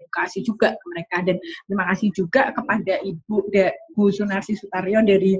edukasi 0.06 0.40
juga 0.40 0.72
ke 0.72 0.84
mereka. 0.88 1.16
Dan 1.26 1.36
terima 1.68 1.84
kasih 1.92 2.08
juga 2.16 2.54
kepada 2.54 3.02
Ibu 3.04 3.36
De, 3.52 3.74
Bu 3.92 4.08
Sunarsi 4.08 4.56
Sutaryo 4.56 5.04
dari 5.04 5.36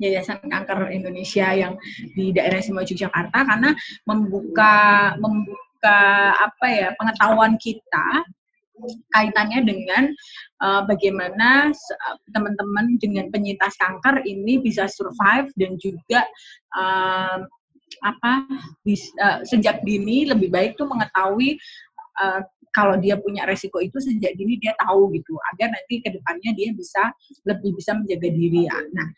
Yayasan 0.00 0.48
Kanker 0.48 0.88
Indonesia 0.96 1.52
yang 1.52 1.76
di 2.16 2.32
daerah 2.32 2.56
Istimewa 2.56 2.88
Yogyakarta 2.88 3.38
karena 3.44 3.70
membuka 4.08 4.72
membuka 5.20 5.69
apa 5.84 6.66
ya 6.68 6.88
pengetahuan 6.96 7.56
kita 7.56 8.24
kaitannya 9.12 9.60
dengan 9.64 10.08
uh, 10.64 10.82
bagaimana 10.88 11.68
teman-teman 12.32 12.96
dengan 12.96 13.28
penyintas 13.28 13.76
kanker 13.76 14.24
ini 14.24 14.60
bisa 14.60 14.88
survive 14.88 15.52
dan 15.60 15.76
juga 15.76 16.24
uh, 16.76 17.44
apa 18.00 18.32
bis, 18.86 19.10
uh, 19.20 19.44
sejak 19.44 19.82
dini 19.84 20.24
lebih 20.24 20.48
baik 20.48 20.80
tuh 20.80 20.88
mengetahui 20.88 21.60
uh, 22.22 22.40
kalau 22.70 22.94
dia 22.96 23.18
punya 23.18 23.44
resiko 23.44 23.82
itu 23.82 23.98
sejak 23.98 24.32
dini 24.38 24.56
dia 24.62 24.72
tahu 24.78 25.10
gitu 25.12 25.34
agar 25.52 25.74
nanti 25.74 25.98
ke 26.00 26.08
depannya 26.14 26.54
dia 26.54 26.70
bisa 26.70 27.02
lebih 27.44 27.74
bisa 27.74 27.98
menjaga 27.98 28.30
diri 28.30 28.70
ya. 28.70 28.78
Nah 28.94 29.08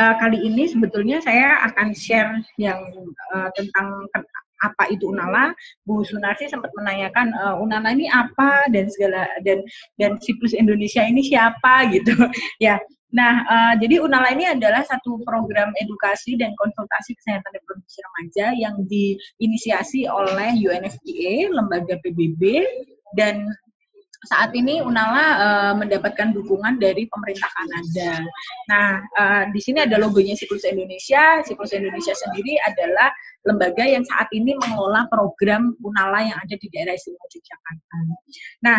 uh, 0.00 0.14
kali 0.22 0.38
ini 0.38 0.70
sebetulnya 0.70 1.18
saya 1.18 1.66
akan 1.66 1.90
share 1.92 2.38
yang 2.56 2.78
uh, 3.34 3.50
tentang 3.58 4.06
apa 4.62 4.88
itu 4.92 5.10
Unala. 5.10 5.52
Bu 5.84 6.04
Sunarsi 6.04 6.48
sempat 6.48 6.70
menanyakan 6.76 7.32
uh, 7.36 7.56
Unala 7.60 7.92
ini 7.92 8.06
apa 8.12 8.68
dan 8.72 8.86
segala 8.92 9.28
dan 9.44 9.64
dan 9.96 10.20
siklus 10.20 10.52
Indonesia 10.52 11.04
ini 11.04 11.24
siapa 11.24 11.84
gitu. 11.94 12.12
ya, 12.62 12.80
Nah, 13.10 13.42
uh, 13.42 13.74
jadi 13.74 13.98
Unala 13.98 14.30
ini 14.30 14.46
adalah 14.46 14.86
satu 14.86 15.18
program 15.26 15.74
edukasi 15.82 16.38
dan 16.38 16.54
konsultasi 16.54 17.18
kesehatan 17.18 17.50
reproduksi 17.58 17.98
remaja 18.06 18.46
yang 18.54 18.74
diinisiasi 18.86 20.06
oleh 20.06 20.54
UNFPA, 20.54 21.50
lembaga 21.50 21.98
PBB, 22.06 22.62
dan 23.18 23.50
saat 24.30 24.52
ini 24.52 24.84
Unala 24.84 25.26
uh, 25.40 25.74
mendapatkan 25.74 26.36
dukungan 26.36 26.76
dari 26.76 27.08
pemerintah 27.08 27.50
Kanada. 27.56 28.20
Nah, 28.68 28.88
uh, 29.16 29.44
di 29.48 29.60
sini 29.64 29.80
ada 29.82 29.96
logonya 29.96 30.36
Siklus 30.36 30.68
Indonesia. 30.68 31.40
Siklus 31.40 31.72
Indonesia 31.72 32.12
sendiri 32.12 32.60
adalah 32.68 33.08
lembaga 33.48 33.84
yang 33.84 34.04
saat 34.04 34.28
ini 34.36 34.52
mengelola 34.60 35.08
program 35.08 35.72
Unala 35.80 36.20
yang 36.20 36.38
ada 36.38 36.54
di 36.56 36.66
daerah 36.72 36.92
istimewa 36.92 37.26
Yogyakarta. 37.28 37.96
Nah, 38.64 38.78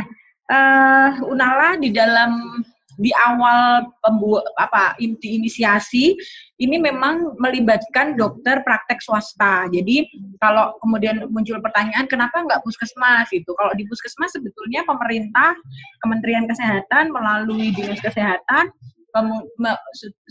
uh, 0.53 1.09
Unala 1.25 1.81
di 1.81 1.89
dalam 1.89 2.61
di 2.99 3.09
awal 3.17 3.88
pembuat 4.03 4.45
apa 4.59 4.93
inti 4.99 5.39
inisiasi 5.39 6.13
ini 6.61 6.77
memang 6.77 7.39
melibatkan 7.41 8.19
dokter 8.19 8.61
praktek 8.61 9.01
swasta. 9.01 9.65
Jadi 9.71 10.05
kalau 10.43 10.75
kemudian 10.83 11.25
muncul 11.33 11.57
pertanyaan 11.63 12.05
kenapa 12.05 12.43
nggak 12.43 12.61
puskesmas 12.61 13.31
itu? 13.31 13.49
Kalau 13.57 13.73
di 13.73 13.88
puskesmas 13.89 14.35
sebetulnya 14.35 14.85
pemerintah 14.85 15.57
Kementerian 16.05 16.45
Kesehatan 16.45 17.09
melalui 17.09 17.73
dinas 17.73 17.97
kesehatan 18.03 18.69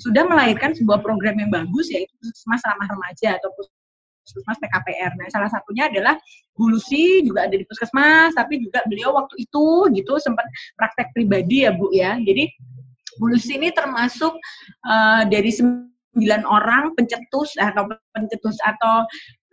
sudah 0.00 0.24
melahirkan 0.24 0.72
sebuah 0.72 1.04
program 1.04 1.36
yang 1.36 1.52
bagus 1.52 1.92
yaitu 1.92 2.12
puskesmas 2.16 2.64
ramah 2.64 2.88
remaja 2.88 3.36
atau 3.36 3.52
puskesmas 4.30 4.58
PKPR. 4.62 5.12
Nah, 5.18 5.26
salah 5.34 5.50
satunya 5.50 5.90
adalah 5.90 6.14
Bu 6.54 6.70
Lucy 6.70 7.26
juga 7.26 7.50
ada 7.50 7.56
di 7.58 7.66
puskesmas, 7.66 8.32
tapi 8.38 8.62
juga 8.62 8.86
beliau 8.86 9.14
waktu 9.14 9.34
itu 9.42 9.90
gitu 9.90 10.12
sempat 10.22 10.46
praktek 10.78 11.10
pribadi 11.10 11.66
ya 11.66 11.74
Bu 11.74 11.90
ya. 11.90 12.14
Jadi 12.22 12.46
Bu 13.18 13.34
Lucy 13.34 13.58
ini 13.58 13.74
termasuk 13.74 14.38
uh, 14.86 15.22
dari 15.26 15.50
sembilan 15.50 16.46
orang 16.46 16.94
pencetus 16.94 17.58
atau 17.58 17.90
pencetus 18.14 18.56
atau 18.62 19.04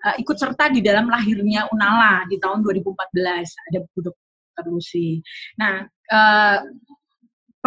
uh, 0.05 0.15
ikut 0.21 0.37
serta 0.37 0.69
di 0.69 0.85
dalam 0.85 1.09
lahirnya 1.09 1.65
Unala 1.73 2.23
di 2.29 2.37
tahun 2.37 2.61
2014 2.61 2.93
ada 3.73 3.79
Bu 3.91 3.99
Dr. 4.05 4.65
Lucy. 4.69 5.19
Nah, 5.57 5.83
uh, 6.13 6.59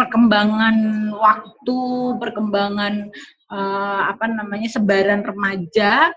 perkembangan 0.01 1.09
waktu, 1.13 1.81
perkembangan 2.17 3.11
uh, 3.51 4.01
apa 4.09 4.25
namanya 4.31 4.71
sebaran 4.71 5.21
remaja 5.21 6.09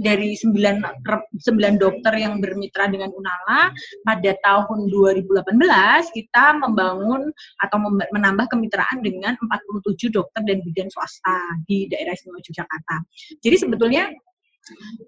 dari 0.00 0.32
sembilan, 0.32 1.04
sembilan 1.36 1.74
dokter 1.76 2.16
yang 2.16 2.40
bermitra 2.40 2.88
dengan 2.88 3.12
Unala 3.12 3.68
pada 4.00 4.32
tahun 4.40 4.88
2018 4.88 6.16
kita 6.16 6.56
membangun 6.56 7.28
atau 7.60 7.76
menambah 8.08 8.48
kemitraan 8.48 9.04
dengan 9.04 9.36
47 9.36 10.08
dokter 10.08 10.40
dan 10.48 10.64
bidan 10.64 10.88
swasta 10.88 11.60
di 11.68 11.84
daerah 11.92 12.16
istimewa 12.16 12.40
Yogyakarta. 12.40 12.96
Jadi 13.44 13.56
sebetulnya 13.60 14.08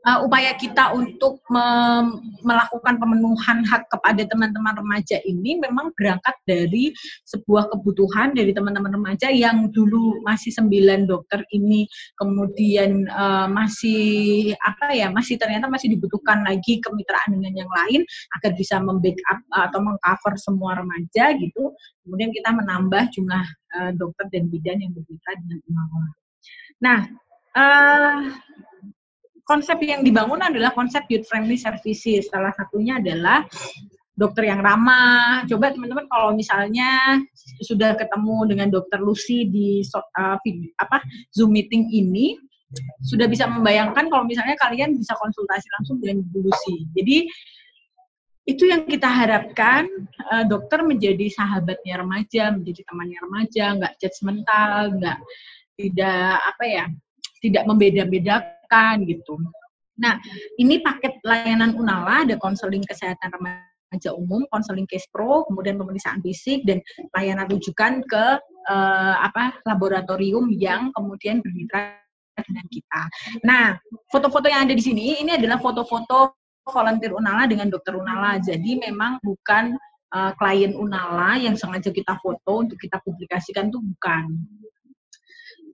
uh, 0.06 0.18
upaya 0.24 0.54
kita 0.56 0.92
untuk 0.96 1.40
me 1.52 1.64
melakukan 2.42 2.98
pemenuhan 2.98 3.62
hak 3.62 3.86
kepada 3.86 4.26
teman-teman 4.26 4.74
remaja 4.74 5.22
ini 5.22 5.62
memang 5.62 5.94
berangkat 5.94 6.34
dari 6.42 6.90
sebuah 7.28 7.70
kebutuhan 7.70 8.34
dari 8.34 8.50
teman-teman 8.50 8.98
remaja 8.98 9.30
yang 9.30 9.70
dulu 9.70 10.18
masih 10.26 10.50
sembilan 10.50 11.06
dokter 11.06 11.46
ini 11.54 11.86
kemudian 12.18 13.06
uh, 13.06 13.46
masih 13.46 14.50
apa 14.58 14.90
ya 14.90 15.08
masih 15.14 15.38
ternyata 15.38 15.70
masih 15.70 15.94
dibutuhkan 15.94 16.42
lagi 16.42 16.82
kemitraan 16.82 17.38
dengan 17.38 17.62
yang 17.62 17.70
lain 17.70 18.02
agar 18.40 18.50
bisa 18.58 18.82
membackup 18.82 19.38
uh, 19.54 19.70
atau 19.70 19.80
mengcover 19.80 20.34
semua 20.36 20.78
remaja 20.78 21.34
gitu. 21.38 21.70
Kemudian 22.02 22.34
kita 22.34 22.50
menambah 22.50 23.14
jumlah 23.14 23.44
uh, 23.78 23.90
dokter 23.94 24.26
dan 24.34 24.50
bidan 24.50 24.82
yang 24.82 24.90
bermitra 24.90 25.32
dengan 25.46 25.58
Imam 25.70 25.88
Nah, 26.82 27.00
uh, 27.54 28.18
konsep 29.46 29.78
yang 29.82 30.06
dibangun 30.06 30.40
adalah 30.42 30.70
konsep 30.72 31.02
youth 31.10 31.26
friendly 31.26 31.58
services. 31.58 32.30
Salah 32.30 32.54
satunya 32.54 32.98
adalah 33.02 33.46
dokter 34.12 34.48
yang 34.48 34.60
ramah. 34.60 35.42
Coba 35.48 35.72
teman-teman 35.72 36.06
kalau 36.06 36.36
misalnya 36.36 37.18
sudah 37.64 37.96
ketemu 37.96 38.36
dengan 38.48 38.68
dokter 38.70 39.00
Lucy 39.00 39.48
di 39.48 39.82
uh, 39.92 40.38
apa 40.78 40.98
Zoom 41.32 41.56
meeting 41.56 41.88
ini, 41.90 42.36
sudah 43.04 43.28
bisa 43.28 43.48
membayangkan 43.48 44.08
kalau 44.08 44.24
misalnya 44.24 44.56
kalian 44.60 44.96
bisa 44.96 45.16
konsultasi 45.18 45.66
langsung 45.80 45.96
dengan 46.00 46.24
Lucy. 46.32 46.88
Jadi 46.96 47.28
itu 48.42 48.66
yang 48.66 48.82
kita 48.90 49.06
harapkan 49.06 49.86
uh, 50.34 50.44
dokter 50.46 50.82
menjadi 50.82 51.30
sahabatnya 51.30 52.02
remaja, 52.02 52.50
menjadi 52.50 52.82
temannya 52.90 53.18
remaja, 53.22 53.64
nggak 53.78 53.94
judgmental, 54.02 54.98
nggak 54.98 55.18
tidak 55.78 56.36
apa 56.42 56.64
ya, 56.66 56.84
tidak 57.42 57.64
membeda-bedakan 57.66 58.61
dilakukan 58.72 59.04
gitu. 59.08 59.34
Nah, 60.00 60.16
ini 60.56 60.80
paket 60.80 61.20
layanan 61.22 61.76
Unala 61.76 62.24
ada 62.24 62.36
konseling 62.40 62.82
kesehatan 62.88 63.28
remaja 63.36 64.10
umum, 64.16 64.48
konseling 64.48 64.88
case 64.88 65.06
pro, 65.12 65.44
kemudian 65.46 65.76
pemeriksaan 65.76 66.24
fisik 66.24 66.64
dan 66.64 66.80
layanan 67.12 67.46
rujukan 67.52 68.00
ke 68.08 68.24
uh, 68.72 69.14
apa 69.20 69.60
laboratorium 69.68 70.48
yang 70.56 70.88
kemudian 70.96 71.44
bermitra 71.44 72.00
dengan 72.40 72.66
kita. 72.72 73.02
Nah, 73.44 73.76
foto-foto 74.08 74.48
yang 74.48 74.64
ada 74.64 74.72
di 74.72 74.80
sini 74.80 75.20
ini 75.20 75.36
adalah 75.36 75.60
foto-foto 75.60 76.32
volunteer 76.64 77.12
Unala 77.12 77.44
dengan 77.44 77.68
dokter 77.68 77.92
Unala. 77.92 78.40
Jadi 78.40 78.80
memang 78.80 79.20
bukan 79.20 79.76
uh, 80.16 80.32
klien 80.40 80.72
Unala 80.72 81.36
yang 81.36 81.54
sengaja 81.54 81.92
kita 81.92 82.16
foto 82.24 82.64
untuk 82.64 82.80
kita 82.80 82.96
publikasikan 83.04 83.68
itu 83.68 83.76
bukan 83.76 84.40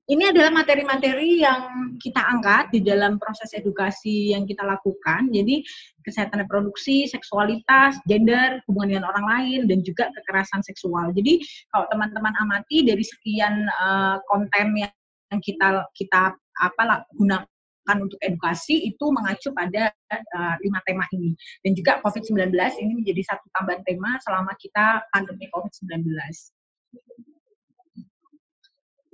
ini 0.08 0.24
adalah 0.24 0.48
materi-materi 0.48 1.44
yang 1.44 1.92
kita 2.00 2.16
angkat 2.16 2.72
di 2.72 2.80
dalam 2.80 3.20
proses 3.20 3.52
edukasi 3.52 4.32
yang 4.32 4.48
kita 4.48 4.64
lakukan. 4.64 5.28
Jadi 5.28 5.60
kesehatan 6.00 6.48
reproduksi, 6.48 7.04
seksualitas, 7.04 8.00
gender, 8.08 8.64
hubungan 8.64 8.96
dengan 8.96 9.06
orang 9.12 9.26
lain, 9.28 9.60
dan 9.68 9.84
juga 9.84 10.08
kekerasan 10.16 10.64
seksual. 10.64 11.12
Jadi 11.12 11.44
kalau 11.68 11.84
teman-teman 11.92 12.32
amati 12.40 12.88
dari 12.88 13.04
sekian 13.04 13.68
uh, 13.68 14.16
konten 14.32 14.72
yang 14.80 15.40
kita 15.44 15.84
kita 15.92 16.32
apa 16.56 17.04
gunakan 17.12 17.96
untuk 18.00 18.16
edukasi 18.24 18.88
itu 18.88 19.12
mengacu 19.12 19.52
pada 19.52 19.92
uh, 20.08 20.56
lima 20.64 20.80
tema 20.88 21.04
ini. 21.12 21.36
Dan 21.60 21.76
juga 21.76 22.00
COVID-19 22.00 22.48
ini 22.80 22.92
menjadi 22.96 23.28
satu 23.28 23.44
tambahan 23.60 23.84
tema 23.84 24.16
selama 24.24 24.56
kita 24.56 25.04
pandemi 25.12 25.52
COVID-19 25.52 26.00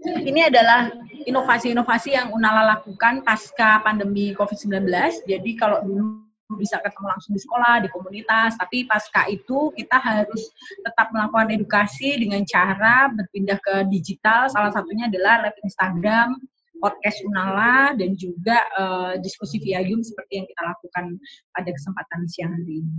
ini 0.05 0.47
adalah 0.49 0.93
inovasi-inovasi 1.25 2.17
yang 2.17 2.29
Unala 2.31 2.77
lakukan 2.77 3.25
pasca 3.25 3.81
pandemi 3.81 4.37
COVID-19. 4.37 4.85
Jadi 5.25 5.51
kalau 5.57 5.81
dulu 5.81 6.25
bisa 6.61 6.77
ketemu 6.85 7.07
langsung 7.09 7.33
di 7.33 7.41
sekolah, 7.41 7.75
di 7.81 7.89
komunitas, 7.89 8.55
tapi 8.61 8.85
pasca 8.85 9.25
itu 9.33 9.73
kita 9.75 9.97
harus 9.97 10.53
tetap 10.85 11.09
melakukan 11.11 11.49
edukasi 11.51 12.21
dengan 12.21 12.45
cara 12.45 13.09
berpindah 13.11 13.59
ke 13.65 13.89
digital. 13.89 14.53
Salah 14.53 14.71
satunya 14.71 15.09
adalah 15.09 15.49
live 15.49 15.59
Instagram, 15.65 16.37
podcast 16.79 17.25
Unala, 17.25 17.97
dan 17.97 18.13
juga 18.21 18.61
uh, 18.77 19.13
diskusi 19.25 19.57
via 19.65 19.81
Zoom 19.89 20.05
seperti 20.05 20.45
yang 20.45 20.47
kita 20.47 20.63
lakukan 20.69 21.17
pada 21.57 21.71
kesempatan 21.73 22.21
siang 22.29 22.53
hari 22.53 22.85
ini. 22.85 22.99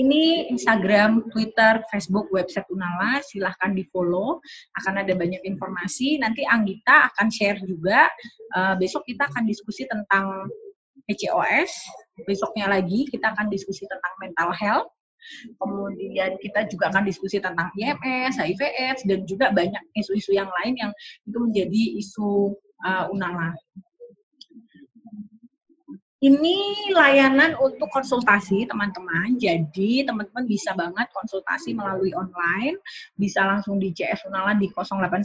Ini 0.00 0.48
Instagram, 0.48 1.28
Twitter, 1.28 1.84
Facebook, 1.92 2.32
website 2.32 2.64
Unala, 2.72 3.20
silahkan 3.20 3.76
di 3.76 3.84
follow. 3.92 4.40
Akan 4.80 4.96
ada 4.96 5.12
banyak 5.12 5.44
informasi. 5.44 6.16
Nanti 6.16 6.40
Anggita 6.48 7.12
akan 7.12 7.28
share 7.28 7.60
juga. 7.68 8.08
Uh, 8.56 8.80
besok 8.80 9.04
kita 9.04 9.28
akan 9.28 9.44
diskusi 9.44 9.84
tentang 9.84 10.48
PCOS. 11.04 11.68
Besoknya 12.24 12.72
lagi 12.72 13.04
kita 13.12 13.36
akan 13.36 13.52
diskusi 13.52 13.84
tentang 13.84 14.14
mental 14.24 14.50
health. 14.56 14.88
Kemudian 15.60 16.40
kita 16.40 16.64
juga 16.72 16.88
akan 16.88 17.04
diskusi 17.04 17.36
tentang 17.36 17.68
IMS, 17.76 18.40
HIV/AIDS, 18.40 19.04
dan 19.04 19.28
juga 19.28 19.52
banyak 19.52 19.84
isu-isu 20.00 20.32
yang 20.32 20.48
lain 20.48 20.80
yang 20.80 20.92
itu 21.28 21.36
menjadi 21.36 21.82
isu 22.00 22.56
uh, 22.88 23.12
Unala. 23.12 23.52
Ini 26.20 26.92
layanan 26.92 27.56
untuk 27.56 27.88
konsultasi 27.88 28.68
teman-teman. 28.68 29.40
Jadi 29.40 30.04
teman-teman 30.04 30.44
bisa 30.44 30.76
banget 30.76 31.08
konsultasi 31.16 31.72
melalui 31.72 32.12
online, 32.12 32.76
bisa 33.16 33.40
langsung 33.48 33.80
di 33.80 33.88
CS 33.88 34.28
Unala 34.28 34.52
di 34.52 34.68
081 34.68 35.24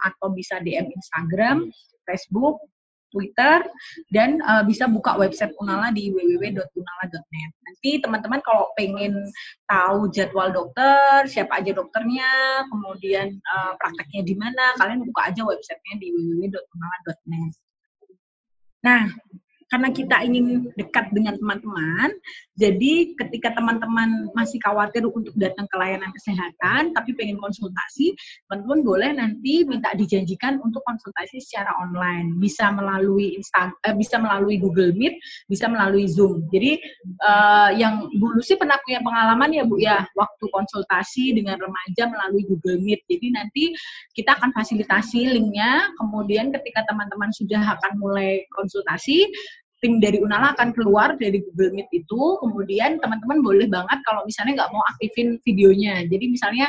atau 0.00 0.26
bisa 0.32 0.56
DM 0.64 0.88
Instagram, 0.88 1.68
Facebook, 2.08 2.64
Twitter, 3.12 3.60
dan 4.08 4.40
uh, 4.40 4.64
bisa 4.64 4.88
buka 4.88 5.20
website 5.20 5.52
Unala 5.60 5.92
di 5.92 6.08
www.unala.net. 6.08 7.52
Nanti 7.60 8.00
teman-teman 8.00 8.40
kalau 8.40 8.72
pengen 8.72 9.20
tahu 9.68 10.08
jadwal 10.16 10.48
dokter, 10.48 11.28
siapa 11.28 11.60
aja 11.60 11.76
dokternya, 11.76 12.64
kemudian 12.72 13.36
uh, 13.36 13.76
prakteknya 13.76 14.24
di 14.24 14.32
mana, 14.32 14.80
kalian 14.80 15.04
buka 15.04 15.28
aja 15.28 15.44
websitenya 15.44 16.00
di 16.00 16.08
www.unala.net. 16.08 17.52
Nah, 18.82 19.08
karena 19.70 19.88
kita 19.94 20.26
ingin 20.26 20.68
dekat 20.74 21.14
dengan 21.14 21.38
teman-teman, 21.38 22.10
jadi 22.60 23.16
ketika 23.16 23.56
teman-teman 23.56 24.28
masih 24.36 24.60
khawatir 24.60 25.06
untuk 25.06 25.32
datang 25.38 25.64
ke 25.70 25.76
layanan 25.80 26.12
kesehatan, 26.12 26.92
tapi 26.92 27.16
pengen 27.16 27.40
konsultasi, 27.40 28.12
teman-teman 28.50 28.80
boleh 28.84 29.10
nanti 29.16 29.64
minta 29.64 29.94
dijanjikan 29.96 30.60
untuk 30.60 30.84
konsultasi 30.84 31.40
secara 31.40 31.72
online, 31.80 32.36
bisa 32.36 32.68
melalui 32.74 33.38
Insta, 33.38 33.72
eh, 33.86 33.94
bisa 33.96 34.18
melalui 34.18 34.58
Google 34.58 34.92
Meet, 34.92 35.16
bisa 35.46 35.70
melalui 35.72 36.10
Zoom. 36.10 36.44
Jadi 36.50 36.76
uh, 37.22 37.70
yang 37.78 38.10
Bu 38.18 38.36
Lucy 38.36 38.58
pernah 38.58 38.76
punya 38.84 39.00
pengalaman 39.00 39.54
ya 39.54 39.64
Bu 39.64 39.78
ya, 39.78 40.04
waktu 40.18 40.44
konsultasi 40.50 41.32
dengan 41.32 41.56
remaja 41.62 42.10
melalui 42.10 42.44
Google 42.44 42.82
Meet. 42.82 43.06
Jadi 43.06 43.26
nanti 43.32 43.64
kita 44.18 44.36
akan 44.36 44.52
fasilitasi 44.52 45.30
linknya, 45.32 45.94
kemudian 45.96 46.50
ketika 46.52 46.84
teman-teman 46.90 47.32
sudah 47.32 47.78
akan 47.78 47.92
mulai 47.96 48.44
konsultasi, 48.52 49.30
tim 49.80 49.98
dari 49.98 50.20
Unala 50.20 50.52
akan 50.54 50.76
keluar 50.76 51.16
dari 51.16 51.40
Google 51.40 51.72
Meet 51.76 51.88
itu, 51.92 52.22
kemudian 52.44 53.00
teman-teman 53.00 53.40
boleh 53.40 53.66
banget 53.66 53.98
kalau 54.04 54.22
misalnya 54.28 54.64
nggak 54.64 54.72
mau 54.76 54.84
aktifin 54.92 55.40
videonya. 55.42 56.04
Jadi 56.04 56.24
misalnya 56.28 56.68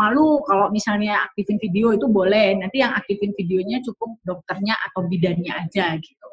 malu 0.00 0.40
kalau 0.48 0.72
misalnya 0.72 1.20
aktifin 1.30 1.60
video 1.60 1.92
itu 1.92 2.08
boleh, 2.08 2.56
nanti 2.56 2.80
yang 2.80 2.96
aktifin 2.96 3.36
videonya 3.36 3.84
cukup 3.84 4.16
dokternya 4.24 4.74
atau 4.90 5.04
bidannya 5.04 5.52
aja 5.52 6.00
gitu. 6.00 6.26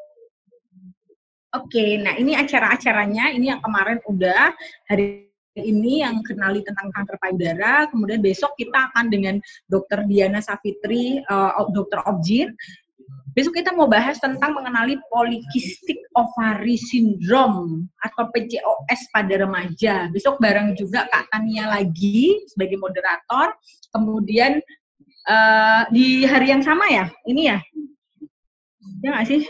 Oke, 1.54 2.02
nah 2.02 2.18
ini 2.18 2.34
acara-acaranya, 2.34 3.30
ini 3.30 3.46
yang 3.46 3.62
kemarin 3.62 4.02
udah 4.10 4.50
hari 4.90 5.30
ini 5.54 6.02
yang 6.02 6.18
kenali 6.26 6.66
tentang 6.66 6.90
kanker 6.90 7.14
payudara, 7.22 7.86
kemudian 7.86 8.18
besok 8.18 8.58
kita 8.58 8.90
akan 8.90 9.06
dengan 9.06 9.38
Dokter 9.70 10.02
Diana 10.02 10.42
Safitri, 10.42 11.22
uh, 11.30 11.62
Dokter 11.70 12.02
Objin, 12.10 12.50
Besok 13.34 13.58
kita 13.58 13.74
mau 13.74 13.90
bahas 13.90 14.22
tentang 14.22 14.54
mengenali 14.54 14.94
polikistik 15.10 15.98
ovary 16.14 16.78
syndrome 16.78 17.90
atau 18.06 18.30
PCOS 18.30 19.10
pada 19.10 19.34
remaja. 19.42 20.06
Besok 20.14 20.38
bareng 20.38 20.78
juga 20.78 21.10
Kak 21.10 21.34
Tania 21.34 21.66
lagi 21.66 22.46
sebagai 22.46 22.78
moderator. 22.78 23.58
Kemudian 23.90 24.62
uh, 25.26 25.82
di 25.90 26.22
hari 26.22 26.54
yang 26.54 26.62
sama 26.62 26.86
ya, 26.86 27.10
ini 27.26 27.50
ya, 27.50 27.58
ya 29.02 29.08
nggak 29.18 29.26
sih? 29.26 29.42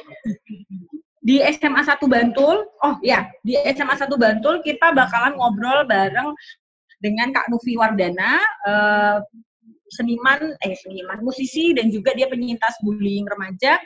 Di 1.25 1.45
SMA 1.57 1.85
1 1.85 2.01
Bantul, 2.09 2.65
oh 2.65 2.97
ya, 3.05 3.29
di 3.45 3.57
SMA 3.69 3.97
1 3.97 4.09
Bantul 4.17 4.65
kita 4.65 4.97
bakalan 4.97 5.37
ngobrol 5.37 5.85
bareng 5.85 6.33
dengan 7.05 7.33
Kak 7.37 7.53
Nufi 7.53 7.77
Wardana, 7.77 8.41
uh, 8.65 9.21
seniman 9.95 10.59
eh 10.67 10.75
seniman 10.83 11.23
musisi 11.23 11.71
dan 11.71 11.89
juga 11.95 12.11
dia 12.19 12.27
penyintas 12.27 12.75
bullying 12.83 13.25
remaja 13.31 13.79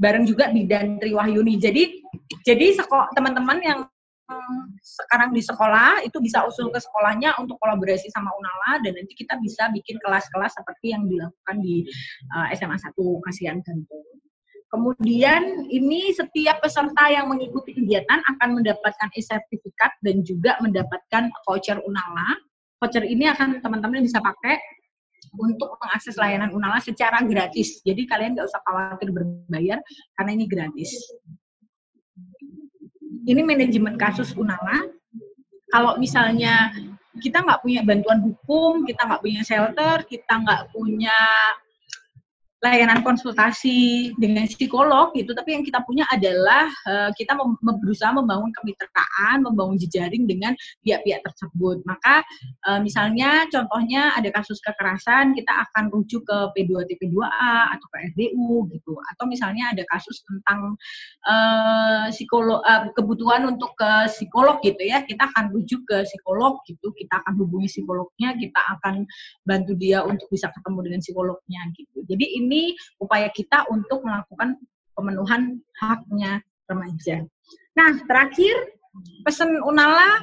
bareng 0.00 0.24
juga 0.24 0.50
bidan 0.50 0.96
Triwahyuni. 0.98 1.60
Jadi 1.60 2.02
jadi 2.44 2.66
teman-teman 3.14 3.58
yang 3.60 3.80
sekarang 4.80 5.36
di 5.36 5.44
sekolah 5.44 6.00
itu 6.00 6.16
bisa 6.24 6.40
usul 6.48 6.72
ke 6.72 6.80
sekolahnya 6.80 7.36
untuk 7.36 7.60
kolaborasi 7.60 8.08
sama 8.08 8.32
Unala 8.32 8.80
dan 8.80 8.96
nanti 8.96 9.12
kita 9.12 9.36
bisa 9.40 9.68
bikin 9.68 10.00
kelas-kelas 10.00 10.56
seperti 10.56 10.96
yang 10.96 11.04
dilakukan 11.04 11.56
di 11.60 11.84
uh, 12.32 12.48
SMA 12.56 12.76
1 12.80 12.96
Kasihan 13.28 13.60
Tentu. 13.60 14.00
Kemudian 14.72 15.70
ini 15.70 16.10
setiap 16.10 16.58
peserta 16.58 17.06
yang 17.06 17.30
mengikuti 17.30 17.76
kegiatan 17.76 18.24
akan 18.34 18.58
mendapatkan 18.58 19.08
e-sertifikat 19.14 19.92
dan 20.02 20.24
juga 20.26 20.58
mendapatkan 20.58 21.30
voucher 21.46 21.78
Unala. 21.84 22.34
Voucher 22.82 23.06
ini 23.06 23.28
akan 23.30 23.62
teman-teman 23.62 24.02
bisa 24.02 24.18
pakai 24.18 24.58
untuk 25.38 25.76
mengakses 25.80 26.14
layanan 26.18 26.50
Unala 26.54 26.78
secara 26.78 27.22
gratis. 27.24 27.82
Jadi 27.82 28.06
kalian 28.06 28.38
nggak 28.38 28.46
usah 28.48 28.62
khawatir 28.62 29.10
berbayar 29.10 29.78
karena 30.18 30.30
ini 30.34 30.44
gratis. 30.46 30.90
Ini 33.24 33.40
manajemen 33.40 33.96
kasus 33.96 34.36
Unala. 34.36 34.84
Kalau 35.72 35.98
misalnya 35.98 36.70
kita 37.18 37.42
nggak 37.42 37.62
punya 37.62 37.80
bantuan 37.82 38.20
hukum, 38.22 38.82
kita 38.86 39.06
nggak 39.06 39.22
punya 39.22 39.42
shelter, 39.46 39.96
kita 40.06 40.34
nggak 40.42 40.70
punya 40.74 41.18
layanan 42.64 43.04
konsultasi 43.04 44.10
dengan 44.16 44.48
psikolog 44.48 45.12
gitu, 45.12 45.36
tapi 45.36 45.52
yang 45.52 45.64
kita 45.68 45.84
punya 45.84 46.08
adalah 46.08 46.72
uh, 46.88 47.12
kita 47.12 47.36
mem 47.36 47.60
berusaha 47.60 48.08
membangun 48.16 48.48
kemitraan, 48.56 49.44
membangun 49.44 49.76
jejaring 49.76 50.24
dengan 50.24 50.56
pihak-pihak 50.80 51.20
tersebut. 51.20 51.84
Maka 51.84 52.24
uh, 52.64 52.80
misalnya 52.80 53.44
contohnya 53.52 54.16
ada 54.16 54.32
kasus 54.32 54.64
kekerasan, 54.64 55.36
kita 55.36 55.52
akan 55.68 55.92
rujuk 55.92 56.24
ke 56.24 56.38
P2TP2A 56.56 57.76
atau 57.76 57.86
ke 57.92 57.96
RDU 58.16 58.72
gitu. 58.72 58.96
Atau 59.12 59.28
misalnya 59.28 59.76
ada 59.76 59.84
kasus 59.92 60.24
tentang 60.24 60.80
uh, 61.28 62.08
psikolog 62.08 62.64
uh, 62.64 62.88
kebutuhan 62.96 63.44
untuk 63.44 63.76
ke 63.76 64.08
psikolog 64.08 64.64
gitu 64.64 64.80
ya, 64.80 65.04
kita 65.04 65.28
akan 65.28 65.52
rujuk 65.52 65.84
ke 65.84 66.08
psikolog 66.08 66.64
gitu, 66.64 66.88
kita 66.96 67.20
akan 67.20 67.36
hubungi 67.36 67.68
psikolognya, 67.68 68.32
kita 68.40 68.60
akan 68.80 69.04
bantu 69.44 69.76
dia 69.76 70.00
untuk 70.00 70.32
bisa 70.32 70.48
ketemu 70.56 70.78
dengan 70.88 71.00
psikolognya 71.04 71.60
gitu. 71.76 71.98
Jadi 72.08 72.26
ini 72.40 72.53
ini 72.54 72.78
upaya 73.02 73.26
kita 73.34 73.66
untuk 73.66 74.06
melakukan 74.06 74.54
pemenuhan 74.94 75.58
haknya 75.82 76.38
remaja. 76.70 77.26
Nah, 77.74 77.98
terakhir 78.06 78.54
pesan 79.26 79.58
Unala 79.66 80.22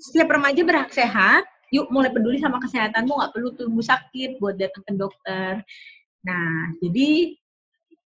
setiap 0.00 0.32
remaja 0.32 0.64
berhak 0.64 0.88
sehat. 0.96 1.44
Yuk 1.70 1.86
mulai 1.92 2.10
peduli 2.10 2.40
sama 2.42 2.58
kesehatanmu, 2.58 3.14
nggak 3.14 3.30
perlu 3.36 3.54
tunggu 3.54 3.78
sakit 3.84 4.42
buat 4.42 4.58
datang 4.58 4.82
ke 4.82 4.92
dokter. 4.98 5.62
Nah, 6.26 6.74
jadi 6.82 7.38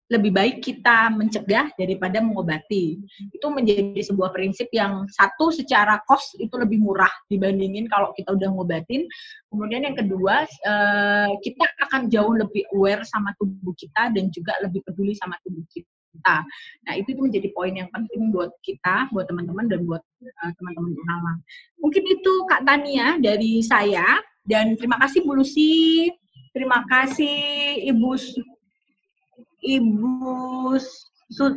lebih 0.08 0.32
baik 0.32 0.56
kita 0.64 1.12
mencegah 1.12 1.68
daripada 1.76 2.24
mengobati. 2.24 2.96
Itu 3.28 3.52
menjadi 3.52 4.00
sebuah 4.00 4.32
prinsip 4.32 4.72
yang 4.72 5.04
satu 5.12 5.52
secara 5.52 6.00
cost 6.08 6.32
itu 6.40 6.52
lebih 6.56 6.80
murah 6.80 7.12
dibandingin 7.28 7.84
kalau 7.92 8.16
kita 8.16 8.32
udah 8.32 8.48
ngobatin. 8.48 9.04
Kemudian 9.52 9.84
yang 9.84 9.96
kedua, 9.96 10.48
eh, 10.48 11.30
kita 11.44 11.64
akan 11.88 12.08
jauh 12.08 12.32
lebih 12.32 12.64
aware 12.72 13.04
sama 13.04 13.36
tubuh 13.36 13.76
kita 13.76 14.08
dan 14.16 14.32
juga 14.32 14.56
lebih 14.64 14.80
peduli 14.88 15.12
sama 15.12 15.36
tubuh 15.44 15.64
kita. 15.68 15.88
Nah, 16.88 16.94
itu 16.96 17.14
menjadi 17.14 17.52
poin 17.52 17.70
yang 17.70 17.86
penting 17.92 18.32
buat 18.32 18.50
kita, 18.64 19.12
buat 19.12 19.28
teman-teman 19.28 19.70
dan 19.70 19.86
buat 19.86 20.02
uh, 20.24 20.52
teman-teman 20.58 20.92
Unala. 20.98 21.34
Mungkin 21.78 22.02
itu 22.02 22.32
Kak 22.50 22.66
Tania 22.66 23.20
dari 23.22 23.62
saya 23.62 24.18
dan 24.42 24.74
terima 24.74 24.98
kasih 24.98 25.22
Bu 25.22 25.38
Lucy, 25.38 26.10
terima 26.50 26.82
kasih 26.90 27.86
Ibu 27.86 28.18
Ibu 29.62 30.78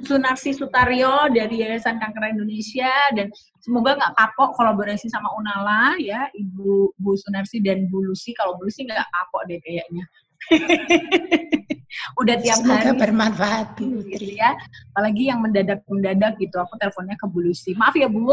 Sunarsi 0.03 0.51
Sutaryo 0.51 1.31
dari 1.31 1.63
Yayasan 1.63 1.95
Kanker 1.95 2.35
Indonesia 2.35 2.91
dan 3.15 3.31
semoga 3.63 3.95
nggak 3.95 4.13
kapok 4.19 4.51
kolaborasi 4.59 5.07
sama 5.07 5.31
Unala 5.39 5.95
ya 5.95 6.27
Ibu 6.35 6.91
Bu 6.99 7.11
Sunarsi 7.15 7.63
dan 7.63 7.87
Bu 7.87 8.03
Lucy. 8.03 8.35
Kalau 8.35 8.59
Bu 8.59 8.67
Lucy 8.67 8.83
nggak 8.83 8.99
kapok 8.99 9.47
deh 9.47 9.59
kayaknya. 9.63 10.03
Udah 12.19 12.35
tiap 12.39 12.59
semoga 12.59 12.91
hari. 12.91 12.99
bermanfaat 12.99 13.67
gitu 13.79 14.27
ya. 14.35 14.59
Apalagi 14.91 15.31
yang 15.31 15.39
mendadak 15.39 15.85
mendadak 15.87 16.35
gitu. 16.35 16.59
Aku 16.59 16.75
teleponnya 16.75 17.15
ke 17.15 17.25
Bu 17.31 17.39
Lucy. 17.39 17.71
Maaf 17.79 17.95
ya 17.95 18.11
Bu 18.11 18.27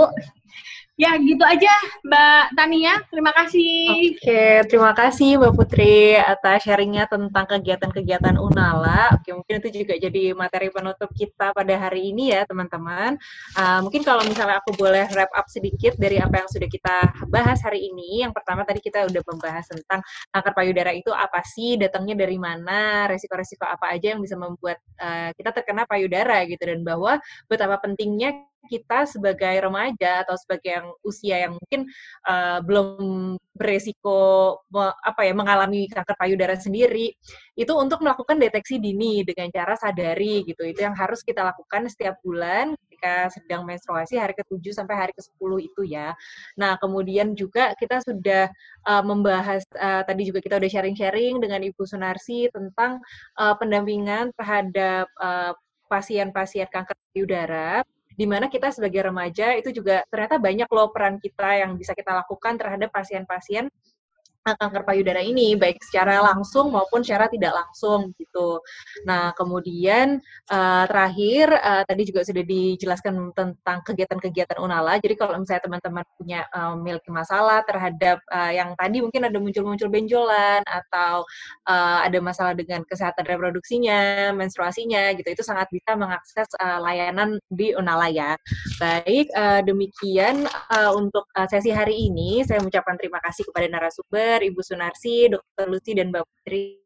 Ya, 0.98 1.14
gitu 1.14 1.46
aja 1.46 1.70
Mbak 2.02 2.58
Tania. 2.58 2.98
Terima 3.06 3.30
kasih. 3.30 4.18
Oke, 4.18 4.66
terima 4.66 4.90
kasih 4.98 5.38
Mbak 5.38 5.54
Putri 5.54 6.18
atas 6.18 6.66
sharingnya 6.66 7.06
tentang 7.06 7.46
kegiatan-kegiatan 7.46 8.34
Unala. 8.34 9.14
Oke, 9.14 9.30
mungkin 9.30 9.62
itu 9.62 9.86
juga 9.86 9.94
jadi 9.94 10.34
materi 10.34 10.74
penutup 10.74 11.06
kita 11.14 11.54
pada 11.54 11.74
hari 11.78 12.10
ini 12.10 12.34
ya, 12.34 12.42
teman-teman. 12.50 13.14
Uh, 13.54 13.78
mungkin 13.86 14.02
kalau 14.02 14.26
misalnya 14.26 14.58
aku 14.58 14.74
boleh 14.74 15.06
wrap 15.14 15.30
up 15.38 15.46
sedikit 15.46 15.94
dari 16.02 16.18
apa 16.18 16.42
yang 16.42 16.50
sudah 16.50 16.66
kita 16.66 17.14
bahas 17.30 17.62
hari 17.62 17.94
ini. 17.94 18.26
Yang 18.26 18.34
pertama 18.34 18.66
tadi 18.66 18.82
kita 18.82 19.06
udah 19.06 19.22
membahas 19.22 19.70
tentang 19.70 20.02
kanker 20.34 20.50
payudara 20.50 20.90
itu 20.90 21.14
apa 21.14 21.46
sih, 21.46 21.78
datangnya 21.78 22.26
dari 22.26 22.42
mana, 22.42 23.06
resiko-resiko 23.06 23.70
apa 23.70 23.94
aja 23.94 24.18
yang 24.18 24.20
bisa 24.20 24.34
membuat 24.34 24.82
uh, 24.98 25.30
kita 25.38 25.54
terkena 25.54 25.86
payudara 25.86 26.42
gitu, 26.50 26.58
dan 26.66 26.82
bahwa 26.82 27.22
betapa 27.46 27.78
pentingnya 27.86 28.50
kita 28.66 29.06
sebagai 29.06 29.54
remaja 29.62 30.26
atau 30.26 30.34
sebagai 30.34 30.70
yang 30.74 30.88
usia 31.06 31.46
yang 31.46 31.52
mungkin 31.54 31.86
uh, 32.26 32.58
belum 32.64 33.38
beresiko 33.54 34.58
apa 35.02 35.26
ya 35.26 35.34
mengalami 35.34 35.90
kanker 35.90 36.14
payudara 36.14 36.54
sendiri 36.58 37.10
itu 37.58 37.72
untuk 37.74 38.02
melakukan 38.02 38.38
deteksi 38.38 38.78
dini 38.78 39.26
dengan 39.26 39.50
cara 39.50 39.74
sadari 39.74 40.46
gitu 40.46 40.62
itu 40.62 40.82
yang 40.82 40.94
harus 40.94 41.22
kita 41.26 41.42
lakukan 41.42 41.90
setiap 41.90 42.18
bulan 42.22 42.78
ketika 42.98 43.30
sedang 43.30 43.62
menstruasi 43.62 44.18
hari 44.18 44.34
ke-7 44.34 44.74
sampai 44.74 44.98
hari 44.98 45.12
ke-10 45.14 45.70
itu 45.70 45.82
ya. 45.86 46.18
Nah, 46.58 46.74
kemudian 46.82 47.38
juga 47.38 47.70
kita 47.78 48.02
sudah 48.02 48.50
uh, 48.90 49.02
membahas 49.06 49.62
uh, 49.78 50.02
tadi 50.02 50.26
juga 50.26 50.42
kita 50.42 50.58
udah 50.58 50.66
sharing-sharing 50.66 51.38
dengan 51.38 51.62
Ibu 51.62 51.86
Sunarsi 51.86 52.50
tentang 52.50 52.98
uh, 53.38 53.54
pendampingan 53.54 54.34
terhadap 54.34 55.06
uh, 55.22 55.54
pasien-pasien 55.86 56.66
kanker 56.66 56.98
payudara 57.14 57.86
di 58.18 58.26
mana 58.26 58.50
kita 58.50 58.74
sebagai 58.74 59.06
remaja 59.06 59.54
itu 59.54 59.70
juga 59.70 60.02
ternyata 60.10 60.42
banyak 60.42 60.66
loh 60.66 60.90
peran 60.90 61.22
kita 61.22 61.62
yang 61.62 61.78
bisa 61.78 61.94
kita 61.94 62.18
lakukan 62.18 62.58
terhadap 62.58 62.90
pasien-pasien 62.90 63.70
kanker 64.44 64.82
payudara 64.86 65.20
ini 65.20 65.58
baik 65.58 65.82
secara 65.84 66.22
langsung 66.22 66.72
maupun 66.72 67.04
secara 67.04 67.28
tidak 67.28 67.52
langsung 67.52 68.14
gitu. 68.16 68.62
Nah 69.04 69.34
kemudian 69.36 70.22
uh, 70.48 70.84
terakhir 70.88 71.52
uh, 71.52 71.82
tadi 71.84 72.02
juga 72.08 72.24
sudah 72.24 72.44
dijelaskan 72.44 73.34
tentang 73.36 73.78
kegiatan-kegiatan 73.84 74.58
Unala. 74.62 74.96
Jadi 75.02 75.14
kalau 75.18 75.36
misalnya 75.40 75.64
teman-teman 75.68 76.04
punya 76.16 76.40
uh, 76.54 76.72
memiliki 76.78 77.10
masalah 77.12 77.60
terhadap 77.66 78.22
uh, 78.32 78.52
yang 78.52 78.72
tadi 78.78 79.04
mungkin 79.04 79.28
ada 79.28 79.36
muncul-muncul 79.36 79.88
benjolan 79.92 80.62
atau 80.64 81.24
uh, 81.68 81.98
ada 82.04 82.18
masalah 82.22 82.56
dengan 82.56 82.84
kesehatan 82.88 83.28
reproduksinya, 83.28 84.32
menstruasinya 84.32 85.12
gitu, 85.16 85.28
itu 85.28 85.42
sangat 85.44 85.68
bisa 85.68 85.94
mengakses 85.94 86.48
uh, 86.60 86.80
layanan 86.80 87.36
di 87.52 87.76
Unala 87.76 88.08
ya. 88.08 88.34
Baik 88.80 89.28
uh, 89.36 89.60
demikian 89.60 90.48
uh, 90.72 90.92
untuk 90.96 91.28
uh, 91.36 91.46
sesi 91.46 91.70
hari 91.70 92.08
ini 92.08 92.42
saya 92.44 92.62
mengucapkan 92.64 92.96
terima 92.96 93.20
kasih 93.22 93.44
kepada 93.48 93.66
narasumber 93.68 94.37
Ibu 94.42 94.60
Sunarsi, 94.62 95.30
Dr. 95.30 95.66
Lucy, 95.70 95.92
dan 95.96 96.10
Mbak 96.14 96.24
Putri. 96.24 96.82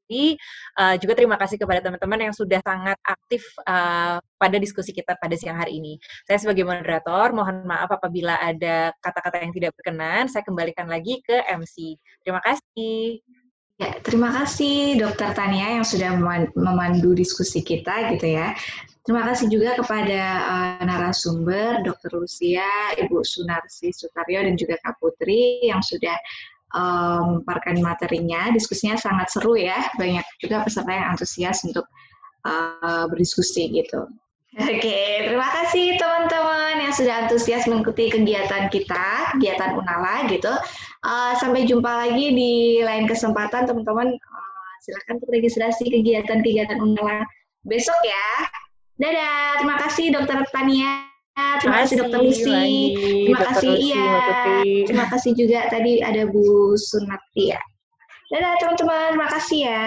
Uh, 0.76 0.94
juga 1.00 1.16
terima 1.16 1.40
kasih 1.40 1.56
kepada 1.56 1.80
teman-teman 1.80 2.28
yang 2.28 2.34
sudah 2.36 2.60
sangat 2.60 3.00
aktif 3.08 3.40
uh, 3.64 4.20
pada 4.36 4.56
diskusi 4.60 4.92
kita 4.92 5.16
pada 5.16 5.32
siang 5.40 5.56
hari 5.56 5.80
ini. 5.80 5.96
Saya 6.28 6.36
sebagai 6.36 6.68
moderator, 6.68 7.32
mohon 7.32 7.64
maaf 7.64 7.88
apabila 7.88 8.36
ada 8.36 8.92
kata-kata 9.00 9.40
yang 9.40 9.52
tidak 9.56 9.72
berkenan. 9.80 10.28
Saya 10.28 10.44
kembalikan 10.44 10.84
lagi 10.84 11.24
ke 11.24 11.40
MC. 11.48 11.96
Terima 12.20 12.44
kasih. 12.44 13.24
Ya, 13.80 13.98
terima 14.04 14.30
kasih 14.30 15.00
Dokter 15.00 15.32
Tania 15.32 15.80
yang 15.80 15.86
sudah 15.86 16.14
memandu 16.54 17.16
diskusi 17.16 17.64
kita 17.64 18.14
gitu 18.14 18.36
ya. 18.36 18.52
Terima 19.02 19.26
kasih 19.26 19.50
juga 19.50 19.74
kepada 19.74 20.22
uh, 20.46 20.82
narasumber 20.86 21.82
Dr. 21.82 22.22
Lucia, 22.22 22.94
Ibu 22.94 23.26
Sunarsi 23.26 23.90
Sutaryo 23.90 24.46
dan 24.46 24.54
juga 24.54 24.78
Kak 24.78 25.02
Putri 25.02 25.66
yang 25.66 25.82
sudah 25.82 26.14
um, 26.72 27.44
materinya. 27.80 28.50
Diskusinya 28.52 28.96
sangat 28.98 29.32
seru 29.32 29.56
ya, 29.56 29.78
banyak 29.96 30.24
juga 30.42 30.64
peserta 30.64 30.92
yang 30.92 31.16
antusias 31.16 31.64
untuk 31.64 31.86
uh, 32.44 33.04
berdiskusi 33.08 33.70
gitu. 33.72 34.08
Oke, 34.52 35.00
terima 35.24 35.48
kasih 35.48 35.96
teman-teman 35.96 36.84
yang 36.84 36.92
sudah 36.92 37.24
antusias 37.24 37.64
mengikuti 37.64 38.12
kegiatan 38.12 38.68
kita, 38.68 39.32
kegiatan 39.32 39.80
Unala 39.80 40.28
gitu. 40.28 40.52
Uh, 41.00 41.32
sampai 41.40 41.64
jumpa 41.64 41.88
lagi 41.88 42.36
di 42.36 42.84
lain 42.84 43.08
kesempatan 43.08 43.64
teman-teman. 43.64 44.12
Uh, 44.12 44.72
silakan 44.84 45.16
untuk 45.24 45.32
registrasi 45.32 45.88
kegiatan-kegiatan 45.88 46.84
Unala 46.84 47.24
besok 47.64 47.96
ya. 48.04 48.28
Dadah, 49.00 49.64
terima 49.64 49.76
kasih 49.88 50.12
Dokter 50.12 50.44
Tania. 50.52 51.11
Terima 51.32 51.76
kasih 51.84 51.96
Dokter 52.00 52.20
Lucy. 52.20 52.64
Terima 53.24 53.40
kasih 53.48 53.72
iya. 53.72 54.08
Terima 54.84 55.06
kasih 55.08 55.32
juga 55.32 55.68
tadi 55.72 56.04
ada 56.04 56.28
Bu 56.28 56.76
Sunati 56.76 57.56
ya. 57.56 57.60
Dadah 58.32 58.56
teman-teman, 58.60 59.16
terima 59.16 59.28
kasih 59.28 59.60
ya. 59.68 59.84